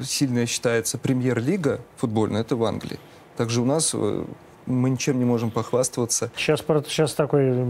сильная 0.00 0.46
считается 0.46 0.98
премьер-лига 0.98 1.80
футбольная, 1.96 2.40
это 2.40 2.56
в 2.56 2.64
Англии. 2.64 2.98
Также 3.36 3.60
у 3.60 3.64
нас 3.64 3.92
э, 3.94 4.24
мы 4.66 4.90
ничем 4.90 5.18
не 5.18 5.24
можем 5.24 5.50
похвастаться. 5.50 6.30
Сейчас, 6.36 6.60
сейчас 6.88 7.14
такой 7.14 7.64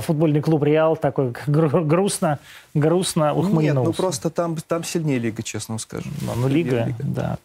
футбольный 0.00 0.40
клуб 0.40 0.62
«Реал» 0.64 0.96
такой 0.96 1.32
гру- 1.46 1.84
грустно, 1.84 2.38
грустно 2.74 3.32
ухмыльнулся. 3.34 3.62
Нет, 3.62 3.74
ну 3.84 3.92
просто 3.92 4.30
там, 4.30 4.56
там 4.66 4.84
сильнее 4.84 5.18
лига, 5.18 5.42
честно 5.42 5.72
вам 5.74 5.78
скажу. 5.78 6.08
Ну, 6.22 6.32
ну, 6.36 6.48
лига, 6.48 6.70
Премьер-лига. 6.84 7.04
да. 7.04 7.38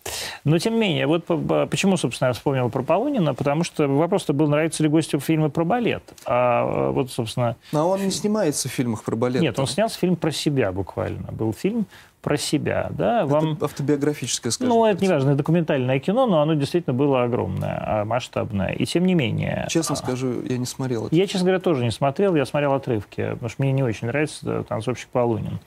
Но 0.44 0.58
тем 0.58 0.74
не 0.74 0.80
менее, 0.80 1.08
вот 1.08 1.26
по- 1.26 1.38
по- 1.38 1.66
почему, 1.68 1.96
собственно, 1.98 2.30
я 2.30 2.34
вспомнил 2.34 2.70
про 2.70 2.82
Полунина, 2.84 3.34
потому 3.34 3.64
что 3.64 3.88
вопрос-то 3.88 4.34
был, 4.34 4.48
нравятся 4.48 4.84
ли 4.84 4.90
гостю 4.90 5.20
фильмы 5.20 5.50
про 5.50 5.64
балет. 5.64 6.04
А 6.26 6.90
э, 6.90 6.92
вот, 6.92 7.12
собственно, 7.12 7.56
А 7.72 7.84
он 7.86 8.04
не 8.04 8.12
снимается 8.12 8.68
в 8.68 8.72
фильмах 8.72 9.04
про 9.04 9.16
балет. 9.16 9.42
нет, 9.42 9.60
он 9.60 9.68
снялся 9.68 9.98
фильм 10.00 10.16
про 10.16 10.32
себя 10.32 10.72
буквально. 10.72 11.32
Был 11.32 11.54
фильм 11.54 11.86
про 12.22 12.38
себя, 12.38 12.88
да. 12.92 13.26
Вам, 13.26 13.54
Это 13.56 13.66
автобиографическое, 13.66 14.50
скажем 14.50 14.74
ну, 14.74 14.86
это 14.86 15.02
не 15.04 15.10
важно, 15.10 15.36
документальное 15.36 16.00
кино, 16.00 16.26
но 16.26 16.42
оно 16.42 16.54
действительно 16.54 16.94
было 16.94 17.24
огромное, 17.24 17.84
а, 17.86 18.06
масштабное. 18.06 18.72
И 18.72 18.86
тем 18.86 19.06
не 19.06 19.14
менее... 19.14 19.68
Честно 19.70 19.96
а, 19.96 19.98
скажу, 19.98 20.42
я 20.48 20.58
не 20.58 20.66
смотрел 20.66 21.08
это. 21.08 21.14
Я, 21.16 21.28
честно 21.28 21.42
говоря, 21.42 21.60
тоже 21.60 21.84
не 21.84 21.92
смотрел, 21.92 22.23
я 22.36 22.46
смотрел 22.46 22.74
отрывки, 22.74 23.32
потому 23.32 23.50
что 23.50 23.62
мне 23.62 23.72
не 23.72 23.84
очень 23.84 24.08
нравится 24.08 24.40
э, 24.44 24.64
танцовщик 24.68 25.10
Полунин. 25.10 25.60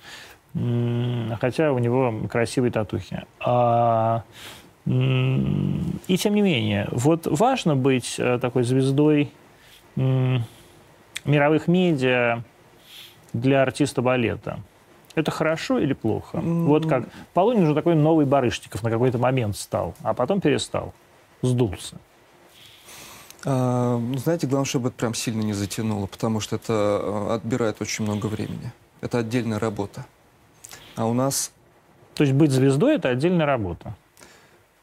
Хотя 1.39 1.73
у 1.73 1.79
него 1.79 2.15
красивые 2.29 2.73
татухи. 2.73 3.25
А, 3.41 4.23
и 4.87 6.17
тем 6.19 6.35
не 6.35 6.41
менее, 6.41 6.89
вот 6.93 7.27
важно 7.27 7.77
быть 7.77 8.17
э, 8.19 8.39
такой 8.41 8.63
звездой 8.63 9.33
мировых 9.97 11.69
медиа 11.69 12.43
для 13.33 13.63
артиста 13.63 14.01
балета. 14.01 14.61
Это 15.15 15.31
хорошо 15.31 15.79
или 15.79 15.95
плохо? 15.95 16.39
М. 16.39 16.67
Вот 16.67 16.87
как 16.87 17.09
Полунин 17.35 17.65
уже 17.65 17.75
такой 17.75 17.95
новый 17.95 18.27
Барышников 18.27 18.83
на 18.83 18.91
какой-то 18.91 19.19
момент 19.19 19.57
стал, 19.57 19.95
а 20.03 20.15
потом 20.15 20.41
перестал, 20.41 20.93
сдулся. 21.43 21.97
А, 23.45 23.99
ну, 23.99 24.19
знаете, 24.19 24.47
главное, 24.47 24.67
чтобы 24.67 24.89
это 24.89 24.97
прям 24.97 25.15
сильно 25.15 25.43
не 25.43 25.53
затянуло, 25.53 26.07
потому 26.07 26.41
что 26.41 26.57
это 26.57 27.01
э, 27.03 27.35
отбирает 27.35 27.81
очень 27.81 28.05
много 28.05 28.27
времени. 28.27 28.73
Это 29.01 29.19
отдельная 29.19 29.59
работа. 29.59 30.07
А 30.97 31.07
у 31.07 31.13
нас, 31.13 31.53
То 32.15 32.25
есть 32.25 32.35
быть 32.35 32.51
звездой– 32.51 32.95
это 32.97 33.11
отдельная 33.11 33.47
работа. 33.47 33.95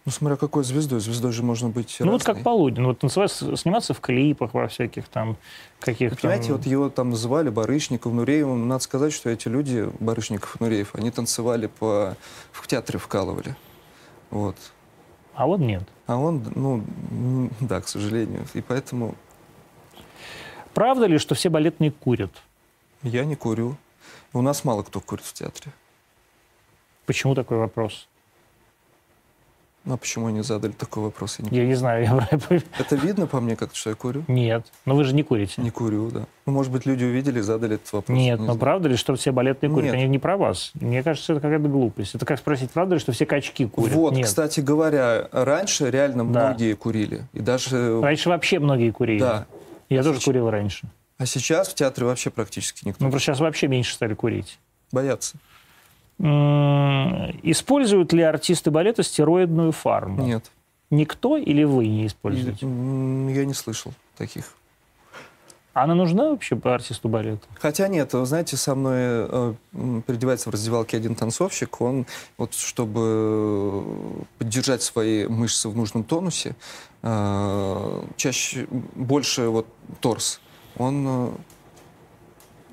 ну, 0.05 0.11
смотря 0.11 0.37
какой 0.37 0.63
звездой, 0.63 0.99
звездой 0.99 1.31
же 1.31 1.43
можно 1.43 1.69
быть 1.69 1.97
Ну, 1.99 2.11
вот 2.11 2.21
разной. 2.21 2.35
как 2.35 2.43
Полудин. 2.43 2.85
Вот 2.85 2.99
танцевать, 2.99 3.31
сниматься 3.31 3.93
в 3.93 3.99
клипах 3.99 4.53
во 4.53 4.67
всяких 4.67 5.07
там 5.07 5.37
каких-то... 5.79 6.15
Понимаете, 6.17 6.53
вот 6.53 6.65
его 6.65 6.89
там 6.89 7.09
называли 7.09 7.49
Барышников, 7.49 8.13
Нуреевым. 8.13 8.67
Надо 8.67 8.83
сказать, 8.83 9.11
что 9.11 9.29
эти 9.29 9.47
люди, 9.47 9.89
Барышников 9.99 10.59
Нуреев, 10.59 10.93
они 10.93 11.09
танцевали 11.09 11.67
по... 11.67 12.15
в 12.51 12.67
театре 12.67 12.99
вкалывали. 12.99 13.55
Вот. 14.29 14.55
А 15.35 15.45
вот 15.47 15.59
нет. 15.59 15.83
А 16.07 16.17
он, 16.17 16.43
ну, 16.55 17.49
да, 17.59 17.81
к 17.81 17.87
сожалению. 17.87 18.45
И 18.53 18.61
поэтому 18.61 19.15
Правда 20.73 21.05
ли, 21.05 21.17
что 21.17 21.35
все 21.35 21.49
балетные 21.49 21.91
курят? 21.91 22.31
я 23.03 23.25
не 23.25 23.35
курю. 23.35 23.75
У 24.31 24.41
нас 24.41 24.63
мало 24.63 24.83
кто 24.83 24.99
курит 24.99 25.25
в 25.25 25.33
театре. 25.33 25.71
Почему 27.05 27.35
такой 27.35 27.57
вопрос? 27.57 28.07
Ну, 29.85 29.95
а 29.95 29.97
почему 29.97 30.27
они 30.27 30.41
задали 30.43 30.71
такой 30.71 31.03
вопрос? 31.03 31.39
Я 31.39 31.45
не- 31.49 31.57
Я 31.57 31.65
не 31.65 31.75
знаю. 31.75 32.03
я- 32.05 32.29
Это 32.79 32.95
видно 32.95 33.27
по 33.27 33.41
мне, 33.41 33.57
как 33.57 33.75
что 33.75 33.89
я 33.89 33.95
курю? 33.97 34.23
Нет. 34.29 34.65
Но 34.85 34.95
вы 34.95 35.03
же 35.03 35.13
не 35.13 35.23
курите. 35.23 35.61
Не 35.61 35.71
курю, 35.71 36.09
да. 36.09 36.25
Ну, 36.45 36.53
может 36.53 36.71
быть, 36.71 36.85
люди 36.85 37.03
увидели, 37.03 37.41
задали 37.41 37.75
этот 37.75 37.91
вопрос. 37.91 38.17
Нет, 38.17 38.39
не 38.39 38.45
но 38.45 38.53
знаю. 38.53 38.59
правда 38.59 38.87
ли, 38.87 38.95
что 38.95 39.13
все 39.15 39.31
балетные 39.33 39.69
курят? 39.69 39.87
Нет. 39.87 39.95
Они 39.95 40.07
не 40.07 40.19
про 40.19 40.37
вас. 40.37 40.71
Мне 40.75 41.03
кажется, 41.03 41.33
это 41.33 41.41
какая-то 41.41 41.67
глупость. 41.67 42.15
Это 42.15 42.25
как 42.25 42.39
спросить, 42.39 42.71
правда 42.71 42.95
ли, 42.95 42.99
что 43.01 43.11
все 43.11 43.25
качки 43.25 43.65
курят? 43.65 43.93
Вот, 43.93 44.13
Нет. 44.13 44.25
кстати 44.25 44.61
говоря, 44.61 45.27
раньше 45.33 45.91
реально 45.91 46.23
Да. 46.31 46.47
многие 46.47 46.75
курили. 46.75 47.25
И 47.33 47.41
даже... 47.41 47.99
Раньше 48.01 48.29
вообще 48.29 48.59
многие 48.59 48.91
курили. 48.91 49.19
Да. 49.19 49.47
Я 49.89 49.99
А 49.99 50.03
тоже 50.03 50.15
сейчас- 50.19 50.25
курил 50.25 50.49
раньше. 50.49 50.87
А 51.17 51.25
сейчас 51.25 51.67
в 51.67 51.75
театре 51.75 52.07
вообще 52.07 52.29
практически 52.29 52.87
никто 52.87 53.03
Ну, 53.03 53.11
просто 53.11 53.25
сейчас 53.27 53.39
вообще 53.41 53.67
меньше 53.67 53.93
стали 53.95 54.13
курить. 54.13 54.59
боятся. 54.93 55.35
Используют 56.19 58.13
ли 58.13 58.21
артисты 58.21 58.71
балета 58.71 59.03
стероидную 59.03 59.71
фарму? 59.71 60.23
Нет. 60.23 60.51
Никто 60.89 61.37
или 61.37 61.63
вы 61.63 61.87
не 61.87 62.07
используете? 62.07 62.65
Я 62.65 63.45
не 63.45 63.53
слышал 63.53 63.93
таких. 64.15 64.55
Она 65.73 65.95
нужна 65.95 66.29
вообще 66.29 66.55
по 66.55 66.75
артисту 66.75 67.09
балета? 67.09 67.47
Хотя 67.59 67.87
нет, 67.87 68.13
вы 68.13 68.27
знаете, 68.27 68.57
со 68.57 68.75
мной 68.75 68.95
э, 68.99 69.53
переодевается 70.05 70.49
в 70.49 70.53
раздевалке 70.53 70.97
один 70.97 71.15
танцовщик, 71.15 71.81
он 71.81 72.05
вот 72.37 72.53
чтобы 72.53 73.83
поддержать 74.37 74.83
свои 74.83 75.25
мышцы 75.25 75.69
в 75.69 75.75
нужном 75.75 76.03
тонусе, 76.03 76.55
э, 77.01 78.03
чаще, 78.17 78.67
больше 78.69 79.49
вот 79.49 79.65
торс, 79.99 80.41
он 80.77 81.33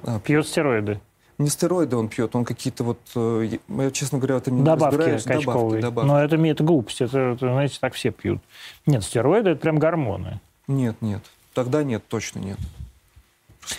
э, 0.03 0.19
Пьет 0.25 0.47
стероиды. 0.47 1.01
Не 1.41 1.49
стероиды 1.49 1.97
он 1.97 2.09
пьет, 2.09 2.37
он 2.37 2.45
какие-то 2.45 2.85
вот, 2.85 2.99
э, 3.17 3.49
я, 3.69 3.85
я, 3.85 3.91
честно 3.91 4.19
говоря, 4.19 4.35
в 4.35 4.39
этом 4.39 4.57
не 4.57 4.63
Добавки 4.63 4.97
разбираюсь. 4.97 5.23
качковые. 5.25 5.81
Добавки, 5.81 5.83
добавки. 5.83 6.09
Но 6.09 6.23
это, 6.23 6.37
это 6.37 6.65
глупость. 6.65 7.01
Это, 7.01 7.19
это, 7.19 7.39
знаете, 7.39 7.79
так 7.81 7.95
все 7.95 8.11
пьют. 8.11 8.41
Нет, 8.87 9.03
стероиды– 9.03 9.51
это 9.51 9.61
прям 9.61 9.79
гормоны. 9.79 10.41
Нет, 10.69 10.97
нет. 11.01 11.23
Тогда 11.55 11.83
нет, 11.83 12.03
точно 12.09 12.41
нет. 12.41 12.59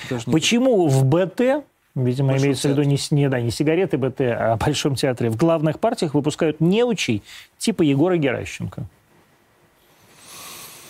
Даже 0.09 0.29
Почему 0.29 0.87
в 0.87 1.05
БТ, 1.05 1.63
видимо, 1.95 2.29
Большом 2.29 2.45
имеется 2.45 2.67
в 2.67 2.71
виду 2.71 2.83
не, 2.83 2.97
не, 3.11 3.29
да, 3.29 3.39
не 3.39 3.51
сигареты 3.51 3.97
БТ, 3.97 4.21
а 4.21 4.57
в 4.57 4.65
Большом 4.65 4.95
театре, 4.95 5.29
в 5.29 5.37
главных 5.37 5.79
партиях 5.79 6.13
выпускают 6.13 6.59
неучей 6.61 7.23
типа 7.57 7.83
Егора 7.83 8.17
Геращенко? 8.17 8.85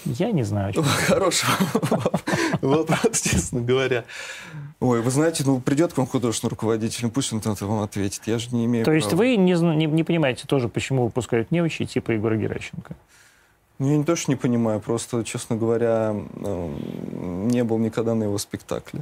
Я 0.06 0.32
не 0.32 0.44
знаю. 0.44 0.74
Хороший 1.08 1.48
вопрос, 2.62 3.22
честно 3.22 3.62
говоря. 3.62 4.04
Ой, 4.80 5.02
вы 5.02 5.12
знаете, 5.12 5.44
ну 5.46 5.60
придет 5.60 5.94
к 5.94 5.98
вам 5.98 6.08
художественный 6.08 6.50
руководитель, 6.50 7.02
ну, 7.04 7.12
пусть 7.12 7.32
он 7.34 7.40
там 7.40 7.56
вам 7.60 7.82
ответит. 7.82 8.24
Я 8.26 8.40
же 8.40 8.50
не 8.52 8.66
имею 8.66 8.84
То 8.84 8.92
есть 8.92 9.14
вы 9.14 9.36
не, 9.36 9.54
зна- 9.56 9.76
не, 9.76 9.86
не 9.86 10.04
понимаете 10.04 10.48
тоже, 10.48 10.70
почему 10.70 11.06
выпускают 11.06 11.52
неучей 11.52 11.86
типа 11.86 12.12
Егора 12.12 12.36
Геращенко? 12.36 12.96
Ну, 13.78 13.90
я 13.92 13.98
не 13.98 14.04
то, 14.04 14.16
что 14.16 14.32
не 14.32 14.36
понимаю, 14.36 14.80
просто, 14.80 15.24
честно 15.24 15.56
говоря, 15.56 16.16
эм, 16.44 17.48
не 17.48 17.64
был 17.64 17.78
никогда 17.80 18.16
на 18.16 18.24
его 18.24 18.38
спектакле. 18.38 19.02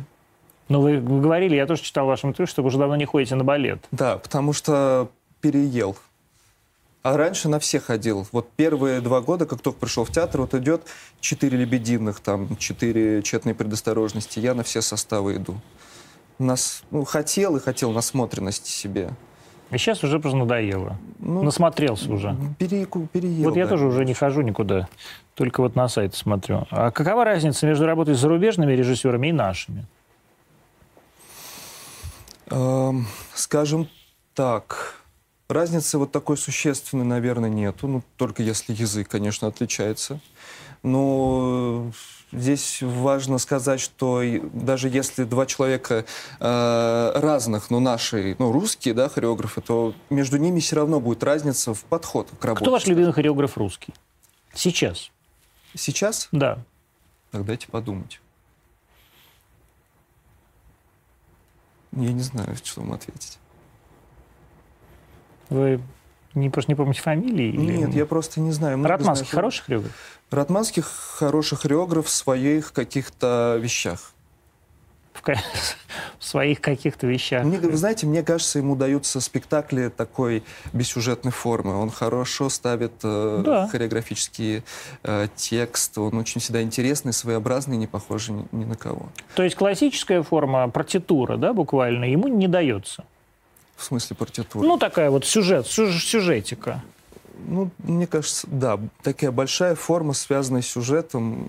Но 0.69 0.81
вы, 0.81 0.99
вы 0.99 1.21
говорили, 1.21 1.55
я 1.55 1.65
тоже 1.65 1.81
читал 1.81 2.05
в 2.05 2.09
вашем 2.09 2.29
интервью, 2.29 2.47
что 2.47 2.61
вы 2.61 2.67
уже 2.67 2.77
давно 2.77 2.95
не 2.95 3.05
ходите 3.05 3.35
на 3.35 3.43
балет. 3.43 3.79
Да, 3.91 4.17
потому 4.17 4.53
что 4.53 5.09
переел. 5.41 5.97
А 7.01 7.15
раньше 7.15 7.47
на 7.47 7.59
все 7.59 7.79
ходил. 7.79 8.27
Вот 8.33 8.49
первые 8.57 8.99
два 8.99 9.21
года, 9.21 9.45
как 9.45 9.61
только 9.61 9.79
пришел 9.79 10.03
в 10.03 10.11
театр, 10.11 10.41
вот 10.41 10.53
идет 10.53 10.83
четыре 11.21 11.57
лебединых, 11.57 12.19
там, 12.19 12.57
четыре 12.57 13.23
четные 13.23 13.55
предосторожности. 13.55 14.39
Я 14.39 14.53
на 14.53 14.63
все 14.63 14.81
составы 14.81 15.35
иду. 15.35 15.55
Нас, 16.39 16.83
ну, 16.91 17.05
хотел 17.05 17.55
и 17.55 17.59
хотел 17.59 17.91
насмотренности 17.91 18.69
себе. 18.69 19.11
И 19.71 19.77
сейчас 19.77 20.03
уже 20.03 20.19
просто 20.19 20.37
надоело. 20.37 20.97
Ну, 21.19 21.43
Насмотрелся 21.43 22.11
уже. 22.11 22.35
переку- 22.57 23.07
переел. 23.07 23.49
Вот 23.49 23.55
я 23.55 23.65
да. 23.65 23.69
тоже 23.71 23.85
уже 23.85 24.03
не 24.03 24.13
хожу 24.13 24.41
никуда, 24.41 24.89
только 25.35 25.61
вот 25.61 25.75
на 25.75 25.87
сайт 25.87 26.15
смотрю. 26.15 26.65
А 26.71 26.91
какова 26.91 27.23
разница 27.23 27.67
между 27.67 27.85
работой 27.85 28.15
с 28.15 28.19
зарубежными 28.19 28.73
режиссерами 28.73 29.27
и 29.27 29.31
нашими? 29.31 29.85
Эм, 32.49 33.05
скажем 33.35 33.87
так, 34.33 34.98
Разницы 35.49 35.97
вот 35.97 36.11
такой 36.11 36.37
существенной, 36.37 37.05
наверное, 37.05 37.49
нету. 37.49 37.87
Ну, 37.87 38.03
только 38.17 38.43
если 38.43 38.71
язык, 38.71 39.09
конечно, 39.09 39.47
отличается. 39.47 40.19
Но 40.83 41.91
здесь 42.31 42.83
важно 42.83 43.39
сказать, 43.39 43.79
что 43.79 44.21
даже 44.53 44.89
если 44.89 45.23
два 45.23 45.47
человека 45.47 46.05
э, 46.39 47.11
разных, 47.15 47.71
но 47.71 47.79
наши, 47.79 48.35
ну, 48.37 48.51
русские, 48.51 48.93
да, 48.93 49.09
хореографы, 49.09 49.61
то 49.61 49.95
между 50.11 50.37
ними 50.37 50.59
все 50.59 50.75
равно 50.75 50.99
будет 50.99 51.23
разница 51.23 51.73
в 51.73 51.83
подход 51.85 52.29
к 52.39 52.45
работе. 52.45 52.65
Кто 52.65 52.71
ваш 52.71 52.85
любимый 52.85 53.11
хореограф 53.11 53.57
русский? 53.57 53.91
Сейчас. 54.53 55.09
Сейчас? 55.73 56.29
Да. 56.31 56.63
Так 57.31 57.43
дайте 57.43 57.67
подумать. 57.67 58.21
Я 61.93 62.13
не 62.13 62.21
знаю, 62.21 62.55
что 62.63 62.81
вам 62.81 62.93
ответить. 62.93 63.39
Вы 65.49 65.81
не, 66.35 66.49
просто 66.49 66.71
не 66.71 66.75
помните 66.75 67.01
фамилии? 67.01 67.51
Нет, 67.51 67.89
или... 67.89 67.97
я 67.97 68.05
просто 68.05 68.39
не 68.39 68.51
знаю. 68.51 68.77
Много 68.77 68.93
Ратманский 68.93 69.27
знаю, 69.27 69.35
хороший 69.35 69.63
хореограф? 69.63 69.91
Ратманский 70.31 70.83
хороший 70.83 71.57
хореограф 71.57 72.05
в 72.05 72.09
своих 72.09 72.71
каких-то 72.71 73.57
вещах. 73.59 74.13
В, 75.13 75.21
в 76.19 76.23
своих 76.23 76.61
каких-то 76.61 77.07
вещах. 77.07 77.43
Мне, 77.43 77.57
вы 77.57 77.75
знаете, 77.75 78.05
мне 78.05 78.23
кажется, 78.23 78.59
ему 78.59 78.75
даются 78.75 79.19
спектакли 79.19 79.89
такой 79.89 80.43
бессюжетной 80.71 81.31
формы. 81.31 81.75
Он 81.75 81.89
хорошо 81.89 82.49
ставит 82.49 82.93
э, 83.03 83.41
да. 83.43 83.67
хореографический 83.67 84.63
э, 85.03 85.27
текст. 85.35 85.97
Он 85.97 86.15
очень 86.15 86.39
всегда 86.39 86.61
интересный, 86.61 87.11
своеобразный, 87.11 87.75
не 87.75 87.87
похожий 87.87 88.35
ни, 88.35 88.47
ни 88.51 88.65
на 88.65 88.75
кого. 88.75 89.09
То 89.35 89.43
есть 89.43 89.55
классическая 89.55 90.21
форма 90.21 90.69
партитура, 90.69 91.37
да, 91.37 91.53
буквально, 91.53 92.05
ему 92.05 92.27
не 92.27 92.47
дается? 92.47 93.03
В 93.79 93.83
смысле 93.83 94.17
партитура? 94.17 94.67
Ну, 94.67 94.77
такая 94.77 95.09
вот 95.09 95.25
сюжет, 95.25 95.65
сюжетика. 95.65 96.83
Ну, 97.47 97.71
мне 97.77 98.07
кажется, 98.07 98.45
да, 98.51 98.77
такая 99.03 99.31
большая 99.31 99.75
форма, 99.75 100.11
связанная 100.11 100.61
с 100.61 100.67
сюжетом. 100.67 101.47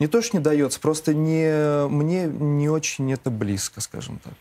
Не 0.00 0.08
то, 0.08 0.20
что 0.22 0.36
не 0.36 0.42
дается, 0.42 0.80
просто 0.80 1.14
не, 1.14 1.86
мне 1.86 2.24
не 2.24 2.68
очень 2.68 3.12
это 3.12 3.30
близко, 3.30 3.80
скажем 3.80 4.18
так. 4.18 4.32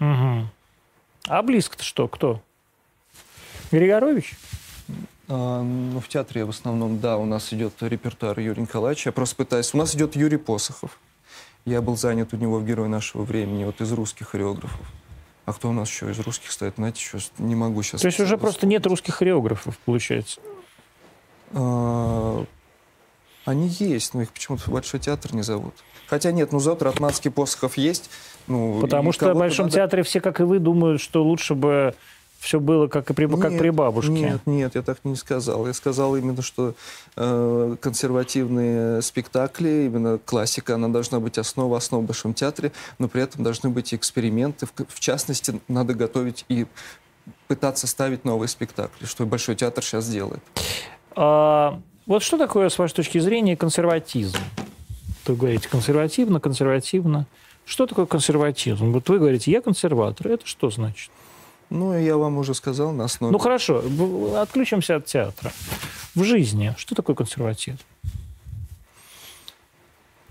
Угу. 0.00 0.48
А 1.28 1.42
близко-то 1.42 1.84
что? 1.84 2.08
Кто? 2.08 2.40
Григорович? 3.70 4.38
А, 5.28 5.62
ну, 5.62 6.00
в 6.00 6.08
театре 6.08 6.46
в 6.46 6.50
основном, 6.50 6.98
да, 6.98 7.18
у 7.18 7.26
нас 7.26 7.52
идет 7.52 7.74
репертуар 7.80 8.40
Юрия 8.40 8.62
Николаевича. 8.62 9.10
Я 9.10 9.12
просто 9.12 9.36
пытаюсь... 9.36 9.74
У 9.74 9.76
нас 9.76 9.94
идет 9.94 10.16
Юрий 10.16 10.38
Посохов. 10.38 10.98
Я 11.66 11.82
был 11.82 11.98
занят 11.98 12.32
у 12.32 12.38
него 12.38 12.58
в 12.58 12.64
«Герой 12.64 12.88
нашего 12.88 13.22
времени», 13.22 13.64
вот 13.64 13.82
из 13.82 13.92
русских 13.92 14.28
хореографов. 14.28 14.80
А 15.50 15.52
кто 15.52 15.70
у 15.70 15.72
нас 15.72 15.90
еще 15.90 16.08
из 16.08 16.20
русских 16.20 16.52
стоит? 16.52 16.74
Знаете, 16.76 17.00
еще 17.00 17.18
не 17.38 17.56
могу 17.56 17.82
сейчас... 17.82 18.02
То 18.02 18.06
есть 18.06 18.20
уже 18.20 18.38
просто 18.38 18.68
нет 18.68 18.86
русских 18.86 19.16
хореографов, 19.16 19.76
получается? 19.78 20.40
А, 21.52 22.44
они 23.46 23.66
есть, 23.66 24.14
но 24.14 24.22
их 24.22 24.30
почему-то 24.30 24.62
в 24.62 24.68
Большой 24.68 25.00
театр 25.00 25.34
не 25.34 25.42
зовут. 25.42 25.74
Хотя 26.06 26.30
нет, 26.30 26.52
ну 26.52 26.60
зовут 26.60 26.82
Ратманский 26.82 27.32
Посохов 27.32 27.76
есть. 27.76 28.10
Ну, 28.46 28.80
Потому 28.80 29.10
что 29.10 29.34
в 29.34 29.38
Большом 29.38 29.66
надо... 29.66 29.74
театре 29.74 30.04
все, 30.04 30.20
как 30.20 30.38
и 30.38 30.44
вы, 30.44 30.60
думают, 30.60 31.00
что 31.00 31.24
лучше 31.24 31.56
бы 31.56 31.96
все 32.40 32.58
было 32.58 32.88
как, 32.88 33.10
и 33.10 33.12
при, 33.12 33.26
нет, 33.26 33.38
как 33.38 33.58
при 33.58 33.68
бабушке. 33.68 34.12
Нет, 34.12 34.40
нет, 34.46 34.74
я 34.74 34.82
так 34.82 35.04
не 35.04 35.14
сказал. 35.14 35.66
Я 35.66 35.74
сказал 35.74 36.16
именно, 36.16 36.40
что 36.40 36.74
э, 37.16 37.76
консервативные 37.80 39.02
спектакли, 39.02 39.84
именно 39.86 40.18
классика, 40.18 40.76
она 40.76 40.88
должна 40.88 41.20
быть 41.20 41.36
основа 41.36 41.76
основ 41.76 42.02
в 42.02 42.06
Большом 42.06 42.32
театре, 42.32 42.72
но 42.98 43.08
при 43.08 43.22
этом 43.22 43.44
должны 43.44 43.68
быть 43.68 43.92
эксперименты. 43.92 44.64
В, 44.64 44.72
в 44.88 45.00
частности, 45.00 45.60
надо 45.68 45.92
готовить 45.92 46.46
и 46.48 46.66
пытаться 47.46 47.86
ставить 47.86 48.24
новые 48.24 48.48
спектакли, 48.48 49.04
что 49.04 49.26
Большой 49.26 49.54
театр 49.54 49.84
сейчас 49.84 50.08
делает. 50.08 50.40
А, 51.14 51.78
вот 52.06 52.22
что 52.22 52.38
такое, 52.38 52.70
с 52.70 52.78
вашей 52.78 52.94
точки 52.94 53.18
зрения, 53.18 53.54
консерватизм? 53.54 54.38
Вы 55.26 55.36
говорите 55.36 55.68
консервативно, 55.68 56.40
консервативно. 56.40 57.26
Что 57.66 57.86
такое 57.86 58.06
консерватизм? 58.06 58.92
Вот 58.92 59.10
вы 59.10 59.18
говорите, 59.18 59.50
я 59.50 59.60
консерватор. 59.60 60.28
Это 60.28 60.46
что 60.46 60.70
значит? 60.70 61.10
Ну, 61.70 61.96
я 61.96 62.16
вам 62.16 62.38
уже 62.38 62.52
сказал 62.54 62.92
на 62.92 63.04
основе... 63.04 63.32
Ну, 63.32 63.38
хорошо, 63.38 63.82
отключимся 64.36 64.96
от 64.96 65.06
театра. 65.06 65.52
В 66.14 66.24
жизни 66.24 66.74
что 66.76 66.96
такое 66.96 67.14
консерватизм? 67.14 67.78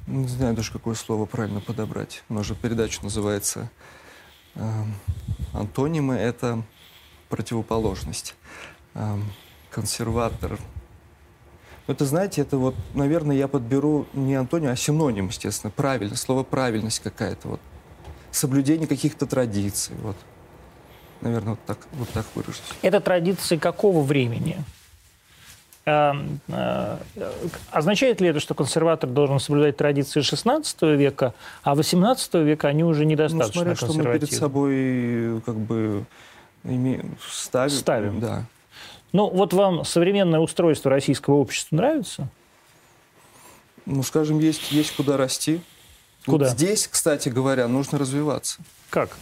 Не 0.07 0.27
знаю 0.27 0.55
даже, 0.55 0.71
какое 0.71 0.95
слово 0.95 1.25
правильно 1.25 1.61
подобрать. 1.61 2.23
У 2.29 2.33
нас 2.33 2.45
же 2.45 2.55
передача 2.55 3.01
называется 3.03 3.69
э, 4.55 4.83
«Антонимы»— 5.53 6.15
это 6.15 6.63
противоположность. 7.29 8.35
Э, 8.95 9.17
консерватор. 9.69 10.59
Это, 11.87 12.05
знаете, 12.05 12.41
это 12.41 12.57
вот, 12.57 12.75
наверное, 12.93 13.35
я 13.35 13.47
подберу 13.47 14.07
не 14.13 14.35
антоним, 14.35 14.69
а 14.69 14.75
синоним, 14.75 15.27
естественно, 15.27 15.71
правильно, 15.71 16.15
слово 16.15 16.43
«правильность» 16.43 16.99
какая-то, 16.99 17.47
вот. 17.47 17.61
Соблюдение 18.31 18.87
каких-то 18.87 19.25
традиций, 19.25 19.95
вот. 20.01 20.17
Наверное, 21.21 21.51
вот 21.51 21.59
так, 21.65 21.77
вот 21.93 22.09
так 22.09 22.25
выражусь. 22.35 22.61
Это 22.81 22.99
традиции 22.99 23.57
какого 23.57 24.01
времени? 24.01 24.63
А, 25.85 26.15
а, 26.49 26.99
означает 27.71 28.21
ли 28.21 28.29
это, 28.29 28.39
что 28.39 28.53
консерватор 28.53 29.09
должен 29.09 29.39
соблюдать 29.39 29.77
традиции 29.77 30.21
XVI 30.21 30.95
века, 30.95 31.33
а 31.63 31.73
XVIII 31.73 32.43
века 32.43 32.67
они 32.67 32.83
уже 32.83 33.05
недостаточно 33.05 33.63
ну, 33.63 33.75
смотря, 33.75 33.75
что 33.75 33.93
мы 33.93 34.19
перед 34.19 34.31
собой 34.31 35.41
как 35.45 35.55
бы 35.55 36.05
ставим. 37.31 37.69
Ставим. 37.69 38.19
Да. 38.19 38.45
Ну, 39.11 39.29
вот 39.29 39.53
вам 39.53 39.85
современное 39.85 40.39
устройство 40.39 40.91
российского 40.91 41.35
общества 41.35 41.75
нравится? 41.75 42.27
Ну, 43.85 44.03
скажем, 44.03 44.39
есть, 44.39 44.71
есть 44.71 44.95
куда 44.95 45.17
расти. 45.17 45.61
Куда? 46.25 46.45
Вот 46.45 46.53
здесь, 46.53 46.87
кстати 46.87 47.29
говоря, 47.29 47.67
нужно 47.67 47.97
развиваться. 47.97 48.59
Как? 48.89 49.17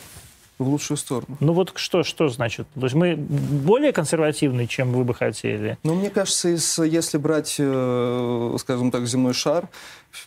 В 0.58 0.68
лучшую 0.68 0.98
сторону. 0.98 1.38
Ну 1.40 1.54
вот 1.54 1.74
что, 1.76 2.04
что 2.04 2.30
значит? 2.30 2.68
То 2.74 2.84
есть 2.84 2.96
мы 2.96 3.16
более 3.16 3.94
консервативны, 3.94 4.68
чем 4.68 4.92
вы 4.92 5.04
бы 5.04 5.14
хотели? 5.14 5.78
Ну, 5.84 5.96
мне 5.96 6.10
кажется, 6.10 6.50
если 6.84 7.18
брать, 7.18 7.56
э, 7.60 8.56
скажем 8.60 8.92
так, 8.92 9.06
земной 9.06 9.34
шар, 9.34 9.70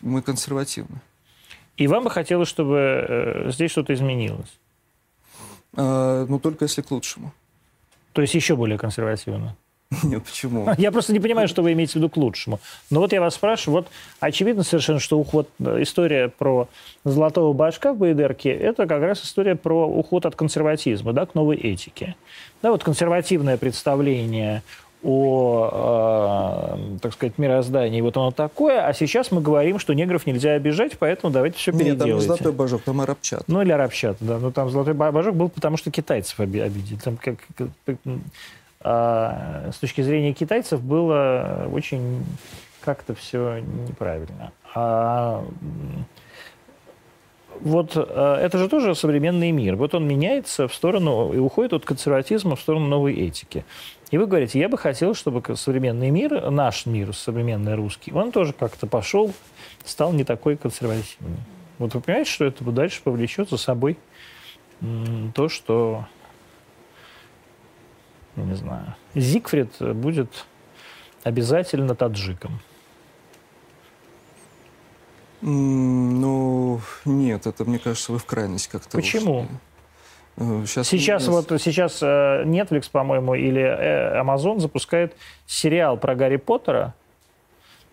мы 0.01 0.21
консервативны. 0.21 1.01
И 1.77 1.87
вам 1.87 2.03
бы 2.03 2.09
хотелось, 2.09 2.47
чтобы 2.47 2.77
э, 2.77 3.51
здесь 3.51 3.71
что-то 3.71 3.93
изменилось? 3.93 4.59
А, 5.75 6.25
ну, 6.27 6.39
только 6.39 6.65
если 6.65 6.81
к 6.81 6.91
лучшему. 6.91 7.33
То 8.13 8.21
есть 8.21 8.33
еще 8.33 8.55
более 8.55 8.77
консервативно? 8.77 9.55
Нет, 10.03 10.23
почему? 10.23 10.67
Я 10.77 10.91
просто 10.91 11.13
не 11.13 11.19
понимаю, 11.19 11.47
что 11.47 11.61
вы 11.61 11.73
имеете 11.73 11.93
в 11.93 11.95
виду 11.97 12.09
к 12.09 12.17
лучшему. 12.17 12.59
Но 12.89 13.01
вот 13.01 13.11
я 13.11 13.19
вас 13.19 13.35
спрашиваю, 13.35 13.81
вот 13.81 13.87
очевидно 14.19 14.63
совершенно, 14.63 14.99
что 14.99 15.19
уход, 15.19 15.49
история 15.59 16.29
про 16.29 16.69
золотого 17.03 17.51
башка 17.53 17.93
в 17.93 17.97
Байдерке– 17.97 18.51
это 18.51 18.87
как 18.87 19.01
раз 19.01 19.23
история 19.23 19.55
про 19.55 19.87
уход 19.87 20.25
от 20.25 20.35
консерватизма 20.35 21.13
да, 21.13 21.25
к 21.25 21.35
новой 21.35 21.57
этике. 21.57 22.15
Да, 22.61 22.71
вот 22.71 22.83
консервативное 22.83 23.57
представление 23.57 24.63
о, 25.03 26.77
э, 26.77 26.99
так 26.99 27.13
сказать, 27.13 27.37
мироздании, 27.39 28.01
вот 28.01 28.15
оно 28.17 28.29
такое, 28.31 28.85
а 28.85 28.93
сейчас 28.93 29.31
мы 29.31 29.41
говорим, 29.41 29.79
что 29.79 29.93
негров 29.93 30.27
нельзя 30.27 30.51
обижать, 30.51 30.97
поэтому 30.99 31.33
давайте 31.33 31.57
все 31.57 31.71
переделайте. 31.71 32.03
Нет, 32.03 32.07
там 32.07 32.19
не 32.19 32.21
золотой 32.21 32.51
божок, 32.51 32.81
там 32.83 33.01
арабчат. 33.01 33.43
Ну, 33.47 33.61
или 33.63 33.71
арабчат, 33.71 34.17
да. 34.19 34.37
Но 34.37 34.51
там 34.51 34.69
золотой 34.69 34.93
божок 34.93 35.35
был, 35.35 35.49
потому 35.49 35.77
что 35.77 35.89
китайцев 35.89 36.39
обидели. 36.39 36.99
Там 37.03 37.17
как, 37.17 37.37
с 38.83 39.77
точки 39.79 40.01
зрения 40.01 40.33
китайцев 40.33 40.81
было 40.81 41.67
очень 41.71 42.23
как-то 42.81 43.13
все 43.13 43.59
неправильно. 43.59 44.51
А 44.73 45.43
вот 47.59 47.91
а, 47.95 48.39
это 48.39 48.57
же 48.57 48.67
тоже 48.67 48.95
современный 48.95 49.51
мир. 49.51 49.75
Вот 49.75 49.93
он 49.93 50.07
меняется 50.07 50.67
в 50.67 50.73
сторону 50.73 51.31
и 51.31 51.37
уходит 51.37 51.73
от 51.73 51.85
консерватизма 51.85 52.55
в 52.55 52.61
сторону 52.61 52.87
новой 52.87 53.13
этики. 53.13 53.65
И 54.09 54.17
вы 54.17 54.25
говорите, 54.25 54.59
я 54.59 54.67
бы 54.67 54.77
хотел, 54.77 55.13
чтобы 55.13 55.43
современный 55.55 56.09
мир, 56.09 56.49
наш 56.49 56.85
мир, 56.85 57.13
современный 57.13 57.75
русский, 57.75 58.11
он 58.11 58.31
тоже 58.31 58.53
как-то 58.53 58.87
пошел, 58.87 59.31
стал 59.85 60.11
не 60.11 60.23
такой 60.23 60.57
консервативный. 60.57 61.37
Вот 61.77 61.93
вы 61.93 62.01
понимаете, 62.01 62.29
что 62.29 62.45
это 62.45 62.63
дальше 62.63 63.01
повлечет 63.03 63.49
за 63.49 63.57
собой 63.57 63.97
то, 65.33 65.47
что 65.47 66.05
я 68.35 68.43
не 68.43 68.55
знаю, 68.55 68.95
Зигфрид 69.15 69.71
будет 69.79 70.45
обязательно 71.23 71.95
таджиком? 71.95 72.59
Ну, 75.41 76.79
нет, 77.05 77.47
это, 77.47 77.65
мне 77.65 77.79
кажется, 77.79 78.11
вы 78.11 78.19
в 78.19 78.25
крайность 78.25 78.67
как-то 78.67 78.95
Почему? 78.97 79.47
Сейчас, 80.37 80.87
э, 80.93 80.97
сейчас 80.97 81.27
вот 81.27 81.51
сейчас 81.61 82.01
э, 82.01 82.43
Netflix, 82.45 82.89
по-моему, 82.91 83.35
или 83.35 83.61
э, 83.61 84.21
Amazon 84.21 84.59
запускает 84.59 85.15
сериал 85.45 85.97
про 85.97 86.15
Гарри 86.15 86.37
Поттера, 86.37 86.93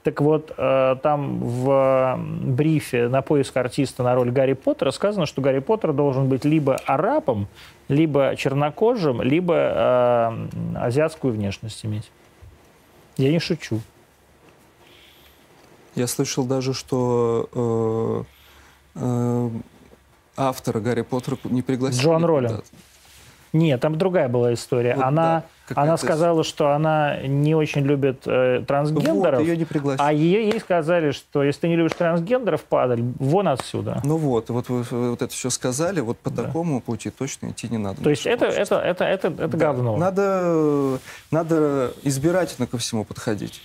Так 0.02 0.20
вот, 0.20 0.54
э, 0.56 0.96
там 1.02 1.40
в 1.40 2.18
брифе 2.18 3.08
на 3.08 3.20
поиск 3.20 3.56
артиста 3.56 4.02
на 4.02 4.14
роль 4.14 4.30
Гарри 4.30 4.52
Поттера 4.52 4.90
сказано, 4.90 5.26
что 5.26 5.42
Гарри 5.42 5.58
Поттер 5.58 5.92
должен 5.92 6.28
быть 6.28 6.44
либо 6.44 6.76
арабом, 6.86 7.48
либо 7.88 8.34
чернокожим, 8.36 9.20
либо 9.22 9.54
э, 9.54 10.48
азиатскую 10.76 11.34
внешность 11.34 11.84
иметь. 11.84 12.10
Я 13.16 13.32
не 13.32 13.40
шучу. 13.40 13.80
Я 15.96 16.06
слышал 16.06 16.44
даже, 16.44 16.74
что 16.74 18.24
э, 18.94 19.00
э, 19.00 19.50
автора 20.36 20.78
Гарри 20.80 21.02
Поттера 21.02 21.36
не 21.44 21.62
пригласили. 21.62 22.04
Джоан 22.04 22.24
Роллинг. 22.24 22.50
куда-то. 22.52 22.68
Нет, 23.52 23.80
там 23.80 23.98
другая 23.98 24.28
была 24.28 24.54
история. 24.54 24.94
Вот 24.94 25.04
она, 25.04 25.40
да, 25.40 25.44
какая-то 25.68 25.82
она 25.88 25.96
сказала, 25.96 26.42
что 26.44 26.72
она 26.72 27.18
не 27.22 27.54
очень 27.54 27.82
любит 27.82 28.22
э, 28.26 28.64
трансгендеров. 28.66 29.40
Вот, 29.40 29.46
ее 29.46 29.56
не 29.56 29.64
пригласили. 29.64 30.06
А 30.06 30.12
ей, 30.12 30.50
ей 30.50 30.60
сказали, 30.60 31.10
что 31.12 31.42
если 31.42 31.60
ты 31.62 31.68
не 31.68 31.76
любишь 31.76 31.92
трансгендеров, 31.96 32.64
падаль, 32.64 33.02
вон 33.18 33.48
отсюда. 33.48 34.00
Ну 34.04 34.16
вот, 34.16 34.50
вот 34.50 34.68
вы 34.68 34.82
вот 35.10 35.22
это 35.22 35.32
все 35.32 35.50
сказали, 35.50 36.00
вот 36.00 36.18
по 36.18 36.30
Да. 36.30 36.44
такому 36.44 36.80
пути 36.80 37.10
точно 37.10 37.48
идти 37.50 37.68
не 37.68 37.78
надо. 37.78 38.02
То 38.02 38.10
есть 38.10 38.26
это, 38.26 38.46
это, 38.46 38.76
это, 38.76 39.04
это, 39.04 39.28
это 39.28 39.48
Да. 39.48 39.58
говно. 39.58 39.96
Надо, 39.96 40.98
надо 41.30 41.92
избирательно 42.02 42.66
ко 42.66 42.78
всему 42.78 43.04
подходить. 43.04 43.60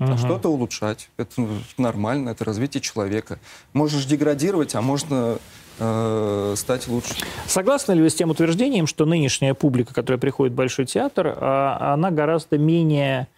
А 0.00 0.04
Мгм. 0.04 0.18
что-то 0.18 0.48
улучшать. 0.48 1.10
Это 1.16 1.42
нормально, 1.76 2.30
это 2.30 2.44
развитие 2.44 2.80
человека. 2.80 3.38
Можешь 3.72 4.04
деградировать, 4.04 4.74
а 4.76 4.80
можно 4.80 5.38
э, 5.78 6.54
стать 6.56 6.88
лучше. 6.88 7.14
Согласны 7.46 7.92
ли 7.92 8.02
вы 8.02 8.10
с 8.10 8.14
тем 8.14 8.30
утверждением, 8.30 8.86
что 8.86 9.06
нынешняя 9.06 9.54
публика, 9.54 9.94
которая 9.94 10.18
приходит 10.18 10.52
в 10.52 10.56
Большой 10.56 10.86
театр, 10.86 11.34
а, 11.36 11.94
она 11.94 12.10
гораздо 12.10 12.58
менее... 12.58 13.28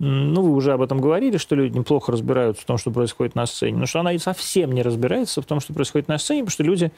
Ну, 0.00 0.42
вы 0.42 0.52
уже 0.52 0.74
об 0.74 0.82
этом 0.82 1.00
говорили, 1.00 1.38
что 1.38 1.56
люди 1.56 1.76
неплохо 1.76 2.12
разбираются 2.12 2.62
в 2.62 2.66
том, 2.66 2.78
что 2.78 2.92
происходит 2.92 3.34
на 3.34 3.46
сцене, 3.46 3.78
но 3.78 3.86
что 3.86 3.98
она 3.98 4.12
и 4.12 4.18
совсем 4.18 4.70
не 4.70 4.82
разбирается 4.82 5.42
в 5.42 5.44
том, 5.44 5.58
что 5.58 5.74
происходит 5.74 6.06
на 6.06 6.18
сцене, 6.18 6.42
потому 6.42 6.52
что 6.52 6.62
люди, 6.62 6.92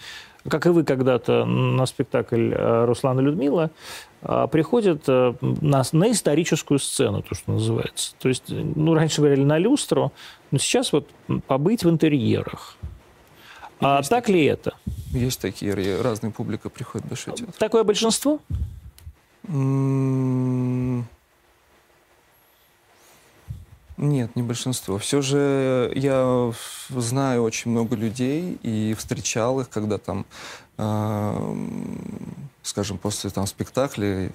как 0.46 0.66
и 0.66 0.68
вы 0.68 0.84
когда-то 0.84 1.46
на 1.46 1.86
спектакль 1.86 2.52
э, 2.52 2.84
«Руслан 2.84 3.18
и 3.20 3.22
Людмила», 3.22 3.70
э, 4.20 4.48
приходят 4.52 5.04
э, 5.08 5.32
на, 5.40 5.82
на 5.92 6.10
историческую 6.10 6.78
сцену, 6.78 7.22
то, 7.22 7.34
что 7.34 7.52
называется. 7.52 8.12
То 8.20 8.28
есть, 8.28 8.44
ну, 8.50 8.92
раньше 8.92 9.22
говорили 9.22 9.44
на 9.44 9.56
люстру, 9.56 10.12
но 10.50 10.58
сейчас 10.58 10.92
вот 10.92 11.08
побыть 11.46 11.84
в 11.84 11.88
интерьерах. 11.88 12.76
А 13.80 13.98
Есть 13.98 14.10
так 14.10 14.28
ли 14.28 14.44
это? 14.44 14.74
Есть 15.12 15.40
такие, 15.40 16.00
разная 16.00 16.30
публика 16.30 16.68
приходит 16.68 17.06
в 17.06 17.08
Большой 17.08 17.34
театр. 17.34 17.54
Такое 17.58 17.82
большинство? 17.84 18.40
М, 19.48 21.06
Нет, 23.96 24.34
не 24.34 24.42
большинство. 24.42 24.96
Все 24.96 25.20
же 25.20 25.92
я 25.94 26.52
знаю 26.88 27.42
очень 27.42 27.70
много 27.70 27.96
людей 27.96 28.58
и 28.62 28.94
встречал 28.98 29.60
их, 29.60 29.68
когда 29.68 29.98
там, 29.98 30.24
э, 30.78 31.54
скажем, 32.62 32.96
после 32.96 33.28
там 33.28 33.46
спектакля 33.46 34.32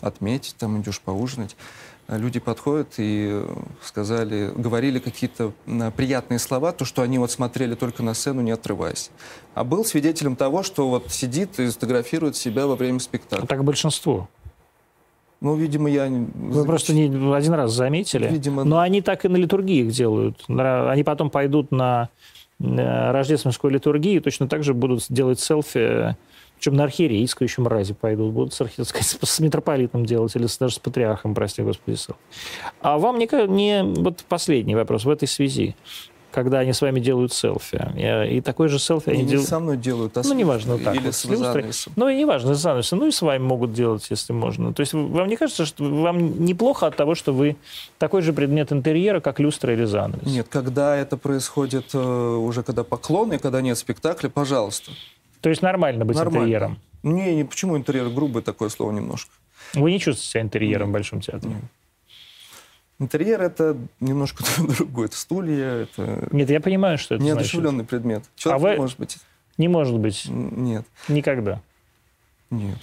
отметить, 0.00 0.54
там 0.56 0.80
идешь 0.80 1.00
поужинать, 1.00 1.56
а 1.56 1.91
люди 2.18 2.40
подходят 2.40 2.94
и 2.98 3.28
э, 3.30 3.54
сказали, 3.82 4.50
говорили 4.54 4.98
какие-то 4.98 5.52
м, 5.66 5.92
приятные 5.92 6.38
слова, 6.38 6.72
то, 6.72 6.84
что 6.84 7.02
они 7.02 7.18
вот 7.18 7.30
смотрели 7.30 7.74
только 7.74 8.02
на 8.02 8.14
сцену, 8.14 8.42
не 8.42 8.50
отрываясь. 8.50 9.10
А 9.54 9.64
был 9.64 9.84
свидетелем 9.84 10.36
того, 10.36 10.62
что 10.62 10.88
вот 10.88 11.10
сидит 11.10 11.58
и 11.58 11.68
фотографирует 11.68 12.36
себя 12.36 12.66
во 12.66 12.76
время 12.76 12.98
спектакля. 13.00 13.46
Так 13.46 13.64
большинство. 13.64 14.28
Ну, 15.40 15.56
видимо, 15.56 15.90
я... 15.90 16.06
Вы 16.08 16.64
просто 16.64 16.94
не 16.94 17.06
один 17.34 17.54
раз 17.54 17.72
заметили. 17.72 18.28
Видимо, 18.28 18.62
Но 18.62 18.78
они 18.78 19.02
так 19.02 19.24
и 19.24 19.28
на 19.28 19.36
литургиях 19.36 19.88
делают. 19.92 20.44
Они 20.48 21.02
потом 21.02 21.30
пойдут 21.30 21.72
на 21.72 22.10
э, 22.60 23.10
рождественскую 23.10 23.72
литургию 23.72 24.18
и 24.18 24.20
точно 24.20 24.46
так 24.46 24.62
же 24.62 24.72
будут 24.72 25.04
делать 25.08 25.40
селфи, 25.40 26.16
причем 26.62 26.76
на 26.76 26.84
архиерейскую 26.84 27.48
еще 27.48 27.60
мрази 27.60 27.92
пойдут, 27.92 28.32
будут 28.32 28.54
с, 28.54 28.60
архи- 28.60 28.84
с 28.84 29.40
митрополитом 29.40 30.06
делать 30.06 30.36
или 30.36 30.46
даже 30.60 30.76
с 30.76 30.78
патриархом, 30.78 31.34
прости 31.34 31.60
господи. 31.60 31.96
селфи. 31.96 32.20
А 32.80 32.98
вам 32.98 33.18
не, 33.18 33.28
не... 33.48 33.82
Вот 33.82 34.24
последний 34.28 34.76
вопрос 34.76 35.04
в 35.04 35.10
этой 35.10 35.26
связи. 35.26 35.74
Когда 36.30 36.60
они 36.60 36.72
с 36.72 36.80
вами 36.80 37.00
делают 37.00 37.32
селфи. 37.32 37.80
И, 38.30 38.40
такой 38.40 38.68
же 38.68 38.78
селфи 38.78 39.10
Они 39.10 39.22
они 39.22 39.28
делают... 39.28 39.48
со 39.48 39.58
мной 39.58 39.76
делают, 39.76 40.16
а 40.16 40.22
Ну, 40.24 40.34
неважно, 40.34 40.78
так 40.78 40.94
или 40.94 41.06
вот, 41.06 41.14
с 41.16 41.24
занавесом. 41.24 41.92
Ну, 41.96 42.08
и 42.08 42.16
неважно, 42.16 42.54
с 42.54 42.58
занавесом. 42.60 43.00
Ну, 43.00 43.08
и 43.08 43.10
с 43.10 43.20
вами 43.22 43.42
могут 43.42 43.72
делать, 43.72 44.06
если 44.08 44.32
можно. 44.32 44.72
То 44.72 44.82
есть 44.82 44.92
вам 44.92 45.26
не 45.26 45.36
кажется, 45.36 45.66
что 45.66 45.82
вам 45.82 46.44
неплохо 46.44 46.86
от 46.86 46.94
того, 46.94 47.16
что 47.16 47.32
вы 47.32 47.56
такой 47.98 48.22
же 48.22 48.32
предмет 48.32 48.70
интерьера, 48.70 49.18
как 49.18 49.40
люстра 49.40 49.72
или 49.72 49.84
занавес? 49.84 50.22
Нет, 50.26 50.46
когда 50.48 50.96
это 50.96 51.16
происходит 51.16 51.86
э, 51.92 51.98
уже 51.98 52.62
когда 52.62 52.84
поклоны, 52.84 53.40
когда 53.40 53.60
нет 53.60 53.76
спектакля, 53.76 54.28
пожалуйста. 54.28 54.92
То 55.42 55.50
есть 55.50 55.60
нормально 55.60 56.04
быть 56.06 56.16
Нормально. 56.16 56.38
интерьером? 56.44 56.78
Не, 57.02 57.34
не, 57.36 57.44
почему 57.44 57.76
интерьер? 57.76 58.08
Грубое 58.08 58.42
такое 58.42 58.70
слово 58.70 58.92
немножко. 58.92 59.30
Вы 59.74 59.90
не 59.90 59.98
чувствуете 60.00 60.30
себя 60.30 60.40
интерьером 60.42 60.88
в 60.88 60.92
Большом 60.92 61.20
театре? 61.20 61.52
Нет. 61.54 61.64
Интерьер 62.98 63.42
это 63.42 63.76
немножко 64.00 64.44
другое. 64.78 65.06
Это 65.08 65.16
стулья, 65.16 65.66
это 65.82 66.28
Нет, 66.30 66.48
я 66.50 66.60
понимаю, 66.60 66.96
что 66.98 67.16
это 67.16 67.24
значит. 67.24 67.36
неодушевленный 67.36 67.84
предмет. 67.84 68.24
Человек 68.36 68.62
А 68.62 68.62
вы- 68.68 68.70
не 68.74 68.80
может 68.80 68.98
быть. 68.98 69.18
Не 69.58 69.68
может 69.68 69.98
быть. 69.98 70.24
Нет, 70.28 70.86
Никогда. 71.08 71.60
нет. 72.50 72.78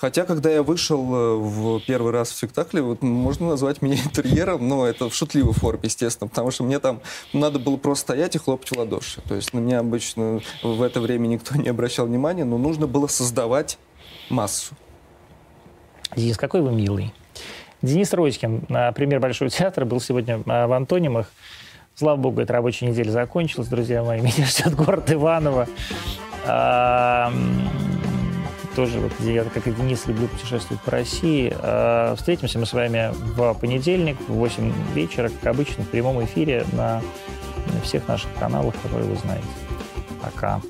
Хотя, 0.00 0.24
когда 0.24 0.48
я 0.48 0.62
вышел 0.62 1.14
э, 1.14 1.36
в 1.36 1.80
первый 1.80 2.10
раз 2.10 2.30
в 2.30 2.36
спектакле, 2.36 2.80
вот 2.80 3.02
можно 3.02 3.48
назвать 3.48 3.82
меня 3.82 3.96
интерьером, 4.04 4.66
но 4.66 4.86
это 4.86 5.10
в 5.10 5.14
шутливой 5.14 5.52
форме, 5.52 5.80
естественно, 5.82 6.26
потому 6.26 6.50
что 6.50 6.64
мне 6.64 6.78
там 6.78 7.00
надо 7.34 7.58
было 7.58 7.76
просто 7.76 8.12
стоять 8.12 8.34
и 8.34 8.38
хлопать 8.38 8.70
в 8.70 8.78
ладоши. 8.78 9.20
То 9.28 9.34
есть 9.34 9.52
на 9.52 9.58
меня 9.58 9.80
обычно 9.80 10.40
в 10.62 10.80
это 10.80 11.00
время 11.02 11.26
никто 11.26 11.54
не 11.58 11.68
обращал 11.68 12.06
внимания, 12.06 12.44
но 12.44 12.56
нужно 12.56 12.86
было 12.86 13.08
создавать 13.08 13.78
массу. 14.30 14.74
Денис, 16.16 16.38
какой 16.38 16.62
вы 16.62 16.72
милый. 16.72 17.12
Денис 17.82 18.10
Родькин, 18.14 18.64
а, 18.70 18.92
премьер 18.92 19.20
Большого 19.20 19.50
театра, 19.50 19.84
был 19.84 20.00
сегодня 20.00 20.42
а, 20.46 20.66
в 20.66 20.72
Антонимах. 20.72 21.30
Слава 21.94 22.16
богу, 22.16 22.40
эта 22.40 22.54
рабочая 22.54 22.86
неделя 22.86 23.10
закончилась, 23.10 23.68
друзья 23.68 24.02
мои. 24.02 24.20
Меня 24.22 24.46
ждет 24.46 24.74
город 24.74 25.12
Иваново. 25.12 25.68
Тоже, 28.76 29.00
вот, 29.00 29.12
я, 29.20 29.44
как 29.44 29.66
и 29.66 29.72
Денис, 29.72 30.06
люблю 30.06 30.28
путешествовать 30.28 30.82
по 30.82 30.92
России. 30.92 31.52
А, 31.58 32.14
Встретимся 32.16 32.58
мы 32.58 32.66
с 32.66 32.72
вами 32.72 33.12
в 33.34 33.54
понедельник 33.54 34.16
в 34.28 34.32
8 34.34 34.72
вечера, 34.94 35.28
как 35.28 35.54
обычно, 35.54 35.84
в 35.84 35.88
прямом 35.88 36.24
эфире 36.24 36.64
на 36.72 37.02
всех 37.82 38.06
наших 38.08 38.30
каналах, 38.38 38.74
которые 38.82 39.08
вы 39.08 39.16
знаете. 39.16 39.46
Пока. 40.22 40.60